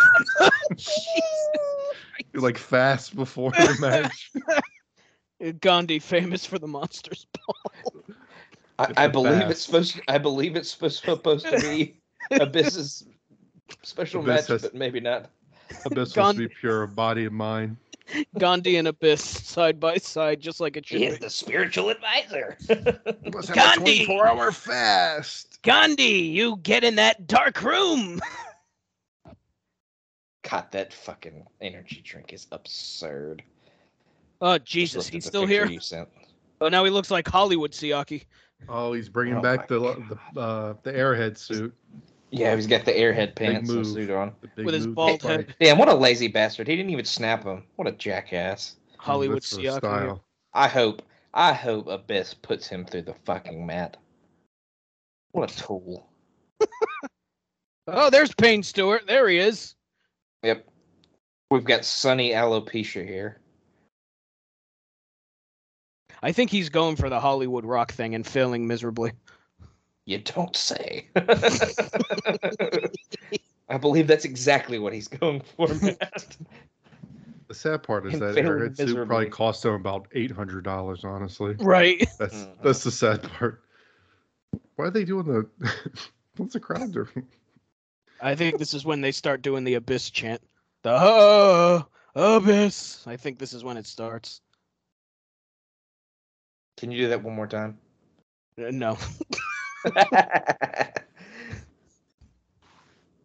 like 2.43 2.59
fast 2.59 3.15
before 3.15 3.53
the 3.53 3.77
match. 3.81 4.33
Gandhi, 5.61 5.99
famous 5.99 6.47
for 6.47 6.59
the 6.59 6.67
monsters 6.67 7.27
ball. 7.47 7.57
I, 8.79 8.93
I 8.97 9.09
believe 9.09 9.33
best. 9.33 9.51
it's 9.51 9.63
supposed. 9.63 10.01
I 10.09 10.19
believe 10.19 10.57
it's 10.57 10.71
supposed, 10.71 11.03
supposed 11.03 11.47
to 11.47 11.61
be 11.61 11.97
Abyss's 12.33 13.05
special 13.83 14.23
Abyss 14.23 14.35
match, 14.35 14.47
has- 14.49 14.63
but 14.63 14.75
maybe 14.75 15.01
not. 15.01 15.31
Abyss 15.85 16.13
Gandhi- 16.13 16.13
supposed 16.13 16.37
to 16.37 16.49
be 16.49 16.55
pure 16.61 16.87
body 16.87 17.25
and 17.27 17.35
mind. 17.35 17.77
Gandhi 18.39 18.77
and 18.77 18.87
Abyss 18.89 19.23
side 19.23 19.81
by 19.81 19.97
side, 19.97 20.41
just 20.41 20.61
like 20.61 20.77
it 20.77 20.87
should 20.87 21.01
He 21.01 21.07
is 21.07 21.19
the 21.19 21.29
spiritual 21.29 21.91
advisor. 21.91 22.57
Must 22.69 23.49
have 23.49 23.57
a 23.57 23.61
Gandhi! 23.61 24.05
24 24.05 24.29
hour 24.29 24.53
fast. 24.53 25.61
Gandhi, 25.63 26.05
you 26.05 26.57
get 26.59 26.85
in 26.85 26.95
that 26.97 27.27
dark 27.27 27.63
room. 27.63 28.21
God, 30.49 30.71
that 30.71 30.93
fucking 30.93 31.45
energy 31.61 32.01
drink 32.05 32.33
is 32.33 32.47
absurd. 32.53 33.43
Oh 34.41 34.59
Jesus, 34.59 35.07
he's 35.09 35.25
still 35.25 35.47
here. 35.47 35.67
You 35.67 35.81
sent. 35.81 36.09
Oh, 36.61 36.69
now 36.69 36.85
he 36.85 36.91
looks 36.91 37.11
like 37.11 37.29
Hollywood 37.29 37.73
Siaki. 37.73 38.25
Oh, 38.69 38.93
he's 38.93 39.09
bringing 39.09 39.37
Oh 39.37 39.43
back 39.43 39.69
the 39.69 39.79
God. 39.79 40.19
the 40.35 40.41
uh, 40.41 40.75
the 40.83 40.93
airhead 40.93 41.37
suit. 41.39 41.75
Yeah, 42.31 42.55
he's 42.55 42.67
got 42.67 42.85
the 42.85 42.93
airhead 42.93 43.35
pants 43.35 43.71
and 43.71 43.79
move. 43.79 43.87
suit 43.87 44.11
on. 44.11 44.33
With 44.57 44.75
his 44.75 44.87
bald 44.87 45.23
head. 45.23 45.55
Damn, 45.61 45.79
what 45.79 45.89
a 45.89 45.95
lazy 45.95 46.29
bastard. 46.29 46.67
He 46.67 46.77
didn't 46.77 46.91
even 46.91 47.05
snap 47.05 47.45
him. 47.45 47.63
What 47.77 47.89
a 47.89 47.93
jackass. 47.93 48.77
Hollywood 48.99 49.43
That's 49.43 49.53
Siaki. 49.53 49.77
style. 49.77 50.25
I 50.53 50.69
hope, 50.69 51.03
I 51.35 51.53
hope 51.53 51.87
Abyss 51.87 52.35
puts 52.35 52.67
him 52.67 52.85
through 52.85 53.03
the 53.03 53.15
fucking 53.25 53.65
mat. 53.65 53.97
What 55.33 55.53
a 55.53 55.57
tool. 55.57 56.09
Oh, 57.87 58.11
there's 58.11 58.35
Payne 58.35 58.63
Stewart. 58.63 59.07
There 59.07 59.29
he 59.29 59.39
is. 59.39 59.77
Yep. 60.43 60.67
We've 61.51 61.65
got 61.65 61.85
Sunny 61.85 62.31
Alopecia 62.31 63.07
here. 63.07 63.39
I 66.23 66.33
think 66.33 66.51
he's 66.51 66.69
going 66.69 66.97
for 66.97 67.09
the 67.09 67.21
Hollywood 67.21 67.65
rock 67.65 67.93
thing 67.93 68.15
and 68.15 68.27
failing 68.27 68.67
miserably. 68.67 69.13
You 70.07 70.19
don't 70.19 70.55
say. 70.57 71.07
I 73.69 73.79
believe 73.79 74.07
that's 74.07 74.25
exactly 74.25 74.79
what 74.79 74.93
he's 74.93 75.09
going 75.09 75.41
for, 75.57 75.69
Matt. 75.83 76.37
The 77.49 77.55
sad 77.55 77.83
part 77.83 78.07
is 78.07 78.15
And 78.15 78.23
that 78.23 78.35
failing 78.35 78.71
airhead 78.71 78.77
suit 78.77 79.07
probably 79.07 79.29
cost 79.29 79.65
him 79.65 79.73
about 79.75 80.07
eight 80.13 80.31
hundred 80.31 80.65
dollars. 80.65 81.05
Honestly, 81.05 81.57
Right. 81.59 82.05
that's 82.19 82.35
Mhm. 82.45 82.63
that's 82.63 82.85
the 82.85 82.91
sad 82.91 83.23
part. 83.23 83.63
Why 84.77 84.87
are 84.87 84.91
they 84.91 85.05
doing 85.05 85.27
the? 85.27 85.47
What's 86.37 86.53
the 86.53 86.61
crowd 86.61 86.93
doing? 86.93 87.27
I 88.21 88.35
think 88.35 88.59
this 88.59 88.75
is 88.75 88.85
when 88.85 89.01
they 89.01 89.13
start 89.13 89.43
doing 89.43 89.65
the 89.65 89.75
Abyss 89.75 90.11
chant. 90.11 90.41
The 90.83 90.91
uh, 90.93 91.83
Abyss. 92.15 93.05
I 93.07 93.17
think 93.17 93.39
this 93.39 93.53
is 93.53 93.65
when 93.65 93.77
it 93.77 93.87
starts. 93.87 94.41
Can 96.77 96.91
you 96.91 96.99
do 96.99 97.09
that 97.09 97.23
one 97.23 97.35
more 97.35 97.47
time? 97.47 97.79
Uh, 98.59 98.71
No. 98.71 98.99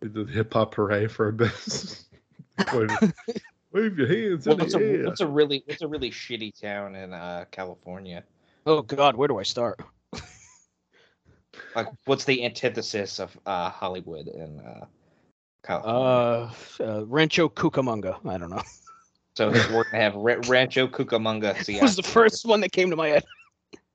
The 0.01 0.25
hip 0.25 0.53
hop 0.53 0.73
parade 0.73 1.11
for 1.11 1.27
Abyss. 1.27 2.05
wave, 2.73 2.97
wave 3.71 3.97
your 3.99 4.07
hands 4.07 4.47
in 4.47 4.57
what's, 4.57 4.73
the 4.73 4.79
a, 4.79 4.97
air. 4.97 5.05
what's 5.05 5.21
a 5.21 5.27
really 5.27 5.61
what's 5.67 5.83
a 5.83 5.87
really 5.87 6.09
shitty 6.09 6.59
town 6.59 6.95
in 6.95 7.13
uh, 7.13 7.45
California? 7.51 8.23
Oh 8.65 8.81
God, 8.81 9.15
where 9.15 9.27
do 9.27 9.37
I 9.37 9.43
start? 9.43 9.79
Like, 11.75 11.87
what's 12.05 12.25
the 12.25 12.43
antithesis 12.43 13.19
of 13.19 13.37
uh, 13.45 13.69
Hollywood 13.69 14.27
in 14.27 14.59
uh, 14.59 14.85
California? 15.63 16.01
Uh, 16.01 16.83
uh 16.83 17.05
Rancho 17.05 17.47
Cucamonga. 17.47 18.17
I 18.27 18.37
don't 18.39 18.49
know. 18.49 18.63
so 19.37 19.51
we're 19.69 19.83
gonna 19.83 20.03
have 20.03 20.15
Ra- 20.15 20.41
Rancho 20.47 20.87
Cucamonga. 20.87 21.63
See, 21.63 21.73
That 21.79 21.83
was 21.83 21.95
the 21.95 22.03
first 22.03 22.45
one 22.45 22.61
that 22.61 22.71
came 22.71 22.89
to 22.89 22.95
my 22.95 23.09
head. 23.09 23.23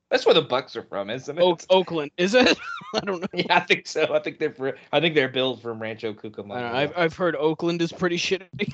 That's 0.09 0.25
where 0.25 0.33
the 0.35 0.41
Bucks 0.41 0.75
are 0.77 0.83
from, 0.83 1.09
isn't 1.09 1.37
it? 1.37 1.41
Oak, 1.41 1.61
Oakland, 1.69 2.11
is 2.17 2.33
it? 2.33 2.57
I 2.95 2.99
don't 3.01 3.21
know. 3.21 3.27
Yeah, 3.33 3.57
I 3.57 3.59
think 3.61 3.87
so. 3.87 4.13
I 4.13 4.19
think 4.19 4.39
they're 4.39 4.53
fr- 4.53 4.69
I 4.93 5.01
think 5.01 5.15
they're 5.15 5.27
billed 5.27 5.61
from 5.61 5.81
Rancho 5.81 6.11
I 6.11 6.13
Cucamonga. 6.13 6.47
don't 6.47 6.49
know. 6.49 6.77
I've, 6.77 6.93
I've 6.97 7.15
heard 7.15 7.35
Oakland 7.35 7.81
is 7.81 7.91
pretty 7.91 8.17
shitty. 8.17 8.71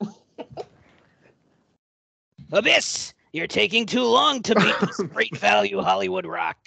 Abyss, 2.52 3.14
you're 3.32 3.46
taking 3.46 3.86
too 3.86 4.02
long 4.04 4.42
to 4.42 4.54
beat 4.54 4.74
this 4.80 4.96
great 5.12 5.36
value 5.36 5.80
Hollywood 5.80 6.26
rock. 6.26 6.58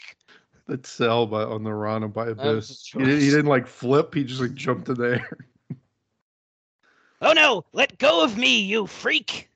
That 0.68 0.86
sell 0.88 1.26
by 1.28 1.44
on 1.44 1.64
the 1.64 1.73
Rana 1.73 2.07
by 2.07 2.30
Abyss. 2.30 2.91
a 2.95 2.99
He, 2.99 3.06
didn't, 3.06 3.19
he 3.22 3.30
didn't 3.30 3.45
like 3.48 3.68
flip. 3.68 4.14
He 4.14 4.23
just 4.23 4.41
like 4.41 4.53
jumped 4.56 4.90
in 4.90 4.95
the 4.95 5.03
air. 5.19 5.38
Oh 7.22 7.34
no, 7.34 7.65
let 7.73 7.99
go 7.99 8.23
of 8.23 8.36
me, 8.36 8.61
you 8.61 8.88
freak. 8.88 9.48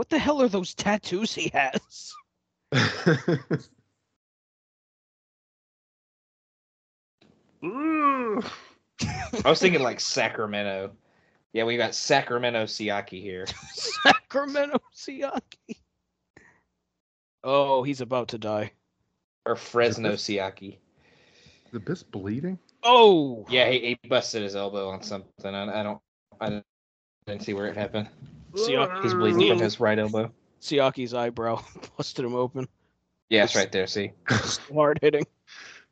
What 0.00 0.08
the 0.08 0.18
hell 0.18 0.40
are 0.40 0.48
those 0.48 0.72
tattoos 0.72 1.34
he 1.34 1.52
has? 1.52 2.14
Ooh. 7.62 8.40
I 9.44 9.50
was 9.50 9.60
thinking 9.60 9.82
like 9.82 10.00
Sacramento. 10.16 10.92
Yeah, 11.52 11.64
we 11.64 11.76
got 11.76 11.94
Sacramento 11.94 12.64
Siaki 12.64 13.20
here. 13.20 13.44
Sacramento 13.74 14.78
Siaki. 14.96 15.76
Oh, 17.44 17.82
he's 17.82 18.00
about 18.00 18.28
to 18.28 18.38
die. 18.38 18.72
Or 19.44 19.54
Fresno 19.54 20.14
Siaki. 20.14 20.78
Is 21.68 21.74
Abyss 21.74 22.04
bleeding? 22.04 22.58
Oh, 22.82 23.44
Yeah, 23.50 23.68
he, 23.68 23.98
he 24.02 24.08
busted 24.08 24.42
his 24.42 24.56
elbow 24.56 24.88
on 24.88 25.02
something. 25.02 25.54
I, 25.54 25.80
I 25.80 25.82
don't 25.82 26.00
I 26.40 26.46
didn't, 26.48 26.64
didn't 27.26 27.42
see 27.42 27.52
where 27.52 27.66
it 27.66 27.76
happened. 27.76 28.08
Siaki. 28.54 29.02
He's 29.02 29.14
bleeding 29.14 29.48
from 29.48 29.58
his 29.60 29.80
right 29.80 29.98
elbow. 29.98 30.32
Siaki's 30.60 31.14
eyebrow 31.14 31.62
busted 31.96 32.24
him 32.24 32.34
open. 32.34 32.68
Yeah, 33.28 33.44
it's 33.44 33.54
right 33.54 33.70
there. 33.70 33.86
See, 33.86 34.12
Hard 34.74 34.98
hitting. 35.00 35.24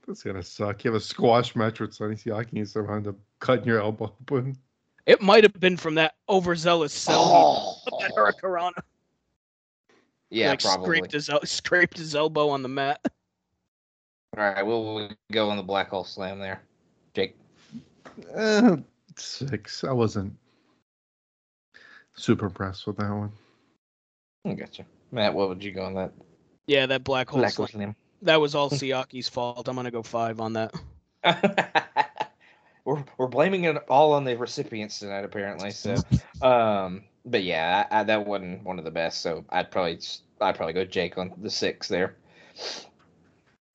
That's 0.06 0.22
gonna 0.22 0.42
suck. 0.42 0.84
You 0.84 0.92
have 0.92 1.00
a 1.00 1.04
squash 1.04 1.54
match 1.54 1.80
with 1.80 1.94
Sonny 1.94 2.16
Siaki 2.16 2.54
and 2.54 2.68
somehow 2.68 2.96
end 2.96 3.08
up 3.08 3.16
cutting 3.40 3.66
your 3.66 3.80
elbow 3.80 4.12
open. 4.22 4.56
It 5.06 5.22
might 5.22 5.44
have 5.44 5.58
been 5.58 5.76
from 5.76 5.94
that 5.94 6.16
overzealous 6.28 6.92
cell 6.92 7.80
he 7.90 8.02
that 8.02 8.14
Hurricanrana. 8.14 8.72
yeah, 10.30 10.50
like 10.50 10.60
probably. 10.60 10.84
scraped 10.86 11.12
his 11.12 11.28
el- 11.30 11.46
scraped 11.46 11.98
his 11.98 12.14
elbow 12.14 12.48
on 12.48 12.62
the 12.62 12.68
mat. 12.68 13.00
All 14.36 14.44
right, 14.44 14.64
we'll, 14.64 14.94
we'll 14.94 15.10
go 15.32 15.48
on 15.50 15.56
the 15.56 15.62
black 15.62 15.88
hole 15.88 16.04
slam 16.04 16.38
there, 16.38 16.62
Jake. 17.14 17.36
Uh, 18.34 18.76
six. 19.16 19.84
I 19.84 19.92
wasn't 19.92 20.34
super 22.18 22.46
impressed 22.46 22.86
with 22.86 22.96
that 22.98 23.10
one. 23.10 23.32
I 24.46 24.54
gotcha. 24.54 24.84
Matt, 25.10 25.34
what 25.34 25.48
would 25.48 25.62
you 25.62 25.72
go 25.72 25.84
on 25.84 25.94
that? 25.94 26.12
Yeah, 26.66 26.86
that 26.86 27.04
black 27.04 27.28
hole 27.30 27.40
Black 27.40 27.54
hole 27.54 27.66
slam. 27.66 27.82
slam. 27.82 27.96
That 28.22 28.40
was 28.40 28.54
all 28.54 28.70
Siaki's 28.70 29.28
fault. 29.28 29.68
I'm 29.68 29.76
gonna 29.76 29.90
go 29.90 30.02
five 30.02 30.40
on 30.40 30.52
that. 30.54 30.74
we're 32.84 33.04
we're 33.16 33.26
blaming 33.26 33.64
it 33.64 33.76
all 33.88 34.12
on 34.12 34.24
the 34.24 34.36
recipients 34.36 34.98
tonight, 34.98 35.24
apparently. 35.24 35.70
So, 35.70 35.96
um, 36.42 37.04
but 37.24 37.42
yeah, 37.42 37.86
I, 37.90 38.00
I, 38.00 38.04
that 38.04 38.26
wasn't 38.26 38.64
one 38.64 38.78
of 38.78 38.84
the 38.84 38.90
best. 38.90 39.20
So 39.20 39.44
I'd 39.50 39.70
probably 39.70 39.96
s- 39.96 40.22
I'd 40.40 40.56
probably 40.56 40.74
go 40.74 40.84
Jake 40.84 41.18
on 41.18 41.32
the 41.38 41.50
six 41.50 41.88
there. 41.88 42.16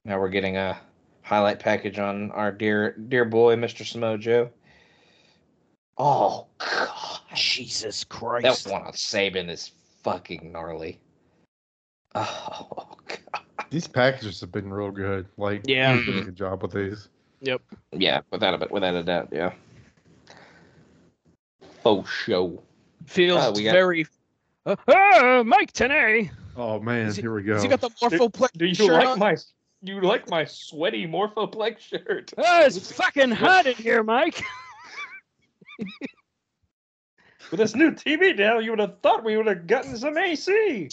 Now 0.05 0.19
we're 0.19 0.29
getting 0.29 0.57
a 0.57 0.79
highlight 1.21 1.59
package 1.59 1.99
on 1.99 2.31
our 2.31 2.51
dear 2.51 2.91
dear 2.97 3.25
boy, 3.25 3.55
Mr. 3.55 3.85
Samoa 3.85 4.17
Joe. 4.17 4.49
Oh 5.97 6.47
God, 6.57 7.12
Jesus 7.35 8.03
Christ. 8.03 8.65
that 8.65 8.72
one 8.72 8.81
on 8.84 8.93
Sabin 8.93 9.49
is 9.49 9.72
fucking 10.03 10.51
gnarly. 10.51 10.99
Oh 12.15 12.95
God. 13.07 13.43
These 13.72 13.88
packages 13.88 14.39
have 14.41 14.51
been 14.51 14.72
real 14.72 14.91
good. 14.91 15.26
Like, 15.38 15.64
Yeah. 15.65 15.95
you 15.95 16.05
did 16.05 16.18
a 16.18 16.22
good 16.26 16.35
job 16.35 16.61
with 16.61 16.72
these. 16.72 17.10
Yep. 17.41 17.61
Yeah, 17.91 18.22
without 18.30 18.53
a 18.53 18.57
bit, 18.60 18.69
without 18.72 18.93
a 18.93 19.03
doubt, 19.03 19.30
yeah. 19.31 19.51
Oh, 21.84 22.03
show. 22.03 22.61
Feels 23.07 23.57
we 23.57 23.64
got- 23.64 23.72
very. 23.73 24.05
Uh, 24.65 24.76
uh, 24.88 25.43
Mike 25.43 25.73
Tenay. 25.73 26.30
Oh 26.55 26.80
man, 26.80 27.11
he- 27.14 27.22
here 27.22 27.34
we 27.34 27.41
go. 27.43 27.53
Has 27.53 27.64
he 27.64 27.68
got 27.68 27.81
the 27.81 27.89
morphoplex 27.89 28.51
Do 28.55 28.65
you 28.68 28.76
shirt 28.76 28.91
like 28.93 29.07
on? 29.07 29.19
my 29.19 29.35
you 29.81 29.99
like 30.01 30.30
my 30.30 30.45
sweaty 30.45 31.05
Morphoplex 31.07 31.80
shirt? 31.80 32.31
Oh, 32.38 32.61
it's 32.64 32.91
fucking 32.91 33.31
hot 33.31 33.65
in 33.65 33.73
here, 33.76 34.03
Mike. 34.03 34.41
With 37.51 37.59
this 37.59 37.75
new 37.75 37.91
TV 37.91 38.35
deal, 38.35 38.61
you 38.61 38.71
would 38.71 38.79
have 38.79 38.99
thought 39.01 39.23
we 39.23 39.37
would 39.37 39.47
have 39.47 39.67
gotten 39.67 39.97
some 39.97 40.17
AC. 40.17 40.89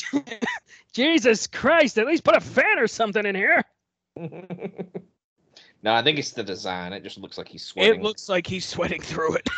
Jesus 0.92 1.46
Christ! 1.46 1.98
At 1.98 2.06
least 2.06 2.24
put 2.24 2.36
a 2.36 2.40
fan 2.40 2.78
or 2.78 2.86
something 2.86 3.24
in 3.24 3.34
here. 3.34 3.64
no, 4.16 5.94
I 5.94 6.02
think 6.02 6.18
it's 6.18 6.32
the 6.32 6.42
design. 6.42 6.92
It 6.92 7.02
just 7.02 7.18
looks 7.18 7.38
like 7.38 7.48
he's 7.48 7.64
sweating. 7.64 8.00
It 8.00 8.02
looks 8.02 8.28
like 8.28 8.46
he's 8.46 8.66
sweating 8.66 9.00
through 9.00 9.36
it. 9.36 9.48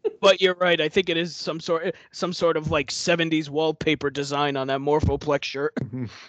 but 0.20 0.40
you're 0.40 0.54
right. 0.54 0.80
I 0.80 0.88
think 0.88 1.08
it 1.08 1.16
is 1.16 1.34
some 1.34 1.60
sort 1.60 1.94
some 2.12 2.32
sort 2.32 2.56
of 2.56 2.70
like 2.70 2.90
70s 2.90 3.48
wallpaper 3.48 4.10
design 4.10 4.56
on 4.56 4.66
that 4.68 4.80
Morphoplex 4.80 5.44
shirt. 5.44 5.74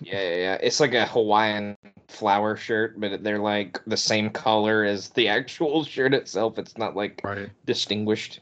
Yeah, 0.01 0.21
yeah, 0.21 0.35
yeah. 0.35 0.57
It's 0.61 0.79
like 0.79 0.93
a 0.93 1.05
Hawaiian 1.05 1.77
flower 2.07 2.55
shirt, 2.55 2.99
but 2.99 3.23
they're 3.23 3.39
like 3.39 3.79
the 3.85 3.97
same 3.97 4.29
color 4.29 4.83
as 4.83 5.09
the 5.09 5.27
actual 5.27 5.83
shirt 5.83 6.13
itself. 6.13 6.57
It's 6.57 6.77
not 6.77 6.95
like 6.95 7.21
Right. 7.23 7.49
distinguished. 7.65 8.41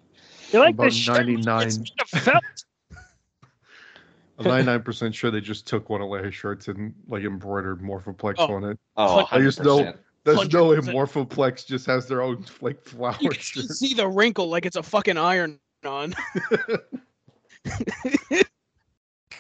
You 0.51 0.59
like 0.59 0.75
About 0.75 0.85
this 0.85 1.07
99. 1.07 1.67
It's 1.67 1.77
made 1.79 1.89
of 2.01 2.09
felt. 2.21 2.43
I'm 4.39 4.45
99% 4.45 5.13
sure 5.15 5.31
they 5.31 5.41
just 5.41 5.65
took 5.65 5.89
one 5.89 5.99
of 6.01 6.09
Larry's 6.09 6.35
shirts 6.35 6.67
and 6.67 6.93
like 7.07 7.23
embroidered 7.23 7.81
Morphoplex 7.81 8.35
Oh. 8.37 8.53
on 8.53 8.63
it. 8.65 8.77
Oh, 8.95 9.27
I 9.31 9.39
just 9.41 9.63
know- 9.63 9.79
100%. 9.79 9.97
There's 10.23 10.51
no 10.51 10.65
way 10.71 10.75
Morphoplex 10.77 11.65
just 11.65 11.85
has 11.85 12.05
their 12.05 12.21
own 12.21 12.43
like 12.59 12.83
flowers. 12.83 13.17
You 13.21 13.29
can 13.29 13.39
see 13.69 13.93
the 13.93 14.05
wrinkle 14.09 14.49
like 14.49 14.65
it's 14.65 14.75
a 14.75 14.83
fucking 14.83 15.17
iron 15.17 15.57
on. 15.85 16.13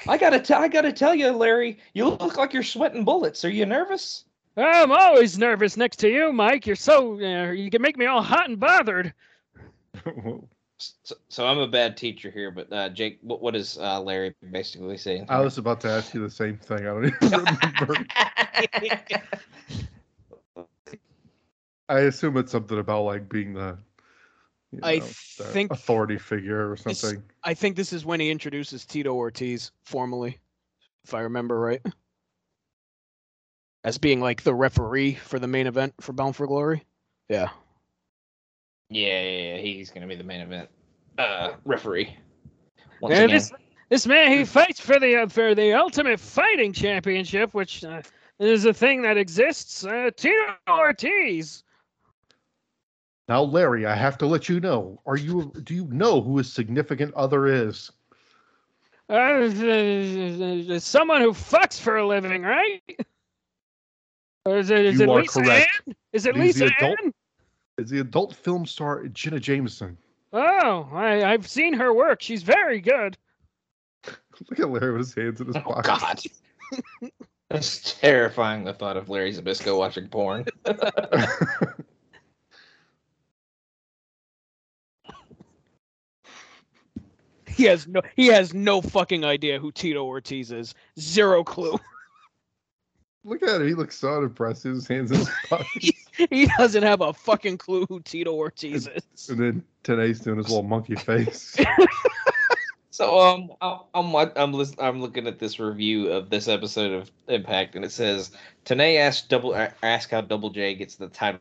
I 0.07 0.17
gotta, 0.17 0.39
t- 0.39 0.53
I 0.53 0.69
gotta 0.69 0.93
tell 0.93 1.13
you, 1.13 1.29
Larry, 1.31 1.79
you 1.93 2.05
look 2.07 2.37
like 2.37 2.53
you're 2.53 2.63
sweating 2.63 3.03
bullets. 3.03 3.43
Are 3.43 3.49
you 3.49 3.65
nervous? 3.65 4.23
I'm 4.55 4.91
always 4.93 5.37
nervous 5.37 5.75
next 5.75 5.97
to 5.97 6.09
you, 6.09 6.31
Mike. 6.31 6.65
You're 6.65 6.77
so 6.77 7.19
uh, 7.19 7.51
you 7.51 7.69
can 7.69 7.81
make 7.81 7.97
me 7.97 8.05
all 8.05 8.21
hot 8.23 8.47
and 8.49 8.57
bothered. 8.59 9.13
So, 10.77 11.15
so 11.29 11.47
I'm 11.47 11.57
a 11.57 11.67
bad 11.67 11.97
teacher 11.97 12.29
here, 12.29 12.51
but 12.51 12.71
uh, 12.71 12.89
Jake, 12.89 13.19
what, 13.21 13.41
what 13.41 13.55
is 13.55 13.77
uh, 13.79 13.99
Larry 13.99 14.35
basically 14.51 14.97
saying? 14.97 15.25
I 15.29 15.39
was 15.39 15.57
about 15.57 15.81
to 15.81 15.89
ask 15.89 16.13
you 16.13 16.21
the 16.21 16.29
same 16.29 16.57
thing. 16.57 16.79
I 16.79 16.83
don't 16.83 17.05
even 17.05 17.45
remember. 17.81 18.05
I 21.89 21.99
assume 22.01 22.37
it's 22.37 22.51
something 22.51 22.77
about 22.77 23.03
like 23.03 23.27
being 23.27 23.53
the, 23.53 23.77
you 24.71 24.79
I 24.83 24.99
know, 24.99 25.05
the 25.05 25.43
think 25.45 25.71
authority 25.71 26.17
figure 26.17 26.71
or 26.71 26.75
something. 26.75 27.23
I 27.43 27.53
think 27.53 27.75
this 27.75 27.93
is 27.93 28.05
when 28.05 28.19
he 28.19 28.29
introduces 28.29 28.85
Tito 28.85 29.13
Ortiz 29.15 29.71
formally, 29.83 30.37
if 31.05 31.13
I 31.13 31.21
remember 31.21 31.59
right. 31.59 31.81
As 33.83 33.97
being 33.97 34.19
like 34.19 34.43
the 34.43 34.53
referee 34.53 35.15
for 35.15 35.39
the 35.39 35.47
main 35.47 35.65
event 35.65 35.93
for 36.01 36.13
Bound 36.13 36.35
for 36.35 36.45
Glory. 36.45 36.83
Yeah. 37.29 37.49
Yeah, 38.89 39.21
yeah, 39.21 39.55
yeah, 39.55 39.57
he's 39.57 39.89
gonna 39.91 40.07
be 40.07 40.15
the 40.15 40.23
main 40.23 40.41
event 40.41 40.69
uh, 41.17 41.53
referee. 41.65 42.15
Once 43.01 43.13
Yeah, 43.13 43.23
again. 43.23 43.35
this 43.35 43.51
this 43.89 44.07
man 44.07 44.31
he 44.31 44.43
fights 44.45 44.79
for 44.79 44.99
the 44.99 45.23
uh, 45.23 45.27
for 45.27 45.55
the 45.55 45.73
Ultimate 45.73 46.19
Fighting 46.19 46.73
Championship, 46.73 47.53
which 47.53 47.83
uh, 47.83 48.01
is 48.39 48.65
a 48.65 48.73
thing 48.73 49.01
that 49.03 49.17
exists. 49.17 49.85
Uh, 49.85 50.09
Tito 50.15 50.55
Ortiz. 50.69 51.63
Now, 53.29 53.41
Larry, 53.41 53.85
I 53.85 53.93
have 53.93 54.17
to 54.19 54.25
let 54.25 54.47
you 54.47 54.59
know. 54.61 55.01
Are 55.05 55.17
you? 55.17 55.51
Do 55.63 55.73
you 55.73 55.85
know 55.87 56.21
who 56.21 56.37
his 56.37 56.51
significant 56.51 57.13
other 57.13 57.45
is? 57.47 57.91
Uh, 59.09 59.49
someone 60.79 61.21
who 61.21 61.31
fucks 61.31 61.79
for 61.79 61.97
a 61.97 62.05
living, 62.07 62.41
right? 62.43 62.81
Or 64.45 64.57
is 64.57 64.69
it, 64.69 64.85
is 64.85 64.99
You 64.99 65.05
it 65.05 65.09
are 65.09 65.21
Lisa 65.21 65.41
correct. 65.41 65.81
Ann? 65.87 65.95
Is 66.13 66.25
it 66.25 66.35
It 66.37 66.39
is 66.45 66.59
Lisa 66.61 66.73
adult- 66.77 66.99
Ann? 67.03 67.13
Is 67.77 67.89
the 67.91 67.99
adult 67.99 68.35
film 68.35 68.65
star 68.65 69.07
Jenna 69.07 69.39
Jameson? 69.39 69.97
Oh, 70.33 70.89
I, 70.91 71.23
I've 71.23 71.47
seen 71.47 71.73
her 71.73 71.93
work. 71.93 72.21
She's 72.21 72.43
very 72.43 72.81
good. 72.81 73.17
Look 74.49 74.59
at 74.59 74.69
Larry 74.69 74.91
with 74.93 75.01
his 75.01 75.13
hands 75.13 75.41
in 75.41 75.47
his 75.47 75.55
Oh 75.55 75.61
pockets. 75.61 76.27
God. 76.71 77.11
That's 77.49 77.99
terrifying. 77.99 78.63
The 78.63 78.73
thought 78.73 78.97
of 78.97 79.09
Larry 79.09 79.31
Zbyszko 79.31 79.77
watching 79.77 80.07
porn. 80.07 80.45
He 87.47 87.63
has 87.63 87.87
no 87.87 88.01
he 88.15 88.27
has 88.27 88.53
no 88.53 88.81
fucking 88.83 89.25
idea 89.25 89.57
who 89.59 89.71
Tito 89.71 90.05
Ortiz 90.05 90.51
is. 90.51 90.75
Zero 90.99 91.43
clue. 91.43 91.79
Look 93.27 93.43
at 93.43 93.61
him. 93.61 93.67
He 93.67 93.73
looks 93.73 93.97
so 93.97 94.21
depressed. 94.21 94.63
His 94.63 94.87
hands 94.87 95.11
in 95.11 95.17
his 95.19 95.29
pockets. 95.49 95.91
he 96.29 96.47
doesn't 96.57 96.83
have 96.83 97.01
a 97.01 97.11
fucking 97.13 97.57
clue 97.57 97.85
who 97.89 97.99
Tito 97.99 98.33
Ortiz 98.33 98.87
is. 98.87 99.29
and 99.29 99.37
then 99.39 99.63
today's 99.83 100.19
doing 100.21 100.37
his 100.37 100.47
little 100.47 100.63
monkey 100.63 100.95
face. 100.95 101.55
So 102.89 103.19
um, 103.19 103.51
I- 103.61 103.79
I'm 103.93 104.11
wa- 104.11 104.31
I'm 104.35 104.53
lis- 104.53 104.73
I'm 104.79 105.01
looking 105.01 105.27
at 105.27 105.37
this 105.37 105.59
review 105.59 106.07
of 106.11 106.31
this 106.31 106.47
episode 106.47 106.91
of 106.93 107.11
Impact, 107.27 107.75
and 107.75 107.85
it 107.85 107.91
says 107.91 108.31
Tenay 108.65 108.97
asked 108.97 109.29
double 109.29 109.53
uh, 109.53 109.69
ask 109.83 110.09
how 110.09 110.21
Double 110.21 110.49
J 110.49 110.73
gets 110.73 110.95
the 110.95 111.07
title 111.07 111.39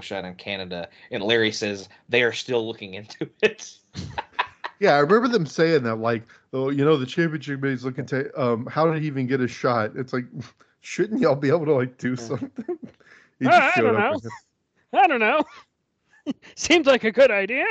shot 0.00 0.24
in 0.24 0.36
Canada, 0.36 0.88
and 1.10 1.24
Larry 1.24 1.50
says 1.50 1.88
they 2.08 2.22
are 2.22 2.32
still 2.32 2.64
looking 2.64 2.94
into 2.94 3.28
it. 3.42 3.76
yeah, 4.78 4.92
I 4.92 4.98
remember 5.00 5.26
them 5.26 5.44
saying 5.44 5.82
that. 5.82 5.96
Like, 5.96 6.22
oh, 6.52 6.70
you 6.70 6.84
know, 6.84 6.96
the 6.96 7.04
championship 7.06 7.64
is 7.64 7.84
looking 7.84 8.06
to. 8.06 8.30
Um, 8.40 8.66
how 8.66 8.88
did 8.88 9.00
he 9.02 9.08
even 9.08 9.26
get 9.26 9.40
a 9.40 9.48
shot? 9.48 9.90
It's 9.96 10.12
like, 10.12 10.26
shouldn't 10.86 11.20
y'all 11.20 11.34
be 11.34 11.48
able 11.48 11.64
to 11.64 11.74
like 11.74 11.98
do 11.98 12.14
something? 12.14 12.64
he 13.40 13.46
Uh, 13.46 13.50
I 13.50 13.72
don't 13.80 13.96
up 13.96 14.22
know. 14.22 14.30
I 15.00 15.06
don't 15.08 15.18
know. 15.18 15.42
Seems 16.54 16.86
like 16.86 17.02
a 17.02 17.10
good 17.10 17.32
idea. 17.32 17.66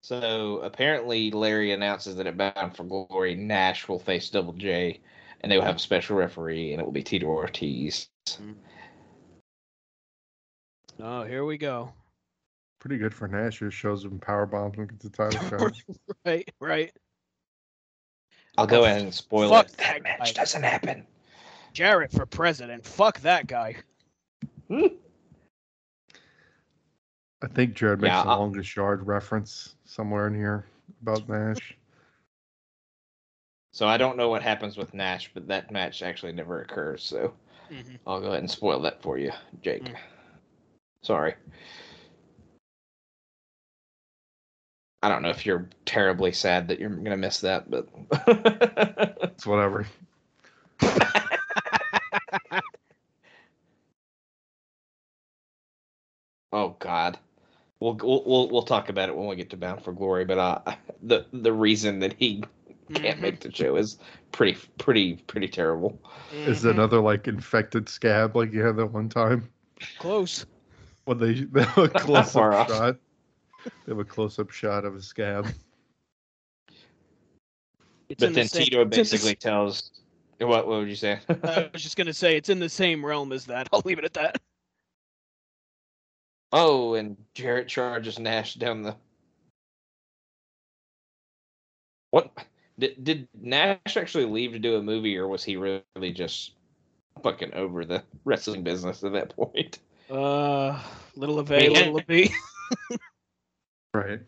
So 0.00 0.60
apparently, 0.60 1.30
Larry 1.30 1.72
announces 1.72 2.16
that 2.16 2.26
at 2.26 2.36
Bound 2.36 2.74
for 2.74 2.84
Glory, 2.84 3.34
Nash 3.34 3.88
will 3.88 3.98
face 3.98 4.30
Double 4.30 4.54
J, 4.54 5.00
and 5.42 5.52
they 5.52 5.58
will 5.58 5.64
have 5.64 5.76
a 5.76 5.80
special 5.80 6.16
referee, 6.16 6.72
and 6.72 6.80
it 6.80 6.84
will 6.84 6.92
be 6.92 7.02
Tito 7.02 7.26
Ortiz. 7.26 8.08
Oh, 10.98 11.24
here 11.24 11.44
we 11.44 11.58
go. 11.58 11.92
Pretty 12.78 12.96
good 12.96 13.12
for 13.12 13.28
Nash. 13.28 13.58
Who 13.58 13.70
shows 13.70 14.04
him 14.04 14.18
power 14.18 14.46
bombs 14.46 14.78
and 14.78 14.88
gets 14.88 15.04
the 15.04 15.10
title 15.10 15.40
shot. 15.58 15.82
Right, 16.24 16.50
right. 16.58 16.92
I'll 18.56 18.66
go 18.66 18.84
ahead 18.84 19.02
and 19.02 19.12
spoil 19.12 19.50
Fuck 19.50 19.66
it. 19.66 19.76
That 19.76 19.92
that 19.94 20.02
match 20.02 20.34
guy. 20.34 20.40
doesn't 20.40 20.62
happen. 20.62 21.06
Jarrett 21.76 22.10
for 22.10 22.24
president. 22.24 22.86
Fuck 22.86 23.20
that 23.20 23.46
guy. 23.46 23.76
I 24.70 24.88
think 27.52 27.74
Jarrett 27.74 28.00
makes 28.00 28.12
Yeah, 28.12 28.22
a 28.22 28.28
I- 28.28 28.34
longest 28.36 28.74
yard 28.74 29.06
reference 29.06 29.74
somewhere 29.84 30.26
in 30.26 30.34
here 30.34 30.64
about 31.02 31.28
Nash. 31.28 31.76
So 33.74 33.86
I 33.86 33.98
don't 33.98 34.16
know 34.16 34.30
what 34.30 34.42
happens 34.42 34.78
with 34.78 34.94
Nash, 34.94 35.30
but 35.34 35.46
that 35.48 35.70
match 35.70 36.02
actually 36.02 36.32
never 36.32 36.62
occurs. 36.62 37.02
So 37.02 37.34
Mhm. 37.68 37.98
I'll 38.06 38.20
go 38.22 38.28
ahead 38.28 38.38
and 38.38 38.50
spoil 38.50 38.80
that 38.80 39.02
for 39.02 39.18
you, 39.18 39.32
Jake. 39.60 39.84
Mm. 39.84 39.98
Sorry. 41.02 41.34
I 45.02 45.10
don't 45.10 45.20
know 45.20 45.28
if 45.28 45.44
you're 45.44 45.68
terribly 45.84 46.32
sad 46.32 46.68
that 46.68 46.78
you're 46.80 46.88
gonna 46.88 47.18
miss 47.18 47.40
that, 47.40 47.70
but 47.70 47.86
It's 49.30 49.44
whatever. 49.46 49.86
oh 56.52 56.76
God, 56.78 57.18
we'll, 57.80 57.94
we'll 57.94 58.22
we'll 58.24 58.48
we'll 58.48 58.62
talk 58.62 58.88
about 58.88 59.08
it 59.08 59.16
when 59.16 59.26
we 59.26 59.36
get 59.36 59.50
to 59.50 59.56
Bound 59.56 59.82
for 59.82 59.92
Glory. 59.92 60.24
But 60.24 60.38
uh, 60.38 60.60
the 61.02 61.26
the 61.32 61.52
reason 61.52 61.98
that 62.00 62.14
he 62.14 62.42
can't 62.94 63.18
Mhm. 63.18 63.22
make 63.22 63.40
the 63.40 63.52
show 63.52 63.76
is 63.76 63.98
pretty 64.32 64.56
pretty 64.78 65.16
pretty 65.26 65.48
terrible. 65.48 65.98
Is 66.46 66.62
Mhm. 66.62 66.70
another 66.70 67.00
like 67.00 67.26
infected 67.28 67.88
scab 67.88 68.36
like 68.36 68.52
you 68.52 68.62
had 68.64 68.76
that 68.76 68.86
one 68.86 69.08
time 69.08 69.48
close? 69.98 70.46
when 71.04 71.18
they, 71.18 71.34
they 71.52 71.62
have 71.62 71.78
a 71.78 71.88
close 71.88 72.32
far 72.32 72.52
up 72.54 72.60
off. 72.60 72.68
shot? 72.68 72.96
They 73.64 73.70
have 73.92 73.98
a 73.98 74.04
close 74.04 74.38
up 74.38 74.50
shot 74.50 74.84
of 74.84 74.94
a 74.94 75.02
scab. 75.02 75.46
It's 78.08 78.20
but 78.20 78.28
in 78.28 78.32
the 78.34 78.40
then 78.40 78.48
Tito 78.48 78.82
it's 78.82 78.84
in 78.84 78.90
the 78.90 78.96
s- 79.00 79.10
basically 79.10 79.34
tells. 79.36 79.90
What 80.38 80.66
what 80.66 80.78
would 80.78 80.88
you 80.88 80.96
say? 80.96 81.18
I 81.42 81.70
was 81.72 81.82
just 81.82 81.96
gonna 81.96 82.12
say 82.12 82.36
it's 82.36 82.48
in 82.48 82.58
the 82.58 82.68
same 82.68 83.04
realm 83.04 83.32
as 83.32 83.46
that. 83.46 83.68
I'll 83.72 83.82
leave 83.84 83.98
it 83.98 84.04
at 84.04 84.14
that. 84.14 84.40
Oh, 86.52 86.94
and 86.94 87.16
Jarrett 87.34 87.68
charges 87.68 88.18
Nash 88.18 88.54
down 88.54 88.82
the. 88.82 88.96
What 92.10 92.30
did 92.78 93.02
did 93.02 93.28
Nash 93.40 93.96
actually 93.96 94.26
leave 94.26 94.52
to 94.52 94.58
do 94.58 94.76
a 94.76 94.82
movie, 94.82 95.16
or 95.16 95.28
was 95.28 95.42
he 95.44 95.56
really 95.56 96.12
just 96.12 96.52
fucking 97.22 97.54
over 97.54 97.84
the 97.84 98.02
wrestling 98.24 98.62
business 98.62 99.02
at 99.02 99.12
that 99.12 99.34
point? 99.34 99.78
Uh, 100.10 100.80
little 101.16 101.38
of 101.38 101.50
A, 101.50 101.64
Yeah. 101.64 101.78
little 101.78 101.96
of 101.96 102.06
B. 102.06 102.34
Right. 103.94 104.20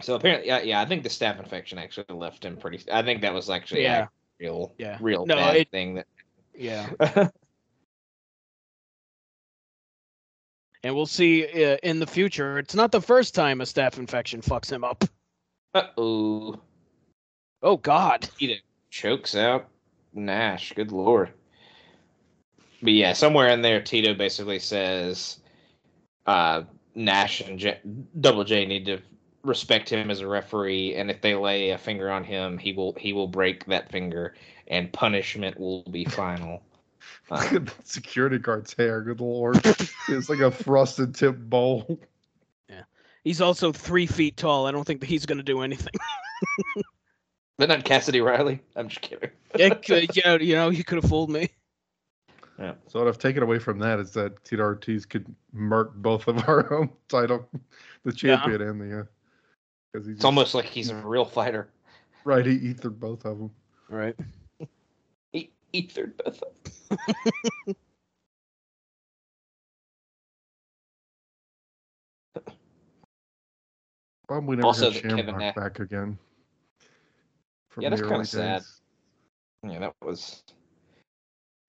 So 0.00 0.14
apparently, 0.14 0.48
yeah, 0.48 0.62
yeah, 0.62 0.80
I 0.80 0.86
think 0.86 1.02
the 1.02 1.10
staph 1.10 1.38
infection 1.38 1.76
actually 1.78 2.06
left 2.08 2.42
him 2.42 2.56
pretty. 2.56 2.82
I 2.90 3.02
think 3.02 3.20
that 3.20 3.34
was 3.34 3.50
actually 3.50 3.82
Yeah. 3.82 4.06
Real, 4.40 4.74
Yeah. 4.78 4.96
real 5.00 5.26
No, 5.26 5.36
bad 5.36 5.56
it- 5.56 5.70
thing. 5.70 5.94
That 5.94 6.06
yeah. 6.56 6.90
And 10.82 10.94
we'll 10.94 11.04
see 11.04 11.44
uh, 11.44 11.76
in 11.82 11.98
the 11.98 12.06
future. 12.06 12.58
It's 12.58 12.74
not 12.74 12.90
the 12.90 13.02
first 13.02 13.34
time 13.34 13.60
a 13.60 13.64
staph 13.64 13.98
infection 13.98 14.40
fucks 14.40 14.72
him 14.72 14.82
up. 14.82 15.04
Uh 15.74 15.82
oh. 15.98 16.58
Oh 17.62 17.76
God. 17.76 18.26
Tito 18.38 18.54
chokes 18.88 19.34
out 19.36 19.68
Nash. 20.14 20.72
Good 20.72 20.90
lord. 20.90 21.32
But 22.82 22.94
yeah, 22.94 23.12
somewhere 23.12 23.48
in 23.48 23.60
there, 23.60 23.82
Tito 23.82 24.14
basically 24.14 24.58
says 24.58 25.38
uh, 26.24 26.62
Nash 26.94 27.42
and 27.42 27.58
J- 27.58 27.80
Double 28.18 28.44
J 28.44 28.64
need 28.64 28.86
to 28.86 29.00
respect 29.42 29.88
him 29.88 30.10
as 30.10 30.20
a 30.20 30.26
referee, 30.26 30.94
and 30.96 31.10
if 31.10 31.20
they 31.20 31.34
lay 31.34 31.70
a 31.70 31.78
finger 31.78 32.10
on 32.10 32.24
him, 32.24 32.58
he 32.58 32.72
will 32.72 32.94
he 32.94 33.12
will 33.12 33.26
break 33.26 33.64
that 33.66 33.90
finger, 33.90 34.34
and 34.68 34.92
punishment 34.92 35.58
will 35.58 35.82
be 35.84 36.04
final. 36.04 36.62
Uh, 37.30 37.48
that 37.50 37.72
security 37.86 38.38
guard's 38.38 38.74
hair. 38.74 39.00
Good 39.02 39.20
lord. 39.20 39.56
it's 40.08 40.28
like 40.28 40.40
a 40.40 40.50
frosted 40.50 41.14
tip 41.14 41.38
bowl. 41.38 42.00
Yeah, 42.68 42.82
he's 43.22 43.40
also 43.40 43.72
three 43.72 44.06
feet 44.06 44.36
tall. 44.36 44.66
I 44.66 44.72
don't 44.72 44.84
think 44.84 44.98
that 45.00 45.06
he's 45.08 45.26
going 45.26 45.38
to 45.38 45.44
do 45.44 45.60
anything. 45.60 45.94
but 47.56 47.68
not 47.68 47.84
Cassidy 47.84 48.20
Riley. 48.20 48.60
I'm 48.74 48.88
just 48.88 49.00
kidding. 49.00 49.30
It 49.54 49.86
could, 49.86 50.16
yeah, 50.16 50.38
you 50.38 50.56
know, 50.56 50.70
you 50.70 50.82
could 50.82 51.00
have 51.00 51.08
fooled 51.08 51.30
me. 51.30 51.50
Yeah. 52.58 52.74
So 52.88 52.98
what 52.98 53.06
I've 53.06 53.18
taken 53.18 53.44
away 53.44 53.60
from 53.60 53.78
that 53.78 54.00
is 54.00 54.10
that 54.12 54.44
Tito 54.44 54.62
Ortiz 54.62 55.06
could 55.06 55.32
murk 55.52 55.94
both 55.94 56.26
of 56.26 56.48
our 56.48 56.72
own 56.72 56.90
title, 57.08 57.48
the 58.04 58.12
Yeah. 58.12 58.38
champion 58.38 58.62
and 58.62 58.80
the. 58.80 59.00
Uh, 59.00 59.04
because 59.92 60.06
he's 60.06 60.16
It's 60.16 60.24
almost 60.24 60.54
like 60.54 60.66
he's 60.66 60.90
a 60.90 60.96
real 60.96 61.24
fighter. 61.24 61.68
right. 62.24 62.44
He 62.46 62.70
ethered 62.70 62.98
both 63.00 63.24
of 63.24 63.38
them. 63.38 63.50
Right. 63.88 64.16
He 65.32 65.50
ethered 65.72 66.16
both 66.16 66.42
of 66.42 66.98
them. 66.98 67.74
Bob, 74.28 74.46
we 74.46 74.56
never 74.56 74.66
Also, 74.68 74.90
got 74.90 74.94
the 74.94 75.00
Kevin 75.08 75.18
Shamrock 75.26 75.38
Nash- 75.40 75.54
back 75.54 75.78
again. 75.80 76.18
From 77.70 77.84
Yeah, 77.84 77.90
that's 77.90 78.02
kinda 78.02 78.24
sad. 78.24 78.62
days. 78.62 78.80
Yeah, 79.64 79.78
that 79.78 79.94
was 80.02 80.42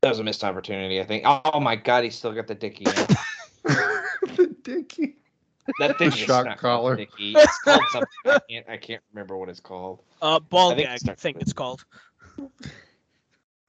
that 0.02 0.10
was 0.10 0.19
a 0.19 0.23
missed 0.23 0.43
opportunity. 0.43 0.99
I 0.99 1.06
think. 1.06 1.23
Oh 1.27 1.60
my 1.60 1.76
god, 1.76 2.03
he 2.03 2.10
still 2.10 2.31
got 2.34 2.48
the 2.48 2.56
dicky. 2.56 2.85
the 3.64 4.56
Dickie. 4.64 5.18
That 5.80 5.98
thing 5.98 6.10
The 6.10 6.15
is 6.15 6.22
shock 6.22 6.45
not 6.45 6.57
called 6.57 6.81
collar. 6.81 6.95
Dicky. 6.95 7.34
It's 7.35 7.57
called 7.64 7.81
something. 7.91 8.07
I 8.26 8.39
can't. 8.49 8.69
I 8.69 8.77
can't 8.77 9.02
remember 9.14 9.38
what 9.38 9.49
it's 9.49 9.60
called. 9.60 9.99
Uh, 10.22 10.39
ball 10.39 10.72
I 10.72 10.76
think 10.76 10.88
gag, 10.88 10.95
it's- 10.98 11.10
I 11.10 11.15
think 11.15 11.38
it's 11.41 11.53
called. 11.53 11.84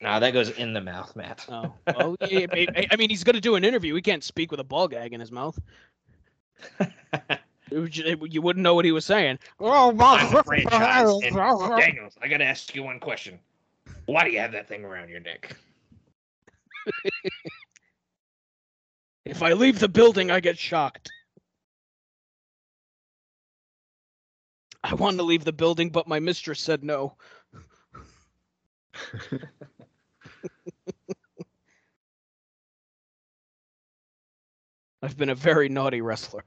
No, 0.00 0.18
that 0.18 0.32
goes 0.32 0.50
in 0.50 0.72
the 0.72 0.80
mouth, 0.80 1.14
Matt. 1.14 1.44
Oh, 1.48 1.72
well, 1.96 2.16
yeah, 2.28 2.46
I 2.52 2.86
I 2.90 2.96
mean, 2.96 3.08
he's 3.08 3.22
going 3.22 3.34
to 3.34 3.40
do 3.40 3.54
an 3.54 3.64
interview. 3.64 3.94
He 3.94 4.02
can't 4.02 4.24
speak 4.24 4.50
with 4.50 4.58
a 4.58 4.64
ball 4.64 4.88
gag 4.88 5.12
in 5.12 5.20
his 5.20 5.30
mouth. 5.32 5.58
It 7.70 7.78
would 7.78 7.90
ju- 7.92 8.04
it- 8.04 8.32
you 8.32 8.42
wouldn't 8.42 8.62
know 8.62 8.74
what 8.74 8.84
he 8.84 8.92
was 8.92 9.06
saying. 9.06 9.38
Oh, 9.58 9.96
I'm 9.98 10.42
franchise. 10.44 11.20
Daniels, 11.32 12.18
I 12.20 12.28
gotta 12.28 12.44
ask 12.44 12.74
you 12.74 12.82
one 12.82 13.00
question. 13.00 13.38
Why 14.04 14.24
do 14.24 14.30
you 14.30 14.40
have 14.40 14.52
that 14.52 14.68
thing 14.68 14.84
around 14.84 15.08
your 15.08 15.20
neck? 15.20 15.56
If 19.24 19.42
I 19.42 19.52
leave 19.52 19.78
the 19.78 19.88
building, 19.88 20.30
I 20.30 20.40
get 20.40 20.58
shocked. 20.58 21.10
I 24.92 24.94
wanted 24.94 25.16
to 25.16 25.22
leave 25.22 25.44
the 25.44 25.52
building, 25.54 25.88
but 25.88 26.06
my 26.06 26.20
mistress 26.20 26.60
said 26.60 26.84
no. 26.84 27.16
I've 35.02 35.16
been 35.16 35.30
a 35.30 35.34
very 35.34 35.70
naughty 35.70 36.02
wrestler. 36.02 36.44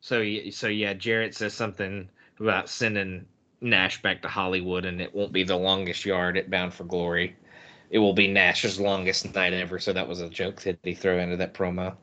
So, 0.00 0.24
so 0.50 0.68
yeah, 0.68 0.94
Jarrett 0.94 1.34
says 1.34 1.52
something 1.52 2.08
about 2.40 2.70
sending 2.70 3.26
Nash 3.60 4.00
back 4.00 4.22
to 4.22 4.28
Hollywood, 4.28 4.86
and 4.86 5.02
it 5.02 5.14
won't 5.14 5.32
be 5.32 5.42
the 5.42 5.56
longest 5.56 6.06
yard 6.06 6.38
at 6.38 6.50
Bound 6.50 6.72
for 6.72 6.84
Glory. 6.84 7.36
It 7.90 7.98
will 7.98 8.14
be 8.14 8.28
Nash's 8.28 8.80
longest 8.80 9.34
night 9.34 9.52
ever. 9.52 9.78
So 9.78 9.92
that 9.92 10.08
was 10.08 10.22
a 10.22 10.30
joke 10.30 10.62
that 10.62 10.78
he 10.82 10.94
threw 10.94 11.18
into 11.18 11.36
that 11.36 11.52
promo. 11.52 11.96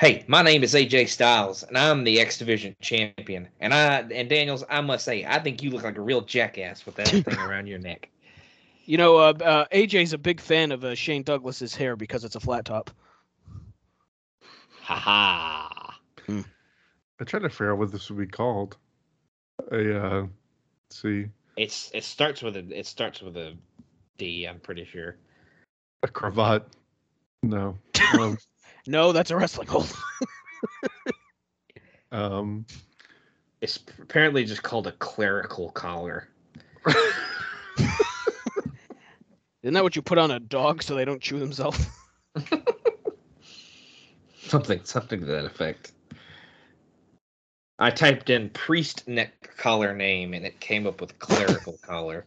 Hey, 0.00 0.24
my 0.28 0.40
name 0.40 0.62
is 0.62 0.72
AJ 0.72 1.10
Styles, 1.10 1.62
and 1.62 1.76
I'm 1.76 2.04
the 2.04 2.20
X 2.20 2.38
Division 2.38 2.74
champion. 2.80 3.46
And 3.60 3.74
I 3.74 3.98
and 3.98 4.30
Daniels, 4.30 4.64
I 4.70 4.80
must 4.80 5.04
say, 5.04 5.26
I 5.26 5.38
think 5.40 5.62
you 5.62 5.68
look 5.68 5.82
like 5.82 5.98
a 5.98 6.00
real 6.00 6.22
jackass 6.22 6.86
with 6.86 6.94
that 6.94 7.08
thing 7.08 7.38
around 7.38 7.66
your 7.66 7.78
neck. 7.78 8.08
You 8.86 8.96
know, 8.96 9.18
uh, 9.18 9.34
uh, 9.44 9.64
AJ's 9.72 10.14
a 10.14 10.18
big 10.18 10.40
fan 10.40 10.72
of 10.72 10.84
uh, 10.84 10.96
Shane 10.96 11.22
Douglas's 11.22 11.76
hair 11.76 11.94
because 11.94 12.24
it's 12.24 12.34
a 12.34 12.40
flat 12.40 12.64
top. 12.64 12.90
Ha 14.82 14.94
ha. 14.96 16.00
I 16.28 17.24
tried 17.24 17.42
to 17.42 17.50
figure 17.50 17.70
out 17.70 17.78
what 17.78 17.92
this 17.92 18.10
would 18.10 18.18
be 18.18 18.26
called. 18.26 18.78
A 19.70 19.96
uh, 19.96 20.20
let's 20.22 21.02
see, 21.02 21.26
It's 21.56 21.88
it 21.94 22.02
starts 22.02 22.42
with 22.42 22.56
a 22.56 22.66
it 22.76 22.86
starts 22.86 23.22
with 23.22 23.36
a 23.36 23.54
D. 24.18 24.46
I'm 24.46 24.58
pretty 24.58 24.86
sure. 24.86 25.18
a 26.02 26.08
cravat. 26.08 26.66
No. 27.44 27.78
Um, 28.18 28.36
No, 28.86 29.12
that's 29.12 29.30
a 29.30 29.36
wrestling 29.36 29.68
hold. 29.68 29.92
um, 32.12 32.64
It's 33.60 33.78
apparently 34.00 34.44
just 34.44 34.62
called 34.62 34.86
a 34.86 34.92
clerical 34.92 35.70
collar. 35.70 36.28
Isn't 39.62 39.74
that 39.74 39.82
what 39.82 39.94
you 39.94 40.02
put 40.02 40.16
on 40.16 40.30
a 40.30 40.40
dog 40.40 40.82
so 40.82 40.94
they 40.94 41.04
don't 41.04 41.20
chew 41.20 41.38
themselves? 41.38 41.86
Something 44.42 44.80
something 44.82 45.20
to 45.20 45.26
that 45.26 45.44
effect. 45.44 45.92
I 47.78 47.90
typed 47.90 48.30
in 48.30 48.50
priest 48.50 49.06
neck 49.06 49.54
collar 49.56 49.94
name 49.94 50.34
and 50.34 50.44
it 50.44 50.58
came 50.60 50.86
up 50.86 51.00
with 51.00 51.16
clerical 51.18 51.78
collar. 51.82 52.24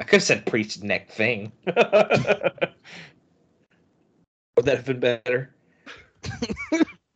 I 0.00 0.02
could 0.04 0.14
have 0.16 0.22
said 0.22 0.46
priest 0.46 0.82
neck 0.82 1.10
thing. 1.10 1.52
Would 1.66 1.74
that 4.64 4.76
have 4.76 4.86
been 4.86 4.98
better? 4.98 5.54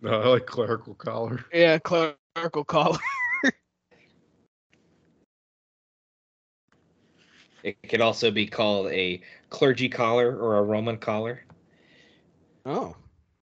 no, 0.03 0.21
I 0.21 0.27
like 0.29 0.45
clerical 0.47 0.95
collar. 0.95 1.45
Yeah, 1.53 1.79
clerical 1.79 2.65
collar. 2.65 2.99
It 7.63 7.77
could 7.89 8.03
also 8.03 8.31
be 8.31 8.47
called 8.47 8.89
a 8.93 9.23
clergy 9.49 9.89
collar 9.89 10.37
or 10.37 10.59
a 10.59 10.63
Roman 10.63 10.99
collar. 10.99 11.43
Oh, 12.67 12.89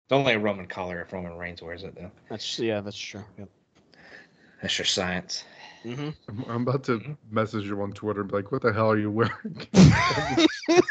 It's 0.05 0.11
only 0.11 0.33
a 0.33 0.39
Roman 0.39 0.65
collar 0.65 1.01
if 1.01 1.13
Roman 1.13 1.37
Reigns 1.37 1.61
wears 1.61 1.83
it, 1.83 1.93
though. 1.93 2.09
that's 2.27 2.57
yeah, 2.57 2.81
that's 2.81 2.97
true. 2.97 3.23
Yep. 3.37 3.47
That's 4.63 4.79
your 4.79 4.85
science. 4.85 5.43
Hmm 5.83 6.09
I'm, 6.27 6.45
I'm 6.47 6.61
about 6.67 6.83
to 6.85 7.17
message 7.29 7.65
you 7.65 7.81
on 7.81 7.91
Twitter 7.93 8.21
and 8.21 8.29
be 8.29 8.35
like, 8.37 8.51
"What 8.51 8.61
the 8.61 8.73
hell 8.73 8.91
are 8.91 8.97
you 8.97 9.11
wearing?" 9.11 9.67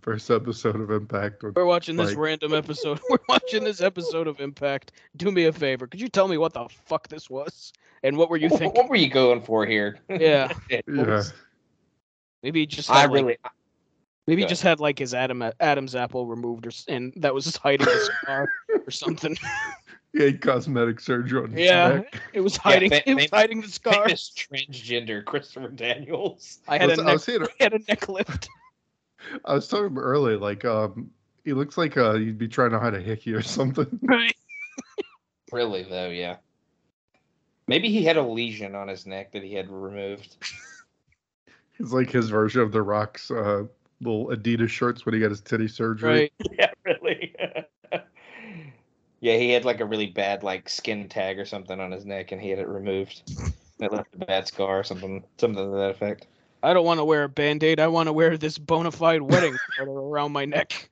First 0.00 0.30
episode 0.30 0.80
of 0.80 0.90
Impact. 0.90 1.42
With, 1.42 1.54
We're 1.56 1.64
watching 1.64 1.96
this 1.96 2.10
Like- 2.10 2.18
random 2.18 2.54
episode. 2.54 3.00
We're 3.10 3.18
watching 3.28 3.64
this 3.64 3.80
episode 3.80 4.26
of 4.28 4.40
Impact. 4.40 4.92
Do 5.16 5.30
me 5.30 5.44
a 5.46 5.52
favor. 5.52 5.86
Could 5.86 6.00
you 6.00 6.08
tell 6.08 6.28
me 6.28 6.38
what 6.38 6.52
the 6.52 6.68
fuck 6.84 7.08
this 7.08 7.28
was? 7.30 7.72
And 8.02 8.16
what 8.16 8.30
were 8.30 8.36
you 8.36 8.48
thinking? 8.48 8.72
what 8.72 8.88
were 8.88 8.96
you 8.96 9.08
going 9.08 9.40
for 9.42 9.64
here? 9.66 9.98
Yeah. 10.08 10.52
yeah, 10.70 11.22
Maybe 12.42 12.60
he 12.60 12.66
just 12.66 12.90
I 12.90 13.02
had 13.02 13.10
like, 13.12 13.22
really. 13.22 13.36
maybe 14.26 14.42
he 14.42 14.48
just 14.48 14.62
had 14.62 14.80
like 14.80 14.98
his 14.98 15.14
Adam 15.14 15.44
Adam's 15.60 15.94
apple 15.94 16.26
removed 16.26 16.66
or 16.66 16.70
s- 16.70 16.84
and 16.88 17.12
that 17.16 17.32
was 17.32 17.44
just 17.44 17.58
hiding 17.58 17.86
his 17.86 18.06
scar 18.22 18.48
or 18.84 18.90
something. 18.90 19.36
He 20.12 20.22
had 20.24 20.40
cosmetic 20.40 21.00
surgery 21.00 21.42
on 21.42 21.50
his 21.50 21.60
Yeah. 21.68 21.88
neck. 21.96 22.22
It 22.32 22.40
was 22.40 22.56
hiding 22.56 22.90
fa- 22.90 23.08
it 23.08 23.14
was 23.14 23.26
fa- 23.26 23.36
hiding 23.36 23.60
the 23.62 23.68
scar. 23.68 24.04
Famous 24.06 24.32
transgender 24.36 25.24
Christopher 25.24 25.68
Daniels. 25.68 26.60
I 26.68 26.74
I 26.74 26.78
had 26.78 26.88
was, 26.90 26.98
a 26.98 27.02
I 27.02 27.04
neck 27.06 27.12
was 27.14 27.24
saying, 27.24 27.42
I 27.42 27.62
had 27.62 27.72
a 27.74 27.78
neck 27.88 28.08
lift. 28.08 28.48
I 29.44 29.54
was 29.54 29.68
talking 29.68 29.86
about 29.86 30.00
earlier, 30.02 30.36
like, 30.36 30.64
um, 30.64 31.10
he 31.44 31.52
looks 31.52 31.78
like 31.78 31.96
uh, 31.96 32.14
you'd 32.14 32.38
be 32.38 32.48
trying 32.48 32.70
to 32.72 32.78
hide 32.78 32.94
a 32.94 33.00
hickey 33.00 33.32
or 33.32 33.42
something. 33.42 33.86
Right. 34.02 34.34
Really, 35.52 35.82
though, 35.82 36.08
yeah. 36.08 36.36
Maybe 37.68 37.90
he 37.90 38.02
had 38.04 38.16
a 38.16 38.22
lesion 38.22 38.74
on 38.74 38.88
his 38.88 39.06
neck 39.06 39.32
that 39.32 39.42
he 39.42 39.54
had 39.54 39.70
removed. 39.70 40.36
It's 41.78 41.90
like 41.90 42.10
his 42.10 42.28
version 42.28 42.60
of 42.60 42.70
the 42.70 42.82
Rock's 42.82 43.30
uh, 43.30 43.64
little 44.00 44.28
Adidas 44.28 44.68
shirts 44.68 45.04
when 45.04 45.14
he 45.14 45.20
got 45.20 45.30
his 45.30 45.40
titty 45.40 45.66
surgery. 45.66 46.10
Right. 46.10 46.32
Yeah, 46.56 46.70
really. 46.84 47.34
Yeah, 49.22 49.36
he 49.36 49.50
had 49.50 49.64
like 49.64 49.78
a 49.78 49.84
really 49.84 50.08
bad 50.08 50.42
like 50.42 50.68
skin 50.68 51.08
tag 51.08 51.38
or 51.38 51.44
something 51.44 51.78
on 51.78 51.92
his 51.92 52.04
neck, 52.04 52.32
and 52.32 52.42
he 52.42 52.50
had 52.50 52.58
it 52.58 52.66
removed. 52.66 53.22
It 53.78 53.92
left 53.92 54.12
a 54.14 54.26
bad 54.26 54.48
scar 54.48 54.80
or 54.80 54.82
something, 54.82 55.22
something 55.38 55.64
to 55.64 55.70
that 55.70 55.90
effect. 55.90 56.26
I 56.64 56.74
don't 56.74 56.84
want 56.84 56.98
to 56.98 57.04
wear 57.04 57.22
a 57.22 57.28
band-aid. 57.28 57.78
I 57.78 57.86
want 57.86 58.08
to 58.08 58.12
wear 58.12 58.36
this 58.36 58.58
bona 58.58 58.90
fide 58.90 59.22
wedding 59.22 59.56
garter 59.78 59.92
around 59.92 60.32
my 60.32 60.44
neck. 60.44 60.90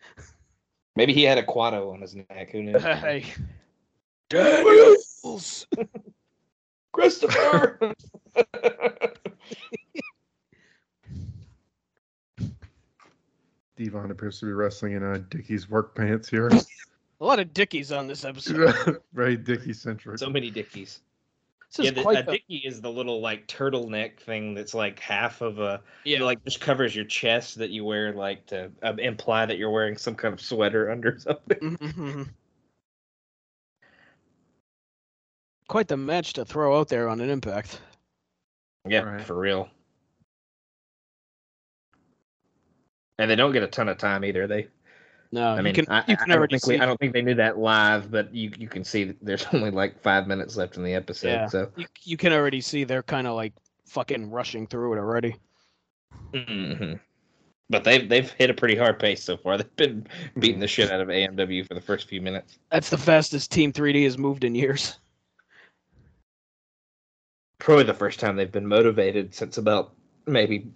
Maybe 0.94 1.12
he 1.12 1.24
had 1.24 1.39
a 1.39 1.43
quado 1.43 1.93
on 1.93 2.01
his 2.01 2.15
neck. 2.15 2.51
Who 2.52 2.62
knows? 2.62 2.82
Hey. 2.85 3.24
Daniels. 4.28 5.66
Christopher. 6.93 7.94
Devon 13.77 14.11
appears 14.12 14.39
to 14.39 14.47
be 14.47 14.52
wrestling 14.52 14.93
in 14.93 15.02
uh, 15.02 15.19
Dickie's 15.31 15.69
work 15.69 15.97
pants 15.97 16.28
here. 16.28 16.48
A 17.20 17.24
lot 17.24 17.38
of 17.38 17.52
dickies 17.52 17.92
on 17.92 18.06
this 18.06 18.24
episode. 18.24 18.98
Very 19.12 19.36
Dickie 19.36 19.74
centric. 19.74 20.18
So 20.18 20.30
many 20.30 20.51
dickies. 20.51 21.01
This 21.76 21.84
Yeah, 21.86 21.90
the, 21.90 22.09
a 22.09 22.22
the, 22.22 22.32
dickie 22.32 22.62
is 22.64 22.80
the 22.80 22.90
little 22.90 23.20
like 23.20 23.47
turtleneck 23.47 24.18
thing 24.18 24.55
that's 24.55 24.74
like 24.74 24.98
half 24.98 25.40
of 25.40 25.59
a 25.59 25.82
yeah. 26.05 26.22
like 26.22 26.42
just 26.44 26.60
covers 26.60 26.97
your 26.97 27.05
chest 27.05 27.59
that 27.59 27.70
you 27.70 27.84
wear 27.84 28.12
like 28.12 28.47
to 28.47 28.70
uh, 28.82 28.94
imply 28.98 29.47
that 29.47 29.59
you're 29.59 29.70
wearing 29.70 29.97
some 29.97 30.14
kind 30.14 30.32
of 30.34 30.40
sweater 30.40 30.90
under 30.90 31.18
something. 31.18 31.76
Mhm. 31.76 32.28
Quite 35.68 35.86
the 35.86 35.97
match 35.97 36.32
to 36.32 36.44
throw 36.44 36.80
out 36.80 36.88
there 36.88 37.09
on 37.09 37.20
an 37.20 37.30
impact. 37.30 37.80
Yeah, 38.88 39.02
Right. 39.02 39.20
for 39.20 39.38
real. 39.38 39.68
And 43.18 43.30
they 43.30 43.36
don't 43.36 43.52
get 43.52 43.62
a 43.62 43.68
ton 43.68 43.88
of 43.88 43.98
time 43.98 44.24
either. 44.24 44.47
They, 44.47 44.66
No, 45.32 45.51
I 45.51 45.62
mean, 45.62 45.66
you 45.74 45.85
can 45.85 45.93
I, 45.93 46.05
you 46.09 46.16
can 46.16 46.32
I 46.32 46.36
don't 46.36 46.51
think 46.51 46.66
we, 46.66 46.81
I 46.81 46.86
don't 46.86 46.98
think 46.98 47.12
they 47.12 47.23
knew 47.23 47.35
that 47.36 47.57
live, 47.59 48.11
but 48.11 48.35
you 48.35 48.51
you 48.59 48.69
can 48.69 48.82
see 48.82 49.05
that 49.05 49.16
there's 49.23 49.47
only 49.52 49.70
like 49.70 50.01
five 50.01 50.27
minutes 50.27 50.57
left 50.57 50.77
in 50.77 50.82
the 50.82 50.94
episode. 50.94 51.28
Yeah. 51.28 51.47
So, 51.47 51.70
you, 51.77 51.86
you 52.02 52.16
can 52.16 52.32
already 52.32 52.61
see 52.61 52.82
they're 52.85 53.02
kind 53.05 53.27
of 53.27 53.36
like 53.36 53.52
fucking 53.86 54.31
rushing 54.31 54.66
through 54.66 54.94
it 54.94 54.98
already. 54.98 55.36
Mhm. 56.32 56.98
but 57.69 57.85
they've 57.85 58.09
they've 58.09 58.31
hit 58.32 58.51
a 58.51 58.55
pretty 58.55 58.74
hard 58.77 58.98
pace 58.98 59.23
so 59.23 59.36
far. 59.36 59.57
They've 59.59 59.77
been 59.77 60.07
beating 60.39 60.61
the 60.61 60.66
shit 60.69 60.90
out 60.90 61.01
of 61.01 61.09
AMW 61.09 61.66
for 61.66 61.74
the 61.74 61.81
first 61.81 62.09
few 62.09 62.20
minutes. 62.20 62.59
That's 62.70 62.90
the 62.90 62.98
fastest 62.98 63.52
Team 63.52 63.73
3D 63.73 64.02
has 64.05 64.19
moved 64.19 64.43
in 64.43 64.55
years. 64.57 64.98
Probably 67.59 67.85
the 67.85 67.94
first 67.94 68.19
time 68.19 68.36
they've 68.36 68.51
been 68.51 68.66
motivated 68.66 69.35
since 69.35 69.59
about 69.59 69.93
maybe 70.27 70.66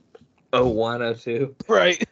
01, 0.52 1.14
02. 1.16 1.56
Right. 1.66 2.04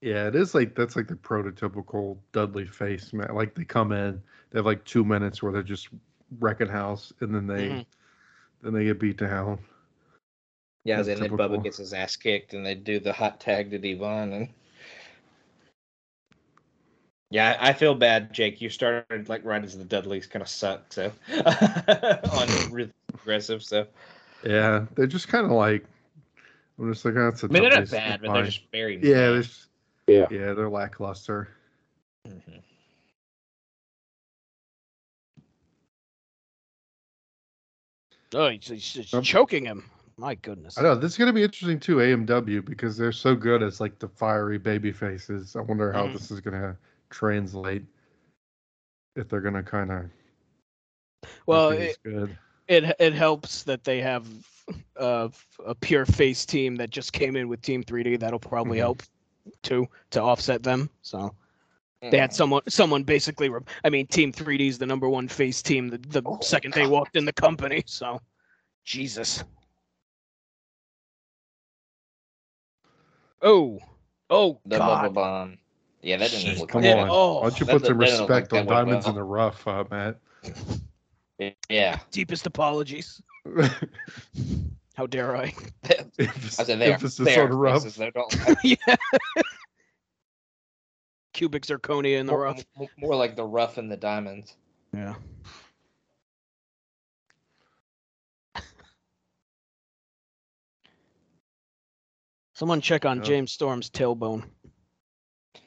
Yeah, 0.00 0.28
it 0.28 0.34
is 0.34 0.54
like 0.54 0.74
that's 0.74 0.96
like 0.96 1.08
the 1.08 1.14
prototypical 1.14 2.16
Dudley 2.32 2.66
face, 2.66 3.12
man. 3.12 3.34
Like 3.34 3.54
they 3.54 3.64
come 3.64 3.92
in, 3.92 4.22
they 4.50 4.58
have 4.58 4.66
like 4.66 4.84
two 4.84 5.04
minutes 5.04 5.42
where 5.42 5.52
they're 5.52 5.62
just 5.62 5.88
wrecking 6.38 6.68
house, 6.68 7.12
and 7.20 7.34
then 7.34 7.46
they 7.46 7.68
Mhm. 7.68 7.84
then 8.62 8.72
they 8.72 8.84
get 8.84 8.98
beat 8.98 9.18
down. 9.18 9.58
Yeah, 10.84 11.02
That's 11.02 11.20
and 11.20 11.30
then. 11.30 11.30
Bubba 11.36 11.62
gets 11.62 11.76
his 11.76 11.92
ass 11.92 12.16
kicked, 12.16 12.54
and 12.54 12.64
they 12.64 12.74
do 12.74 12.98
the 12.98 13.12
hot 13.12 13.40
tag 13.40 13.70
to 13.70 13.78
Devon, 13.78 14.32
and 14.32 14.48
yeah, 17.30 17.56
I 17.60 17.72
feel 17.74 17.94
bad, 17.94 18.32
Jake. 18.32 18.60
You 18.60 18.70
started 18.70 19.28
like 19.28 19.44
right 19.44 19.62
as 19.62 19.76
the 19.76 19.84
Dudleys 19.84 20.26
kind 20.26 20.42
of 20.42 20.48
suck, 20.48 20.92
so 20.92 21.12
on 22.32 22.48
really 22.72 22.90
aggressive. 23.14 23.62
So 23.62 23.86
Yeah, 24.44 24.86
they're 24.94 25.06
just 25.06 25.28
kind 25.28 25.44
of 25.44 25.52
like 25.52 25.84
I'm 26.78 26.92
just 26.92 27.04
like 27.04 27.14
that's 27.14 27.44
a 27.44 27.46
I 27.46 27.52
mean, 27.52 27.62
they're 27.62 27.70
not 27.80 27.90
bad, 27.90 28.20
but 28.22 28.28
fine. 28.28 28.34
they're 28.36 28.46
just 28.46 28.62
very 28.72 28.96
yeah, 28.96 29.14
meh. 29.14 29.30
they're 29.30 29.42
just, 29.42 29.69
Yeah. 30.10 30.26
yeah, 30.30 30.52
they're 30.54 30.68
lackluster. 30.68 31.48
Mhm. 32.26 32.62
Oh, 38.34 38.48
he's, 38.48 38.66
he's 38.68 38.92
just 38.92 39.14
Um, 39.14 39.22
choking 39.22 39.64
him. 39.64 39.84
My 40.16 40.34
goodness. 40.34 40.76
I 40.78 40.82
know 40.82 40.94
this 40.94 41.12
is 41.12 41.18
gonna 41.18 41.32
be 41.32 41.42
interesting 41.42 41.80
too, 41.80 41.96
AMW, 41.96 42.64
because 42.64 42.96
they're 42.96 43.12
so 43.12 43.34
good 43.34 43.62
as 43.62 43.80
like 43.80 43.98
the 43.98 44.08
fiery 44.08 44.58
baby 44.58 44.92
faces. 44.92 45.56
I 45.56 45.60
wonder 45.60 45.92
how 45.92 46.06
Mhm. 46.08 46.12
this 46.12 46.30
is 46.30 46.40
gonna 46.40 46.76
translate. 47.08 47.84
If 49.16 49.28
they're 49.28 49.40
gonna 49.40 49.62
kind 49.62 49.90
of 49.90 50.10
Well, 51.46 51.70
it, 51.70 51.98
good. 52.04 52.36
it 52.68 52.96
it 52.98 53.12
helps 53.14 53.62
that 53.64 53.82
they 53.84 54.00
have 54.00 54.26
uh, 54.96 55.28
a 55.64 55.74
pure 55.74 56.06
face 56.06 56.44
team 56.46 56.76
that 56.76 56.90
just 56.90 57.12
came 57.12 57.34
in 57.34 57.48
with 57.48 57.62
Team 57.62 57.82
3D. 57.82 58.16
That'll 58.20 58.38
probably 58.38 58.78
Mhm. 58.78 58.82
help 58.82 59.02
too 59.62 59.86
to 60.10 60.22
offset 60.22 60.62
them. 60.62 60.90
So 61.02 61.34
they 62.00 62.18
had 62.18 62.32
someone 62.32 62.62
someone 62.68 63.02
basically. 63.02 63.48
Re- 63.48 63.60
I 63.84 63.90
mean, 63.90 64.06
Team 64.06 64.32
3D 64.32 64.68
is 64.68 64.78
the 64.78 64.86
number 64.86 65.08
one 65.08 65.28
face 65.28 65.62
team 65.62 65.88
the, 65.88 65.98
the 65.98 66.22
Oh, 66.24 66.38
second 66.40 66.74
they 66.74 66.86
walked 66.86 67.16
in 67.16 67.24
the 67.24 67.32
company. 67.32 67.82
So 67.86 68.20
Jesus. 68.84 69.44
Oh, 73.42 73.78
oh 74.28 74.60
the 74.66 74.78
God. 74.78 75.14
Bomb. 75.14 75.58
Yeah, 76.02 76.16
that 76.16 76.30
didn't 76.30 76.58
look 76.58 76.68
Come 76.70 76.82
good. 76.82 76.96
on, 76.98 77.08
Oh, 77.10 77.34
why 77.40 77.48
don't 77.50 77.60
you 77.60 77.66
that- 77.66 77.72
put 77.72 77.86
some 77.86 77.98
that 77.98 78.10
respect 78.10 78.52
on 78.52 78.66
that 78.66 78.66
went 78.66 78.86
diamonds 78.86 79.06
in 79.06 79.14
the 79.14 79.22
rough, 79.22 79.66
uh, 79.66 79.84
Matt? 79.90 80.18
Yeah, 81.68 81.98
Deepest 82.10 82.46
apologies. 82.46 83.22
How 85.00 85.06
dare 85.06 85.34
I? 85.34 85.54
emphasis 86.18 86.60
I 86.60 86.64
said 86.64 86.78
there. 86.78 86.92
emphasis 86.92 87.24
there, 87.24 87.44
on 87.44 87.56
rough. 87.56 87.84
faces, 87.84 87.96
though, 87.96 88.10
don't- 88.10 88.58
yeah. 88.62 88.76
Cubic 91.32 91.64
zirconia 91.64 92.18
in 92.20 92.26
the 92.26 92.32
more, 92.32 92.42
rough. 92.42 92.62
more- 92.76 92.88
more 92.98 93.14
like 93.16 93.34
the 93.34 93.44
rough 93.46 93.78
and 93.78 93.90
the 93.90 93.96
diamonds. 93.96 94.56
Yeah. 94.92 95.14
Someone 102.54 102.80
check 102.80 103.04
on 103.04 103.18
Yeah. 103.18 103.22
James 103.24 103.52
Storm's 103.52 103.90
tailbone. 103.90 104.44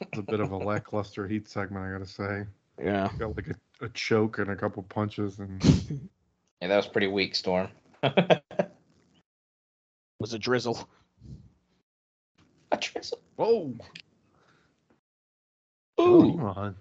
It's 0.01 0.19
a 0.19 0.21
bit 0.21 0.39
of 0.39 0.51
a 0.51 0.57
lackluster 0.71 1.27
heat 1.27 1.47
segment, 1.47 1.85
I 1.85 1.91
gotta 1.91 2.05
say. 2.05 2.45
Yeah. 2.81 3.09
Got 3.17 3.35
like 3.35 3.47
a, 3.47 3.85
a 3.85 3.89
choke 3.89 4.39
and 4.39 4.49
a 4.49 4.55
couple 4.55 4.83
punches, 4.83 5.39
and 5.39 5.63
Yeah, 6.61 6.67
that 6.67 6.77
was 6.77 6.87
pretty 6.87 7.07
weak, 7.07 7.35
Storm. 7.35 7.69
Was 10.23 10.33
a 10.33 10.39
drizzle. 10.39 10.87
A 12.71 12.77
drizzle. 12.77 13.19
whoa, 13.35 13.73
Ooh. 15.99 16.37
come 16.37 16.45
on. 16.45 16.75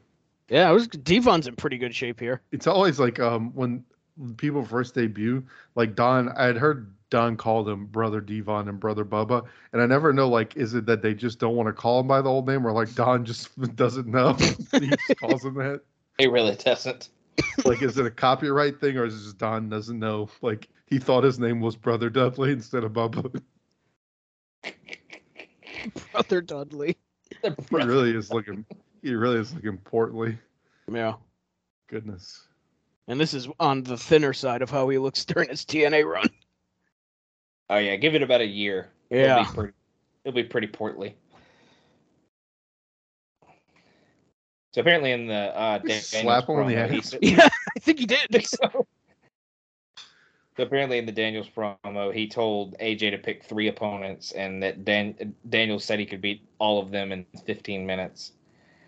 Yeah, 0.49 0.71
it 0.71 0.73
was 0.73 0.87
Devon's 0.87 1.49
in 1.49 1.57
pretty 1.57 1.77
good 1.77 1.93
shape 1.93 2.21
here. 2.21 2.41
It's 2.53 2.69
always 2.69 3.01
like 3.01 3.19
um 3.19 3.51
when 3.53 3.85
people 4.37 4.65
first 4.65 4.95
debut, 4.95 5.45
like 5.75 5.97
Don. 5.97 6.29
I 6.29 6.45
had 6.45 6.57
heard 6.57 6.95
Don 7.11 7.37
call 7.37 7.65
them 7.65 7.87
brother 7.87 8.21
Devon 8.21 8.69
and 8.69 8.79
brother 8.79 9.05
Bubba, 9.05 9.45
and 9.73 9.83
I 9.83 9.87
never 9.87 10.13
know 10.13 10.29
like 10.29 10.57
is 10.57 10.75
it 10.75 10.87
that 10.87 11.03
they 11.03 11.13
just 11.13 11.41
don't 11.41 11.57
want 11.57 11.67
to 11.67 11.73
call 11.73 11.99
him 11.99 12.07
by 12.07 12.23
the 12.23 12.31
old 12.31 12.47
name, 12.47 12.65
or 12.65 12.71
like 12.71 12.95
Don 12.95 13.25
just 13.25 13.61
doesn't 13.75 14.07
know 14.07 14.35
he 14.71 14.87
just 14.87 15.19
calls 15.19 15.45
him 15.45 15.55
that. 15.55 15.81
He 16.17 16.29
really 16.29 16.55
doesn't. 16.55 17.09
Like, 17.65 17.83
is 17.83 17.99
it 17.99 18.07
a 18.07 18.11
copyright 18.13 18.79
thing, 18.79 18.99
or 18.99 19.05
is 19.05 19.21
it 19.21 19.25
just 19.25 19.39
Don 19.39 19.69
doesn't 19.69 19.99
know? 19.99 20.29
Like 20.43 20.69
he 20.93 20.99
thought 20.99 21.25
his 21.25 21.39
name 21.39 21.61
was 21.61 21.75
Brother 21.75 22.11
Dudley 22.11 22.53
instead 22.53 22.85
of 22.85 22.93
Bubba. 22.93 23.41
Brother 26.13 26.43
Dudley. 26.43 26.99
he 27.43 27.51
really 27.71 28.15
is 28.15 28.31
looking. 28.31 28.67
He 29.01 29.15
really 29.15 29.39
is 29.39 29.55
looking 29.55 29.79
portly. 29.79 30.37
Yeah. 30.93 31.15
Goodness. 31.89 32.47
And 33.09 33.19
this 33.19 33.33
is 33.33 33.49
on 33.59 33.83
the 33.85 33.97
thinner 33.97 34.35
side 34.35 34.61
of 34.61 34.69
how 34.69 34.87
he 34.91 34.99
looks 34.99 35.25
during 35.25 35.49
his 35.49 35.65
TNA 35.65 36.05
run. 36.05 36.29
Oh 37.71 37.79
yeah, 37.79 37.97
give 37.97 38.15
it 38.15 38.23
about 38.23 38.43
a 38.43 38.47
year. 38.47 38.91
Yeah. 39.09 39.41
It'll 39.41 39.45
be 39.45 39.57
pretty, 39.57 39.73
it'll 40.27 40.37
be 40.37 40.45
pretty 40.45 40.67
portly. 40.67 41.17
So 44.75 44.83
apparently 44.83 45.13
in 45.13 45.27
the 45.27 45.59
uh, 45.59 45.79
Dan- 45.79 46.03
slap 46.03 46.51
him 46.51 46.57
on 46.57 46.67
the 46.67 46.75
promo, 46.75 46.91
he 46.91 46.99
ass? 46.99 47.15
Yeah, 47.23 47.49
I 47.75 47.81
think 47.81 47.99
he 47.99 48.05
did. 48.05 48.47
so. 48.47 48.87
So 50.57 50.65
apparently 50.65 50.99
in 50.99 51.07
the 51.07 51.13
Daniels 51.13 51.49
promo, 51.49 52.13
he 52.13 52.29
told 52.29 52.77
AJ 52.79 53.13
to 53.13 53.19
pick 53.19 53.43
three 53.45 53.69
opponents, 53.69 54.33
and 54.33 54.63
that 54.63 54.85
Dan- 54.85 55.35
Daniels 55.49 55.85
said 55.85 55.99
he 55.99 56.05
could 56.07 56.21
beat 56.21 56.43
all 56.59 56.81
of 56.81 56.91
them 56.91 57.11
in 57.11 57.25
15 57.47 57.87
minutes. 57.87 58.33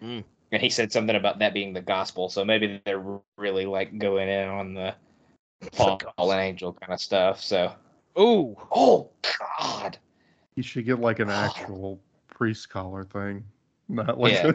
Mm. 0.03 0.25
And 0.53 0.63
he 0.63 0.69
said 0.69 0.93
something 0.93 1.17
about 1.17 1.39
that 1.39 1.55
being 1.55 1.73
the 1.73 1.81
gospel. 1.81 2.29
So 2.29 2.45
maybe 2.45 2.81
they're 2.85 3.03
really 3.39 3.65
like 3.65 3.97
going 3.99 4.29
in 4.29 4.49
on 4.49 4.75
the 4.75 4.95
Paul 5.73 5.99
and 6.19 6.41
Angel 6.41 6.75
kind 6.75 6.93
of 6.93 7.01
stuff. 7.01 7.41
So 7.41 7.73
Ooh. 8.19 8.55
oh 8.71 9.11
god, 9.59 9.99
He 10.55 10.63
should 10.63 10.85
get 10.85 11.01
like 11.01 11.19
an 11.19 11.31
actual 11.31 11.99
priest 12.29 12.69
collar 12.69 13.05
thing, 13.05 13.43
not 13.89 14.21
like 14.21 14.35
Yeah. 14.35 14.49
a, 14.49 14.55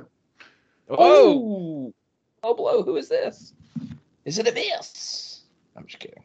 oh, 0.89 1.91
oh 2.43 2.53
blow. 2.53 2.83
Who 2.83 2.95
is 2.97 3.09
this? 3.09 3.53
Is 4.25 4.37
it 4.37 4.47
Abyss? 4.47 5.41
I'm 5.75 5.85
just 5.85 5.99
kidding. 5.99 6.23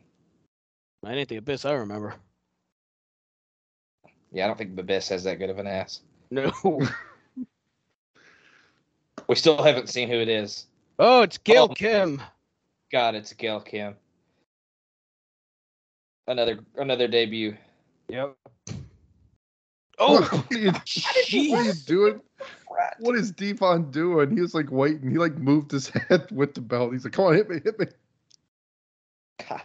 I 1.04 1.14
ain't 1.14 1.28
the 1.28 1.36
abyss 1.36 1.64
I 1.64 1.72
remember. 1.72 2.14
Yeah, 4.34 4.44
I 4.44 4.46
don't 4.48 4.58
think 4.58 4.74
the 4.74 4.82
Abyss 4.82 5.08
has 5.10 5.22
that 5.24 5.38
good 5.38 5.48
of 5.48 5.58
an 5.58 5.66
ass. 5.66 6.00
No. 6.30 6.52
We 9.26 9.36
still 9.36 9.62
haven't 9.62 9.88
seen 9.88 10.10
who 10.10 10.16
it 10.16 10.28
is. 10.28 10.66
Oh, 10.98 11.22
it's 11.22 11.38
Gail 11.38 11.68
Oh. 11.70 11.74
Kim. 11.74 12.20
God, 12.92 13.14
it's 13.14 13.32
Gail 13.32 13.58
Kim. 13.60 13.94
Another 16.26 16.58
another 16.76 17.08
debut. 17.08 17.56
Yep. 18.08 18.36
Oh, 18.68 18.74
Oh, 19.98 20.20
what 20.20 20.52
are 20.52 20.58
you, 20.58 20.72
what 20.72 21.60
are 21.60 21.62
you 21.62 21.72
doing? 21.86 22.20
What 22.98 23.14
is 23.14 23.30
Devon 23.30 23.90
doing? 23.90 24.30
He 24.36 24.42
was 24.42 24.54
like 24.54 24.70
waiting. 24.70 25.10
He 25.10 25.16
like 25.16 25.36
moved 25.38 25.70
his 25.70 25.88
head 26.08 26.26
with 26.30 26.52
the 26.52 26.60
belt. 26.60 26.92
He's 26.92 27.04
like, 27.04 27.14
"Come 27.14 27.26
on, 27.26 27.34
hit 27.34 27.48
me, 27.48 27.60
hit 27.64 27.78
me!" 27.78 27.86
God 29.48 29.62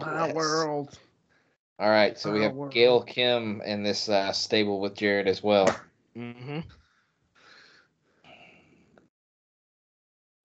My 0.00 0.24
bless. 0.24 0.34
world. 0.34 0.98
All 1.78 1.88
right, 1.88 2.18
so 2.18 2.30
we 2.32 2.42
have 2.42 2.52
world. 2.54 2.72
Gail 2.72 3.02
Kim 3.02 3.62
in 3.62 3.82
this 3.82 4.08
uh, 4.08 4.32
stable 4.32 4.80
with 4.80 4.94
Jarrett 4.94 5.26
as 5.26 5.42
well. 5.42 5.66
Mm-hmm. 6.16 6.60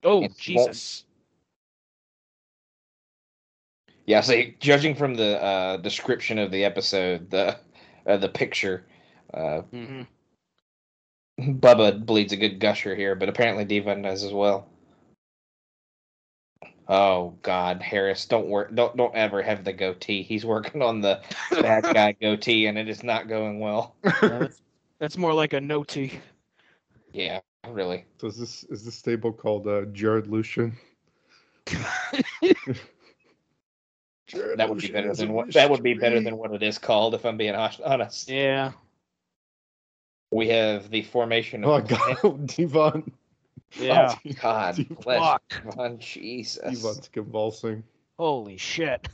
Oh 0.04 0.22
It 0.22 0.30
won't- 0.30 0.38
Jesus! 0.38 1.04
Yeah, 4.06 4.20
so 4.20 4.40
judging 4.60 4.94
from 4.94 5.14
the 5.14 5.42
uh, 5.42 5.76
description 5.78 6.38
of 6.38 6.52
the 6.52 6.64
episode, 6.64 7.28
the 7.30 7.58
uh, 8.06 8.16
the 8.16 8.28
picture, 8.28 8.86
uh, 9.34 9.62
hmm 9.62 10.02
Bubba 11.38 12.06
bleeds 12.06 12.32
a 12.32 12.36
good 12.36 12.60
gusher 12.60 12.94
here, 12.94 13.14
but 13.14 13.28
apparently 13.28 13.64
Devon 13.66 14.00
does 14.02 14.24
as 14.24 14.32
well. 14.32 14.70
Oh 16.88 17.36
God, 17.42 17.82
Harris, 17.82 18.26
don't 18.26 18.48
work, 18.48 18.74
don't 18.74 18.96
don't 18.96 19.14
ever 19.14 19.42
have 19.42 19.64
the 19.64 19.72
goatee. 19.72 20.22
He's 20.22 20.44
working 20.46 20.82
on 20.82 21.00
the 21.00 21.20
bad 21.50 21.82
guy 21.94 22.12
goatee, 22.12 22.66
and 22.66 22.78
it 22.78 22.88
is 22.88 23.02
not 23.02 23.28
going 23.28 23.58
well. 23.58 23.96
that's, 24.20 24.62
that's 24.98 25.18
more 25.18 25.34
like 25.34 25.52
a 25.52 25.60
no 25.60 25.82
tea. 25.82 26.20
Yeah, 27.12 27.40
really. 27.68 28.04
So 28.20 28.28
is 28.28 28.38
this 28.38 28.64
is 28.64 28.84
this 28.84 28.94
stable 28.94 29.32
called 29.32 29.66
uh, 29.66 29.86
Jarrett 29.86 30.30
Lucian? 30.30 30.76
Jarrett 34.28 34.58
That 34.58 34.68
would 34.68 34.78
be 34.78 34.90
better 34.90 35.14
than 35.14 35.32
what 35.32 35.52
that 35.52 35.70
would 35.70 35.82
be 35.82 35.94
better 35.94 36.20
than 36.20 36.36
what 36.36 36.52
it 36.52 36.62
is 36.62 36.78
called. 36.78 37.14
If 37.14 37.24
I'm 37.24 37.36
being 37.36 37.54
honest, 37.54 38.28
Yeah. 38.28 38.72
we 40.30 40.48
have 40.48 40.90
the 40.90 41.02
formation 41.02 41.64
Oh 41.64 41.74
of 41.74 41.88
God, 41.88 42.46
Devon. 42.46 43.12
Yeah. 43.78 44.14
Oh, 44.24 44.30
God, 44.42 44.76
Devon. 44.76 44.96
bless 45.02 45.20
Fuck. 45.22 45.42
Devon, 45.64 45.98
Jesus, 45.98 46.82
Devon's 46.82 47.08
convulsing. 47.12 47.82
Holy 48.18 48.56
shit. 48.56 49.08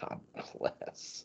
God 0.00 0.20
bless. 0.58 1.24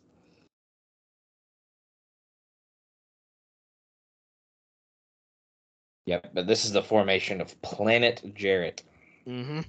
Yep, 6.05 6.31
but 6.34 6.45
this 6.47 6.65
is 6.65 6.72
the 6.72 6.84
formation 6.84 7.41
of 7.41 7.59
Planet 7.61 8.22
Jarrett. 8.35 8.84
Mm 9.27 9.45
hmm 9.45 9.59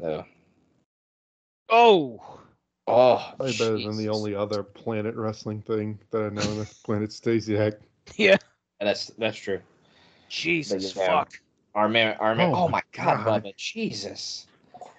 So, 0.00 0.24
Oh. 1.70 2.38
oh, 2.86 3.32
Probably 3.36 3.52
better 3.52 3.78
than 3.78 3.96
the 3.98 4.08
only 4.08 4.34
other 4.34 4.62
Planet 4.62 5.14
Wrestling 5.14 5.60
thing 5.62 5.98
that 6.10 6.22
I 6.22 6.28
know. 6.30 6.40
and 6.42 6.60
That's 6.60 6.74
Planet 6.74 7.10
Stasiak. 7.10 7.78
Yeah. 8.16 8.36
And 8.80 8.88
that's 8.88 9.08
that's 9.18 9.36
true. 9.38 9.60
Jesus 10.28 10.94
yeah. 10.96 11.06
fuck. 11.06 11.32
Our 11.74 11.88
man, 11.88 12.16
our 12.20 12.34
man. 12.34 12.50
Oh 12.54 12.64
Oh, 12.64 12.68
my 12.68 12.78
my 12.78 12.82
God, 12.92 13.24
God. 13.24 13.44
Bubba, 13.44 13.56
Jesus! 13.56 14.46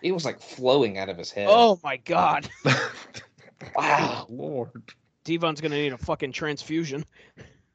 It 0.01 0.11
was 0.11 0.23
like 0.25 0.39
flowing 0.41 0.97
out 0.97 1.09
of 1.09 1.17
his 1.17 1.31
head. 1.31 1.47
Oh 1.49 1.79
my 1.83 1.97
god. 1.97 2.49
wow! 3.75 4.25
Lord. 4.29 4.69
Devon's 5.23 5.61
gonna 5.61 5.75
need 5.75 5.93
a 5.93 5.97
fucking 5.97 6.31
transfusion. 6.31 7.03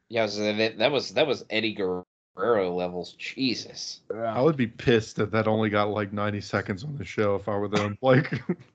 Yeah, 0.09 0.21
it 0.21 0.25
was- 0.25 0.37
that, 0.37 0.77
that 0.77 0.91
was 0.91 1.11
that 1.13 1.27
was 1.27 1.45
Eddie 1.49 1.73
Guerrero 1.73 2.73
levels. 2.73 3.13
Jesus. 3.13 4.01
I 4.13 4.41
would 4.41 4.57
be 4.57 4.67
pissed 4.67 5.17
that 5.17 5.31
that 5.31 5.47
only 5.47 5.69
got 5.69 5.89
like 5.89 6.11
90 6.13 6.41
seconds 6.41 6.83
on 6.83 6.97
the 6.97 7.05
show 7.05 7.35
if 7.35 7.47
I 7.47 7.55
were 7.57 7.67
them. 7.67 7.97
Like, 8.01 8.31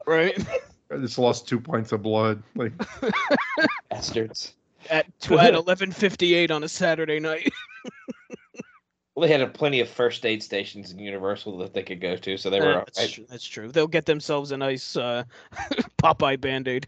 Right? 0.07 0.39
I 0.93 0.97
just 0.97 1.19
lost 1.19 1.47
two 1.49 1.61
pints 1.61 1.93
of 1.93 2.03
blood. 2.03 2.43
Like, 2.57 2.73
Bastards. 3.91 4.55
At 4.91 5.07
tw- 5.21 5.33
at 5.33 5.53
eleven 5.55 5.93
fifty 5.93 6.35
eight 6.35 6.51
on 6.51 6.65
a 6.65 6.69
Saturday 6.69 7.21
night. 7.21 7.53
Well, 9.15 9.27
they 9.27 9.33
had 9.33 9.41
a 9.41 9.49
plenty 9.49 9.81
of 9.81 9.89
first 9.89 10.25
aid 10.25 10.43
stations 10.43 10.93
in 10.93 10.99
Universal 10.99 11.59
that 11.59 11.75
they 11.75 11.83
could 11.83 12.01
go 12.01 12.17
to, 12.17 12.37
so 12.37 12.49
they 12.49 12.61
were. 12.61 12.75
all 12.79 12.85
that's, 12.87 12.99
right. 12.99 13.11
true, 13.11 13.27
that's 13.29 13.45
true. 13.45 13.69
They'll 13.71 13.89
get 13.89 14.07
themselves 14.07 14.53
a 14.53 14.57
nice 14.57 14.97
uh, 14.97 15.25
Popeye 16.03 16.41
band 16.41 16.69
aid. 16.69 16.87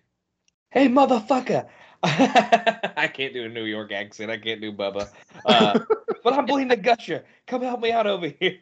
Hey, 0.70 0.88
motherfucker! 0.88 1.66
I 2.04 3.10
can't 3.12 3.34
do 3.34 3.44
a 3.44 3.48
New 3.48 3.64
York 3.64 3.92
accent. 3.92 4.30
I 4.30 4.38
can't 4.38 4.60
do 4.60 4.72
Bubba. 4.72 5.08
Uh, 5.44 5.80
but 6.24 6.32
I'm 6.32 6.46
bleeding 6.46 6.72
a 6.72 6.76
gusher. 6.76 7.24
Come 7.46 7.62
help 7.62 7.80
me 7.80 7.92
out 7.92 8.06
over 8.06 8.28
here. 8.28 8.58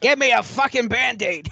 Get 0.00 0.18
me 0.18 0.32
a 0.32 0.42
fucking 0.42 0.88
band 0.88 1.22
aid. 1.22 1.50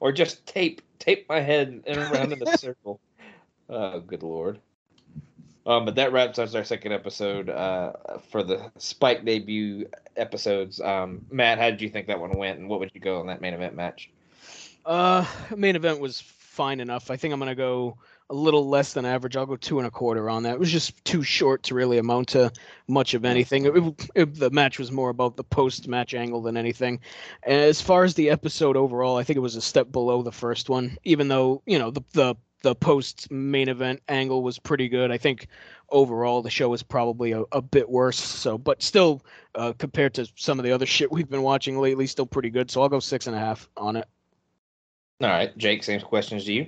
or 0.00 0.12
just 0.12 0.46
tape 0.46 0.82
tape 0.98 1.28
my 1.28 1.40
head 1.40 1.82
and 1.86 1.96
around 1.96 2.32
in 2.32 2.46
a 2.46 2.58
circle. 2.58 3.00
Oh, 3.68 4.00
good 4.00 4.22
lord. 4.22 4.60
Um, 5.64 5.84
but 5.84 5.94
that 5.94 6.12
wraps 6.12 6.38
up 6.38 6.54
our 6.54 6.64
second 6.64 6.92
episode 6.92 7.48
uh, 7.48 7.92
for 8.30 8.42
the 8.42 8.70
Spike 8.78 9.24
debut 9.24 9.88
episodes. 10.16 10.80
Um, 10.80 11.24
Matt, 11.30 11.58
how 11.58 11.70
did 11.70 11.80
you 11.80 11.88
think 11.88 12.08
that 12.08 12.18
one 12.20 12.36
went, 12.36 12.58
and 12.58 12.68
what 12.68 12.80
would 12.80 12.90
you 12.94 13.00
go 13.00 13.20
on 13.20 13.26
that 13.28 13.40
main 13.40 13.54
event 13.54 13.74
match? 13.76 14.10
Uh, 14.84 15.24
main 15.56 15.76
event 15.76 16.00
was 16.00 16.20
fine 16.20 16.80
enough. 16.80 17.10
I 17.10 17.16
think 17.16 17.32
I'm 17.32 17.38
gonna 17.40 17.54
go 17.54 17.96
a 18.30 18.34
little 18.34 18.68
less 18.68 18.92
than 18.94 19.04
average. 19.04 19.36
I'll 19.36 19.46
go 19.46 19.56
two 19.56 19.78
and 19.78 19.86
a 19.86 19.90
quarter 19.90 20.28
on 20.28 20.42
that. 20.44 20.54
It 20.54 20.58
was 20.58 20.72
just 20.72 21.04
too 21.04 21.22
short 21.22 21.62
to 21.64 21.74
really 21.74 21.98
amount 21.98 22.28
to 22.28 22.50
much 22.88 23.14
of 23.14 23.24
anything. 23.24 23.66
It, 23.66 24.08
it- 24.14 24.34
the 24.34 24.50
match 24.50 24.78
was 24.78 24.90
more 24.90 25.10
about 25.10 25.36
the 25.36 25.44
post-match 25.44 26.14
angle 26.14 26.42
than 26.42 26.56
anything. 26.56 27.00
As 27.44 27.80
far 27.80 28.04
as 28.04 28.14
the 28.14 28.30
episode 28.30 28.76
overall, 28.76 29.16
I 29.16 29.22
think 29.22 29.36
it 29.36 29.40
was 29.40 29.54
a 29.56 29.60
step 29.60 29.92
below 29.92 30.22
the 30.22 30.32
first 30.32 30.68
one. 30.68 30.98
Even 31.04 31.28
though 31.28 31.62
you 31.66 31.78
know 31.78 31.90
the 31.90 32.02
the 32.12 32.34
the 32.62 32.74
post 32.74 33.30
main 33.30 33.68
event 33.68 34.00
angle 34.08 34.42
was 34.42 34.58
pretty 34.58 34.88
good. 34.88 35.10
I 35.10 35.18
think 35.18 35.48
overall 35.90 36.42
the 36.42 36.50
show 36.50 36.68
was 36.68 36.82
probably 36.82 37.32
a, 37.32 37.42
a 37.52 37.60
bit 37.60 37.88
worse. 37.88 38.18
So, 38.18 38.56
but 38.58 38.82
still, 38.82 39.22
uh, 39.54 39.72
compared 39.78 40.14
to 40.14 40.28
some 40.36 40.58
of 40.58 40.64
the 40.64 40.72
other 40.72 40.86
shit 40.94 41.12
we've 41.12 41.28
been 41.28 41.42
watching 41.42 41.78
lately, 41.78 42.06
still 42.06 42.26
pretty 42.26 42.50
good. 42.50 42.70
So 42.70 42.82
I'll 42.82 42.88
go 42.88 43.00
six 43.00 43.26
and 43.26 43.36
a 43.36 43.38
half 43.38 43.68
on 43.76 43.96
it. 43.96 44.08
All 45.20 45.28
right, 45.28 45.56
Jake, 45.56 45.84
same 45.84 46.00
questions 46.00 46.44
to 46.46 46.52
you. 46.52 46.66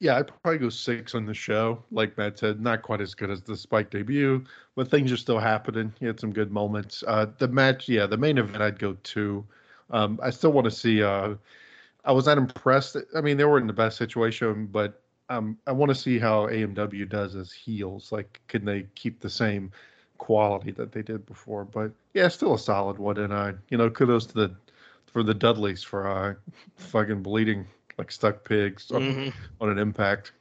yeah, 0.00 0.16
I'd 0.16 0.28
probably 0.42 0.58
go 0.58 0.68
six 0.70 1.14
on 1.14 1.26
the 1.26 1.34
show. 1.34 1.84
Like 1.90 2.16
Matt 2.16 2.38
said, 2.38 2.60
not 2.60 2.82
quite 2.82 3.00
as 3.00 3.14
good 3.14 3.30
as 3.30 3.42
the 3.42 3.56
Spike 3.56 3.90
debut, 3.90 4.44
but 4.76 4.90
things 4.90 5.12
are 5.12 5.16
still 5.16 5.38
happening. 5.38 5.92
You 6.00 6.06
had 6.06 6.20
some 6.20 6.32
good 6.32 6.50
moments. 6.50 7.04
Uh, 7.06 7.26
the 7.38 7.48
match, 7.48 7.88
yeah, 7.88 8.06
the 8.06 8.16
main 8.16 8.38
event, 8.38 8.62
I'd 8.62 8.78
go 8.78 8.96
two. 9.02 9.44
Um, 9.90 10.18
I 10.22 10.30
still 10.30 10.52
want 10.52 10.66
to 10.66 10.70
see. 10.70 11.02
Uh, 11.02 11.34
I 12.08 12.12
was 12.12 12.26
not 12.26 12.38
impressed. 12.38 12.96
I 13.14 13.20
mean, 13.20 13.36
they 13.36 13.44
were 13.44 13.58
in 13.58 13.68
the 13.68 13.72
best 13.74 13.98
situation, 13.98 14.66
but 14.72 15.02
um, 15.28 15.58
I 15.66 15.72
want 15.72 15.90
to 15.90 15.94
see 15.94 16.18
how 16.18 16.48
AMW 16.48 17.08
does 17.08 17.36
as 17.36 17.52
heels. 17.52 18.12
Like, 18.12 18.40
can 18.48 18.64
they 18.64 18.86
keep 18.96 19.20
the 19.20 19.30
same 19.30 19.72
quality 20.18 20.72
that 20.72 20.92
they 20.92 21.02
did 21.02 21.26
before? 21.26 21.64
But 21.64 21.92
yeah, 22.14 22.28
still 22.28 22.54
a 22.54 22.58
solid 22.58 22.98
one. 22.98 23.18
And 23.18 23.32
I, 23.34 23.54
you 23.68 23.78
know, 23.78 23.90
kudos 23.90 24.26
to 24.26 24.34
the 24.34 24.56
for 25.06 25.22
the 25.22 25.34
Dudleys 25.34 25.82
for 25.84 26.08
uh, 26.08 26.34
fucking 26.76 27.22
bleeding 27.22 27.66
like 27.98 28.10
stuck 28.10 28.44
pigs 28.44 28.90
on, 28.90 29.02
Mhm. 29.02 29.32
on 29.60 29.68
an 29.70 29.78
impact. 29.78 30.32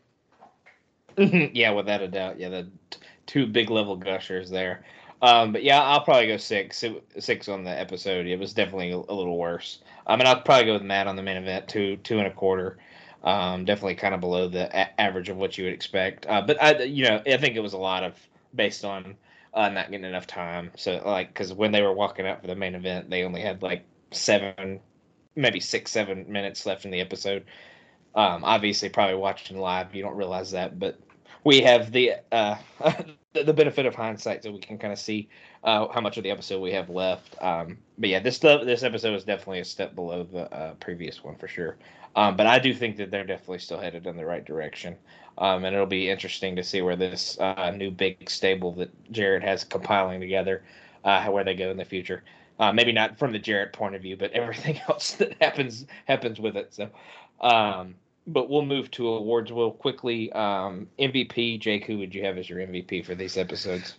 yeah, 1.17 1.71
without 1.71 2.01
a 2.01 2.07
doubt. 2.07 2.39
Yeah, 2.39 2.49
the 2.49 2.67
t- 2.89 2.99
two 3.25 3.45
big 3.47 3.69
level 3.69 3.95
gushers 3.95 4.49
there. 4.49 4.85
Um, 5.21 5.51
but 5.51 5.63
yeah, 5.63 5.81
I'll 5.81 6.03
probably 6.03 6.27
go 6.27 6.37
six. 6.37 6.83
Six 7.17 7.47
on 7.49 7.63
the 7.63 7.71
episode. 7.71 8.27
It 8.27 8.39
was 8.39 8.53
definitely 8.53 8.91
a, 8.91 8.97
a 8.97 9.15
little 9.15 9.37
worse. 9.37 9.79
I 10.05 10.15
mean, 10.15 10.27
I'll 10.27 10.41
probably 10.41 10.65
go 10.65 10.73
with 10.73 10.83
Matt 10.83 11.07
on 11.07 11.15
the 11.15 11.23
main 11.23 11.37
event, 11.37 11.67
two, 11.67 11.97
two 11.97 12.19
and 12.19 12.27
a 12.27 12.31
quarter. 12.31 12.77
Um, 13.23 13.65
definitely 13.65 13.95
kind 13.95 14.13
of 14.13 14.21
below 14.21 14.47
the 14.47 14.67
a- 14.67 15.01
average 15.01 15.29
of 15.29 15.37
what 15.37 15.57
you 15.57 15.65
would 15.65 15.73
expect. 15.73 16.25
Uh, 16.27 16.41
but 16.41 16.61
I, 16.61 16.83
you 16.83 17.03
know, 17.03 17.21
I 17.27 17.37
think 17.37 17.55
it 17.55 17.61
was 17.61 17.73
a 17.73 17.77
lot 17.77 18.03
of 18.03 18.13
based 18.55 18.85
on 18.85 19.17
uh, 19.53 19.69
not 19.69 19.89
getting 19.89 20.05
enough 20.05 20.27
time. 20.27 20.71
So 20.75 21.01
like, 21.05 21.29
because 21.29 21.51
when 21.51 21.71
they 21.71 21.81
were 21.81 21.93
walking 21.93 22.27
out 22.27 22.41
for 22.41 22.47
the 22.47 22.55
main 22.55 22.75
event, 22.75 23.09
they 23.09 23.23
only 23.23 23.41
had 23.41 23.63
like 23.63 23.85
seven, 24.11 24.79
maybe 25.35 25.59
six, 25.59 25.91
seven 25.91 26.31
minutes 26.31 26.65
left 26.65 26.85
in 26.85 26.91
the 26.91 27.01
episode. 27.01 27.43
Um, 28.15 28.43
obviously, 28.43 28.89
probably 28.89 29.15
watching 29.15 29.59
live, 29.59 29.93
you 29.93 30.03
don't 30.03 30.15
realize 30.15 30.51
that, 30.51 30.79
but 30.79 30.99
we 31.43 31.61
have 31.61 31.91
the 31.91 32.13
uh, 32.31 32.55
the, 33.37 33.43
the 33.43 33.53
benefit 33.53 33.85
of 33.85 33.95
hindsight, 33.95 34.43
so 34.43 34.51
we 34.51 34.59
can 34.59 34.77
kind 34.77 34.93
of 34.93 34.99
see 34.99 35.29
uh, 35.63 35.87
how 35.89 36.01
much 36.01 36.17
of 36.17 36.23
the 36.23 36.31
episode 36.31 36.61
we 36.61 36.71
have 36.71 36.89
left. 36.89 37.41
Um, 37.41 37.77
but 37.97 38.09
yeah, 38.09 38.19
this 38.19 38.39
this 38.39 38.83
episode 38.83 39.15
is 39.15 39.23
definitely 39.23 39.59
a 39.59 39.65
step 39.65 39.95
below 39.95 40.23
the 40.23 40.51
uh, 40.53 40.73
previous 40.75 41.23
one 41.23 41.35
for 41.35 41.47
sure. 41.47 41.77
Um, 42.15 42.35
but 42.35 42.47
I 42.47 42.57
do 42.57 42.73
think 42.73 42.97
that 42.97 43.11
they're 43.11 43.25
definitely 43.25 43.59
still 43.59 43.79
headed 43.79 44.07
in 44.07 44.17
the 44.17 44.25
right 44.25 44.43
direction. 44.43 44.95
Um, 45.37 45.65
and 45.65 45.75
it'll 45.75 45.85
be 45.85 46.09
interesting 46.09 46.55
to 46.55 46.63
see 46.63 46.81
where 46.81 46.95
this 46.95 47.39
uh, 47.39 47.71
new 47.75 47.91
big 47.91 48.27
stable 48.29 48.71
that 48.73 49.11
Jarrett 49.11 49.43
has 49.43 49.63
compiling 49.63 50.19
together, 50.19 50.63
uh, 51.03 51.25
where 51.27 51.43
they 51.43 51.53
go 51.53 51.69
in 51.69 51.77
the 51.77 51.85
future. 51.85 52.23
Uh, 52.59 52.71
maybe 52.71 52.91
not 52.91 53.19
from 53.19 53.31
the 53.31 53.39
Jarrett 53.39 53.71
point 53.71 53.93
of 53.93 54.01
view, 54.01 54.17
but 54.17 54.31
everything 54.33 54.79
else 54.89 55.11
that 55.13 55.39
happens 55.41 55.85
happens 56.05 56.39
with 56.39 56.57
it. 56.57 56.73
So, 56.73 56.89
um, 57.39 57.95
but 58.27 58.49
we'll 58.49 58.65
move 58.65 58.91
to 58.91 59.07
awards 59.07 59.51
real 59.51 59.71
quickly. 59.71 60.31
Um, 60.33 60.87
MVP, 60.99 61.59
Jake, 61.59 61.85
who 61.85 61.97
would 61.99 62.13
you 62.13 62.23
have 62.23 62.37
as 62.37 62.49
your 62.49 62.59
MVP 62.59 63.05
for 63.05 63.15
these 63.15 63.37
episodes? 63.37 63.95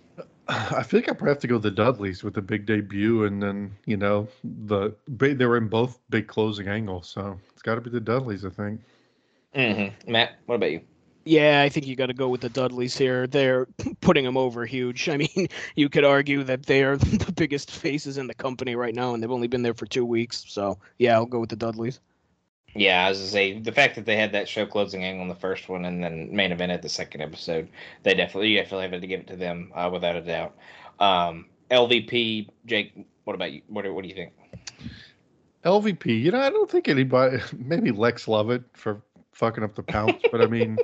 I 0.49 0.83
feel 0.83 1.01
like 1.01 1.11
I 1.11 1.13
probably 1.13 1.31
have 1.31 1.41
to 1.41 1.47
go 1.47 1.55
with 1.57 1.63
the 1.65 1.71
Dudleys 1.71 2.23
with 2.23 2.35
the 2.35 2.43
big 2.43 2.65
debut, 2.65 3.25
and 3.25 3.43
then 3.43 3.75
you 3.85 3.97
know 3.97 4.29
the 4.45 4.95
they 5.07 5.45
were 5.45 5.59
in 5.59 5.69
both 5.69 5.99
big 6.09 6.27
closing 6.27 6.69
angles, 6.69 7.09
so 7.09 7.39
it's 7.53 7.63
got 7.63 7.75
to 7.75 7.81
be 7.81 7.91
the 7.91 8.01
Dudleys, 8.01 8.45
I 8.45 8.51
think. 8.51 8.81
Mm-hmm. 9.55 10.11
Matt, 10.11 10.39
what 10.47 10.57
about 10.57 10.73
you? 10.73 10.81
Yeah, 11.25 11.61
I 11.61 11.69
think 11.69 11.87
you 11.87 11.95
got 11.95 12.07
to 12.07 12.15
go 12.15 12.29
with 12.31 12.41
the 12.41 12.49
Dudleys 12.49 12.97
here. 12.97 13.27
They're 13.27 13.67
putting 14.01 14.25
them 14.25 14.39
over 14.39 14.65
huge. 14.65 15.11
I 15.11 15.19
mean, 15.19 15.49
you 15.77 15.91
could 15.91 16.05
argue 16.05 16.43
that 16.45 16.65
they 16.65 16.83
are 16.83 16.97
the 16.97 17.33
biggest 17.33 17.71
faces 17.71 18.17
in 18.17 18.27
the 18.27 18.35
company 18.35 18.75
right 18.75 18.95
now, 18.95 19.13
and 19.13 19.23
they've 19.23 19.31
only 19.31 19.49
been 19.49 19.63
there 19.63 19.75
for 19.75 19.87
two 19.87 20.07
weeks. 20.07 20.45
So, 20.49 20.79
yeah, 20.99 21.15
I'll 21.15 21.27
go 21.27 21.41
with 21.41 21.51
the 21.51 21.57
Dudleys. 21.57 22.01
Yeah, 22.75 23.07
I 23.07 23.09
was 23.09 23.19
say 23.31 23.59
the 23.59 23.73
fact 23.73 23.97
that 23.97 24.05
they 24.05 24.17
had 24.17 24.33
that 24.33 24.49
show 24.49 24.67
closing 24.67 25.05
angle 25.05 25.23
on 25.23 25.29
the 25.29 25.35
first 25.35 25.69
one 25.69 25.85
and 25.85 26.03
then 26.03 26.35
main 26.35 26.53
event 26.53 26.71
at 26.71 26.83
the 26.83 26.89
second 26.89 27.23
episode, 27.23 27.69
they 28.03 28.15
definitely, 28.15 28.51
you 28.51 28.59
definitely 28.59 28.89
have 28.89 29.01
to 29.01 29.07
give 29.07 29.21
it 29.21 29.27
to 29.29 29.37
them 29.37 29.73
uh, 29.75 29.89
without 29.93 30.17
a 30.17 30.21
doubt. 30.21 30.55
Um, 31.01 31.47
LVP, 31.71 32.49
Jake. 32.67 32.93
What 33.25 33.35
about 33.35 33.53
you? 33.53 33.63
What 33.69 33.93
what 33.93 34.03
do 34.03 34.09
you 34.09 34.15
think? 34.15 34.33
LVP, 35.65 36.23
you 36.23 36.31
know, 36.31 36.41
I 36.41 36.51
don't 36.51 36.71
think 36.71 36.89
anybody, 36.89 37.39
maybe 37.59 37.91
Lex 37.91 38.29
Lovett 38.29 38.63
for 38.75 39.03
fucking 39.33 39.63
up 39.63 39.75
the 39.75 39.83
pounce, 39.83 40.21
but 40.33 40.41
I 40.41 40.47
mean, 40.47 40.79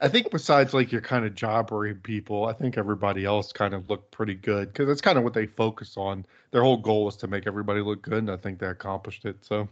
I 0.00 0.08
think 0.08 0.30
besides 0.30 0.74
like 0.74 0.90
your 0.90 1.00
kind 1.00 1.24
of 1.24 1.34
jobbery 1.34 2.00
people, 2.02 2.46
I 2.46 2.52
think 2.52 2.76
everybody 2.76 3.24
else 3.24 3.52
kind 3.52 3.74
of 3.74 3.88
looked 3.88 4.10
pretty 4.10 4.34
good 4.34 4.72
because 4.72 4.88
that's 4.88 5.00
kind 5.00 5.18
of 5.18 5.24
what 5.24 5.34
they 5.34 5.46
focus 5.46 5.94
on. 5.96 6.24
Their 6.50 6.62
whole 6.62 6.76
goal 6.76 7.04
was 7.04 7.16
to 7.18 7.28
make 7.28 7.46
everybody 7.46 7.80
look 7.80 8.02
good, 8.02 8.18
and 8.18 8.30
I 8.30 8.36
think 8.36 8.58
they 8.58 8.66
accomplished 8.66 9.24
it. 9.24 9.44
So, 9.44 9.68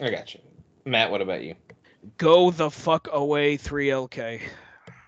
I 0.00 0.10
got 0.10 0.34
you, 0.34 0.40
Matt. 0.84 1.10
What 1.10 1.20
about 1.22 1.42
you? 1.42 1.54
Go 2.18 2.50
the 2.50 2.70
fuck 2.70 3.08
away, 3.12 3.56
3LK. 3.56 4.40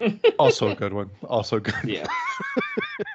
also 0.38 0.68
a 0.68 0.74
good 0.74 0.92
one. 0.92 1.10
Also 1.24 1.58
good. 1.58 1.74
Yeah. 1.84 2.06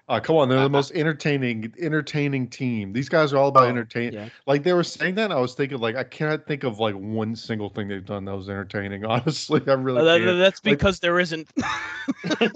Uh, 0.10 0.20
come 0.24 0.36
on, 0.38 0.50
they're 0.50 0.60
the 0.62 0.70
most 0.70 0.91
entertaining, 0.91 1.72
entertaining 1.80 2.48
team. 2.48 2.91
These 2.91 3.08
guys 3.10 3.32
are 3.32 3.38
all 3.38 3.50
about 3.50 3.66
Oh, 3.66 3.70
entertain. 3.70 4.12
yeah. 4.14 4.30
Like 4.48 4.64
they 4.64 4.74
were 4.74 4.84
saying 4.84 5.16
that, 5.16 5.32
I 5.32 5.40
was 5.40 5.54
thinking 5.54 5.78
like 5.78 5.96
I 5.96 6.04
can't 6.04 6.46
think 6.46 6.64
of 6.64 6.80
like 6.80 6.96
one 6.96 7.36
single 7.36 7.70
thing 7.70 7.88
they've 7.88 8.04
done 8.06 8.26
that 8.26 8.36
was 8.36 8.50
entertaining. 8.50 9.06
Honestly, 9.06 9.62
I 9.68 9.74
really 9.74 10.02
Uh, 10.02 10.04
that- 10.06 10.20
can't. 10.20 10.38
that's 10.40 10.66
Like- 10.66 10.78
because 10.78 11.00
there 11.00 11.20
isn't. 11.20 11.48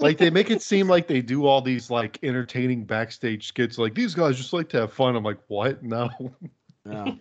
like 0.00 0.18
they 0.18 0.30
make 0.30 0.50
it 0.50 0.60
seem 0.62 0.88
like 0.88 1.06
they 1.06 1.22
do 1.22 1.46
all 1.46 1.62
these 1.62 1.90
like 1.90 2.18
entertaining 2.22 2.84
backstage 2.84 3.46
skits. 3.48 3.78
Like 3.78 3.94
these 3.94 4.14
guys 4.14 4.36
just 4.36 4.52
like 4.52 4.68
to 4.70 4.80
have 4.80 4.92
fun. 4.92 5.16
I'm 5.16 5.24
like, 5.24 5.38
what? 5.48 5.82
No. 5.82 6.10
no, 6.84 7.18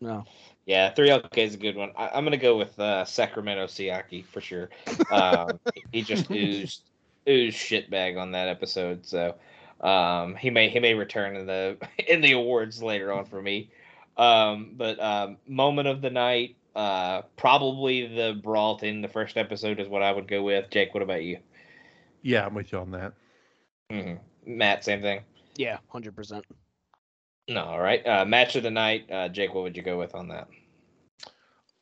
no. 0.00 0.24
Yeah, 0.68 0.90
three 0.90 1.08
LK 1.08 1.38
is 1.38 1.54
a 1.54 1.56
good 1.56 1.76
one. 1.76 1.92
I, 1.96 2.08
I'm 2.08 2.24
gonna 2.24 2.36
go 2.36 2.58
with 2.58 2.78
uh, 2.78 3.06
Sacramento 3.06 3.68
Siaki 3.68 4.22
for 4.22 4.42
sure. 4.42 4.68
Um, 5.10 5.58
he 5.92 6.02
just 6.02 6.30
oozed 6.30 6.82
oozed 7.26 7.56
shitbag 7.56 8.20
on 8.20 8.32
that 8.32 8.48
episode, 8.48 9.06
so 9.06 9.34
um, 9.80 10.34
he 10.34 10.50
may 10.50 10.68
he 10.68 10.78
may 10.78 10.92
return 10.92 11.36
in 11.36 11.46
the 11.46 11.78
in 12.06 12.20
the 12.20 12.32
awards 12.32 12.82
later 12.82 13.10
on 13.10 13.24
for 13.24 13.40
me. 13.40 13.70
Um, 14.18 14.74
but 14.76 15.00
um, 15.00 15.38
moment 15.46 15.88
of 15.88 16.02
the 16.02 16.10
night, 16.10 16.56
uh, 16.76 17.22
probably 17.38 18.06
the 18.06 18.38
brawl 18.42 18.78
in 18.82 19.00
the 19.00 19.08
first 19.08 19.38
episode 19.38 19.80
is 19.80 19.88
what 19.88 20.02
I 20.02 20.12
would 20.12 20.28
go 20.28 20.42
with. 20.42 20.68
Jake, 20.68 20.92
what 20.92 21.02
about 21.02 21.22
you? 21.22 21.38
Yeah, 22.20 22.44
I'm 22.44 22.52
with 22.52 22.72
you 22.72 22.78
on 22.78 22.90
that. 22.90 23.14
hmm 23.90 24.16
Matt, 24.44 24.84
same 24.84 25.00
thing. 25.00 25.22
Yeah, 25.56 25.78
hundred 25.88 26.14
percent. 26.14 26.44
No, 27.48 27.64
all 27.64 27.80
right. 27.80 28.06
Uh, 28.06 28.26
match 28.26 28.54
of 28.56 28.62
the 28.62 28.70
night, 28.70 29.10
uh, 29.10 29.30
Jake. 29.30 29.54
What 29.54 29.64
would 29.64 29.78
you 29.78 29.82
go 29.82 29.98
with 29.98 30.14
on 30.14 30.28
that? 30.28 30.48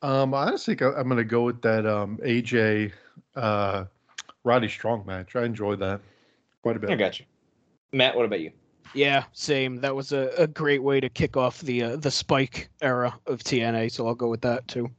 Um, 0.01 0.33
I 0.33 0.43
honestly 0.47 0.75
think 0.75 0.95
I- 0.95 0.99
I'm 0.99 1.09
gonna 1.09 1.23
go 1.23 1.43
with 1.43 1.61
that 1.63 1.85
um 1.85 2.19
AJ 2.23 2.91
uh 3.35 3.85
Roddy 4.43 4.67
Strong 4.69 5.05
match. 5.05 5.35
I 5.35 5.43
enjoyed 5.43 5.79
that 5.79 6.01
quite 6.61 6.75
a 6.77 6.79
bit. 6.79 6.89
I 6.89 6.95
got 6.95 7.19
you. 7.19 7.25
Matt, 7.91 8.15
what 8.15 8.25
about 8.25 8.39
you? 8.41 8.51
Yeah, 8.93 9.25
same. 9.33 9.81
That 9.81 9.95
was 9.95 10.11
a, 10.13 10.31
a 10.37 10.47
great 10.47 10.81
way 10.81 10.99
to 10.99 11.09
kick 11.09 11.35
off 11.35 11.59
the 11.61 11.83
uh, 11.83 11.95
the 11.97 12.11
Spike 12.11 12.69
era 12.81 13.17
of 13.25 13.43
TNA. 13.43 13.91
So 13.91 14.07
I'll 14.07 14.15
go 14.15 14.29
with 14.29 14.41
that 14.41 14.67
too. 14.67 14.89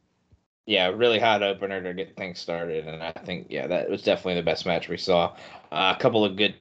yeah, 0.66 0.88
really 0.88 1.18
hot 1.18 1.42
opener 1.42 1.82
to 1.82 1.94
get 1.94 2.14
things 2.16 2.38
started, 2.38 2.86
and 2.86 3.02
I 3.02 3.12
think 3.12 3.46
yeah, 3.48 3.66
that 3.66 3.88
was 3.88 4.02
definitely 4.02 4.34
the 4.34 4.42
best 4.42 4.66
match 4.66 4.88
we 4.88 4.98
saw. 4.98 5.34
Uh, 5.72 5.94
a 5.96 6.00
couple 6.00 6.24
of 6.24 6.36
good 6.36 6.54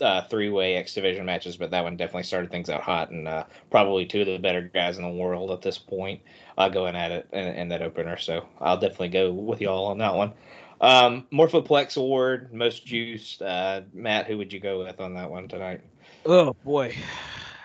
uh, 0.00 0.22
three-way 0.28 0.76
X 0.76 0.94
Division 0.94 1.24
matches, 1.24 1.56
but 1.56 1.70
that 1.70 1.84
one 1.84 1.96
definitely 1.96 2.22
started 2.24 2.50
things 2.50 2.70
out 2.70 2.82
hot, 2.82 3.10
and 3.10 3.28
uh, 3.28 3.44
probably 3.70 4.06
two 4.06 4.20
of 4.20 4.26
the 4.26 4.38
better 4.38 4.62
guys 4.62 4.96
in 4.96 5.02
the 5.02 5.10
world 5.10 5.50
at 5.50 5.62
this 5.62 5.78
point 5.78 6.20
uh, 6.58 6.68
going 6.68 6.96
at 6.96 7.10
it 7.10 7.26
in, 7.32 7.46
in 7.46 7.68
that 7.68 7.82
opener. 7.82 8.16
So 8.18 8.46
I'll 8.60 8.78
definitely 8.78 9.08
go 9.08 9.32
with 9.32 9.60
y'all 9.60 9.86
on 9.86 9.98
that 9.98 10.14
one. 10.14 10.32
Um, 10.80 11.26
Morphoplex 11.32 11.96
Award, 11.96 12.52
most 12.52 12.86
juiced. 12.86 13.42
Uh, 13.42 13.82
Matt, 13.92 14.26
who 14.26 14.38
would 14.38 14.52
you 14.52 14.60
go 14.60 14.84
with 14.84 15.00
on 15.00 15.14
that 15.14 15.30
one 15.30 15.48
tonight? 15.48 15.80
Oh 16.24 16.54
boy, 16.64 16.94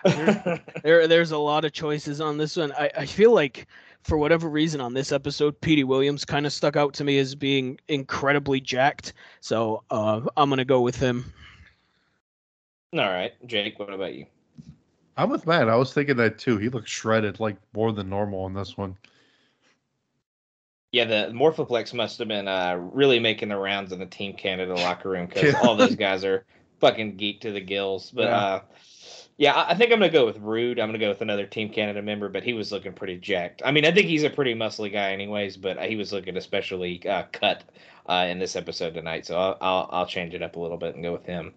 there, 0.04 0.62
there 0.82 1.08
there's 1.08 1.30
a 1.30 1.38
lot 1.38 1.64
of 1.64 1.72
choices 1.72 2.20
on 2.20 2.36
this 2.38 2.56
one. 2.56 2.72
I, 2.72 2.90
I 2.96 3.06
feel 3.06 3.34
like 3.34 3.66
for 4.02 4.18
whatever 4.18 4.48
reason 4.48 4.80
on 4.80 4.94
this 4.94 5.12
episode, 5.12 5.60
Petey 5.60 5.84
Williams 5.84 6.24
kind 6.24 6.46
of 6.46 6.52
stuck 6.52 6.76
out 6.76 6.94
to 6.94 7.04
me 7.04 7.18
as 7.18 7.34
being 7.34 7.78
incredibly 7.88 8.60
jacked. 8.60 9.14
So 9.40 9.82
uh, 9.90 10.20
I'm 10.36 10.48
gonna 10.50 10.64
go 10.64 10.80
with 10.80 10.96
him. 10.96 11.32
All 12.92 13.00
right, 13.00 13.32
Jake, 13.46 13.78
what 13.78 13.92
about 13.92 14.14
you? 14.14 14.26
I'm 15.16 15.30
with 15.30 15.46
Matt. 15.46 15.68
I 15.68 15.76
was 15.76 15.92
thinking 15.92 16.16
that 16.16 16.38
too. 16.38 16.58
He 16.58 16.68
looked 16.68 16.88
shredded, 16.88 17.40
like 17.40 17.56
more 17.72 17.92
than 17.92 18.08
normal 18.08 18.44
on 18.44 18.54
this 18.54 18.76
one. 18.76 18.96
Yeah, 20.92 21.04
the 21.04 21.32
Morphoplex 21.32 21.92
must 21.92 22.18
have 22.18 22.28
been 22.28 22.48
uh, 22.48 22.76
really 22.92 23.18
making 23.18 23.48
the 23.48 23.56
rounds 23.56 23.92
in 23.92 23.98
the 23.98 24.06
Team 24.06 24.34
Canada 24.34 24.74
locker 24.74 25.10
room 25.10 25.26
because 25.26 25.52
Yeah. 25.52 25.60
all 25.62 25.76
those 25.76 25.94
guys 25.96 26.24
are 26.24 26.44
fucking 26.80 27.16
geeked 27.16 27.40
to 27.40 27.52
the 27.52 27.60
gills. 27.60 28.10
But 28.10 28.24
Yeah. 28.24 28.36
uh, 28.38 28.60
yeah, 29.36 29.52
I 29.54 29.70
I 29.70 29.74
think 29.74 29.92
I'm 29.92 29.98
gonna 29.98 30.10
go 30.12 30.24
with 30.24 30.38
Roode. 30.38 30.78
I'm 30.78 30.88
gonna 30.88 30.98
go 30.98 31.08
with 31.08 31.20
another 31.22 31.46
Team 31.46 31.68
Canada 31.70 32.00
member, 32.02 32.28
but 32.28 32.42
he 32.44 32.54
was 32.54 32.72
looking 32.72 32.92
pretty 32.92 33.18
jacked. 33.18 33.62
I 33.64 33.70
mean, 33.72 33.84
I 33.84 33.90
think 33.90 34.06
he's 34.06 34.22
a 34.24 34.30
pretty 34.30 34.54
muscly 34.54 34.90
guy, 34.92 35.12
anyways, 35.12 35.56
but 35.56 35.82
he 35.82 35.96
was 35.96 36.12
looking 36.12 36.36
especially 36.36 37.06
uh, 37.06 37.24
cut 37.32 37.64
uh, 38.08 38.26
in 38.28 38.38
this 38.38 38.56
episode 38.56 38.94
tonight. 38.94 39.26
So 39.26 39.36
I'll, 39.36 39.58
I'll 39.60 39.88
I'll 39.92 40.06
change 40.06 40.32
it 40.34 40.42
up 40.42 40.56
a 40.56 40.60
little 40.60 40.78
bit 40.78 40.94
and 40.94 41.04
go 41.04 41.12
with 41.12 41.26
him. 41.26 41.52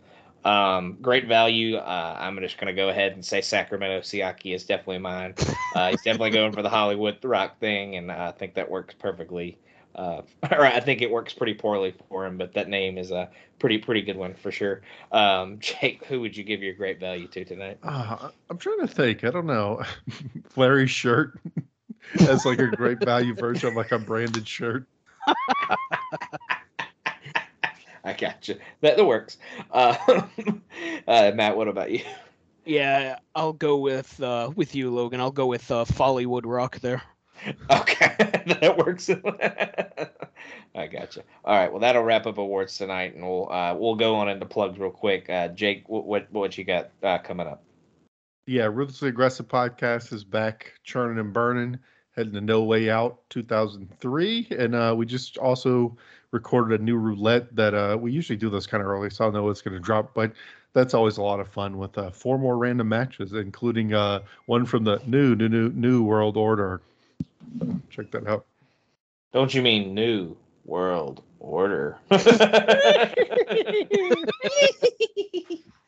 Um, 0.45 0.98
great 1.02 1.28
value. 1.28 1.76
Uh, 1.76 2.18
I'm 2.20 2.40
just 2.40 2.57
gonna 2.57 2.74
go 2.74 2.90
ahead 2.90 3.14
and 3.14 3.24
say 3.24 3.41
Sacramento 3.41 4.02
Siaki 4.02 4.56
is 4.56 4.64
definitely 4.66 4.99
mine. 4.99 5.34
Uh, 5.76 5.90
he's 5.90 6.02
definitely 6.02 6.32
going 6.32 6.52
for 6.52 6.61
the 6.61 6.70
Hollywood 6.70 7.18
The 7.22 7.28
Rock 7.28 7.60
thing, 7.60 7.95
and 7.95 8.11
I 8.11 8.32
think 8.32 8.53
that 8.56 8.70
works 8.70 8.95
perfectly. 8.98 9.57
Uh, 9.95 10.22
or 10.52 10.66
I 10.66 10.80
think 10.80 11.02
it 11.02 11.11
works 11.11 11.34
pretty 11.34 11.53
poorly 11.53 11.94
for 12.07 12.26
him, 12.26 12.38
but 12.38 12.53
that 12.53 12.70
name 12.70 12.98
is 12.98 13.11
a 13.11 13.30
pretty 13.60 13.78
pretty 13.78 14.02
good 14.02 14.16
one 14.16 14.34
for 14.34 14.52
sure. 14.52 14.82
Um, 15.11 15.57
Jake, 15.60 16.06
who 16.06 16.22
would 16.22 16.36
you 16.36 16.44
give 16.44 16.64
your 16.64 16.74
great 16.74 16.99
value 16.99 17.28
to 17.28 17.44
tonight? 17.44 17.80
Uh, 17.84 18.30
I'm 18.49 18.57
trying 18.57 18.80
to 18.80 18.88
think. 18.88 19.24
I 19.24 19.32
don't 19.32 19.48
know. 19.48 19.84
Larry's 20.56 20.91
shirt 20.91 21.40
as 22.22 22.45
like 22.45 22.60
a 22.60 22.68
great 22.68 23.03
value 23.03 23.36
version 23.36 23.70
of 23.70 23.76
like 23.76 23.91
a 23.91 23.99
branded 23.99 24.48
shirt. 24.48 24.88
I 28.04 28.14
got 28.14 28.48
you. 28.48 28.56
That, 28.82 28.98
that 28.98 29.06
works. 29.06 29.38
Uh, 29.72 29.96
uh, 31.08 31.32
Matt, 31.36 31.58
what 31.58 31.68
about 31.68 31.92
you? 31.92 32.02
Yeah, 32.66 33.18
I'll 33.36 33.54
go 33.54 33.78
with 33.78 34.22
uh, 34.22 34.52
with 34.56 34.76
you, 34.76 34.92
Logan. 34.92 35.20
I'll 35.20 35.32
go 35.32 35.48
with 35.48 35.70
uh, 35.72 35.86
Follywood 35.86 36.44
Rock 36.46 36.80
there. 36.80 37.02
Okay, 37.72 38.16
that 38.20 38.76
works. 38.78 39.10
I 40.76 40.88
got 40.88 41.16
you. 41.16 41.24
All 41.46 41.58
right, 41.58 41.72
well 41.72 41.80
that'll 41.80 42.04
wrap 42.04 42.28
up 42.28 42.38
awards 42.38 42.78
tonight, 42.78 43.16
and 43.16 43.28
we'll 43.28 43.52
uh, 43.52 43.74
we'll 43.76 43.96
go 43.96 44.16
on 44.16 44.30
into 44.30 44.46
plugs 44.46 44.78
real 44.78 44.92
quick. 44.92 45.30
Uh, 45.30 45.48
Jake, 45.50 45.88
what 45.90 46.06
what, 46.06 46.32
what 46.32 46.58
you 46.58 46.64
got 46.64 46.92
uh, 47.02 47.18
coming 47.18 47.48
up? 47.48 47.64
Yeah, 48.46 48.66
Ruthlessly 48.66 49.10
Aggressive 49.10 49.48
podcast 49.48 50.12
is 50.12 50.24
back, 50.24 50.74
churning 50.84 51.20
and 51.20 51.34
burning, 51.34 51.80
heading 52.16 52.34
to 52.34 52.42
No 52.42 52.64
Way 52.64 52.90
Out 52.90 53.22
2003, 53.30 54.48
and 54.58 54.76
uh, 54.76 54.94
we 54.98 55.06
just 55.06 55.38
also 55.38 55.98
recorded 56.31 56.80
a 56.80 56.84
new 56.84 56.97
roulette 56.97 57.56
that 57.56 57.73
uh, 57.73 57.97
we 57.99 58.11
usually 58.11 58.38
do 58.38 58.49
this 58.49 58.68
kind 58.68 58.81
of 58.81 58.88
early, 58.88 59.10
so 59.10 59.23
I 59.23 59.27
don't 59.27 59.34
know 59.35 59.49
it's 59.49 59.61
going 59.61 59.73
to 59.73 59.80
drop, 59.80 60.14
but 60.14 60.31
that's 60.73 60.93
always 60.93 61.18
a 61.18 61.22
lot 61.22 61.39
of 61.39 61.47
fun 61.47 61.77
with 61.77 61.97
uh, 61.97 62.11
four 62.11 62.38
more 62.38 62.57
random 62.57 62.89
matches, 62.89 63.34
including 63.34 63.93
uh, 63.93 64.19
one 64.45 64.65
from 64.65 64.84
the 64.84 65.01
new 65.06 65.35
new 65.35 65.49
new 65.49 65.69
new 65.69 66.03
World 66.03 66.38
Order. 66.38 66.81
So 67.60 67.80
check 67.89 68.11
that 68.11 68.27
out. 68.27 68.45
Don't 69.34 69.53
you 69.53 69.61
mean 69.61 69.93
New 69.93 70.35
World 70.65 71.23
Order? 71.39 71.97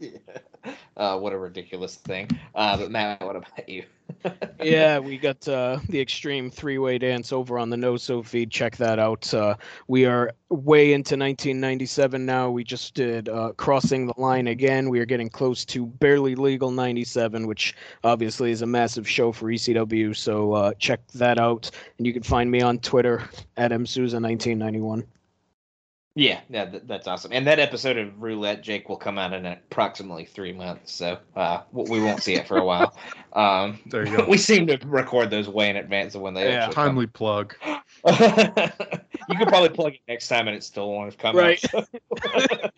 uh, 0.97 1.18
what 1.18 1.34
a 1.34 1.38
ridiculous 1.38 1.95
thing. 1.95 2.30
Uh, 2.55 2.77
but 2.77 2.91
Matt, 2.91 3.22
what 3.22 3.35
about 3.35 3.68
you? 3.68 3.84
yeah, 4.61 4.99
we 4.99 5.18
got 5.18 5.48
uh, 5.48 5.80
the 5.89 5.99
Extreme 5.99 6.52
Three 6.52 6.77
Way 6.77 6.98
Dance 6.98 7.31
over 7.31 7.57
on 7.57 7.69
the 7.69 7.77
NoSo 7.77 8.26
feed. 8.26 8.52
Check 8.52 8.77
that 8.77 8.99
out. 8.99 9.34
Uh, 9.34 9.56
we 9.88 10.06
are 10.06 10.31
way 10.49 10.93
into 10.93 11.15
1997 11.15 12.26
now. 12.26 12.49
We 12.49 12.64
just 12.64 12.93
did 12.93 13.30
uh, 13.30 13.53
Crossing 13.57 14.07
the 14.07 14.14
Line 14.18 14.48
again. 14.48 14.89
We 14.89 14.99
are 14.99 15.06
getting 15.06 15.30
close 15.30 15.65
to 15.65 15.85
Barely 15.85 16.35
Legal 16.35 16.72
97, 16.72 17.48
which 17.48 17.76
obviously 18.03 18.52
is 18.52 18.61
a 18.61 18.68
massive 18.68 19.10
show 19.10 19.31
for 19.31 19.48
ECW. 19.48 20.15
So 20.15 20.53
uh, 20.53 20.73
check 20.76 21.06
that 21.14 21.39
out. 21.39 21.72
And 21.98 22.06
you 22.06 22.14
can 22.14 22.23
find 22.23 22.49
me 22.52 22.61
on 22.61 22.80
Twitter 22.80 23.27
at 23.57 23.72
msouza1991. 23.72 25.06
Yeah, 26.14 26.42
yeah, 26.50 26.66
th- 26.66 26.84
that's 26.88 27.08
awesome. 27.08 27.32
And 27.34 27.48
that 27.48 27.58
episode 27.60 27.98
of 27.98 28.22
Roulette, 28.22 28.62
Jake, 28.64 28.90
will 28.90 28.98
come 28.98 29.18
out 29.18 29.32
in 29.32 29.46
approximately 29.46 30.26
three 30.26 30.52
months, 30.52 30.92
so 30.92 31.18
uh, 31.38 31.62
we 31.72 32.02
won't 32.02 32.22
see 32.22 32.34
it 32.34 32.46
for 32.48 32.58
a 32.58 32.66
while. 32.66 32.94
Um, 33.32 33.80
There 33.86 34.06
you 34.06 34.18
go. 34.18 34.26
we 34.28 34.38
seem 34.38 34.68
to 34.68 34.78
record 34.86 35.30
those 35.30 35.48
way 35.48 35.70
in 35.70 35.78
advance 35.78 36.14
of 36.16 36.22
when 36.22 36.34
they 36.34 36.50
Yeah. 36.52 36.66
actually 36.66 36.76
come. 36.76 36.86
Timely 36.88 37.08
plug. 37.08 37.56
you 37.66 39.38
could 39.38 39.48
probably 39.48 39.70
plug 39.70 39.94
it 39.94 40.02
next 40.08 40.28
time, 40.28 40.48
and 40.50 40.58
it 40.58 40.64
still 40.66 40.92
won't 40.92 41.06
have 41.06 41.18
come 41.18 41.36
Right. 41.38 41.64
out. 41.74 41.88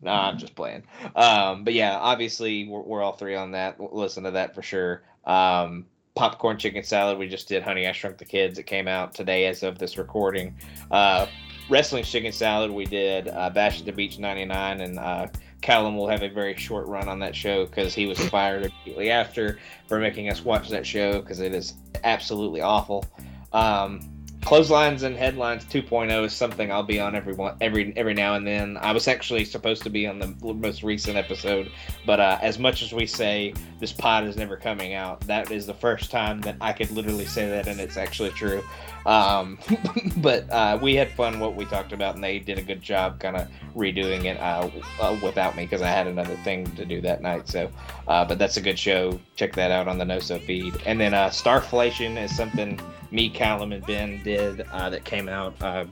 nah, 0.00 0.30
I'm 0.30 0.38
just 0.38 0.54
playing. 0.54 0.84
Um, 1.14 1.64
but 1.64 1.74
yeah, 1.74 1.98
obviously 1.98 2.66
we're, 2.66 2.80
we're 2.80 3.02
all 3.02 3.12
three 3.12 3.34
on 3.34 3.50
that. 3.52 3.78
We'll 3.78 3.90
listen 3.92 4.24
to 4.24 4.30
that 4.32 4.54
for 4.54 4.62
sure. 4.62 5.02
Um, 5.26 5.84
popcorn 6.14 6.58
chicken 6.58 6.82
salad. 6.82 7.18
We 7.18 7.28
just 7.28 7.48
did 7.48 7.62
Honey 7.62 7.86
I 7.86 7.92
Shrunk 7.92 8.18
the 8.18 8.24
Kids. 8.24 8.58
It 8.58 8.62
came 8.64 8.88
out 8.88 9.14
today 9.14 9.46
as 9.46 9.62
of 9.62 9.78
this 9.78 9.98
recording. 9.98 10.56
Uh, 10.90 11.26
wrestling 11.68 12.04
chicken 12.04 12.32
salad. 12.32 12.70
We 12.70 12.84
did 12.84 13.28
uh, 13.28 13.50
Bash 13.50 13.80
at 13.80 13.86
the 13.86 13.92
Beach 13.92 14.18
'99 14.18 14.80
and 14.80 14.98
uh, 14.98 15.26
Callum 15.60 15.96
will 15.96 16.08
have 16.08 16.22
a 16.22 16.28
very 16.28 16.54
short 16.56 16.86
run 16.86 17.08
on 17.08 17.18
that 17.20 17.34
show 17.34 17.64
because 17.64 17.94
he 17.94 18.06
was 18.06 18.18
fired 18.28 18.66
immediately 18.66 19.10
after 19.10 19.58
for 19.88 19.98
making 19.98 20.30
us 20.30 20.44
watch 20.44 20.68
that 20.68 20.86
show 20.86 21.20
because 21.20 21.40
it 21.40 21.54
is 21.54 21.74
absolutely 22.04 22.60
awful. 22.60 23.04
Um, 23.52 24.14
Clotheslines 24.44 25.04
and 25.04 25.16
Headlines 25.16 25.64
2.0 25.64 26.22
is 26.22 26.34
something 26.34 26.70
I'll 26.70 26.82
be 26.82 27.00
on 27.00 27.14
every 27.14 27.32
one, 27.32 27.56
every 27.62 27.96
every 27.96 28.12
now 28.12 28.34
and 28.34 28.46
then. 28.46 28.76
I 28.76 28.92
was 28.92 29.08
actually 29.08 29.46
supposed 29.46 29.82
to 29.84 29.90
be 29.90 30.06
on 30.06 30.18
the 30.18 30.36
most 30.52 30.82
recent 30.82 31.16
episode, 31.16 31.72
but 32.04 32.20
uh, 32.20 32.38
as 32.42 32.58
much 32.58 32.82
as 32.82 32.92
we 32.92 33.06
say 33.06 33.54
this 33.80 33.90
pod 33.90 34.24
is 34.24 34.36
never 34.36 34.58
coming 34.58 34.92
out, 34.92 35.22
that 35.22 35.50
is 35.50 35.66
the 35.66 35.72
first 35.72 36.10
time 36.10 36.42
that 36.42 36.56
I 36.60 36.74
could 36.74 36.90
literally 36.90 37.24
say 37.24 37.48
that, 37.48 37.68
and 37.68 37.80
it's 37.80 37.96
actually 37.96 38.30
true. 38.32 38.62
Um, 39.06 39.58
but 40.18 40.50
uh, 40.50 40.78
we 40.80 40.94
had 40.94 41.10
fun 41.12 41.40
what 41.40 41.56
we 41.56 41.64
talked 41.64 41.92
about, 41.92 42.14
and 42.14 42.24
they 42.24 42.38
did 42.38 42.58
a 42.58 42.62
good 42.62 42.82
job 42.82 43.20
kind 43.20 43.36
of 43.36 43.48
redoing 43.74 44.24
it 44.24 44.38
uh, 44.38 44.70
uh, 45.00 45.18
without 45.22 45.56
me 45.56 45.64
because 45.64 45.82
I 45.82 45.88
had 45.88 46.06
another 46.06 46.36
thing 46.36 46.64
to 46.76 46.84
do 46.84 47.00
that 47.02 47.22
night. 47.22 47.48
So, 47.48 47.70
uh, 48.08 48.24
but 48.24 48.38
that's 48.38 48.56
a 48.56 48.60
good 48.60 48.78
show. 48.78 49.20
Check 49.36 49.54
that 49.54 49.70
out 49.70 49.88
on 49.88 49.98
the 49.98 50.04
NoSo 50.04 50.40
feed. 50.40 50.74
And 50.86 51.00
then 51.00 51.14
uh, 51.14 51.28
Starflation 51.28 52.22
is 52.22 52.34
something 52.34 52.80
me, 53.10 53.28
Callum, 53.28 53.72
and 53.72 53.84
Ben 53.86 54.22
did 54.22 54.62
uh, 54.72 54.90
that 54.90 55.04
came 55.04 55.28
out. 55.28 55.54
Uh, 55.62 55.84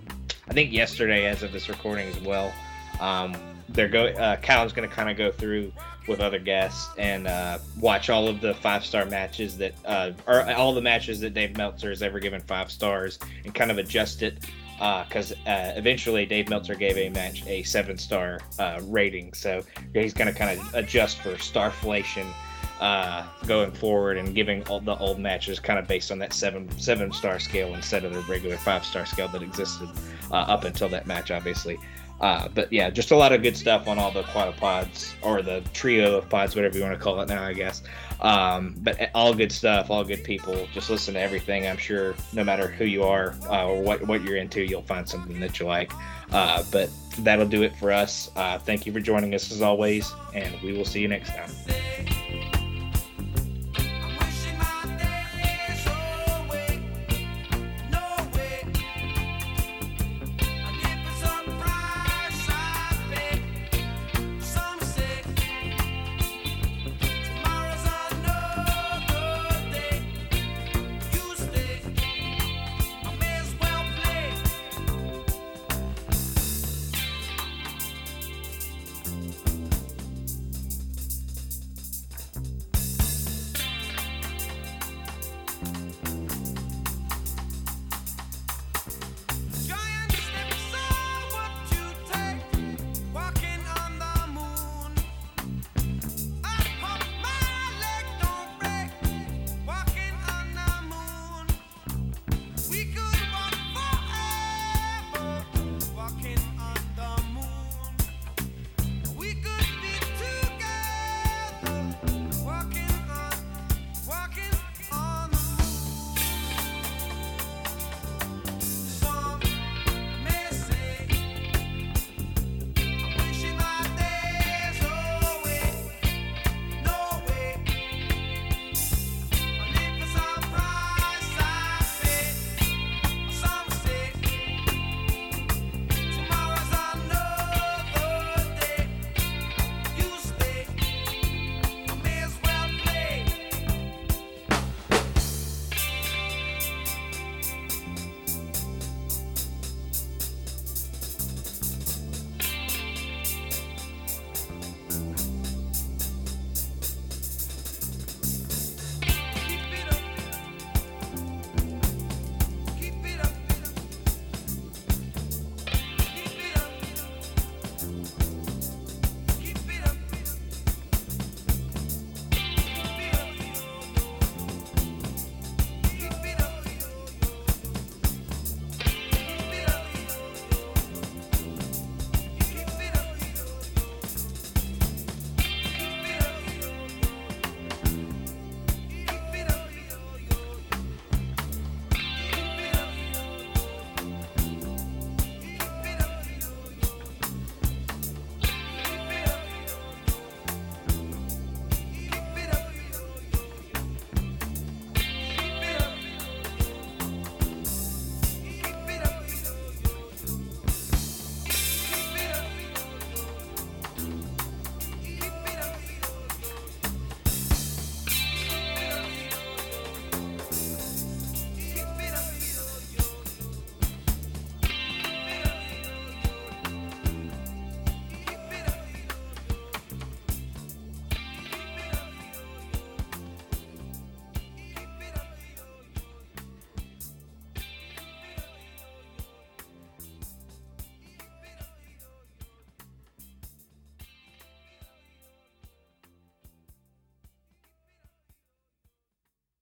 I 0.48 0.52
think 0.52 0.72
yesterday, 0.72 1.26
as 1.26 1.42
of 1.42 1.52
this 1.52 1.68
recording 1.68 2.08
as 2.08 2.20
well. 2.20 2.52
Um, 3.00 3.34
they're 3.72 3.88
go. 3.88 4.06
Uh, 4.06 4.36
Callum's 4.36 4.72
going 4.72 4.88
to 4.88 4.94
kind 4.94 5.10
of 5.10 5.16
go 5.16 5.30
through 5.30 5.72
with 6.08 6.20
other 6.20 6.38
guests 6.38 6.90
and 6.98 7.26
uh, 7.26 7.58
watch 7.78 8.10
all 8.10 8.28
of 8.28 8.40
the 8.40 8.54
five 8.54 8.84
star 8.84 9.04
matches 9.06 9.56
that 9.58 9.74
uh, 9.84 10.10
or 10.26 10.42
all 10.52 10.74
the 10.74 10.80
matches 10.80 11.20
that 11.20 11.34
Dave 11.34 11.56
Meltzer 11.56 11.90
has 11.90 12.02
ever 12.02 12.18
given 12.18 12.40
five 12.40 12.70
stars 12.70 13.18
and 13.44 13.54
kind 13.54 13.70
of 13.70 13.78
adjust 13.78 14.22
it 14.22 14.38
because 14.76 15.32
uh, 15.46 15.50
uh, 15.50 15.72
eventually 15.76 16.26
Dave 16.26 16.48
Meltzer 16.48 16.74
gave 16.74 16.96
a 16.96 17.08
match 17.10 17.46
a 17.46 17.62
seven 17.62 17.96
star 17.96 18.40
uh, 18.58 18.80
rating, 18.84 19.32
so 19.32 19.62
he's 19.94 20.12
going 20.12 20.32
to 20.32 20.36
kind 20.36 20.58
of 20.58 20.74
adjust 20.74 21.18
for 21.18 21.34
starflation 21.34 22.26
going 23.46 23.70
forward 23.70 24.16
and 24.16 24.34
giving 24.34 24.66
all 24.66 24.80
the 24.80 24.96
old 24.96 25.20
matches 25.20 25.60
kind 25.60 25.78
of 25.78 25.86
based 25.86 26.10
on 26.10 26.18
that 26.18 26.32
seven 26.32 26.68
seven 26.80 27.12
star 27.12 27.38
scale 27.38 27.74
instead 27.74 28.04
of 28.04 28.12
the 28.12 28.20
regular 28.22 28.56
five 28.56 28.84
star 28.84 29.06
scale 29.06 29.28
that 29.28 29.42
existed 29.42 29.88
up 30.32 30.64
until 30.64 30.88
that 30.88 31.06
match, 31.06 31.30
obviously. 31.30 31.78
Uh, 32.22 32.48
but 32.54 32.72
yeah, 32.72 32.88
just 32.88 33.10
a 33.10 33.16
lot 33.16 33.32
of 33.32 33.42
good 33.42 33.56
stuff 33.56 33.88
on 33.88 33.98
all 33.98 34.12
the 34.12 34.22
quadrupods 34.22 35.14
or 35.22 35.42
the 35.42 35.60
trio 35.74 36.18
of 36.18 36.28
pods, 36.28 36.54
whatever 36.54 36.78
you 36.78 36.84
want 36.84 36.96
to 36.96 37.02
call 37.02 37.20
it 37.20 37.28
now, 37.28 37.42
I 37.42 37.52
guess. 37.52 37.82
Um, 38.20 38.76
but 38.78 39.10
all 39.12 39.34
good 39.34 39.50
stuff, 39.50 39.90
all 39.90 40.04
good 40.04 40.22
people. 40.22 40.68
Just 40.72 40.88
listen 40.88 41.14
to 41.14 41.20
everything. 41.20 41.66
I'm 41.66 41.76
sure 41.76 42.14
no 42.32 42.44
matter 42.44 42.68
who 42.68 42.84
you 42.84 43.02
are 43.02 43.34
uh, 43.50 43.66
or 43.66 43.82
what, 43.82 44.06
what 44.06 44.22
you're 44.22 44.36
into, 44.36 44.62
you'll 44.62 44.82
find 44.82 45.08
something 45.08 45.40
that 45.40 45.58
you 45.58 45.66
like. 45.66 45.90
Uh, 46.30 46.62
but 46.70 46.88
that'll 47.18 47.48
do 47.48 47.64
it 47.64 47.74
for 47.76 47.90
us. 47.90 48.30
Uh, 48.36 48.56
thank 48.56 48.86
you 48.86 48.92
for 48.92 49.00
joining 49.00 49.34
us 49.34 49.50
as 49.50 49.60
always, 49.60 50.12
and 50.32 50.54
we 50.62 50.72
will 50.72 50.84
see 50.84 51.00
you 51.00 51.08
next 51.08 51.30
time. 51.30 52.31